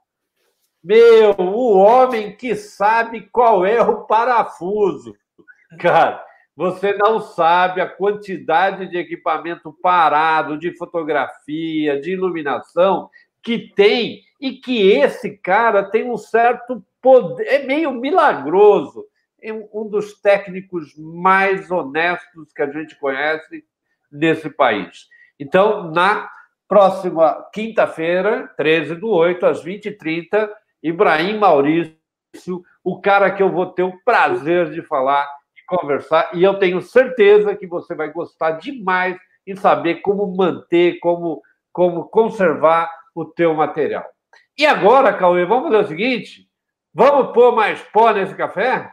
Meu, 0.81 1.35
o 1.41 1.77
homem 1.77 2.37
que 2.37 2.55
sabe 2.55 3.23
qual 3.33 3.67
é 3.67 3.83
o 3.83 4.05
parafuso. 4.05 5.17
Cara, 5.81 6.25
você 6.61 6.93
não 6.93 7.21
sabe 7.21 7.81
a 7.81 7.89
quantidade 7.89 8.87
de 8.87 8.99
equipamento 8.99 9.73
parado, 9.81 10.59
de 10.59 10.77
fotografia, 10.77 11.99
de 11.99 12.13
iluminação 12.13 13.09
que 13.43 13.73
tem 13.75 14.21
e 14.39 14.53
que 14.53 14.91
esse 14.91 15.39
cara 15.39 15.83
tem 15.83 16.05
um 16.05 16.19
certo 16.19 16.85
poder, 17.01 17.45
é 17.45 17.65
meio 17.65 17.91
milagroso. 17.93 19.07
É 19.43 19.51
um 19.55 19.89
dos 19.89 20.21
técnicos 20.21 20.93
mais 20.99 21.71
honestos 21.71 22.53
que 22.53 22.61
a 22.61 22.71
gente 22.71 22.95
conhece 22.97 23.65
nesse 24.13 24.51
país. 24.51 25.09
Então, 25.39 25.91
na 25.91 26.29
próxima 26.69 27.43
quinta-feira, 27.55 28.53
13 28.59 28.97
do 28.97 29.09
8, 29.09 29.47
às 29.47 29.65
20h30, 29.65 30.51
Ibrahim 30.83 31.39
Maurício, 31.39 31.97
o 32.85 33.01
cara 33.01 33.31
que 33.31 33.43
eu 33.43 33.51
vou 33.51 33.65
ter 33.65 33.83
o 33.83 33.99
prazer 34.05 34.71
de 34.73 34.83
falar 34.83 35.27
conversar, 35.71 36.31
e 36.35 36.43
eu 36.43 36.59
tenho 36.59 36.83
certeza 36.83 37.55
que 37.55 37.67
você 37.67 37.95
vai 37.95 38.13
gostar 38.13 38.53
demais 38.53 39.17
em 39.47 39.55
saber 39.55 40.03
como 40.03 40.27
manter, 40.27 40.99
como, 40.99 41.41
como 41.73 42.09
conservar 42.09 42.91
o 43.15 43.25
teu 43.25 43.55
material. 43.55 44.05
E 44.59 44.67
agora, 44.67 45.17
Cauê, 45.17 45.45
vamos 45.45 45.71
fazer 45.71 45.85
o 45.85 45.89
seguinte? 45.89 46.49
Vamos 46.93 47.33
pôr 47.33 47.55
mais 47.55 47.81
pó 47.81 48.13
nesse 48.13 48.35
café? 48.35 48.93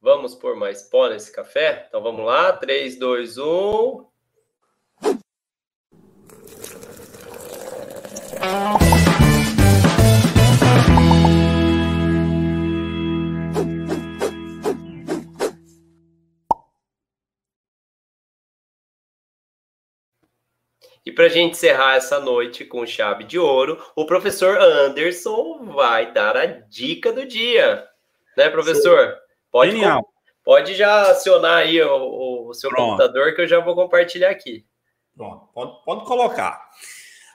Vamos 0.00 0.34
pôr 0.34 0.56
mais 0.56 0.82
pó 0.82 1.08
nesse 1.08 1.34
café? 1.34 1.86
Então 1.88 2.00
vamos 2.02 2.24
lá, 2.24 2.52
3, 2.52 2.96
2, 2.98 3.38
1. 3.38 4.06
Para 21.16 21.24
a 21.24 21.28
gente 21.30 21.52
encerrar 21.52 21.96
essa 21.96 22.20
noite 22.20 22.62
com 22.62 22.86
chave 22.86 23.24
de 23.24 23.38
ouro, 23.38 23.82
o 23.96 24.04
professor 24.04 24.58
Anderson 24.60 25.64
vai 25.74 26.12
dar 26.12 26.36
a 26.36 26.44
dica 26.44 27.10
do 27.10 27.26
dia. 27.26 27.82
Né, 28.36 28.50
professor? 28.50 29.16
Pode, 29.50 29.72
Genial. 29.72 30.06
pode 30.44 30.74
já 30.74 31.10
acionar 31.10 31.60
aí 31.60 31.80
o, 31.80 32.48
o 32.50 32.54
seu 32.54 32.68
Pronto. 32.68 32.90
computador 32.90 33.34
que 33.34 33.40
eu 33.40 33.48
já 33.48 33.58
vou 33.60 33.74
compartilhar 33.74 34.28
aqui. 34.28 34.66
Pronto, 35.16 35.48
pode, 35.54 35.84
pode 35.86 36.04
colocar. 36.04 36.60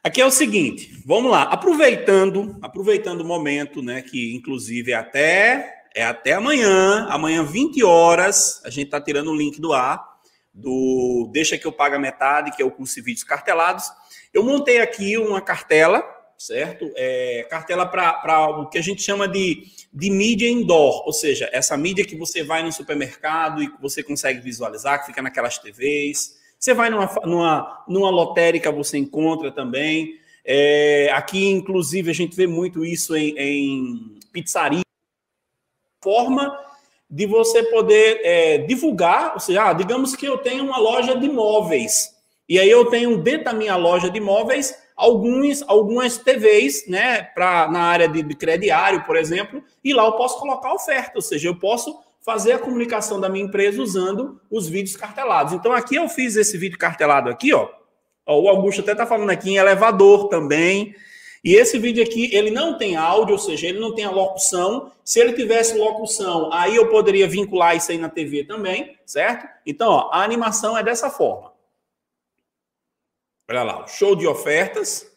Aqui 0.03 0.21
é 0.21 0.25
o 0.25 0.31
seguinte, 0.31 0.91
vamos 1.03 1.31
lá, 1.31 1.43
aproveitando, 1.43 2.57
aproveitando 2.61 3.21
o 3.21 3.25
momento, 3.25 3.81
né, 3.81 4.03
que 4.03 4.35
inclusive 4.35 4.91
é 4.91 4.95
até 4.95 5.81
é 5.93 6.03
até 6.05 6.33
amanhã, 6.33 7.07
amanhã 7.09 7.43
20 7.43 7.83
horas, 7.83 8.63
a 8.63 8.69
gente 8.69 8.85
está 8.85 9.01
tirando 9.01 9.31
o 9.31 9.35
link 9.35 9.59
do 9.59 9.73
ar 9.73 10.10
do 10.53 11.29
Deixa 11.31 11.57
que 11.57 11.65
eu 11.65 11.71
pago 11.71 11.95
a 11.95 11.99
metade, 11.99 12.51
que 12.51 12.61
é 12.61 12.65
o 12.65 12.71
curso 12.71 12.95
de 12.95 13.01
vídeos 13.01 13.23
cartelados. 13.23 13.85
Eu 14.33 14.43
montei 14.43 14.79
aqui 14.79 15.17
uma 15.17 15.41
cartela, 15.41 16.03
certo? 16.37 16.91
É, 16.95 17.45
cartela 17.49 17.85
para 17.85 18.49
o 18.49 18.69
que 18.69 18.77
a 18.77 18.81
gente 18.81 19.01
chama 19.01 19.27
de, 19.27 19.63
de 19.93 20.09
mídia 20.09 20.49
indoor, 20.49 21.05
ou 21.05 21.13
seja, 21.13 21.49
essa 21.51 21.77
mídia 21.77 22.05
que 22.05 22.15
você 22.15 22.43
vai 22.43 22.63
no 22.63 22.71
supermercado 22.71 23.61
e 23.61 23.71
você 23.81 24.01
consegue 24.01 24.39
visualizar, 24.39 24.99
que 24.99 25.07
fica 25.07 25.21
naquelas 25.21 25.57
TVs. 25.57 26.39
Você 26.59 26.73
vai 26.73 26.89
numa, 26.89 27.09
numa, 27.23 27.83
numa 27.87 28.09
lotérica, 28.09 28.71
você 28.71 28.97
encontra 28.97 29.51
também. 29.51 30.19
É, 30.43 31.11
aqui, 31.13 31.47
inclusive, 31.47 32.09
a 32.09 32.13
gente 32.13 32.35
vê 32.35 32.47
muito 32.47 32.85
isso 32.85 33.15
em, 33.15 33.35
em 33.37 34.19
pizzaria. 34.31 34.81
Forma 36.03 36.51
de 37.11 37.25
você 37.25 37.61
poder 37.63 38.21
é, 38.23 38.57
divulgar, 38.59 39.33
ou 39.33 39.39
seja, 39.41 39.69
ah, 39.69 39.73
digamos 39.73 40.15
que 40.15 40.25
eu 40.25 40.37
tenho 40.37 40.63
uma 40.63 40.77
loja 40.77 41.13
de 41.13 41.27
móveis, 41.27 42.15
e 42.47 42.57
aí 42.57 42.69
eu 42.69 42.85
tenho 42.85 43.17
dentro 43.17 43.45
da 43.45 43.53
minha 43.53 43.75
loja 43.75 44.09
de 44.09 44.19
móveis 44.21 44.73
alguns, 44.95 45.61
algumas 45.67 46.17
TVs, 46.17 46.87
né, 46.87 47.23
pra, 47.23 47.69
na 47.69 47.81
área 47.81 48.07
de, 48.07 48.23
de 48.23 48.33
crediário, 48.33 49.03
por 49.03 49.17
exemplo, 49.17 49.61
e 49.83 49.93
lá 49.93 50.05
eu 50.05 50.13
posso 50.13 50.39
colocar 50.39 50.73
oferta, 50.73 51.11
ou 51.15 51.21
seja, 51.21 51.49
eu 51.49 51.59
posso 51.59 51.99
fazer 52.23 52.53
a 52.53 52.59
comunicação 52.59 53.19
da 53.19 53.27
minha 53.27 53.43
empresa 53.43 53.81
usando 53.81 54.39
os 54.49 54.69
vídeos 54.69 54.95
cartelados. 54.95 55.53
Então 55.53 55.73
aqui 55.73 55.95
eu 55.95 56.07
fiz 56.07 56.35
esse 56.35 56.57
vídeo 56.57 56.77
cartelado 56.77 57.29
aqui, 57.29 57.53
ó. 57.53 57.67
o 58.27 58.47
Augusto 58.47 58.81
até 58.81 58.91
está 58.91 59.05
falando 59.05 59.31
aqui 59.31 59.49
em 59.49 59.57
elevador 59.57 60.29
também. 60.29 60.95
E 61.43 61.55
esse 61.55 61.79
vídeo 61.79 62.03
aqui, 62.03 62.33
ele 62.35 62.51
não 62.51 62.77
tem 62.77 62.95
áudio, 62.95 63.33
ou 63.33 63.39
seja, 63.39 63.67
ele 63.67 63.79
não 63.79 63.95
tem 63.95 64.05
a 64.05 64.11
locução. 64.11 64.91
Se 65.03 65.19
ele 65.19 65.33
tivesse 65.33 65.75
locução, 65.75 66.53
aí 66.53 66.75
eu 66.75 66.89
poderia 66.89 67.27
vincular 67.27 67.75
isso 67.75 67.91
aí 67.91 67.97
na 67.97 68.09
TV 68.09 68.43
também, 68.43 68.97
certo? 69.05 69.47
Então, 69.65 69.89
ó, 69.89 70.09
a 70.11 70.23
animação 70.23 70.77
é 70.77 70.83
dessa 70.83 71.09
forma. 71.09 71.51
Olha 73.49 73.63
lá, 73.63 73.87
show 73.87 74.15
de 74.15 74.27
ofertas. 74.27 75.11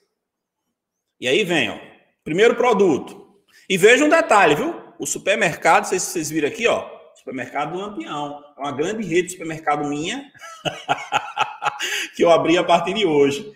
E 1.20 1.28
aí 1.28 1.44
vem, 1.44 1.70
ó, 1.70 1.78
primeiro 2.24 2.54
produto. 2.54 3.38
E 3.68 3.76
veja 3.76 4.04
um 4.04 4.08
detalhe, 4.08 4.54
viu? 4.54 4.74
O 4.98 5.06
supermercado, 5.06 5.82
não 5.82 5.90
sei 5.90 6.00
se 6.00 6.06
vocês 6.06 6.30
viram 6.30 6.48
aqui, 6.48 6.66
ó, 6.66 6.88
supermercado 7.14 7.72
do 7.72 7.78
Lampião. 7.78 8.42
É 8.56 8.60
uma 8.60 8.72
grande 8.72 9.06
rede 9.06 9.28
de 9.28 9.32
supermercado 9.32 9.86
minha 9.86 10.30
que 12.16 12.24
eu 12.24 12.30
abri 12.30 12.56
a 12.56 12.64
partir 12.64 12.94
de 12.94 13.04
hoje. 13.04 13.52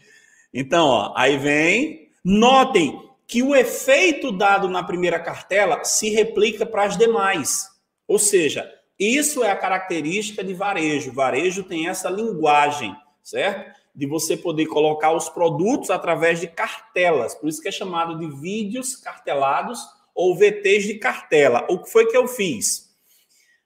Então, 0.53 0.87
ó, 0.87 1.15
aí 1.17 1.37
vem 1.39 2.08
Notem 2.31 3.09
que 3.27 3.43
o 3.43 3.57
efeito 3.57 4.31
dado 4.31 4.69
na 4.69 4.83
primeira 4.83 5.19
cartela 5.19 5.83
se 5.83 6.11
replica 6.11 6.67
para 6.67 6.85
as 6.85 6.95
demais. 6.95 7.67
Ou 8.07 8.19
seja, 8.19 8.71
isso 8.99 9.43
é 9.43 9.51
a 9.51 9.57
característica 9.57 10.45
de 10.45 10.53
varejo. 10.53 11.11
Varejo 11.11 11.63
tem 11.63 11.89
essa 11.89 12.11
linguagem, 12.11 12.95
certo? 13.23 13.81
De 13.95 14.07
você 14.07 14.37
poder 14.37 14.67
colocar 14.67 15.13
os 15.13 15.31
produtos 15.31 15.89
através 15.89 16.39
de 16.39 16.49
cartelas. 16.49 17.35
Por 17.35 17.49
isso 17.49 17.63
que 17.63 17.69
é 17.69 17.73
chamado 17.73 18.19
de 18.19 18.27
vídeos 18.27 18.95
cartelados 18.95 19.81
ou 20.15 20.37
VTs 20.37 20.85
de 20.85 20.99
cartela. 20.99 21.67
O 21.71 21.79
que 21.79 21.91
foi 21.91 22.09
que 22.09 22.17
eu 22.17 22.29
fiz? 22.29 22.91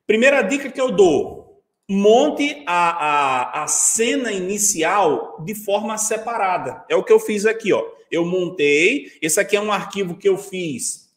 Primeira 0.06 0.40
dica 0.40 0.70
que 0.70 0.80
eu 0.80 0.92
dou: 0.92 1.64
monte 1.90 2.62
a, 2.64 2.90
a, 2.90 3.64
a 3.64 3.66
cena 3.66 4.30
inicial 4.30 5.42
de 5.44 5.52
forma 5.52 5.98
separada. 5.98 6.84
É 6.88 6.94
o 6.94 7.02
que 7.02 7.12
eu 7.12 7.18
fiz 7.18 7.44
aqui, 7.44 7.72
ó 7.72 8.00
eu 8.12 8.24
montei. 8.26 9.10
Esse 9.22 9.40
aqui 9.40 9.56
é 9.56 9.60
um 9.60 9.72
arquivo 9.72 10.14
que 10.14 10.28
eu 10.28 10.36
fiz 10.36 11.10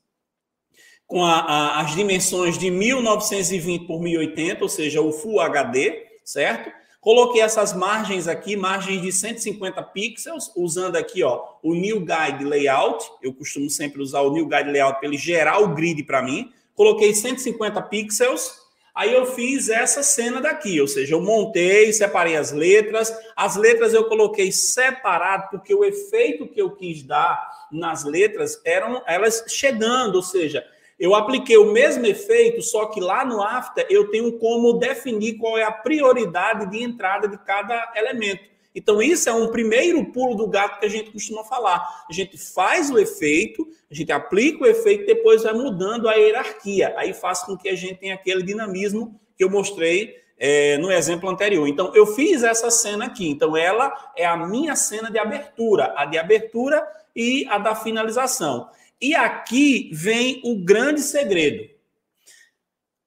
com 1.06 1.24
a, 1.24 1.40
a, 1.40 1.82
as 1.82 1.94
dimensões 1.94 2.58
de 2.58 2.72
1920 2.72 3.86
por 3.86 4.02
1080, 4.02 4.64
ou 4.64 4.70
seja, 4.70 5.02
o 5.02 5.12
Full 5.12 5.40
HD, 5.40 6.04
certo? 6.24 6.72
Coloquei 7.00 7.42
essas 7.42 7.72
margens 7.74 8.28
aqui, 8.28 8.56
margens 8.56 9.00
de 9.00 9.12
150 9.12 9.84
pixels, 9.84 10.52
usando 10.56 10.96
aqui 10.96 11.22
ó, 11.22 11.44
o 11.62 11.76
New 11.76 12.00
Guide 12.00 12.44
Layout. 12.44 13.06
Eu 13.22 13.32
costumo 13.32 13.70
sempre 13.70 14.02
usar 14.02 14.22
o 14.22 14.34
New 14.34 14.48
Guide 14.48 14.72
Layout 14.72 14.98
para 14.98 15.08
ele 15.08 15.18
gerar 15.18 15.60
o 15.60 15.76
grid 15.76 16.02
para 16.04 16.24
mim. 16.24 16.52
Coloquei 16.74 17.14
150 17.14 17.80
pixels 17.84 18.65
Aí 18.96 19.14
eu 19.14 19.26
fiz 19.26 19.68
essa 19.68 20.02
cena 20.02 20.40
daqui, 20.40 20.80
ou 20.80 20.88
seja, 20.88 21.16
eu 21.16 21.22
montei, 21.22 21.92
separei 21.92 22.38
as 22.38 22.54
letras. 22.54 23.14
As 23.36 23.58
letras 23.58 23.94
eu 23.94 24.06
coloquei 24.06 24.54
separado 24.54 25.50
porque 25.52 25.76
o 25.76 25.84
efeito 25.84 26.48
que 26.48 26.62
eu 26.62 26.72
quis 26.72 27.04
dar 27.04 27.68
nas 27.70 28.06
letras 28.06 28.62
eram 28.64 29.04
elas 29.06 29.44
chegando, 29.50 30.16
ou 30.16 30.24
seja, 30.24 30.66
eu 30.98 31.14
apliquei 31.14 31.58
o 31.58 31.74
mesmo 31.74 32.06
efeito, 32.06 32.62
só 32.62 32.86
que 32.86 33.02
lá 33.02 33.26
no 33.26 33.44
After 33.44 33.86
eu 33.90 34.10
tenho 34.10 34.40
como 34.40 34.80
definir 34.80 35.38
qual 35.38 35.58
é 35.58 35.64
a 35.64 35.72
prioridade 35.72 36.72
de 36.72 36.82
entrada 36.82 37.28
de 37.28 37.38
cada 37.40 37.92
elemento. 37.98 38.55
Então, 38.76 39.02
isso 39.02 39.30
é 39.30 39.34
um 39.34 39.50
primeiro 39.50 40.04
pulo 40.12 40.36
do 40.36 40.48
gato 40.48 40.80
que 40.80 40.86
a 40.86 40.90
gente 40.90 41.10
costuma 41.10 41.46
falar. 41.46 42.06
A 42.10 42.12
gente 42.12 42.38
faz 42.38 42.92
o 42.92 43.00
efeito, 43.00 43.66
a 43.90 43.94
gente 43.96 44.12
aplica 44.12 44.66
o 44.66 44.68
efeito, 44.68 45.06
depois 45.06 45.44
vai 45.44 45.54
mudando 45.54 46.10
a 46.10 46.14
hierarquia. 46.16 46.94
Aí 46.98 47.14
faz 47.14 47.42
com 47.44 47.58
que 47.58 47.70
a 47.70 47.76
gente 47.76 47.96
tenha 47.96 48.16
aquele 48.16 48.44
dinamismo 48.44 49.18
que 49.38 49.44
eu 49.44 49.50
mostrei 49.50 50.16
é, 50.38 50.78
no 50.78 50.92
exemplo 50.92 51.30
anterior. 51.30 51.66
Então, 51.68 51.96
eu 51.96 52.06
fiz 52.06 52.44
essa 52.44 52.70
cena 52.70 53.06
aqui. 53.06 53.30
Então, 53.30 53.56
ela 53.56 53.94
é 54.16 54.26
a 54.26 54.36
minha 54.36 54.76
cena 54.76 55.10
de 55.10 55.18
abertura, 55.18 55.94
a 55.96 56.06
de 56.06 56.18
abertura 56.18 56.86
e 57.16 57.48
a 57.50 57.58
da 57.58 57.76
finalização. 57.76 58.70
E 59.02 59.16
aqui 59.16 59.90
vem 59.94 60.42
o 60.44 60.58
grande 60.64 61.00
segredo. 61.02 61.70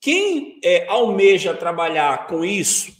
Quem 0.00 0.60
é, 0.64 0.86
almeja 0.88 1.52
trabalhar 1.52 2.26
com 2.26 2.44
isso, 2.44 2.96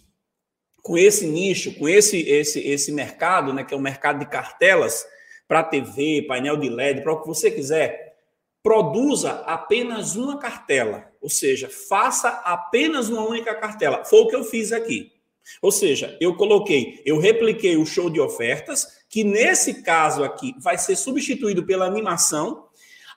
com 0.88 0.96
esse 0.96 1.26
nicho, 1.26 1.74
com 1.74 1.86
esse 1.86 2.18
esse 2.22 2.60
esse 2.60 2.90
mercado, 2.90 3.52
né, 3.52 3.62
que 3.62 3.74
é 3.74 3.76
o 3.76 3.80
mercado 3.80 4.20
de 4.20 4.26
cartelas 4.26 5.06
para 5.46 5.62
TV, 5.62 6.24
painel 6.26 6.56
de 6.56 6.70
LED, 6.70 7.02
para 7.02 7.12
o 7.12 7.20
que 7.20 7.26
você 7.26 7.50
quiser, 7.50 8.16
produza 8.62 9.32
apenas 9.46 10.16
uma 10.16 10.38
cartela, 10.38 11.12
ou 11.20 11.28
seja, 11.28 11.68
faça 11.68 12.30
apenas 12.42 13.10
uma 13.10 13.22
única 13.22 13.54
cartela. 13.54 14.02
Foi 14.02 14.20
o 14.20 14.28
que 14.28 14.36
eu 14.36 14.42
fiz 14.42 14.72
aqui. 14.72 15.12
Ou 15.60 15.70
seja, 15.70 16.16
eu 16.22 16.34
coloquei, 16.36 17.02
eu 17.04 17.18
repliquei 17.18 17.76
o 17.76 17.84
show 17.84 18.08
de 18.08 18.20
ofertas, 18.20 18.86
que 19.10 19.22
nesse 19.22 19.82
caso 19.82 20.24
aqui 20.24 20.54
vai 20.58 20.78
ser 20.78 20.96
substituído 20.96 21.66
pela 21.66 21.86
animação, 21.86 22.64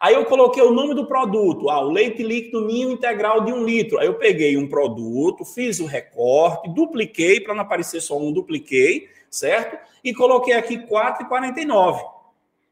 Aí 0.01 0.15
eu 0.15 0.25
coloquei 0.25 0.63
o 0.63 0.71
nome 0.71 0.95
do 0.95 1.05
produto, 1.05 1.69
ah, 1.69 1.79
o 1.79 1.91
leite 1.91 2.23
líquido 2.23 2.65
ninho 2.65 2.91
integral 2.91 3.45
de 3.45 3.53
um 3.53 3.63
litro. 3.63 3.99
Aí 3.99 4.07
eu 4.07 4.15
peguei 4.15 4.57
um 4.57 4.67
produto, 4.67 5.45
fiz 5.45 5.79
o 5.79 5.85
recorte, 5.85 6.73
dupliquei, 6.73 7.39
para 7.39 7.53
não 7.53 7.61
aparecer 7.61 8.01
só 8.01 8.17
um, 8.17 8.31
dupliquei, 8.31 9.09
certo? 9.29 9.77
E 10.03 10.11
coloquei 10.11 10.55
aqui 10.55 10.75
4,49. 10.87 12.01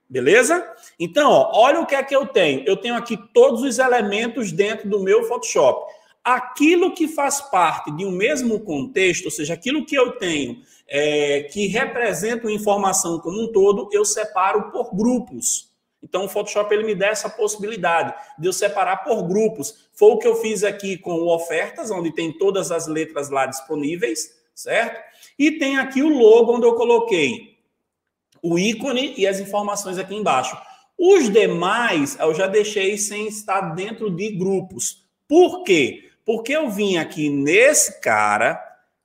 Beleza? 0.10 0.68
Então, 1.00 1.30
ó, 1.30 1.52
olha 1.54 1.80
o 1.82 1.86
que 1.86 1.94
é 1.94 2.02
que 2.02 2.16
eu 2.16 2.26
tenho. 2.26 2.64
Eu 2.66 2.76
tenho 2.76 2.96
aqui 2.96 3.16
todos 3.32 3.62
os 3.62 3.78
elementos 3.78 4.52
dentro 4.52 4.90
do 4.90 5.00
meu 5.00 5.24
Photoshop. 5.26 5.86
Aquilo 6.24 6.96
que 6.96 7.08
faz 7.08 7.42
parte 7.42 7.96
de 7.96 8.08
um 8.08 8.12
mesmo 8.12 8.60
contexto, 8.62 9.26
ou 9.26 9.32
seja, 9.32 9.54
aquilo 9.54 9.86
que 9.86 9.96
eu 9.96 10.14
tenho 10.14 10.64
é, 10.88 11.44
que 11.44 11.68
representa 11.68 12.52
informação 12.52 13.20
como 13.20 13.40
um 13.40 13.52
todo, 13.52 13.88
eu 13.92 14.04
separo 14.04 14.72
por 14.72 14.96
grupos. 14.96 15.69
Então, 16.02 16.26
o 16.26 16.30
Photoshop 16.30 16.74
ele 16.74 16.86
me 16.86 16.96
dá 16.96 17.08
essa 17.08 17.30
possibilidade 17.30 18.14
de 18.38 18.48
eu 18.48 18.54
separar 18.54 19.04
por 19.04 19.28
grupos. 19.28 19.90
Foi 19.94 20.12
o 20.12 20.18
que 20.18 20.28
eu 20.28 20.36
fiz 20.36 20.64
aqui 20.64 20.98
com 20.98 21.12
o 21.12 21.34
ofertas, 21.34 21.92
onde 21.92 22.14
tem 22.14 22.32
todas 22.38 22.72
as 22.72 22.88
letras 22.88 23.30
lá 23.30 23.46
disponíveis, 23.46 24.32
certo? 24.56 25.02
E 25.38 25.52
tem 25.52 25.78
aqui 25.78 26.02
o 26.02 26.10
logo, 26.10 26.56
onde 26.56 26.66
eu 26.66 26.76
coloquei 26.76 27.60
o 28.42 28.58
ícone 28.58 29.14
e 29.18 29.28
as 29.28 29.40
informações 29.40 29.98
aqui 29.98 30.16
embaixo. 30.16 30.58
Os 30.98 31.30
demais 31.30 32.18
eu 32.20 32.34
já 32.34 32.48
deixei 32.48 32.98
sem 32.98 33.28
estar 33.28 33.62
dentro 33.76 34.10
de 34.10 34.32
grupos. 34.32 35.06
Por 35.28 35.64
quê? 35.64 36.10
Porque 36.26 36.54
eu 36.54 36.70
vim 36.70 36.98
aqui 36.98 37.30
nesse 37.30 38.00
cara, 38.02 38.62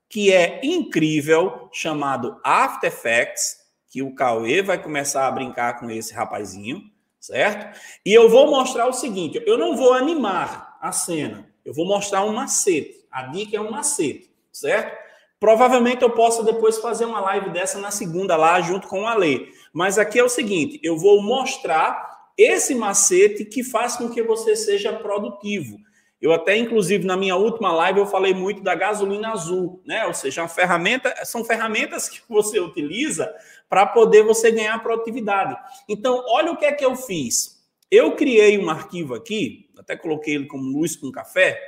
que 0.08 0.32
é 0.32 0.60
incrível, 0.62 1.68
chamado 1.72 2.38
After 2.44 2.88
Effects, 2.92 3.63
que 3.94 4.02
o 4.02 4.12
Cauê 4.12 4.60
vai 4.60 4.82
começar 4.82 5.28
a 5.28 5.30
brincar 5.30 5.78
com 5.78 5.88
esse 5.88 6.12
rapazinho, 6.12 6.82
certo? 7.20 7.78
E 8.04 8.12
eu 8.12 8.28
vou 8.28 8.50
mostrar 8.50 8.88
o 8.88 8.92
seguinte: 8.92 9.40
eu 9.46 9.56
não 9.56 9.76
vou 9.76 9.92
animar 9.92 10.76
a 10.80 10.90
cena, 10.90 11.48
eu 11.64 11.72
vou 11.72 11.86
mostrar 11.86 12.24
um 12.24 12.32
macete. 12.32 13.06
A 13.08 13.28
dica 13.28 13.56
é 13.56 13.60
um 13.60 13.70
macete, 13.70 14.34
certo? 14.52 14.98
Provavelmente 15.38 16.02
eu 16.02 16.10
possa 16.10 16.42
depois 16.42 16.78
fazer 16.78 17.04
uma 17.04 17.20
live 17.20 17.50
dessa 17.50 17.78
na 17.78 17.92
segunda 17.92 18.34
lá, 18.36 18.60
junto 18.60 18.88
com 18.88 19.02
o 19.02 19.06
Ale. 19.06 19.48
Mas 19.72 19.96
aqui 19.96 20.18
é 20.18 20.24
o 20.24 20.28
seguinte: 20.28 20.80
eu 20.82 20.98
vou 20.98 21.22
mostrar 21.22 22.32
esse 22.36 22.74
macete 22.74 23.44
que 23.44 23.62
faz 23.62 23.94
com 23.94 24.10
que 24.10 24.24
você 24.24 24.56
seja 24.56 24.92
produtivo. 24.92 25.78
Eu 26.24 26.32
até, 26.32 26.56
inclusive, 26.56 27.04
na 27.04 27.16
minha 27.16 27.36
última 27.36 27.72
live, 27.72 28.00
eu 28.00 28.06
falei 28.06 28.32
muito 28.32 28.62
da 28.62 28.74
gasolina 28.74 29.30
azul, 29.32 29.82
né? 29.84 30.06
Ou 30.06 30.14
seja, 30.14 30.48
ferramenta, 30.48 31.24
são 31.24 31.44
ferramentas 31.44 32.08
que 32.08 32.20
você 32.28 32.58
utiliza 32.58 33.30
para 33.68 33.86
poder 33.86 34.22
você 34.22 34.50
ganhar 34.50 34.82
produtividade. 34.82 35.56
Então, 35.88 36.24
olha 36.28 36.52
o 36.52 36.56
que 36.56 36.64
é 36.64 36.72
que 36.72 36.84
eu 36.84 36.96
fiz. 36.96 37.62
Eu 37.90 38.16
criei 38.16 38.56
um 38.58 38.70
arquivo 38.70 39.14
aqui, 39.14 39.70
até 39.78 39.96
coloquei 39.96 40.34
ele 40.34 40.46
como 40.46 40.78
luz 40.78 40.96
com 40.96 41.12
café, 41.12 41.60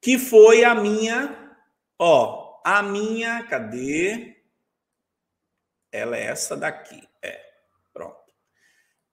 que 0.00 0.18
foi 0.18 0.64
a 0.64 0.74
minha 0.74 1.46
Ó, 1.98 2.60
a 2.64 2.82
minha, 2.82 3.42
cadê? 3.44 4.36
Ela 5.90 6.16
é 6.16 6.24
essa 6.24 6.56
daqui. 6.56 7.08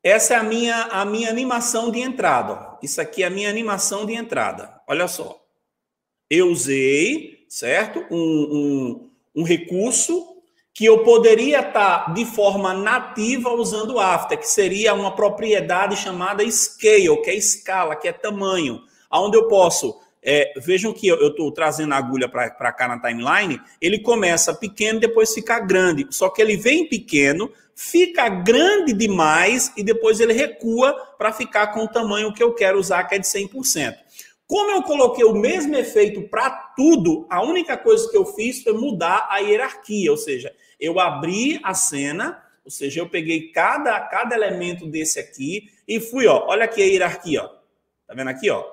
Essa 0.03 0.33
é 0.33 0.37
a 0.37 0.43
minha, 0.43 0.83
a 0.83 1.05
minha 1.05 1.29
animação 1.29 1.89
de 1.89 2.01
entrada. 2.01 2.77
Isso 2.83 2.99
aqui 2.99 3.23
é 3.23 3.27
a 3.27 3.29
minha 3.29 3.49
animação 3.49 4.05
de 4.05 4.13
entrada. 4.13 4.81
Olha 4.85 5.07
só. 5.07 5.41
Eu 6.29 6.49
usei, 6.49 7.45
certo? 7.47 8.05
Um, 8.11 8.17
um, 8.17 9.41
um 9.41 9.43
recurso 9.43 10.33
que 10.73 10.83
eu 10.83 11.03
poderia 11.03 11.59
estar 11.59 12.13
de 12.13 12.25
forma 12.25 12.73
nativa 12.73 13.51
usando 13.51 13.93
o 13.93 13.99
After, 13.99 14.37
que 14.37 14.47
seria 14.47 14.93
uma 14.93 15.15
propriedade 15.15 15.95
chamada 15.95 16.43
scale, 16.51 17.21
que 17.21 17.29
é 17.29 17.35
escala, 17.35 17.95
que 17.95 18.07
é 18.07 18.11
tamanho, 18.11 18.81
onde 19.09 19.37
eu 19.37 19.47
posso 19.47 20.01
é, 20.23 20.53
vejam 20.57 20.93
que 20.93 21.07
eu 21.07 21.27
estou 21.27 21.51
trazendo 21.51 21.93
a 21.93 21.97
agulha 21.97 22.29
para 22.29 22.71
cá 22.71 22.87
na 22.87 22.99
timeline, 22.99 23.61
ele 23.81 23.99
começa 23.99 24.53
pequeno, 24.53 24.99
depois 24.99 25.33
fica 25.33 25.59
grande. 25.59 26.07
Só 26.09 26.29
que 26.29 26.41
ele 26.41 26.55
vem 26.55 26.87
pequeno, 26.87 27.51
fica 27.75 28.29
grande 28.29 28.93
demais 28.93 29.71
e 29.75 29.83
depois 29.83 30.19
ele 30.19 30.33
recua 30.33 30.93
para 31.17 31.33
ficar 31.33 31.67
com 31.67 31.81
o 31.81 31.87
tamanho 31.87 32.33
que 32.33 32.43
eu 32.43 32.53
quero 32.53 32.79
usar, 32.79 33.03
que 33.05 33.15
é 33.15 33.19
de 33.19 33.27
100%. 33.27 33.95
Como 34.45 34.71
eu 34.71 34.83
coloquei 34.83 35.23
o 35.23 35.33
mesmo 35.33 35.75
efeito 35.75 36.21
para 36.29 36.49
tudo, 36.75 37.25
a 37.29 37.41
única 37.41 37.77
coisa 37.77 38.09
que 38.09 38.17
eu 38.17 38.25
fiz 38.25 38.61
foi 38.61 38.73
mudar 38.73 39.27
a 39.29 39.39
hierarquia, 39.39 40.11
ou 40.11 40.17
seja, 40.17 40.53
eu 40.79 40.99
abri 40.99 41.59
a 41.63 41.73
cena, 41.73 42.41
ou 42.63 42.69
seja, 42.69 42.99
eu 42.99 43.09
peguei 43.09 43.51
cada, 43.51 43.99
cada 44.01 44.35
elemento 44.35 44.85
desse 44.85 45.19
aqui 45.19 45.69
e 45.87 45.99
fui, 45.99 46.27
ó, 46.27 46.45
olha 46.47 46.65
aqui 46.65 46.81
a 46.81 46.85
hierarquia, 46.85 47.43
ó. 47.43 47.47
Tá 48.05 48.13
vendo 48.13 48.29
aqui, 48.29 48.49
ó? 48.49 48.72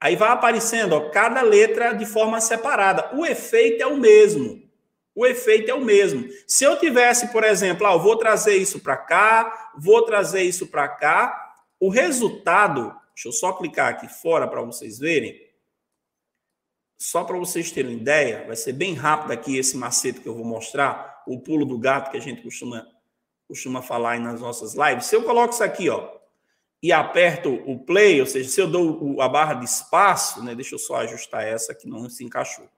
Aí 0.00 0.14
vai 0.14 0.28
aparecendo 0.30 0.92
ó, 0.94 1.10
cada 1.10 1.42
letra 1.42 1.92
de 1.92 2.06
forma 2.06 2.40
separada. 2.40 3.10
O 3.16 3.26
efeito 3.26 3.82
é 3.82 3.86
o 3.86 3.96
mesmo. 3.96 4.62
O 5.14 5.26
efeito 5.26 5.68
é 5.70 5.74
o 5.74 5.84
mesmo. 5.84 6.28
Se 6.46 6.62
eu 6.62 6.78
tivesse, 6.78 7.32
por 7.32 7.42
exemplo, 7.42 7.86
ah, 7.86 7.94
eu 7.94 8.00
vou 8.00 8.16
trazer 8.16 8.56
isso 8.56 8.78
para 8.78 8.96
cá, 8.96 9.72
vou 9.76 10.02
trazer 10.02 10.42
isso 10.42 10.68
para 10.68 10.86
cá, 10.86 11.56
o 11.80 11.88
resultado, 11.88 12.94
deixa 13.14 13.28
eu 13.28 13.32
só 13.32 13.52
clicar 13.52 13.88
aqui 13.88 14.08
fora 14.08 14.46
para 14.46 14.62
vocês 14.62 14.98
verem. 14.98 15.36
Só 16.96 17.24
para 17.24 17.36
vocês 17.36 17.72
terem 17.72 17.94
ideia, 17.94 18.44
vai 18.46 18.54
ser 18.54 18.72
bem 18.72 18.94
rápido 18.94 19.32
aqui 19.32 19.56
esse 19.56 19.76
macete 19.76 20.20
que 20.20 20.28
eu 20.28 20.34
vou 20.34 20.44
mostrar, 20.44 21.22
o 21.26 21.40
pulo 21.40 21.64
do 21.64 21.78
gato 21.78 22.10
que 22.10 22.16
a 22.16 22.20
gente 22.20 22.42
costuma, 22.42 22.86
costuma 23.48 23.82
falar 23.82 24.12
aí 24.12 24.20
nas 24.20 24.40
nossas 24.40 24.74
lives. 24.74 25.06
Se 25.06 25.16
eu 25.16 25.24
coloco 25.24 25.52
isso 25.52 25.64
aqui, 25.64 25.88
ó, 25.88 26.17
e 26.82 26.92
aperto 26.92 27.52
o 27.66 27.78
play, 27.78 28.20
ou 28.20 28.26
seja, 28.26 28.48
se 28.48 28.60
eu 28.60 28.70
dou 28.70 29.20
a 29.20 29.28
barra 29.28 29.54
de 29.54 29.64
espaço, 29.64 30.42
né, 30.44 30.54
deixa 30.54 30.74
eu 30.74 30.78
só 30.78 30.96
ajustar 30.96 31.44
essa 31.44 31.74
que 31.74 31.88
não 31.88 32.08
se 32.08 32.24
encaixou. 32.24 32.68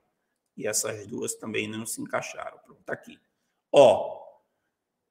E 0.56 0.66
essas 0.66 1.06
duas 1.06 1.34
também 1.34 1.68
não 1.68 1.86
se 1.86 2.00
encaixaram. 2.00 2.58
Pronto, 2.64 2.82
tá 2.84 2.92
aqui. 2.92 3.18
Ó, 3.72 4.20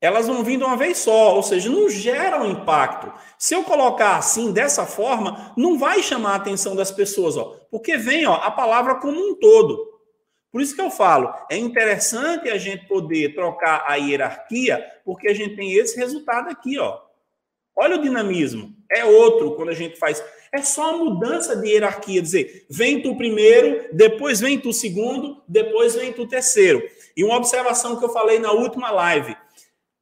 elas 0.02 0.28
vão 0.28 0.44
vir 0.44 0.58
de 0.58 0.64
uma 0.64 0.78
vez 0.78 0.98
só, 1.00 1.36
ou 1.36 1.44
seja, 1.44 1.70
não 1.70 1.90
geram 1.90 2.50
impacto. 2.50 3.12
Se 3.38 3.54
eu 3.54 3.64
colocar 3.64 4.16
assim, 4.16 4.52
dessa 4.52 4.86
forma, 4.86 5.54
não 5.58 5.78
vai 5.78 6.02
chamar 6.02 6.34
a 6.34 6.36
atenção 6.36 6.76
das 6.76 6.92
pessoas, 6.92 7.36
ó, 7.36 7.60
porque 7.70 7.98
vem 7.98 8.26
ó, 8.26 8.36
a 8.36 8.50
palavra 8.50 8.96
como 8.96 9.20
um 9.20 9.36
todo. 9.36 9.90
Por 10.52 10.62
isso 10.62 10.74
que 10.74 10.82
eu 10.82 10.90
falo, 10.90 11.34
é 11.50 11.58
interessante 11.58 12.50
a 12.50 12.58
gente 12.58 12.88
poder 12.88 13.36
trocar 13.36 13.84
a 13.86 13.96
hierarquia, 13.96 14.84
porque 15.06 15.28
a 15.28 15.34
gente 15.34 15.56
tem 15.56 15.74
esse 15.74 15.96
resultado 15.98 16.50
aqui, 16.50 16.80
ó. 16.80 17.09
Olha 17.80 17.96
o 17.96 18.02
dinamismo. 18.02 18.76
É 18.92 19.06
outro 19.06 19.56
quando 19.56 19.70
a 19.70 19.74
gente 19.74 19.98
faz. 19.98 20.22
É 20.52 20.62
só 20.62 20.94
uma 20.94 21.06
mudança 21.06 21.56
de 21.56 21.70
hierarquia. 21.70 22.22
Dizer, 22.22 22.66
vem 22.70 23.02
tu 23.02 23.16
primeiro, 23.16 23.86
depois 23.94 24.42
vem 24.42 24.60
tu 24.60 24.74
segundo, 24.74 25.42
depois 25.48 25.96
vem 25.96 26.12
tu 26.12 26.28
terceiro. 26.28 26.84
E 27.16 27.24
uma 27.24 27.38
observação 27.38 27.96
que 27.96 28.04
eu 28.04 28.10
falei 28.10 28.38
na 28.38 28.52
última 28.52 28.92
live. 28.92 29.34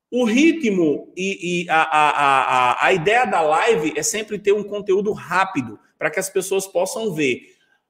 O 0.09 0.23
ritmo 0.23 1.13
e, 1.15 1.65
e 1.65 1.69
a, 1.69 1.81
a, 1.83 2.09
a, 2.09 2.85
a 2.87 2.93
ideia 2.93 3.25
da 3.25 3.41
live 3.41 3.93
é 3.95 4.01
sempre 4.01 4.39
ter 4.39 4.53
um 4.53 4.63
conteúdo 4.63 5.11
rápido 5.11 5.77
para 5.99 6.09
que 6.09 6.19
as 6.19 6.31
pessoas 6.31 6.65
possam 6.65 7.13
ver. 7.13 7.41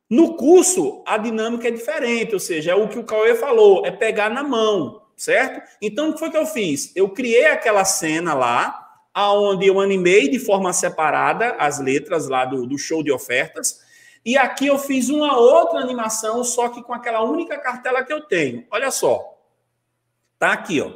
No 0.09 0.35
curso, 0.35 1.01
a 1.05 1.17
dinâmica 1.17 1.69
é 1.69 1.71
diferente, 1.71 2.33
ou 2.33 2.39
seja, 2.39 2.71
é 2.71 2.75
o 2.75 2.89
que 2.89 2.99
o 2.99 3.03
Cauê 3.03 3.35
falou, 3.35 3.85
é 3.85 3.91
pegar 3.91 4.29
na 4.29 4.43
mão, 4.43 5.01
certo? 5.15 5.61
Então, 5.81 6.09
o 6.09 6.13
que 6.13 6.19
foi 6.19 6.31
que 6.31 6.37
eu 6.37 6.45
fiz? 6.45 6.93
Eu 6.95 7.09
criei 7.09 7.45
aquela 7.45 7.85
cena 7.85 8.33
lá, 8.33 8.86
aonde 9.17 9.65
eu 9.65 9.81
animei 9.81 10.29
de 10.29 10.37
forma 10.37 10.71
separada 10.71 11.55
as 11.57 11.79
letras 11.79 12.27
lá 12.27 12.45
do, 12.45 12.67
do 12.67 12.77
show 12.77 13.01
de 13.01 13.11
ofertas. 13.11 13.79
E 14.23 14.37
aqui 14.37 14.67
eu 14.67 14.77
fiz 14.77 15.09
uma 15.09 15.35
outra 15.35 15.79
animação, 15.79 16.43
só 16.43 16.69
que 16.69 16.83
com 16.83 16.93
aquela 16.93 17.23
única 17.23 17.57
cartela 17.57 18.03
que 18.03 18.13
eu 18.13 18.21
tenho. 18.21 18.67
Olha 18.69 18.91
só. 18.91 19.41
Tá 20.37 20.51
aqui, 20.51 20.79
ó. 20.81 20.91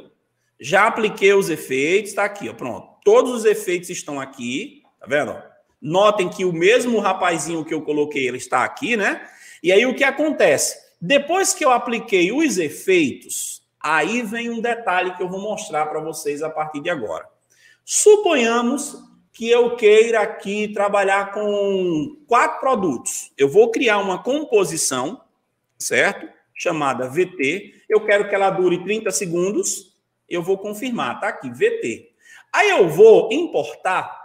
Já 0.60 0.86
apliquei 0.86 1.32
os 1.32 1.50
efeitos, 1.50 2.12
tá 2.12 2.22
aqui, 2.22 2.48
ó. 2.48 2.54
Pronto. 2.54 2.92
Todos 3.04 3.32
os 3.32 3.44
efeitos 3.44 3.90
estão 3.90 4.20
aqui, 4.20 4.84
tá 5.00 5.06
vendo? 5.08 5.42
Notem 5.80 6.28
que 6.28 6.44
o 6.44 6.52
mesmo 6.52 7.00
rapazinho 7.00 7.64
que 7.64 7.74
eu 7.74 7.82
coloquei, 7.82 8.28
ele 8.28 8.36
está 8.36 8.62
aqui, 8.62 8.96
né? 8.96 9.28
E 9.60 9.72
aí 9.72 9.84
o 9.84 9.96
que 9.96 10.04
acontece? 10.04 10.80
Depois 11.00 11.52
que 11.52 11.64
eu 11.64 11.72
apliquei 11.72 12.30
os 12.30 12.56
efeitos, 12.56 13.64
aí 13.80 14.22
vem 14.22 14.48
um 14.48 14.60
detalhe 14.60 15.12
que 15.16 15.22
eu 15.24 15.28
vou 15.28 15.40
mostrar 15.40 15.86
para 15.86 15.98
vocês 15.98 16.40
a 16.40 16.48
partir 16.48 16.80
de 16.80 16.88
agora. 16.88 17.31
Suponhamos 17.84 18.96
que 19.32 19.48
eu 19.48 19.76
queira 19.76 20.20
aqui 20.20 20.68
trabalhar 20.68 21.32
com 21.32 22.16
quatro 22.26 22.60
produtos. 22.60 23.32
Eu 23.36 23.48
vou 23.48 23.70
criar 23.70 23.98
uma 23.98 24.22
composição, 24.22 25.22
certo? 25.78 26.28
Chamada 26.54 27.08
VT. 27.08 27.82
Eu 27.88 28.04
quero 28.04 28.28
que 28.28 28.34
ela 28.34 28.50
dure 28.50 28.84
30 28.84 29.10
segundos. 29.10 29.96
Eu 30.28 30.42
vou 30.42 30.58
confirmar, 30.58 31.18
tá 31.18 31.28
aqui, 31.28 31.50
VT. 31.50 32.12
Aí 32.52 32.70
eu 32.70 32.88
vou 32.88 33.32
importar 33.32 34.20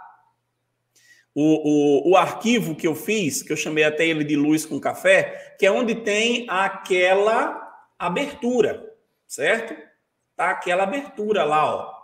o, 1.34 2.10
o, 2.10 2.10
o 2.10 2.16
arquivo 2.16 2.74
que 2.74 2.86
eu 2.86 2.94
fiz, 2.94 3.42
que 3.42 3.52
eu 3.52 3.56
chamei 3.56 3.84
até 3.84 4.06
ele 4.06 4.24
de 4.24 4.36
luz 4.36 4.66
com 4.66 4.78
café, 4.78 5.56
que 5.58 5.66
é 5.66 5.72
onde 5.72 5.94
tem 5.94 6.46
aquela 6.48 7.86
abertura, 7.98 8.94
certo? 9.26 9.74
Tá 10.36 10.50
aquela 10.50 10.84
abertura 10.84 11.44
lá, 11.44 11.74
ó 11.74 11.97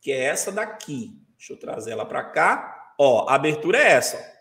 que 0.00 0.12
é 0.12 0.24
essa 0.24 0.50
daqui. 0.50 1.12
Deixa 1.36 1.52
eu 1.52 1.56
trazer 1.56 1.92
ela 1.92 2.04
para 2.04 2.22
cá. 2.24 2.92
Ó, 2.98 3.28
a 3.28 3.34
abertura 3.34 3.78
é 3.78 3.92
essa. 3.92 4.40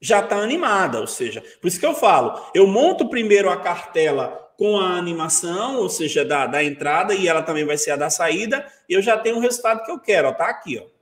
Já 0.00 0.20
está 0.20 0.36
animada, 0.36 1.00
ou 1.00 1.06
seja, 1.06 1.42
por 1.60 1.68
isso 1.68 1.78
que 1.78 1.86
eu 1.86 1.94
falo, 1.94 2.50
eu 2.52 2.66
monto 2.66 3.08
primeiro 3.08 3.48
a 3.48 3.56
cartela 3.56 4.50
com 4.58 4.76
a 4.78 4.96
animação, 4.96 5.76
ou 5.76 5.88
seja, 5.88 6.24
da, 6.24 6.46
da 6.46 6.62
entrada, 6.62 7.14
e 7.14 7.28
ela 7.28 7.42
também 7.42 7.64
vai 7.64 7.78
ser 7.78 7.92
a 7.92 7.96
da 7.96 8.10
saída, 8.10 8.66
e 8.88 8.94
eu 8.94 9.02
já 9.02 9.16
tenho 9.16 9.36
o 9.36 9.40
resultado 9.40 9.84
que 9.84 9.90
eu 9.90 10.00
quero, 10.00 10.28
ó, 10.28 10.32
tá 10.32 10.46
aqui, 10.46 10.78
ó. 10.78 10.92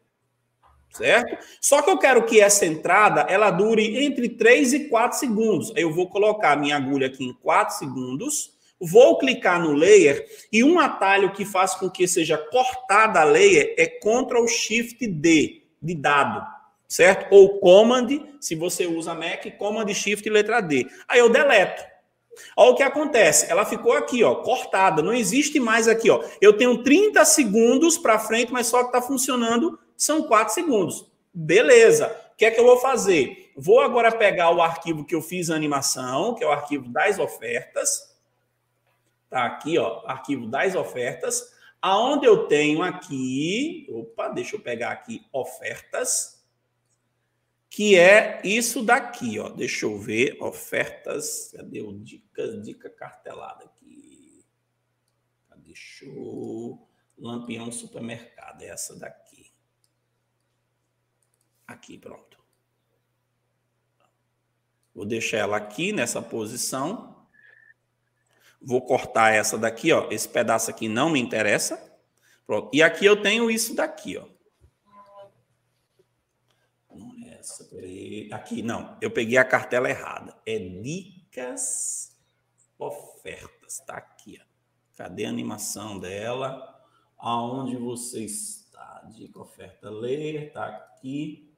Certo? 0.93 1.39
Só 1.61 1.83
que 1.83 1.91
eu 1.91 1.99
quero 1.99 2.25
que 2.27 2.41
essa 2.41 2.67
entrada, 2.67 3.23
ela 3.23 3.51
dure 3.51 4.05
entre 4.05 4.29
3 4.29 4.73
e 4.73 4.89
4 4.89 5.19
segundos. 5.19 5.73
Eu 5.77 5.93
vou 5.95 6.09
colocar 6.09 6.53
a 6.53 6.57
minha 6.57 6.77
agulha 6.77 7.07
aqui 7.07 7.25
em 7.25 7.33
4 7.33 7.79
segundos, 7.79 8.53
vou 8.81 9.19
clicar 9.19 9.61
no 9.61 9.73
layer, 9.73 10.27
e 10.53 10.65
um 10.65 10.79
atalho 10.79 11.33
que 11.33 11.45
faz 11.45 11.75
com 11.75 11.91
que 11.91 12.09
seja 12.09 12.39
cortada 12.39 13.21
a 13.21 13.25
layer 13.25 13.75
é 13.77 13.87
Ctrl 13.87 14.47
Shift 14.47 15.07
D, 15.07 15.63
de 15.83 15.95
dado 15.95 16.61
certo? 16.91 17.33
Ou 17.33 17.61
Command, 17.61 18.09
se 18.41 18.57
você 18.57 18.85
usa 18.85 19.15
Mac, 19.15 19.47
Command 19.57 19.89
Shift 19.95 20.29
letra 20.29 20.61
D. 20.61 20.87
Aí 21.09 21.21
eu 21.21 21.31
deleto. 21.31 21.83
Olha 22.57 22.73
o 22.73 22.75
que 22.75 22.83
acontece. 22.83 23.51
Ela 23.51 23.65
ficou 23.65 23.93
aqui, 23.93 24.25
ó, 24.25 24.35
cortada. 24.37 25.01
Não 25.01 25.15
existe 25.15 25.61
mais 25.61 25.87
aqui, 25.87 26.11
ó. 26.11 26.23
Eu 26.41 26.57
tenho 26.57 26.83
30 26.83 27.25
segundos 27.25 27.97
para 27.97 28.19
frente, 28.19 28.53
mas 28.53 28.67
só 28.67 28.81
que 28.81 28.89
está 28.89 29.01
funcionando 29.01 29.79
são 29.97 30.25
4 30.25 30.53
segundos. 30.53 31.07
Beleza. 31.33 32.09
O 32.33 32.37
que 32.37 32.45
é 32.45 32.51
que 32.51 32.59
eu 32.59 32.65
vou 32.65 32.79
fazer? 32.79 33.53
Vou 33.57 33.81
agora 33.81 34.11
pegar 34.11 34.51
o 34.51 34.61
arquivo 34.61 35.05
que 35.05 35.15
eu 35.15 35.23
fiz 35.23 35.51
a 35.51 35.55
animação, 35.55 36.35
que 36.35 36.43
é 36.43 36.47
o 36.47 36.51
arquivo 36.53 36.89
das 36.89 37.19
ofertas. 37.19 38.10
Tá 39.31 39.47
aqui, 39.47 39.79
ó, 39.79 40.03
arquivo 40.07 40.47
das 40.47 40.75
ofertas, 40.75 41.55
aonde 41.81 42.27
eu 42.27 42.49
tenho 42.49 42.83
aqui, 42.83 43.87
opa, 43.89 44.29
deixa 44.29 44.57
eu 44.57 44.61
pegar 44.61 44.91
aqui 44.91 45.25
ofertas 45.33 46.41
que 47.71 47.97
é 47.97 48.43
isso 48.45 48.83
daqui, 48.83 49.39
ó. 49.39 49.49
Deixa 49.49 49.87
eu 49.87 49.97
ver, 49.97 50.37
ofertas, 50.43 51.53
cadê 51.57 51.81
o 51.81 51.93
dica, 51.93 52.61
dica 52.61 52.91
cartelada 52.91 53.65
aqui? 53.65 54.45
Cadê 55.49 55.73
show? 55.75 56.91
Lampião 57.17 57.71
supermercado, 57.71 58.63
é 58.63 58.67
essa 58.67 58.99
daqui. 58.99 59.53
Aqui, 61.65 61.97
pronto. 61.97 62.43
Vou 64.93 65.07
deixar 65.07 65.39
ela 65.39 65.57
aqui 65.57 65.93
nessa 65.93 66.21
posição. 66.21 67.20
Vou 68.63 68.83
cortar 68.83 69.35
essa 69.35 69.57
daqui, 69.57 69.93
ó. 69.93 70.09
Esse 70.11 70.29
pedaço 70.29 70.71
aqui 70.71 70.89
não 70.89 71.11
me 71.11 71.21
interessa. 71.21 71.81
Pronto. 72.47 72.71
E 72.75 72.83
aqui 72.83 73.07
eu 73.07 73.21
tenho 73.21 73.51
isso 73.51 73.75
daqui, 73.75 74.17
ó. 74.19 74.27
essa? 77.41 77.69
Aqui, 78.33 78.63
não. 78.63 78.97
Eu 79.01 79.11
peguei 79.11 79.39
a 79.39 79.45
cartela 79.45 79.89
errada. 79.89 80.37
É 80.47 80.59
dicas 80.59 82.17
ofertas. 82.79 83.81
Tá 83.81 83.97
aqui, 83.97 84.39
ó. 84.41 84.45
Cadê 84.97 85.25
a 85.25 85.31
animação 85.31 85.99
dela? 85.99 86.79
Aonde 87.19 87.77
você 87.77 88.25
está? 88.25 89.03
Dica 89.15 89.41
oferta 89.41 89.91
ler, 89.91 90.53
tá 90.53 90.67
aqui. 90.67 91.51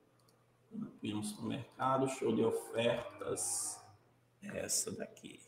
no 0.70 1.22
supermercado, 1.22 2.08
show 2.08 2.34
de 2.34 2.44
ofertas. 2.44 3.80
Essa 4.42 4.90
daqui. 4.92 5.40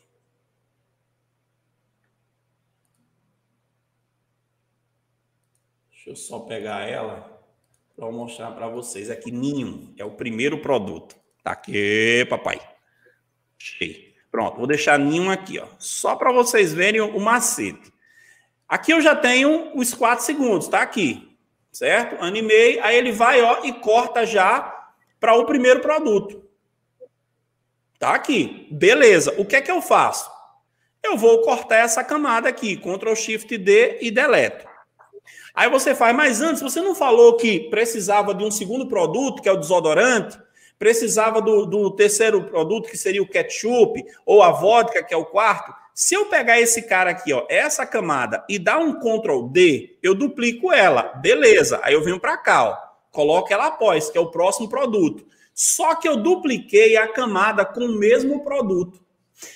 Deixa 6.05 6.09
eu 6.09 6.15
só 6.15 6.39
pegar 6.41 6.87
ela 6.87 7.41
para 7.95 8.11
mostrar 8.11 8.51
para 8.51 8.67
vocês 8.67 9.09
aqui. 9.09 9.31
Ninho 9.31 9.91
é 9.97 10.05
o 10.05 10.11
primeiro 10.11 10.59
produto. 10.59 11.15
Tá 11.43 11.53
aqui, 11.53 12.23
papai. 12.29 12.61
Cheio. 13.57 14.13
Pronto, 14.29 14.57
vou 14.57 14.67
deixar 14.67 14.99
Ninho 14.99 15.31
aqui, 15.31 15.57
ó. 15.57 15.65
Só 15.79 16.15
para 16.15 16.31
vocês 16.31 16.73
verem 16.73 17.01
o 17.01 17.19
macete. 17.19 17.91
Aqui 18.67 18.91
eu 18.91 19.01
já 19.01 19.15
tenho 19.15 19.75
os 19.75 19.95
4 19.95 20.23
segundos, 20.23 20.67
tá 20.67 20.81
aqui. 20.81 21.35
Certo? 21.71 22.23
Animei, 22.23 22.79
aí 22.81 22.95
ele 22.97 23.11
vai, 23.11 23.41
ó, 23.41 23.63
e 23.63 23.73
corta 23.73 24.27
já 24.27 24.91
para 25.19 25.33
o 25.33 25.45
primeiro 25.45 25.79
produto. 25.81 26.47
Tá 27.97 28.13
aqui. 28.13 28.67
Beleza. 28.69 29.33
O 29.39 29.45
que 29.45 29.55
é 29.55 29.61
que 29.61 29.71
eu 29.71 29.81
faço? 29.81 30.29
Eu 31.01 31.17
vou 31.17 31.41
cortar 31.41 31.77
essa 31.77 32.03
camada 32.03 32.47
aqui, 32.47 32.77
Ctrl 32.77 33.15
Shift 33.15 33.57
D 33.57 33.99
e 34.01 34.11
deleto. 34.11 34.74
Aí 35.55 35.69
você 35.69 35.95
faz, 35.95 36.15
mas 36.15 36.41
antes 36.41 36.61
você 36.61 36.81
não 36.81 36.93
falou 36.93 37.37
que 37.37 37.69
precisava 37.69 38.33
de 38.33 38.43
um 38.43 38.51
segundo 38.51 38.87
produto, 38.87 39.41
que 39.41 39.47
é 39.47 39.51
o 39.51 39.57
desodorante, 39.57 40.37
precisava 40.77 41.41
do, 41.41 41.65
do 41.65 41.91
terceiro 41.91 42.43
produto, 42.43 42.89
que 42.89 42.97
seria 42.97 43.23
o 43.23 43.27
ketchup, 43.27 44.03
ou 44.25 44.43
a 44.43 44.51
vodka, 44.51 45.01
que 45.01 45.13
é 45.13 45.17
o 45.17 45.25
quarto. 45.25 45.73
Se 45.93 46.13
eu 46.13 46.25
pegar 46.25 46.59
esse 46.59 46.81
cara 46.81 47.11
aqui, 47.11 47.31
ó, 47.31 47.45
essa 47.49 47.85
camada, 47.85 48.43
e 48.49 48.59
dar 48.59 48.79
um 48.79 48.99
Ctrl 48.99 49.47
D, 49.47 49.97
eu 50.03 50.13
duplico 50.13 50.73
ela. 50.73 51.03
Beleza. 51.03 51.79
Aí 51.81 51.93
eu 51.93 52.03
venho 52.03 52.19
para 52.19 52.35
cá, 52.35 52.65
ó, 52.65 52.77
coloco 53.09 53.53
ela 53.53 53.67
após, 53.67 54.09
que 54.09 54.17
é 54.17 54.21
o 54.21 54.31
próximo 54.31 54.67
produto. 54.67 55.25
Só 55.53 55.95
que 55.95 56.05
eu 56.05 56.17
dupliquei 56.17 56.97
a 56.97 57.07
camada 57.07 57.63
com 57.63 57.85
o 57.85 57.97
mesmo 57.97 58.43
produto. 58.43 58.99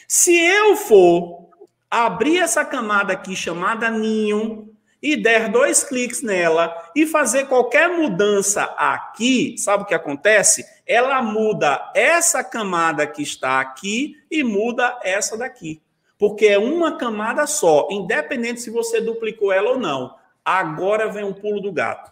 Se 0.08 0.34
eu 0.34 0.78
for 0.78 1.50
abrir 1.92 2.38
essa 2.38 2.64
camada 2.64 3.12
aqui 3.12 3.36
chamada 3.36 3.90
ninho, 3.90 4.69
e 5.02 5.16
der 5.16 5.50
dois 5.50 5.84
cliques 5.84 6.22
nela 6.22 6.76
e 6.96 7.06
fazer 7.06 7.48
qualquer 7.48 7.90
mudança 7.90 8.64
aqui, 8.78 9.56
sabe 9.58 9.84
o 9.84 9.86
que 9.86 9.94
acontece? 9.94 10.66
Ela 10.86 11.22
muda 11.22 11.92
essa 11.96 12.44
camada 12.44 13.08
que 13.08 13.22
está 13.22 13.62
aqui 13.62 14.18
e 14.30 14.44
muda 14.44 15.00
essa 15.04 15.38
daqui. 15.38 15.82
Porque 16.18 16.48
é 16.48 16.60
uma 16.60 16.98
camada 16.98 17.48
só, 17.48 17.88
independente 17.90 18.62
se 18.62 18.70
você 18.70 19.00
duplicou 19.00 19.54
ela 19.54 19.72
ou 19.72 19.80
não. 19.80 20.16
Agora 20.44 21.08
vem 21.10 21.24
um 21.24 21.34
pulo 21.34 21.62
do 21.62 21.72
gato. 21.72 22.12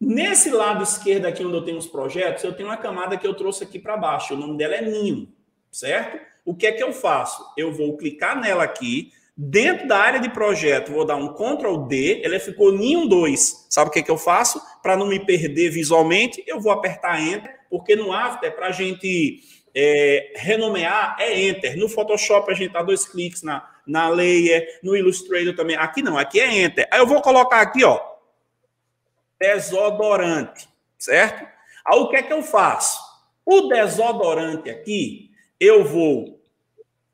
Nesse 0.00 0.50
lado 0.50 0.82
esquerdo 0.82 1.26
aqui, 1.26 1.44
onde 1.44 1.56
eu 1.56 1.64
tenho 1.64 1.78
os 1.78 1.86
projetos, 1.86 2.44
eu 2.44 2.52
tenho 2.54 2.68
uma 2.68 2.76
camada 2.76 3.16
que 3.16 3.26
eu 3.26 3.34
trouxe 3.34 3.64
aqui 3.64 3.78
para 3.78 3.96
baixo. 3.96 4.34
O 4.34 4.36
nome 4.36 4.56
dela 4.56 4.74
é 4.74 4.82
Ninho, 4.82 5.28
certo? 5.70 6.18
O 6.44 6.54
que 6.54 6.66
é 6.66 6.72
que 6.72 6.82
eu 6.82 6.92
faço? 6.92 7.44
Eu 7.56 7.72
vou 7.72 7.96
clicar 7.96 8.38
nela 8.40 8.64
aqui, 8.64 9.12
Dentro 9.36 9.88
da 9.88 9.98
área 9.98 10.20
de 10.20 10.30
projeto, 10.30 10.92
vou 10.92 11.04
dar 11.04 11.16
um 11.16 11.34
Ctrl 11.34 11.88
D, 11.88 12.22
ela 12.24 12.38
ficou 12.38 12.72
Ninho 12.72 13.08
2. 13.08 13.66
Sabe 13.68 13.88
o 13.88 13.92
que, 13.92 13.98
é 13.98 14.02
que 14.02 14.10
eu 14.10 14.16
faço? 14.16 14.62
Para 14.80 14.96
não 14.96 15.08
me 15.08 15.18
perder 15.18 15.70
visualmente, 15.70 16.44
eu 16.46 16.60
vou 16.60 16.70
apertar 16.70 17.20
Enter, 17.20 17.52
porque 17.68 17.96
no 17.96 18.12
After, 18.12 18.54
para 18.54 18.68
a 18.68 18.70
gente 18.70 19.40
é, 19.74 20.34
renomear, 20.36 21.16
é 21.18 21.40
Enter. 21.48 21.76
No 21.76 21.88
Photoshop, 21.88 22.48
a 22.48 22.54
gente 22.54 22.72
dá 22.72 22.82
dois 22.82 23.06
cliques 23.06 23.42
na, 23.42 23.68
na 23.84 24.08
layer, 24.08 24.78
no 24.84 24.96
Illustrator 24.96 25.56
também. 25.56 25.74
Aqui 25.74 26.00
não, 26.00 26.16
aqui 26.16 26.38
é 26.38 26.62
Enter. 26.62 26.86
Aí 26.92 27.00
eu 27.00 27.06
vou 27.06 27.20
colocar 27.20 27.60
aqui, 27.60 27.82
ó, 27.82 28.00
desodorante, 29.40 30.68
certo? 30.96 31.44
Aí 31.84 31.98
o 31.98 32.08
que 32.08 32.16
é 32.16 32.22
que 32.22 32.32
eu 32.32 32.42
faço? 32.42 33.02
O 33.44 33.62
desodorante 33.62 34.70
aqui, 34.70 35.32
eu 35.58 35.84
vou 35.84 36.33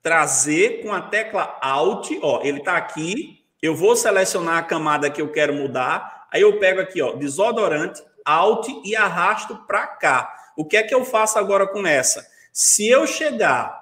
trazer 0.03 0.83
com 0.83 0.93
a 0.93 1.01
tecla 1.01 1.59
Alt, 1.61 2.11
ó, 2.23 2.41
ele 2.43 2.59
está 2.59 2.77
aqui, 2.77 3.45
eu 3.61 3.75
vou 3.75 3.95
selecionar 3.95 4.59
a 4.59 4.63
camada 4.63 5.11
que 5.11 5.21
eu 5.21 5.31
quero 5.31 5.55
mudar, 5.55 6.27
aí 6.33 6.41
eu 6.41 6.59
pego 6.59 6.81
aqui, 6.81 7.03
ó, 7.03 7.13
desodorante, 7.13 8.03
Alt 8.25 8.69
e 8.85 8.95
arrasto 8.95 9.57
para 9.67 9.87
cá. 9.87 10.53
O 10.57 10.65
que 10.65 10.77
é 10.77 10.83
que 10.83 10.95
eu 10.95 11.05
faço 11.05 11.39
agora 11.39 11.67
com 11.67 11.87
essa? 11.87 12.27
Se 12.53 12.87
eu 12.89 13.07
chegar 13.07 13.81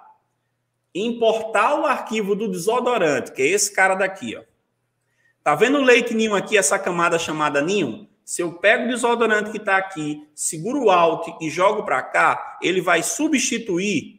importar 0.94 1.80
o 1.80 1.86
arquivo 1.86 2.34
do 2.34 2.48
desodorante, 2.48 3.32
que 3.32 3.42
é 3.42 3.46
esse 3.46 3.72
cara 3.72 3.94
daqui, 3.94 4.36
ó. 4.36 4.42
Tá 5.42 5.54
vendo 5.54 5.78
o 5.78 5.82
leite 5.82 6.14
ninho 6.14 6.34
aqui, 6.34 6.58
essa 6.58 6.78
camada 6.78 7.18
chamada 7.18 7.62
ninho? 7.62 8.08
Se 8.24 8.42
eu 8.42 8.52
pego 8.52 8.84
o 8.84 8.88
desodorante 8.88 9.50
que 9.50 9.56
está 9.56 9.76
aqui, 9.76 10.28
seguro 10.34 10.84
o 10.84 10.90
Alt 10.90 11.28
e 11.40 11.48
jogo 11.48 11.84
para 11.84 12.02
cá, 12.02 12.58
ele 12.60 12.80
vai 12.80 13.02
substituir 13.02 14.17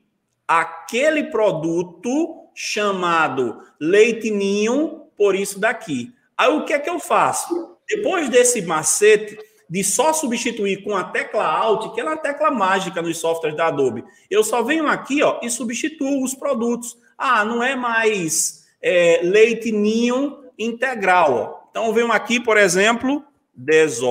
aquele 0.49 1.25
produto 1.25 2.47
chamado 2.55 3.61
leite 3.79 4.31
ninho 4.31 5.03
por 5.15 5.35
isso 5.35 5.59
daqui. 5.59 6.11
Aí 6.35 6.51
o 6.51 6.65
que 6.65 6.73
é 6.73 6.79
que 6.79 6.89
eu 6.89 6.99
faço? 6.99 7.77
Depois 7.87 8.29
desse 8.29 8.59
macete 8.63 9.37
de 9.69 9.83
só 9.83 10.11
substituir 10.11 10.83
com 10.83 10.95
a 10.95 11.03
tecla 11.03 11.45
Alt, 11.45 11.93
que 11.93 12.01
é 12.01 12.03
uma 12.03 12.17
tecla 12.17 12.49
mágica 12.49 12.99
nos 12.99 13.19
softwares 13.19 13.55
da 13.55 13.67
Adobe, 13.67 14.03
eu 14.27 14.43
só 14.43 14.63
venho 14.63 14.87
aqui 14.87 15.21
ó, 15.21 15.39
e 15.43 15.51
substituo 15.51 16.23
os 16.23 16.33
produtos. 16.33 16.97
Ah, 17.15 17.45
não 17.45 17.61
é 17.61 17.75
mais 17.75 18.65
é, 18.81 19.19
leite 19.21 19.71
ninho 19.71 20.45
integral. 20.57 21.33
Ó. 21.35 21.69
Então 21.69 21.85
eu 21.85 21.93
venho 21.93 22.11
aqui, 22.11 22.39
por 22.39 22.57
exemplo, 22.57 23.23
deso, 23.53 24.07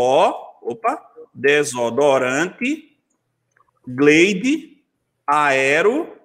opa, 0.63 1.03
desodorante, 1.35 2.97
Glade, 3.85 4.79
Aero, 5.27 6.18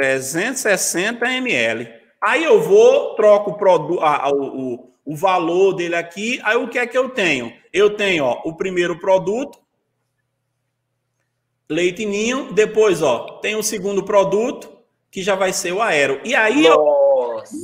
360 0.00 1.26
ml. 1.26 1.88
Aí 2.22 2.42
eu 2.42 2.60
vou, 2.60 3.14
troco 3.14 3.50
o, 3.50 3.54
produto, 3.58 4.02
o, 4.02 4.92
o 5.04 5.14
valor 5.14 5.74
dele 5.74 5.94
aqui. 5.94 6.40
Aí 6.42 6.56
o 6.56 6.68
que 6.68 6.78
é 6.78 6.86
que 6.86 6.96
eu 6.96 7.10
tenho? 7.10 7.52
Eu 7.72 7.96
tenho 7.96 8.24
ó, 8.24 8.40
o 8.44 8.56
primeiro 8.56 8.98
produto, 8.98 9.58
leite 11.68 12.06
ninho. 12.06 12.52
Depois, 12.52 13.02
ó, 13.02 13.38
tem 13.40 13.56
o 13.56 13.62
segundo 13.62 14.02
produto, 14.02 14.70
que 15.10 15.22
já 15.22 15.34
vai 15.34 15.52
ser 15.52 15.72
o 15.72 15.82
aero. 15.82 16.20
E 16.24 16.34
aí, 16.34 16.68
Nossa, 16.68 17.54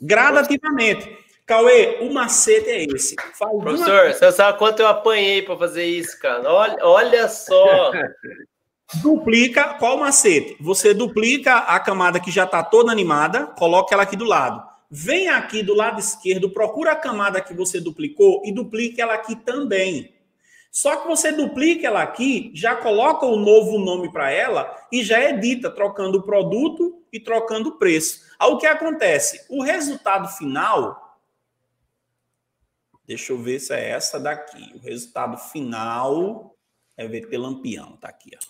Gradativamente. 0.00 1.18
Cauê, 1.44 1.98
o 2.00 2.12
macete 2.14 2.70
é 2.70 2.84
esse. 2.84 3.16
Faz 3.36 3.58
Professor, 3.58 4.04
uma... 4.04 4.12
você 4.12 4.32
sabe 4.32 4.56
quanto 4.56 4.80
eu 4.80 4.86
apanhei 4.86 5.42
para 5.42 5.58
fazer 5.58 5.84
isso, 5.84 6.18
cara? 6.20 6.50
Olha, 6.50 6.76
olha 6.82 7.28
só. 7.28 7.90
duplica, 8.96 9.74
qual 9.74 9.96
o 9.96 10.00
macete? 10.00 10.56
Você 10.60 10.92
duplica 10.92 11.58
a 11.58 11.78
camada 11.78 12.20
que 12.20 12.30
já 12.30 12.44
está 12.44 12.62
toda 12.62 12.90
animada, 12.90 13.46
coloca 13.46 13.94
ela 13.94 14.02
aqui 14.02 14.16
do 14.16 14.24
lado. 14.24 14.68
Vem 14.90 15.28
aqui 15.28 15.62
do 15.62 15.74
lado 15.74 16.00
esquerdo, 16.00 16.50
procura 16.50 16.92
a 16.92 16.96
camada 16.96 17.40
que 17.40 17.54
você 17.54 17.80
duplicou 17.80 18.42
e 18.44 18.52
duplique 18.52 19.00
ela 19.00 19.14
aqui 19.14 19.36
também. 19.36 20.12
Só 20.72 20.96
que 20.96 21.08
você 21.08 21.32
duplica 21.32 21.86
ela 21.86 22.02
aqui, 22.02 22.50
já 22.54 22.76
coloca 22.76 23.26
o 23.26 23.36
novo 23.36 23.78
nome 23.78 24.10
para 24.10 24.30
ela 24.30 24.72
e 24.90 25.02
já 25.02 25.20
edita, 25.22 25.70
trocando 25.70 26.18
o 26.18 26.22
produto 26.22 27.04
e 27.12 27.20
trocando 27.20 27.70
o 27.70 27.78
preço. 27.78 28.24
Aí 28.38 28.50
o 28.50 28.58
que 28.58 28.66
acontece? 28.66 29.46
O 29.48 29.62
resultado 29.62 30.28
final. 30.28 31.18
Deixa 33.04 33.32
eu 33.32 33.38
ver 33.38 33.58
se 33.58 33.74
é 33.74 33.90
essa 33.90 34.18
daqui. 34.18 34.72
O 34.76 34.78
resultado 34.78 35.36
final 35.36 36.56
é 36.96 37.06
VT 37.06 37.36
Lampião, 37.36 37.96
tá 37.96 38.08
aqui, 38.08 38.30
ó. 38.36 38.49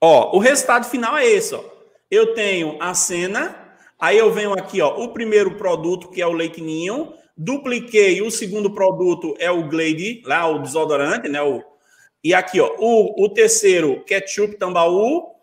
Ó, 0.00 0.36
o 0.36 0.38
resultado 0.38 0.86
final 0.86 1.16
é 1.16 1.26
esse, 1.26 1.54
ó. 1.54 1.62
Eu 2.10 2.34
tenho 2.34 2.76
a 2.80 2.94
cena, 2.94 3.76
aí 3.98 4.16
eu 4.16 4.32
venho 4.32 4.52
aqui, 4.52 4.80
ó, 4.80 4.98
o 4.98 5.12
primeiro 5.12 5.56
produto 5.56 6.08
que 6.08 6.22
é 6.22 6.26
o 6.26 6.32
Lake 6.32 6.60
Ninho, 6.60 7.12
dupliquei 7.36 8.20
o 8.22 8.30
segundo 8.30 8.72
produto 8.72 9.34
é 9.38 9.50
o 9.50 9.68
Glade, 9.68 10.22
lá 10.24 10.48
o 10.48 10.58
desodorante, 10.58 11.28
né? 11.28 11.42
O, 11.42 11.62
e 12.24 12.34
aqui, 12.34 12.60
ó, 12.60 12.74
o, 12.78 13.24
o 13.24 13.28
terceiro, 13.28 14.02
ketchup 14.04 14.56
tambaú, 14.56 15.34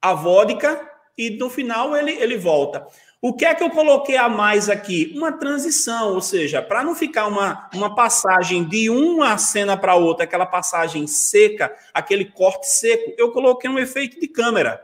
a 0.00 0.14
vodka, 0.14 0.88
e 1.18 1.30
no 1.30 1.50
final 1.50 1.94
ele, 1.96 2.12
ele 2.12 2.38
volta. 2.38 2.86
O 3.22 3.34
que 3.34 3.44
é 3.44 3.54
que 3.54 3.62
eu 3.62 3.70
coloquei 3.70 4.16
a 4.16 4.28
mais 4.28 4.70
aqui? 4.70 5.12
Uma 5.14 5.30
transição, 5.32 6.14
ou 6.14 6.22
seja, 6.22 6.62
para 6.62 6.82
não 6.82 6.94
ficar 6.94 7.26
uma, 7.26 7.68
uma 7.74 7.94
passagem 7.94 8.64
de 8.64 8.88
uma 8.88 9.36
cena 9.36 9.76
para 9.76 9.94
outra, 9.94 10.24
aquela 10.24 10.46
passagem 10.46 11.06
seca, 11.06 11.76
aquele 11.92 12.24
corte 12.24 12.66
seco, 12.66 13.12
eu 13.18 13.30
coloquei 13.30 13.68
um 13.68 13.78
efeito 13.78 14.18
de 14.18 14.26
câmera. 14.26 14.82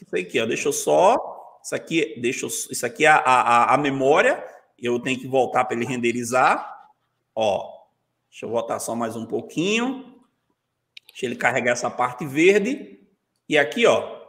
Isso 0.00 0.14
aqui, 0.14 0.38
ó, 0.38 0.44
deixa 0.44 0.68
eu 0.68 0.72
só. 0.72 1.60
Isso 1.62 1.74
aqui, 1.74 2.14
deixa 2.20 2.44
eu, 2.44 2.48
isso 2.48 2.84
aqui 2.84 3.06
é 3.06 3.08
a, 3.08 3.16
a, 3.16 3.74
a 3.74 3.78
memória 3.78 4.44
eu 4.78 5.00
tenho 5.00 5.18
que 5.18 5.26
voltar 5.26 5.64
para 5.64 5.76
ele 5.76 5.86
renderizar. 5.86 6.90
Ó, 7.34 7.86
deixa 8.28 8.44
eu 8.44 8.50
voltar 8.50 8.78
só 8.78 8.94
mais 8.94 9.16
um 9.16 9.24
pouquinho. 9.24 10.22
Deixa 11.08 11.26
ele 11.26 11.36
carregar 11.36 11.72
essa 11.72 11.90
parte 11.90 12.26
verde. 12.26 13.00
E 13.48 13.56
aqui, 13.56 13.86
ó, 13.86 14.20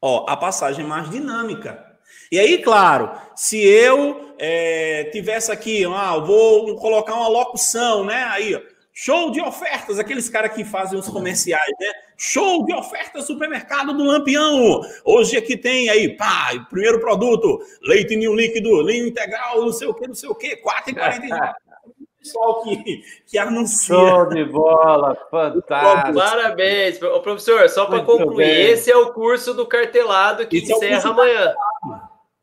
ó, 0.00 0.26
a 0.28 0.36
passagem 0.36 0.86
mais 0.86 1.10
dinâmica. 1.10 1.93
E 2.34 2.38
aí, 2.40 2.58
claro, 2.58 3.12
se 3.36 3.64
eu 3.64 4.34
é, 4.40 5.04
tivesse 5.12 5.52
aqui, 5.52 5.84
ah, 5.84 6.18
vou 6.18 6.74
colocar 6.74 7.14
uma 7.14 7.28
locução, 7.28 8.02
né? 8.02 8.24
Aí, 8.28 8.56
ó, 8.56 8.60
Show 8.92 9.30
de 9.30 9.40
ofertas, 9.40 10.00
aqueles 10.00 10.28
caras 10.28 10.52
que 10.52 10.64
fazem 10.64 10.98
os 10.98 11.08
comerciais, 11.08 11.72
né? 11.80 11.86
Show 12.16 12.64
de 12.64 12.74
ofertas 12.74 13.24
supermercado 13.24 13.92
do 13.92 14.02
Lampião. 14.02 14.80
Hoje 15.04 15.36
aqui 15.36 15.56
tem 15.56 15.88
aí, 15.88 16.16
pá, 16.16 16.50
primeiro 16.68 16.98
produto, 16.98 17.60
leite 17.82 18.16
ninho 18.16 18.34
líquido, 18.34 18.82
linho 18.82 19.06
integral, 19.06 19.60
não 19.60 19.72
sei 19.72 19.86
o 19.86 19.94
que, 19.94 20.08
não 20.08 20.14
sei 20.14 20.28
o 20.28 20.34
que, 20.34 20.56
4,49. 20.56 21.52
pessoal 22.24 22.62
que, 22.62 23.02
que 23.26 23.38
anuncia. 23.38 23.94
Show 23.94 24.28
de 24.30 24.44
bola, 24.46 25.14
fantástico. 25.30 26.18
Parabéns. 26.18 27.00
Ô, 27.02 27.20
professor, 27.20 27.68
só 27.68 27.84
para 27.84 28.02
concluir, 28.02 28.46
bem. 28.46 28.70
esse 28.70 28.90
é 28.90 28.96
o 28.96 29.12
curso 29.12 29.52
do 29.52 29.66
cartelado 29.66 30.46
que 30.46 30.56
esse 30.56 30.72
encerra 30.72 31.02
é 31.04 31.06
amanhã. 31.06 31.54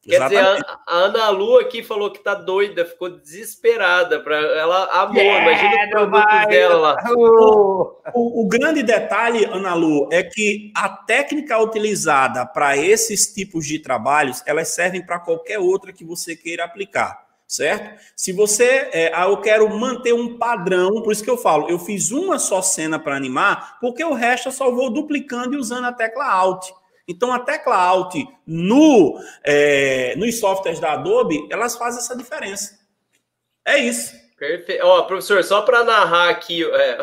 Quer 0.01 0.15
Exatamente. 0.15 0.61
dizer, 0.61 0.65
a, 0.87 0.95
Ana 0.95 1.29
Lu 1.29 1.59
aqui 1.59 1.83
falou 1.83 2.09
que 2.09 2.23
tá 2.23 2.33
doida, 2.33 2.83
ficou 2.83 3.07
desesperada. 3.07 4.19
Pra, 4.19 4.35
ela 4.35 4.85
amou, 5.03 5.21
yeah, 5.21 5.43
imagina 5.43 5.83
os 5.83 5.89
produtos 5.91 6.47
dela 6.47 6.75
lá. 6.75 6.97
O, 7.15 7.97
o, 8.15 8.41
o, 8.41 8.47
grande 8.47 8.81
detalhe, 8.81 9.45
Ana 9.45 9.75
Lu, 9.75 10.09
é 10.11 10.23
que 10.23 10.71
a 10.75 10.89
técnica 10.89 11.59
utilizada 11.59 12.47
para 12.47 12.75
esses 12.75 13.31
tipos 13.31 13.67
de 13.67 13.77
trabalhos, 13.77 14.41
elas 14.47 14.69
servem 14.69 15.05
para 15.05 15.19
qualquer 15.19 15.59
outra 15.59 15.93
que 15.93 16.03
você 16.03 16.35
queira 16.35 16.63
aplicar, 16.63 17.23
certo? 17.47 18.01
Se 18.15 18.33
você, 18.33 18.89
é, 18.91 19.11
ah, 19.13 19.25
eu 19.25 19.37
quero 19.37 19.69
manter 19.69 20.15
um 20.15 20.35
padrão, 20.35 21.03
por 21.03 21.11
isso 21.11 21.23
que 21.23 21.29
eu 21.29 21.37
falo, 21.37 21.69
eu 21.69 21.77
fiz 21.77 22.09
uma 22.09 22.39
só 22.39 22.59
cena 22.63 22.97
para 22.97 23.15
animar, 23.15 23.77
porque 23.79 24.03
o 24.03 24.13
resto 24.13 24.47
eu 24.47 24.51
só 24.51 24.71
vou 24.71 24.89
duplicando 24.89 25.53
e 25.53 25.59
usando 25.59 25.85
a 25.85 25.93
tecla 25.93 26.25
Alt. 26.25 26.80
Então, 27.11 27.31
a 27.33 27.39
tecla 27.39 27.75
Alt 27.75 28.15
no, 28.47 29.19
é, 29.43 30.15
nos 30.15 30.39
softwares 30.39 30.79
da 30.79 30.93
Adobe, 30.93 31.45
elas 31.51 31.75
fazem 31.75 31.99
essa 31.99 32.15
diferença. 32.15 32.79
É 33.65 33.77
isso. 33.77 34.21
Perfeito. 34.41 34.83
Ó, 34.83 35.03
professor, 35.03 35.43
só 35.43 35.61
para 35.61 35.83
narrar 35.83 36.29
aqui, 36.29 36.63
é, 36.73 36.97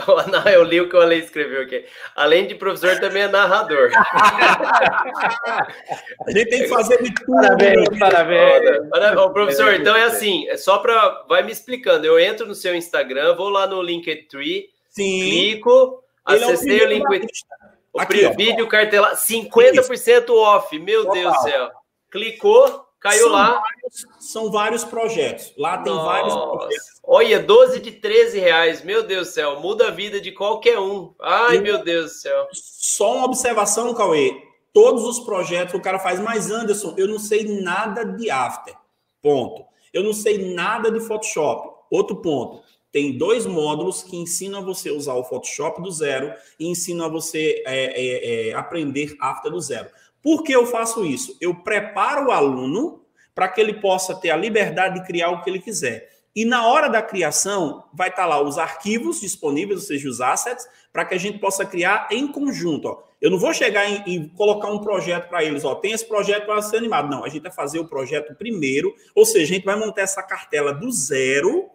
eu 0.57 0.65
li 0.65 0.81
o 0.81 0.89
que 0.89 0.97
o 0.97 1.01
Ale 1.01 1.19
escreveu 1.21 1.63
aqui. 1.63 1.85
Além 2.17 2.49
de 2.49 2.57
professor, 2.57 2.99
também 2.99 3.23
é 3.23 3.29
narrador. 3.29 3.91
a 3.95 5.69
gente 6.33 6.51
tem 6.51 6.63
que 6.63 6.69
fazer 6.69 7.01
de 7.01 7.15
tudo. 7.15 7.41
Parabéns, 7.41 7.89
parabéns. 7.97 8.89
parabéns. 8.91 9.19
Ó, 9.19 9.29
professor, 9.29 9.73
então 9.75 9.95
é 9.95 10.03
assim, 10.07 10.49
é 10.49 10.57
só 10.57 10.79
para. 10.79 11.27
Vai 11.29 11.45
me 11.45 11.53
explicando. 11.53 12.05
Eu 12.05 12.19
entro 12.19 12.45
no 12.45 12.57
seu 12.57 12.75
Instagram, 12.75 13.37
vou 13.37 13.51
lá 13.51 13.69
no 13.69 13.81
Linktree, 13.83 14.71
Sim. 14.91 15.21
clico, 15.21 16.03
Ele 16.29 16.43
acessei 16.43 16.81
é 16.81 16.83
o, 16.83 16.87
o 16.87 16.89
Linktree. 16.89 17.29
O 17.93 18.01
Aqui, 18.01 18.29
vídeo 18.37 18.67
ó. 18.67 18.69
cartela 18.69 19.15
50% 19.15 20.31
off. 20.31 20.79
Meu 20.79 21.05
Total. 21.05 21.15
Deus 21.15 21.35
do 21.35 21.43
céu. 21.43 21.71
Clicou, 22.11 22.87
caiu 23.01 23.25
são 23.25 23.33
lá. 23.33 23.61
Vários, 23.61 24.33
são 24.33 24.51
vários 24.51 24.85
projetos. 24.85 25.53
Lá 25.57 25.79
tem 25.79 25.93
Nossa. 25.93 26.07
vários 26.07 26.35
projetos. 26.35 27.01
Olha, 27.03 27.41
12 27.41 27.81
de 27.81 27.93
13 27.93 28.39
reais. 28.39 28.85
Meu 28.85 29.03
Deus 29.03 29.29
do 29.29 29.33
céu. 29.33 29.61
Muda 29.61 29.89
a 29.89 29.91
vida 29.91 30.21
de 30.21 30.33
qualquer 30.33 30.79
um. 30.79 31.15
Ai, 31.21 31.57
e 31.57 31.61
meu 31.61 31.83
Deus 31.83 32.13
do 32.13 32.17
céu. 32.19 32.49
Só 32.53 33.17
uma 33.17 33.25
observação, 33.25 33.95
Cauê. 33.95 34.43
Todos 34.73 35.05
os 35.05 35.21
projetos 35.21 35.75
o 35.75 35.81
cara 35.81 35.99
faz, 35.99 36.21
mas 36.21 36.51
Anderson, 36.51 36.95
eu 36.97 37.09
não 37.09 37.19
sei 37.19 37.61
nada 37.63 38.05
de 38.05 38.31
After. 38.31 38.75
Ponto. 39.23 39.65
Eu 39.93 40.05
não 40.05 40.13
sei 40.13 40.55
nada 40.55 40.91
de 40.91 41.01
Photoshop. 41.01 41.77
Outro 41.91 42.17
ponto 42.17 42.68
tem 42.91 43.17
dois 43.17 43.47
módulos 43.47 44.03
que 44.03 44.17
ensinam 44.17 44.61
a 44.61 44.63
você 44.63 44.91
usar 44.91 45.15
o 45.15 45.25
Photoshop 45.25 45.83
do 45.83 45.91
zero 45.91 46.33
e 46.59 46.67
ensinam 46.67 47.07
a 47.07 47.09
você 47.09 47.63
é, 47.67 47.85
é, 47.85 48.49
é, 48.49 48.55
aprender 48.55 49.17
After 49.21 49.51
do 49.51 49.61
zero. 49.61 49.89
Por 50.23 50.43
que 50.43 50.53
eu 50.53 50.67
faço 50.67 51.05
isso? 51.05 51.37
Eu 51.41 51.55
preparo 51.55 52.29
o 52.29 52.31
aluno 52.31 53.05
para 53.35 53.49
que 53.49 53.61
ele 53.61 53.75
possa 53.75 54.15
ter 54.15 54.31
a 54.31 54.37
liberdade 54.37 55.01
de 55.01 55.07
criar 55.07 55.31
o 55.31 55.43
que 55.43 55.51
ele 55.51 55.61
quiser. 55.61 56.09
E 56.35 56.45
na 56.45 56.67
hora 56.67 56.89
da 56.89 57.03
criação, 57.03 57.85
vai 57.93 58.09
estar 58.09 58.23
tá 58.23 58.29
lá 58.29 58.41
os 58.41 58.59
arquivos 58.59 59.21
disponíveis, 59.21 59.81
ou 59.81 59.87
seja, 59.87 60.09
os 60.09 60.21
assets, 60.21 60.67
para 60.93 61.05
que 61.05 61.15
a 61.15 61.19
gente 61.19 61.39
possa 61.39 61.65
criar 61.65 62.09
em 62.11 62.27
conjunto. 62.29 62.89
Ó. 62.89 63.03
Eu 63.21 63.31
não 63.31 63.39
vou 63.39 63.53
chegar 63.53 64.09
e 64.09 64.29
colocar 64.31 64.71
um 64.71 64.79
projeto 64.79 65.29
para 65.29 65.43
eles, 65.43 65.65
ó, 65.65 65.75
tem 65.75 65.93
esse 65.93 66.07
projeto 66.07 66.47
para 66.47 66.63
ser 66.63 66.77
animado. 66.77 67.11
Não, 67.11 67.25
a 67.25 67.29
gente 67.29 67.43
vai 67.43 67.51
fazer 67.51 67.81
o 67.81 67.89
projeto 67.89 68.35
primeiro, 68.37 68.95
ou 69.15 69.27
seja, 69.27 69.45
a 69.45 69.57
gente 69.57 69.65
vai 69.65 69.77
montar 69.77 70.03
essa 70.03 70.23
cartela 70.23 70.73
do 70.73 70.91
zero 70.93 71.69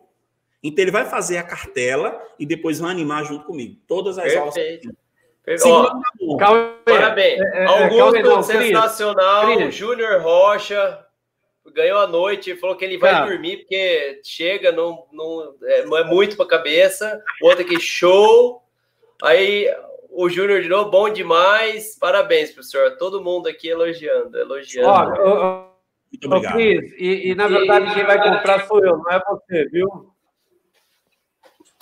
então 0.64 0.84
ele 0.84 0.92
vai 0.92 1.06
fazer 1.06 1.38
a 1.38 1.44
cartela 1.44 2.20
e 2.40 2.46
depois 2.46 2.80
vai 2.80 2.92
animar 2.92 3.26
junto 3.26 3.46
comigo. 3.46 3.76
Todas 3.86 4.18
as 4.18 4.34
Perfeito. 4.34 4.88
aulas. 4.88 5.04
Perfeito. 5.44 6.38
Calma, 6.38 6.78
Parabéns. 6.86 7.42
É, 7.42 7.60
é, 7.60 7.64
é 7.64 7.66
Augusto, 7.66 8.22
não, 8.22 8.44
sensacional. 8.44 9.72
Júnior 9.72 10.22
Rocha 10.22 11.06
ganhou 11.74 12.00
a 12.00 12.08
noite, 12.08 12.56
falou 12.56 12.76
que 12.76 12.86
ele 12.86 12.98
vai 12.98 13.12
Cara. 13.12 13.26
dormir 13.26 13.58
porque 13.58 14.22
chega, 14.24 14.72
não, 14.72 15.06
não, 15.12 15.56
é, 15.64 15.86
não 15.86 15.98
é 15.98 16.04
muito 16.04 16.36
para 16.36 16.46
a 16.46 16.50
cabeça. 16.50 17.22
Outro 17.42 17.66
aqui, 17.66 17.80
show. 17.80 18.62
Aí 19.22 19.70
o 20.10 20.30
Júnior 20.30 20.62
de 20.62 20.70
novo, 20.70 20.92
bom 20.92 21.10
demais. 21.10 21.98
Parabéns, 22.00 22.52
professor. 22.52 22.98
Todo 22.98 23.24
mundo 23.24 23.48
aqui 23.48 23.68
elogiando, 23.68 24.38
elogiando. 24.38 25.20
Ó, 25.20 25.68
Muito 26.12 26.28
obrigado. 26.28 26.54
Cris, 26.54 26.94
e, 26.98 27.32
e, 27.32 27.36
na 27.36 27.48
verdade 27.48 27.92
e... 27.92 27.94
quem 27.96 28.06
vai 28.06 28.22
comprar 28.22 28.66
sou 28.68 28.84
eu, 28.84 28.98
não 28.98 29.12
é 29.12 29.20
você, 29.20 29.66
viu? 29.70 30.13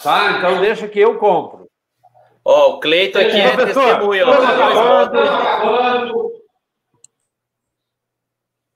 Tá? 0.03 0.38
Então 0.38 0.61
deixa 0.61 0.88
que 0.88 0.99
eu 0.99 1.18
compro. 1.18 1.68
Ó, 2.44 2.76
o 2.76 2.80
Cleito 2.80 3.19
aqui 3.19 3.40
é, 3.40 3.56
testemunha. 3.56 4.26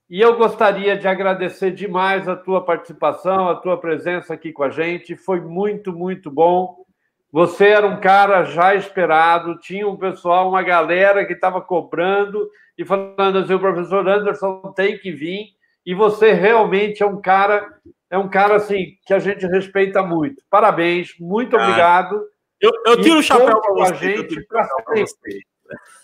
E 0.07 0.21
eu 0.21 0.37
gostaria 0.37 0.95
de 0.95 1.07
agradecer 1.07 1.71
demais 1.71 2.27
a 2.27 2.35
tua 2.35 2.63
participação, 2.63 3.49
a 3.49 3.55
tua 3.55 3.79
presença 3.79 4.35
aqui 4.35 4.51
com 4.51 4.61
a 4.61 4.69
gente. 4.69 5.15
Foi 5.15 5.41
muito, 5.41 5.91
muito 5.91 6.29
bom. 6.29 6.85
Você 7.31 7.69
era 7.69 7.87
um 7.87 7.99
cara 7.99 8.43
já 8.43 8.75
esperado, 8.75 9.59
tinha 9.59 9.87
um 9.87 9.97
pessoal, 9.97 10.47
uma 10.47 10.61
galera 10.61 11.25
que 11.25 11.33
estava 11.33 11.59
cobrando 11.59 12.47
e 12.77 12.85
falando 12.85 13.39
assim: 13.39 13.55
o 13.55 13.59
professor 13.59 14.07
Anderson 14.07 14.61
tem 14.75 14.97
que 14.97 15.11
vir. 15.11 15.55
E 15.83 15.93
você 15.93 16.33
realmente 16.33 17.01
é 17.01 17.05
um 17.05 17.19
cara 17.19 17.67
é 18.09 18.17
um 18.17 18.29
cara 18.29 18.55
assim 18.55 18.97
que 19.05 19.13
a 19.13 19.19
gente 19.19 19.45
respeita 19.47 20.03
muito. 20.03 20.43
Parabéns, 20.49 21.13
muito 21.19 21.57
ah, 21.57 21.63
obrigado. 21.63 22.21
Eu, 22.61 22.71
eu 22.85 23.01
tiro 23.01 23.19
o 23.19 23.23
chapéu 23.23 23.59
para 23.61 23.89
a 23.89 23.93
gente 23.93 24.41
para 24.47 24.67
sempre. 24.95 25.45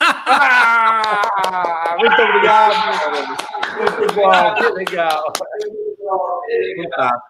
ah, 0.02 1.96
muito 2.00 2.22
obrigado. 2.22 2.76
Muito 3.78 4.14
bom, 4.16 4.56
que 4.56 4.64
legal. 4.74 5.34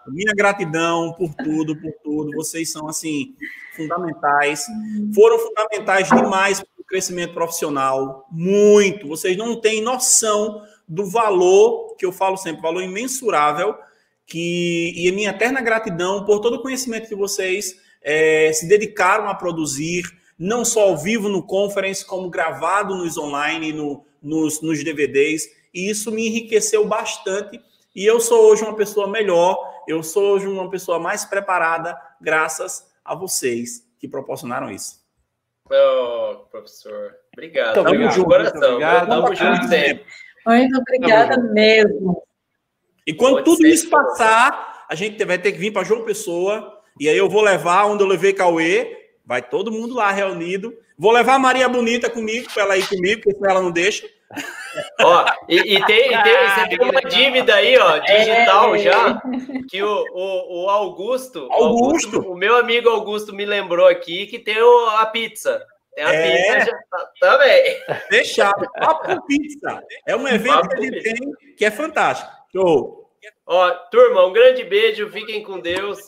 Minha 0.08 0.32
gratidão 0.34 1.12
por 1.12 1.32
tudo, 1.34 1.76
por 1.76 1.92
tudo. 2.02 2.30
Vocês 2.32 2.72
são, 2.72 2.88
assim, 2.88 3.34
fundamentais. 3.76 4.66
Foram 5.14 5.38
fundamentais 5.38 6.08
demais 6.08 6.60
para 6.60 6.80
o 6.80 6.84
crescimento 6.84 7.34
profissional. 7.34 8.26
Muito. 8.30 9.06
Vocês 9.06 9.36
não 9.36 9.60
têm 9.60 9.82
noção 9.82 10.62
do 10.88 11.06
valor, 11.06 11.94
que 11.96 12.04
eu 12.04 12.12
falo 12.12 12.36
sempre, 12.36 12.60
valor 12.60 12.82
imensurável, 12.82 13.76
que, 14.32 14.94
e 14.96 15.10
a 15.10 15.12
minha 15.12 15.28
eterna 15.28 15.60
gratidão 15.60 16.24
por 16.24 16.40
todo 16.40 16.56
o 16.56 16.62
conhecimento 16.62 17.06
que 17.06 17.14
vocês 17.14 17.78
é, 18.00 18.50
se 18.50 18.66
dedicaram 18.66 19.28
a 19.28 19.34
produzir, 19.34 20.04
não 20.38 20.64
só 20.64 20.88
ao 20.88 20.96
vivo 20.96 21.28
no 21.28 21.46
conference, 21.46 22.02
como 22.02 22.30
gravado 22.30 22.96
nos 22.96 23.18
online, 23.18 23.74
no, 23.74 24.06
nos, 24.22 24.62
nos 24.62 24.82
DVDs. 24.82 25.46
E 25.74 25.90
isso 25.90 26.10
me 26.10 26.28
enriqueceu 26.28 26.86
bastante. 26.86 27.60
E 27.94 28.06
eu 28.06 28.18
sou 28.20 28.50
hoje 28.50 28.62
uma 28.62 28.74
pessoa 28.74 29.06
melhor, 29.06 29.58
eu 29.86 30.02
sou 30.02 30.32
hoje 30.32 30.46
uma 30.46 30.70
pessoa 30.70 30.98
mais 30.98 31.26
preparada, 31.26 31.94
graças 32.18 32.90
a 33.04 33.14
vocês 33.14 33.86
que 33.98 34.08
proporcionaram 34.08 34.70
isso. 34.70 35.02
Oh, 35.70 36.46
professor, 36.50 37.16
obrigado. 37.34 37.74
Tamo 37.74 37.88
obrigado. 37.88 38.14
junto, 38.14 38.28
coração. 38.28 38.62
Obrigado. 38.62 39.08
Tamo 39.08 39.34
junto 39.34 39.68
sempre. 39.68 40.06
Muito 40.46 40.78
obrigada 40.78 41.36
mesmo. 41.52 42.22
E 43.06 43.12
quando 43.12 43.34
Pode 43.34 43.44
tudo 43.44 43.66
isso 43.66 43.88
passar, 43.88 44.84
a 44.88 44.94
gente 44.94 45.24
vai 45.24 45.38
ter 45.38 45.52
que 45.52 45.58
vir 45.58 45.72
para 45.72 45.84
João 45.84 46.04
Pessoa, 46.04 46.80
e 46.98 47.08
aí 47.08 47.16
eu 47.16 47.28
vou 47.28 47.42
levar 47.42 47.86
onde 47.86 48.02
eu 48.02 48.06
levei 48.06 48.32
Cauê, 48.32 49.08
vai 49.24 49.42
todo 49.42 49.72
mundo 49.72 49.94
lá 49.94 50.10
reunido. 50.10 50.76
Vou 50.98 51.10
levar 51.10 51.34
a 51.34 51.38
Maria 51.38 51.68
Bonita 51.68 52.08
comigo, 52.08 52.48
para 52.52 52.62
ela 52.62 52.76
ir 52.76 52.86
comigo, 52.86 53.22
porque 53.22 53.36
senão 53.36 53.50
ela 53.50 53.62
não 53.62 53.70
deixa. 53.70 54.06
Ó, 55.00 55.24
e, 55.48 55.74
e, 55.74 55.84
tem, 55.84 56.14
e 56.14 56.22
tem, 56.22 56.48
você 56.48 56.68
tem 56.68 56.80
uma 56.80 57.00
dívida 57.02 57.54
aí, 57.54 57.76
ó, 57.76 57.98
digital 57.98 58.74
é. 58.74 58.78
já, 58.78 59.22
que 59.68 59.82
o, 59.82 60.04
o, 60.12 60.64
o 60.64 60.70
Augusto, 60.70 61.48
Augusto. 61.50 62.16
Augusto, 62.16 62.32
o 62.32 62.36
meu 62.36 62.56
amigo 62.56 62.88
Augusto 62.88 63.34
me 63.34 63.44
lembrou 63.44 63.86
aqui 63.86 64.26
que 64.26 64.38
tem 64.38 64.60
o, 64.62 64.86
a 64.90 65.06
pizza. 65.06 65.62
Tem 65.94 66.04
a 66.04 66.14
é. 66.14 66.56
pizza 66.56 66.70
já, 66.70 66.78
tá, 66.90 67.10
também. 67.20 67.76
Fechado. 68.08 68.70
Papo 68.72 69.26
Pizza. 69.26 69.82
É 70.06 70.16
um 70.16 70.26
evento 70.26 70.54
Papo 70.54 70.68
que 70.68 70.76
a 70.76 70.80
gente 70.80 71.02
tem 71.02 71.32
que 71.56 71.64
é 71.64 71.70
fantástico. 71.70 72.30
Show. 72.54 73.10
Ó, 73.46 73.70
turma, 73.90 74.26
um 74.26 74.32
grande 74.32 74.64
beijo, 74.64 75.10
fiquem 75.10 75.42
com 75.42 75.58
Deus. 75.58 75.98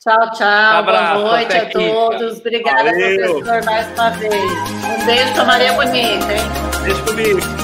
Tchau, 0.00 0.30
tchau. 0.32 0.46
Abraço, 0.46 1.22
Boa 1.22 1.32
noite 1.32 1.56
a 1.56 1.70
todos. 1.70 2.38
Obrigada, 2.38 2.84
Valeu. 2.84 3.40
professor, 3.40 3.64
mais 3.64 3.86
uma 3.92 4.10
vez. 4.10 4.32
Um 4.32 5.06
beijo 5.06 5.34
para 5.34 5.44
Maria 5.44 5.72
Bonita, 5.72 6.32
hein? 6.32 6.82
Beijo 6.84 7.04
comigo. 7.04 7.57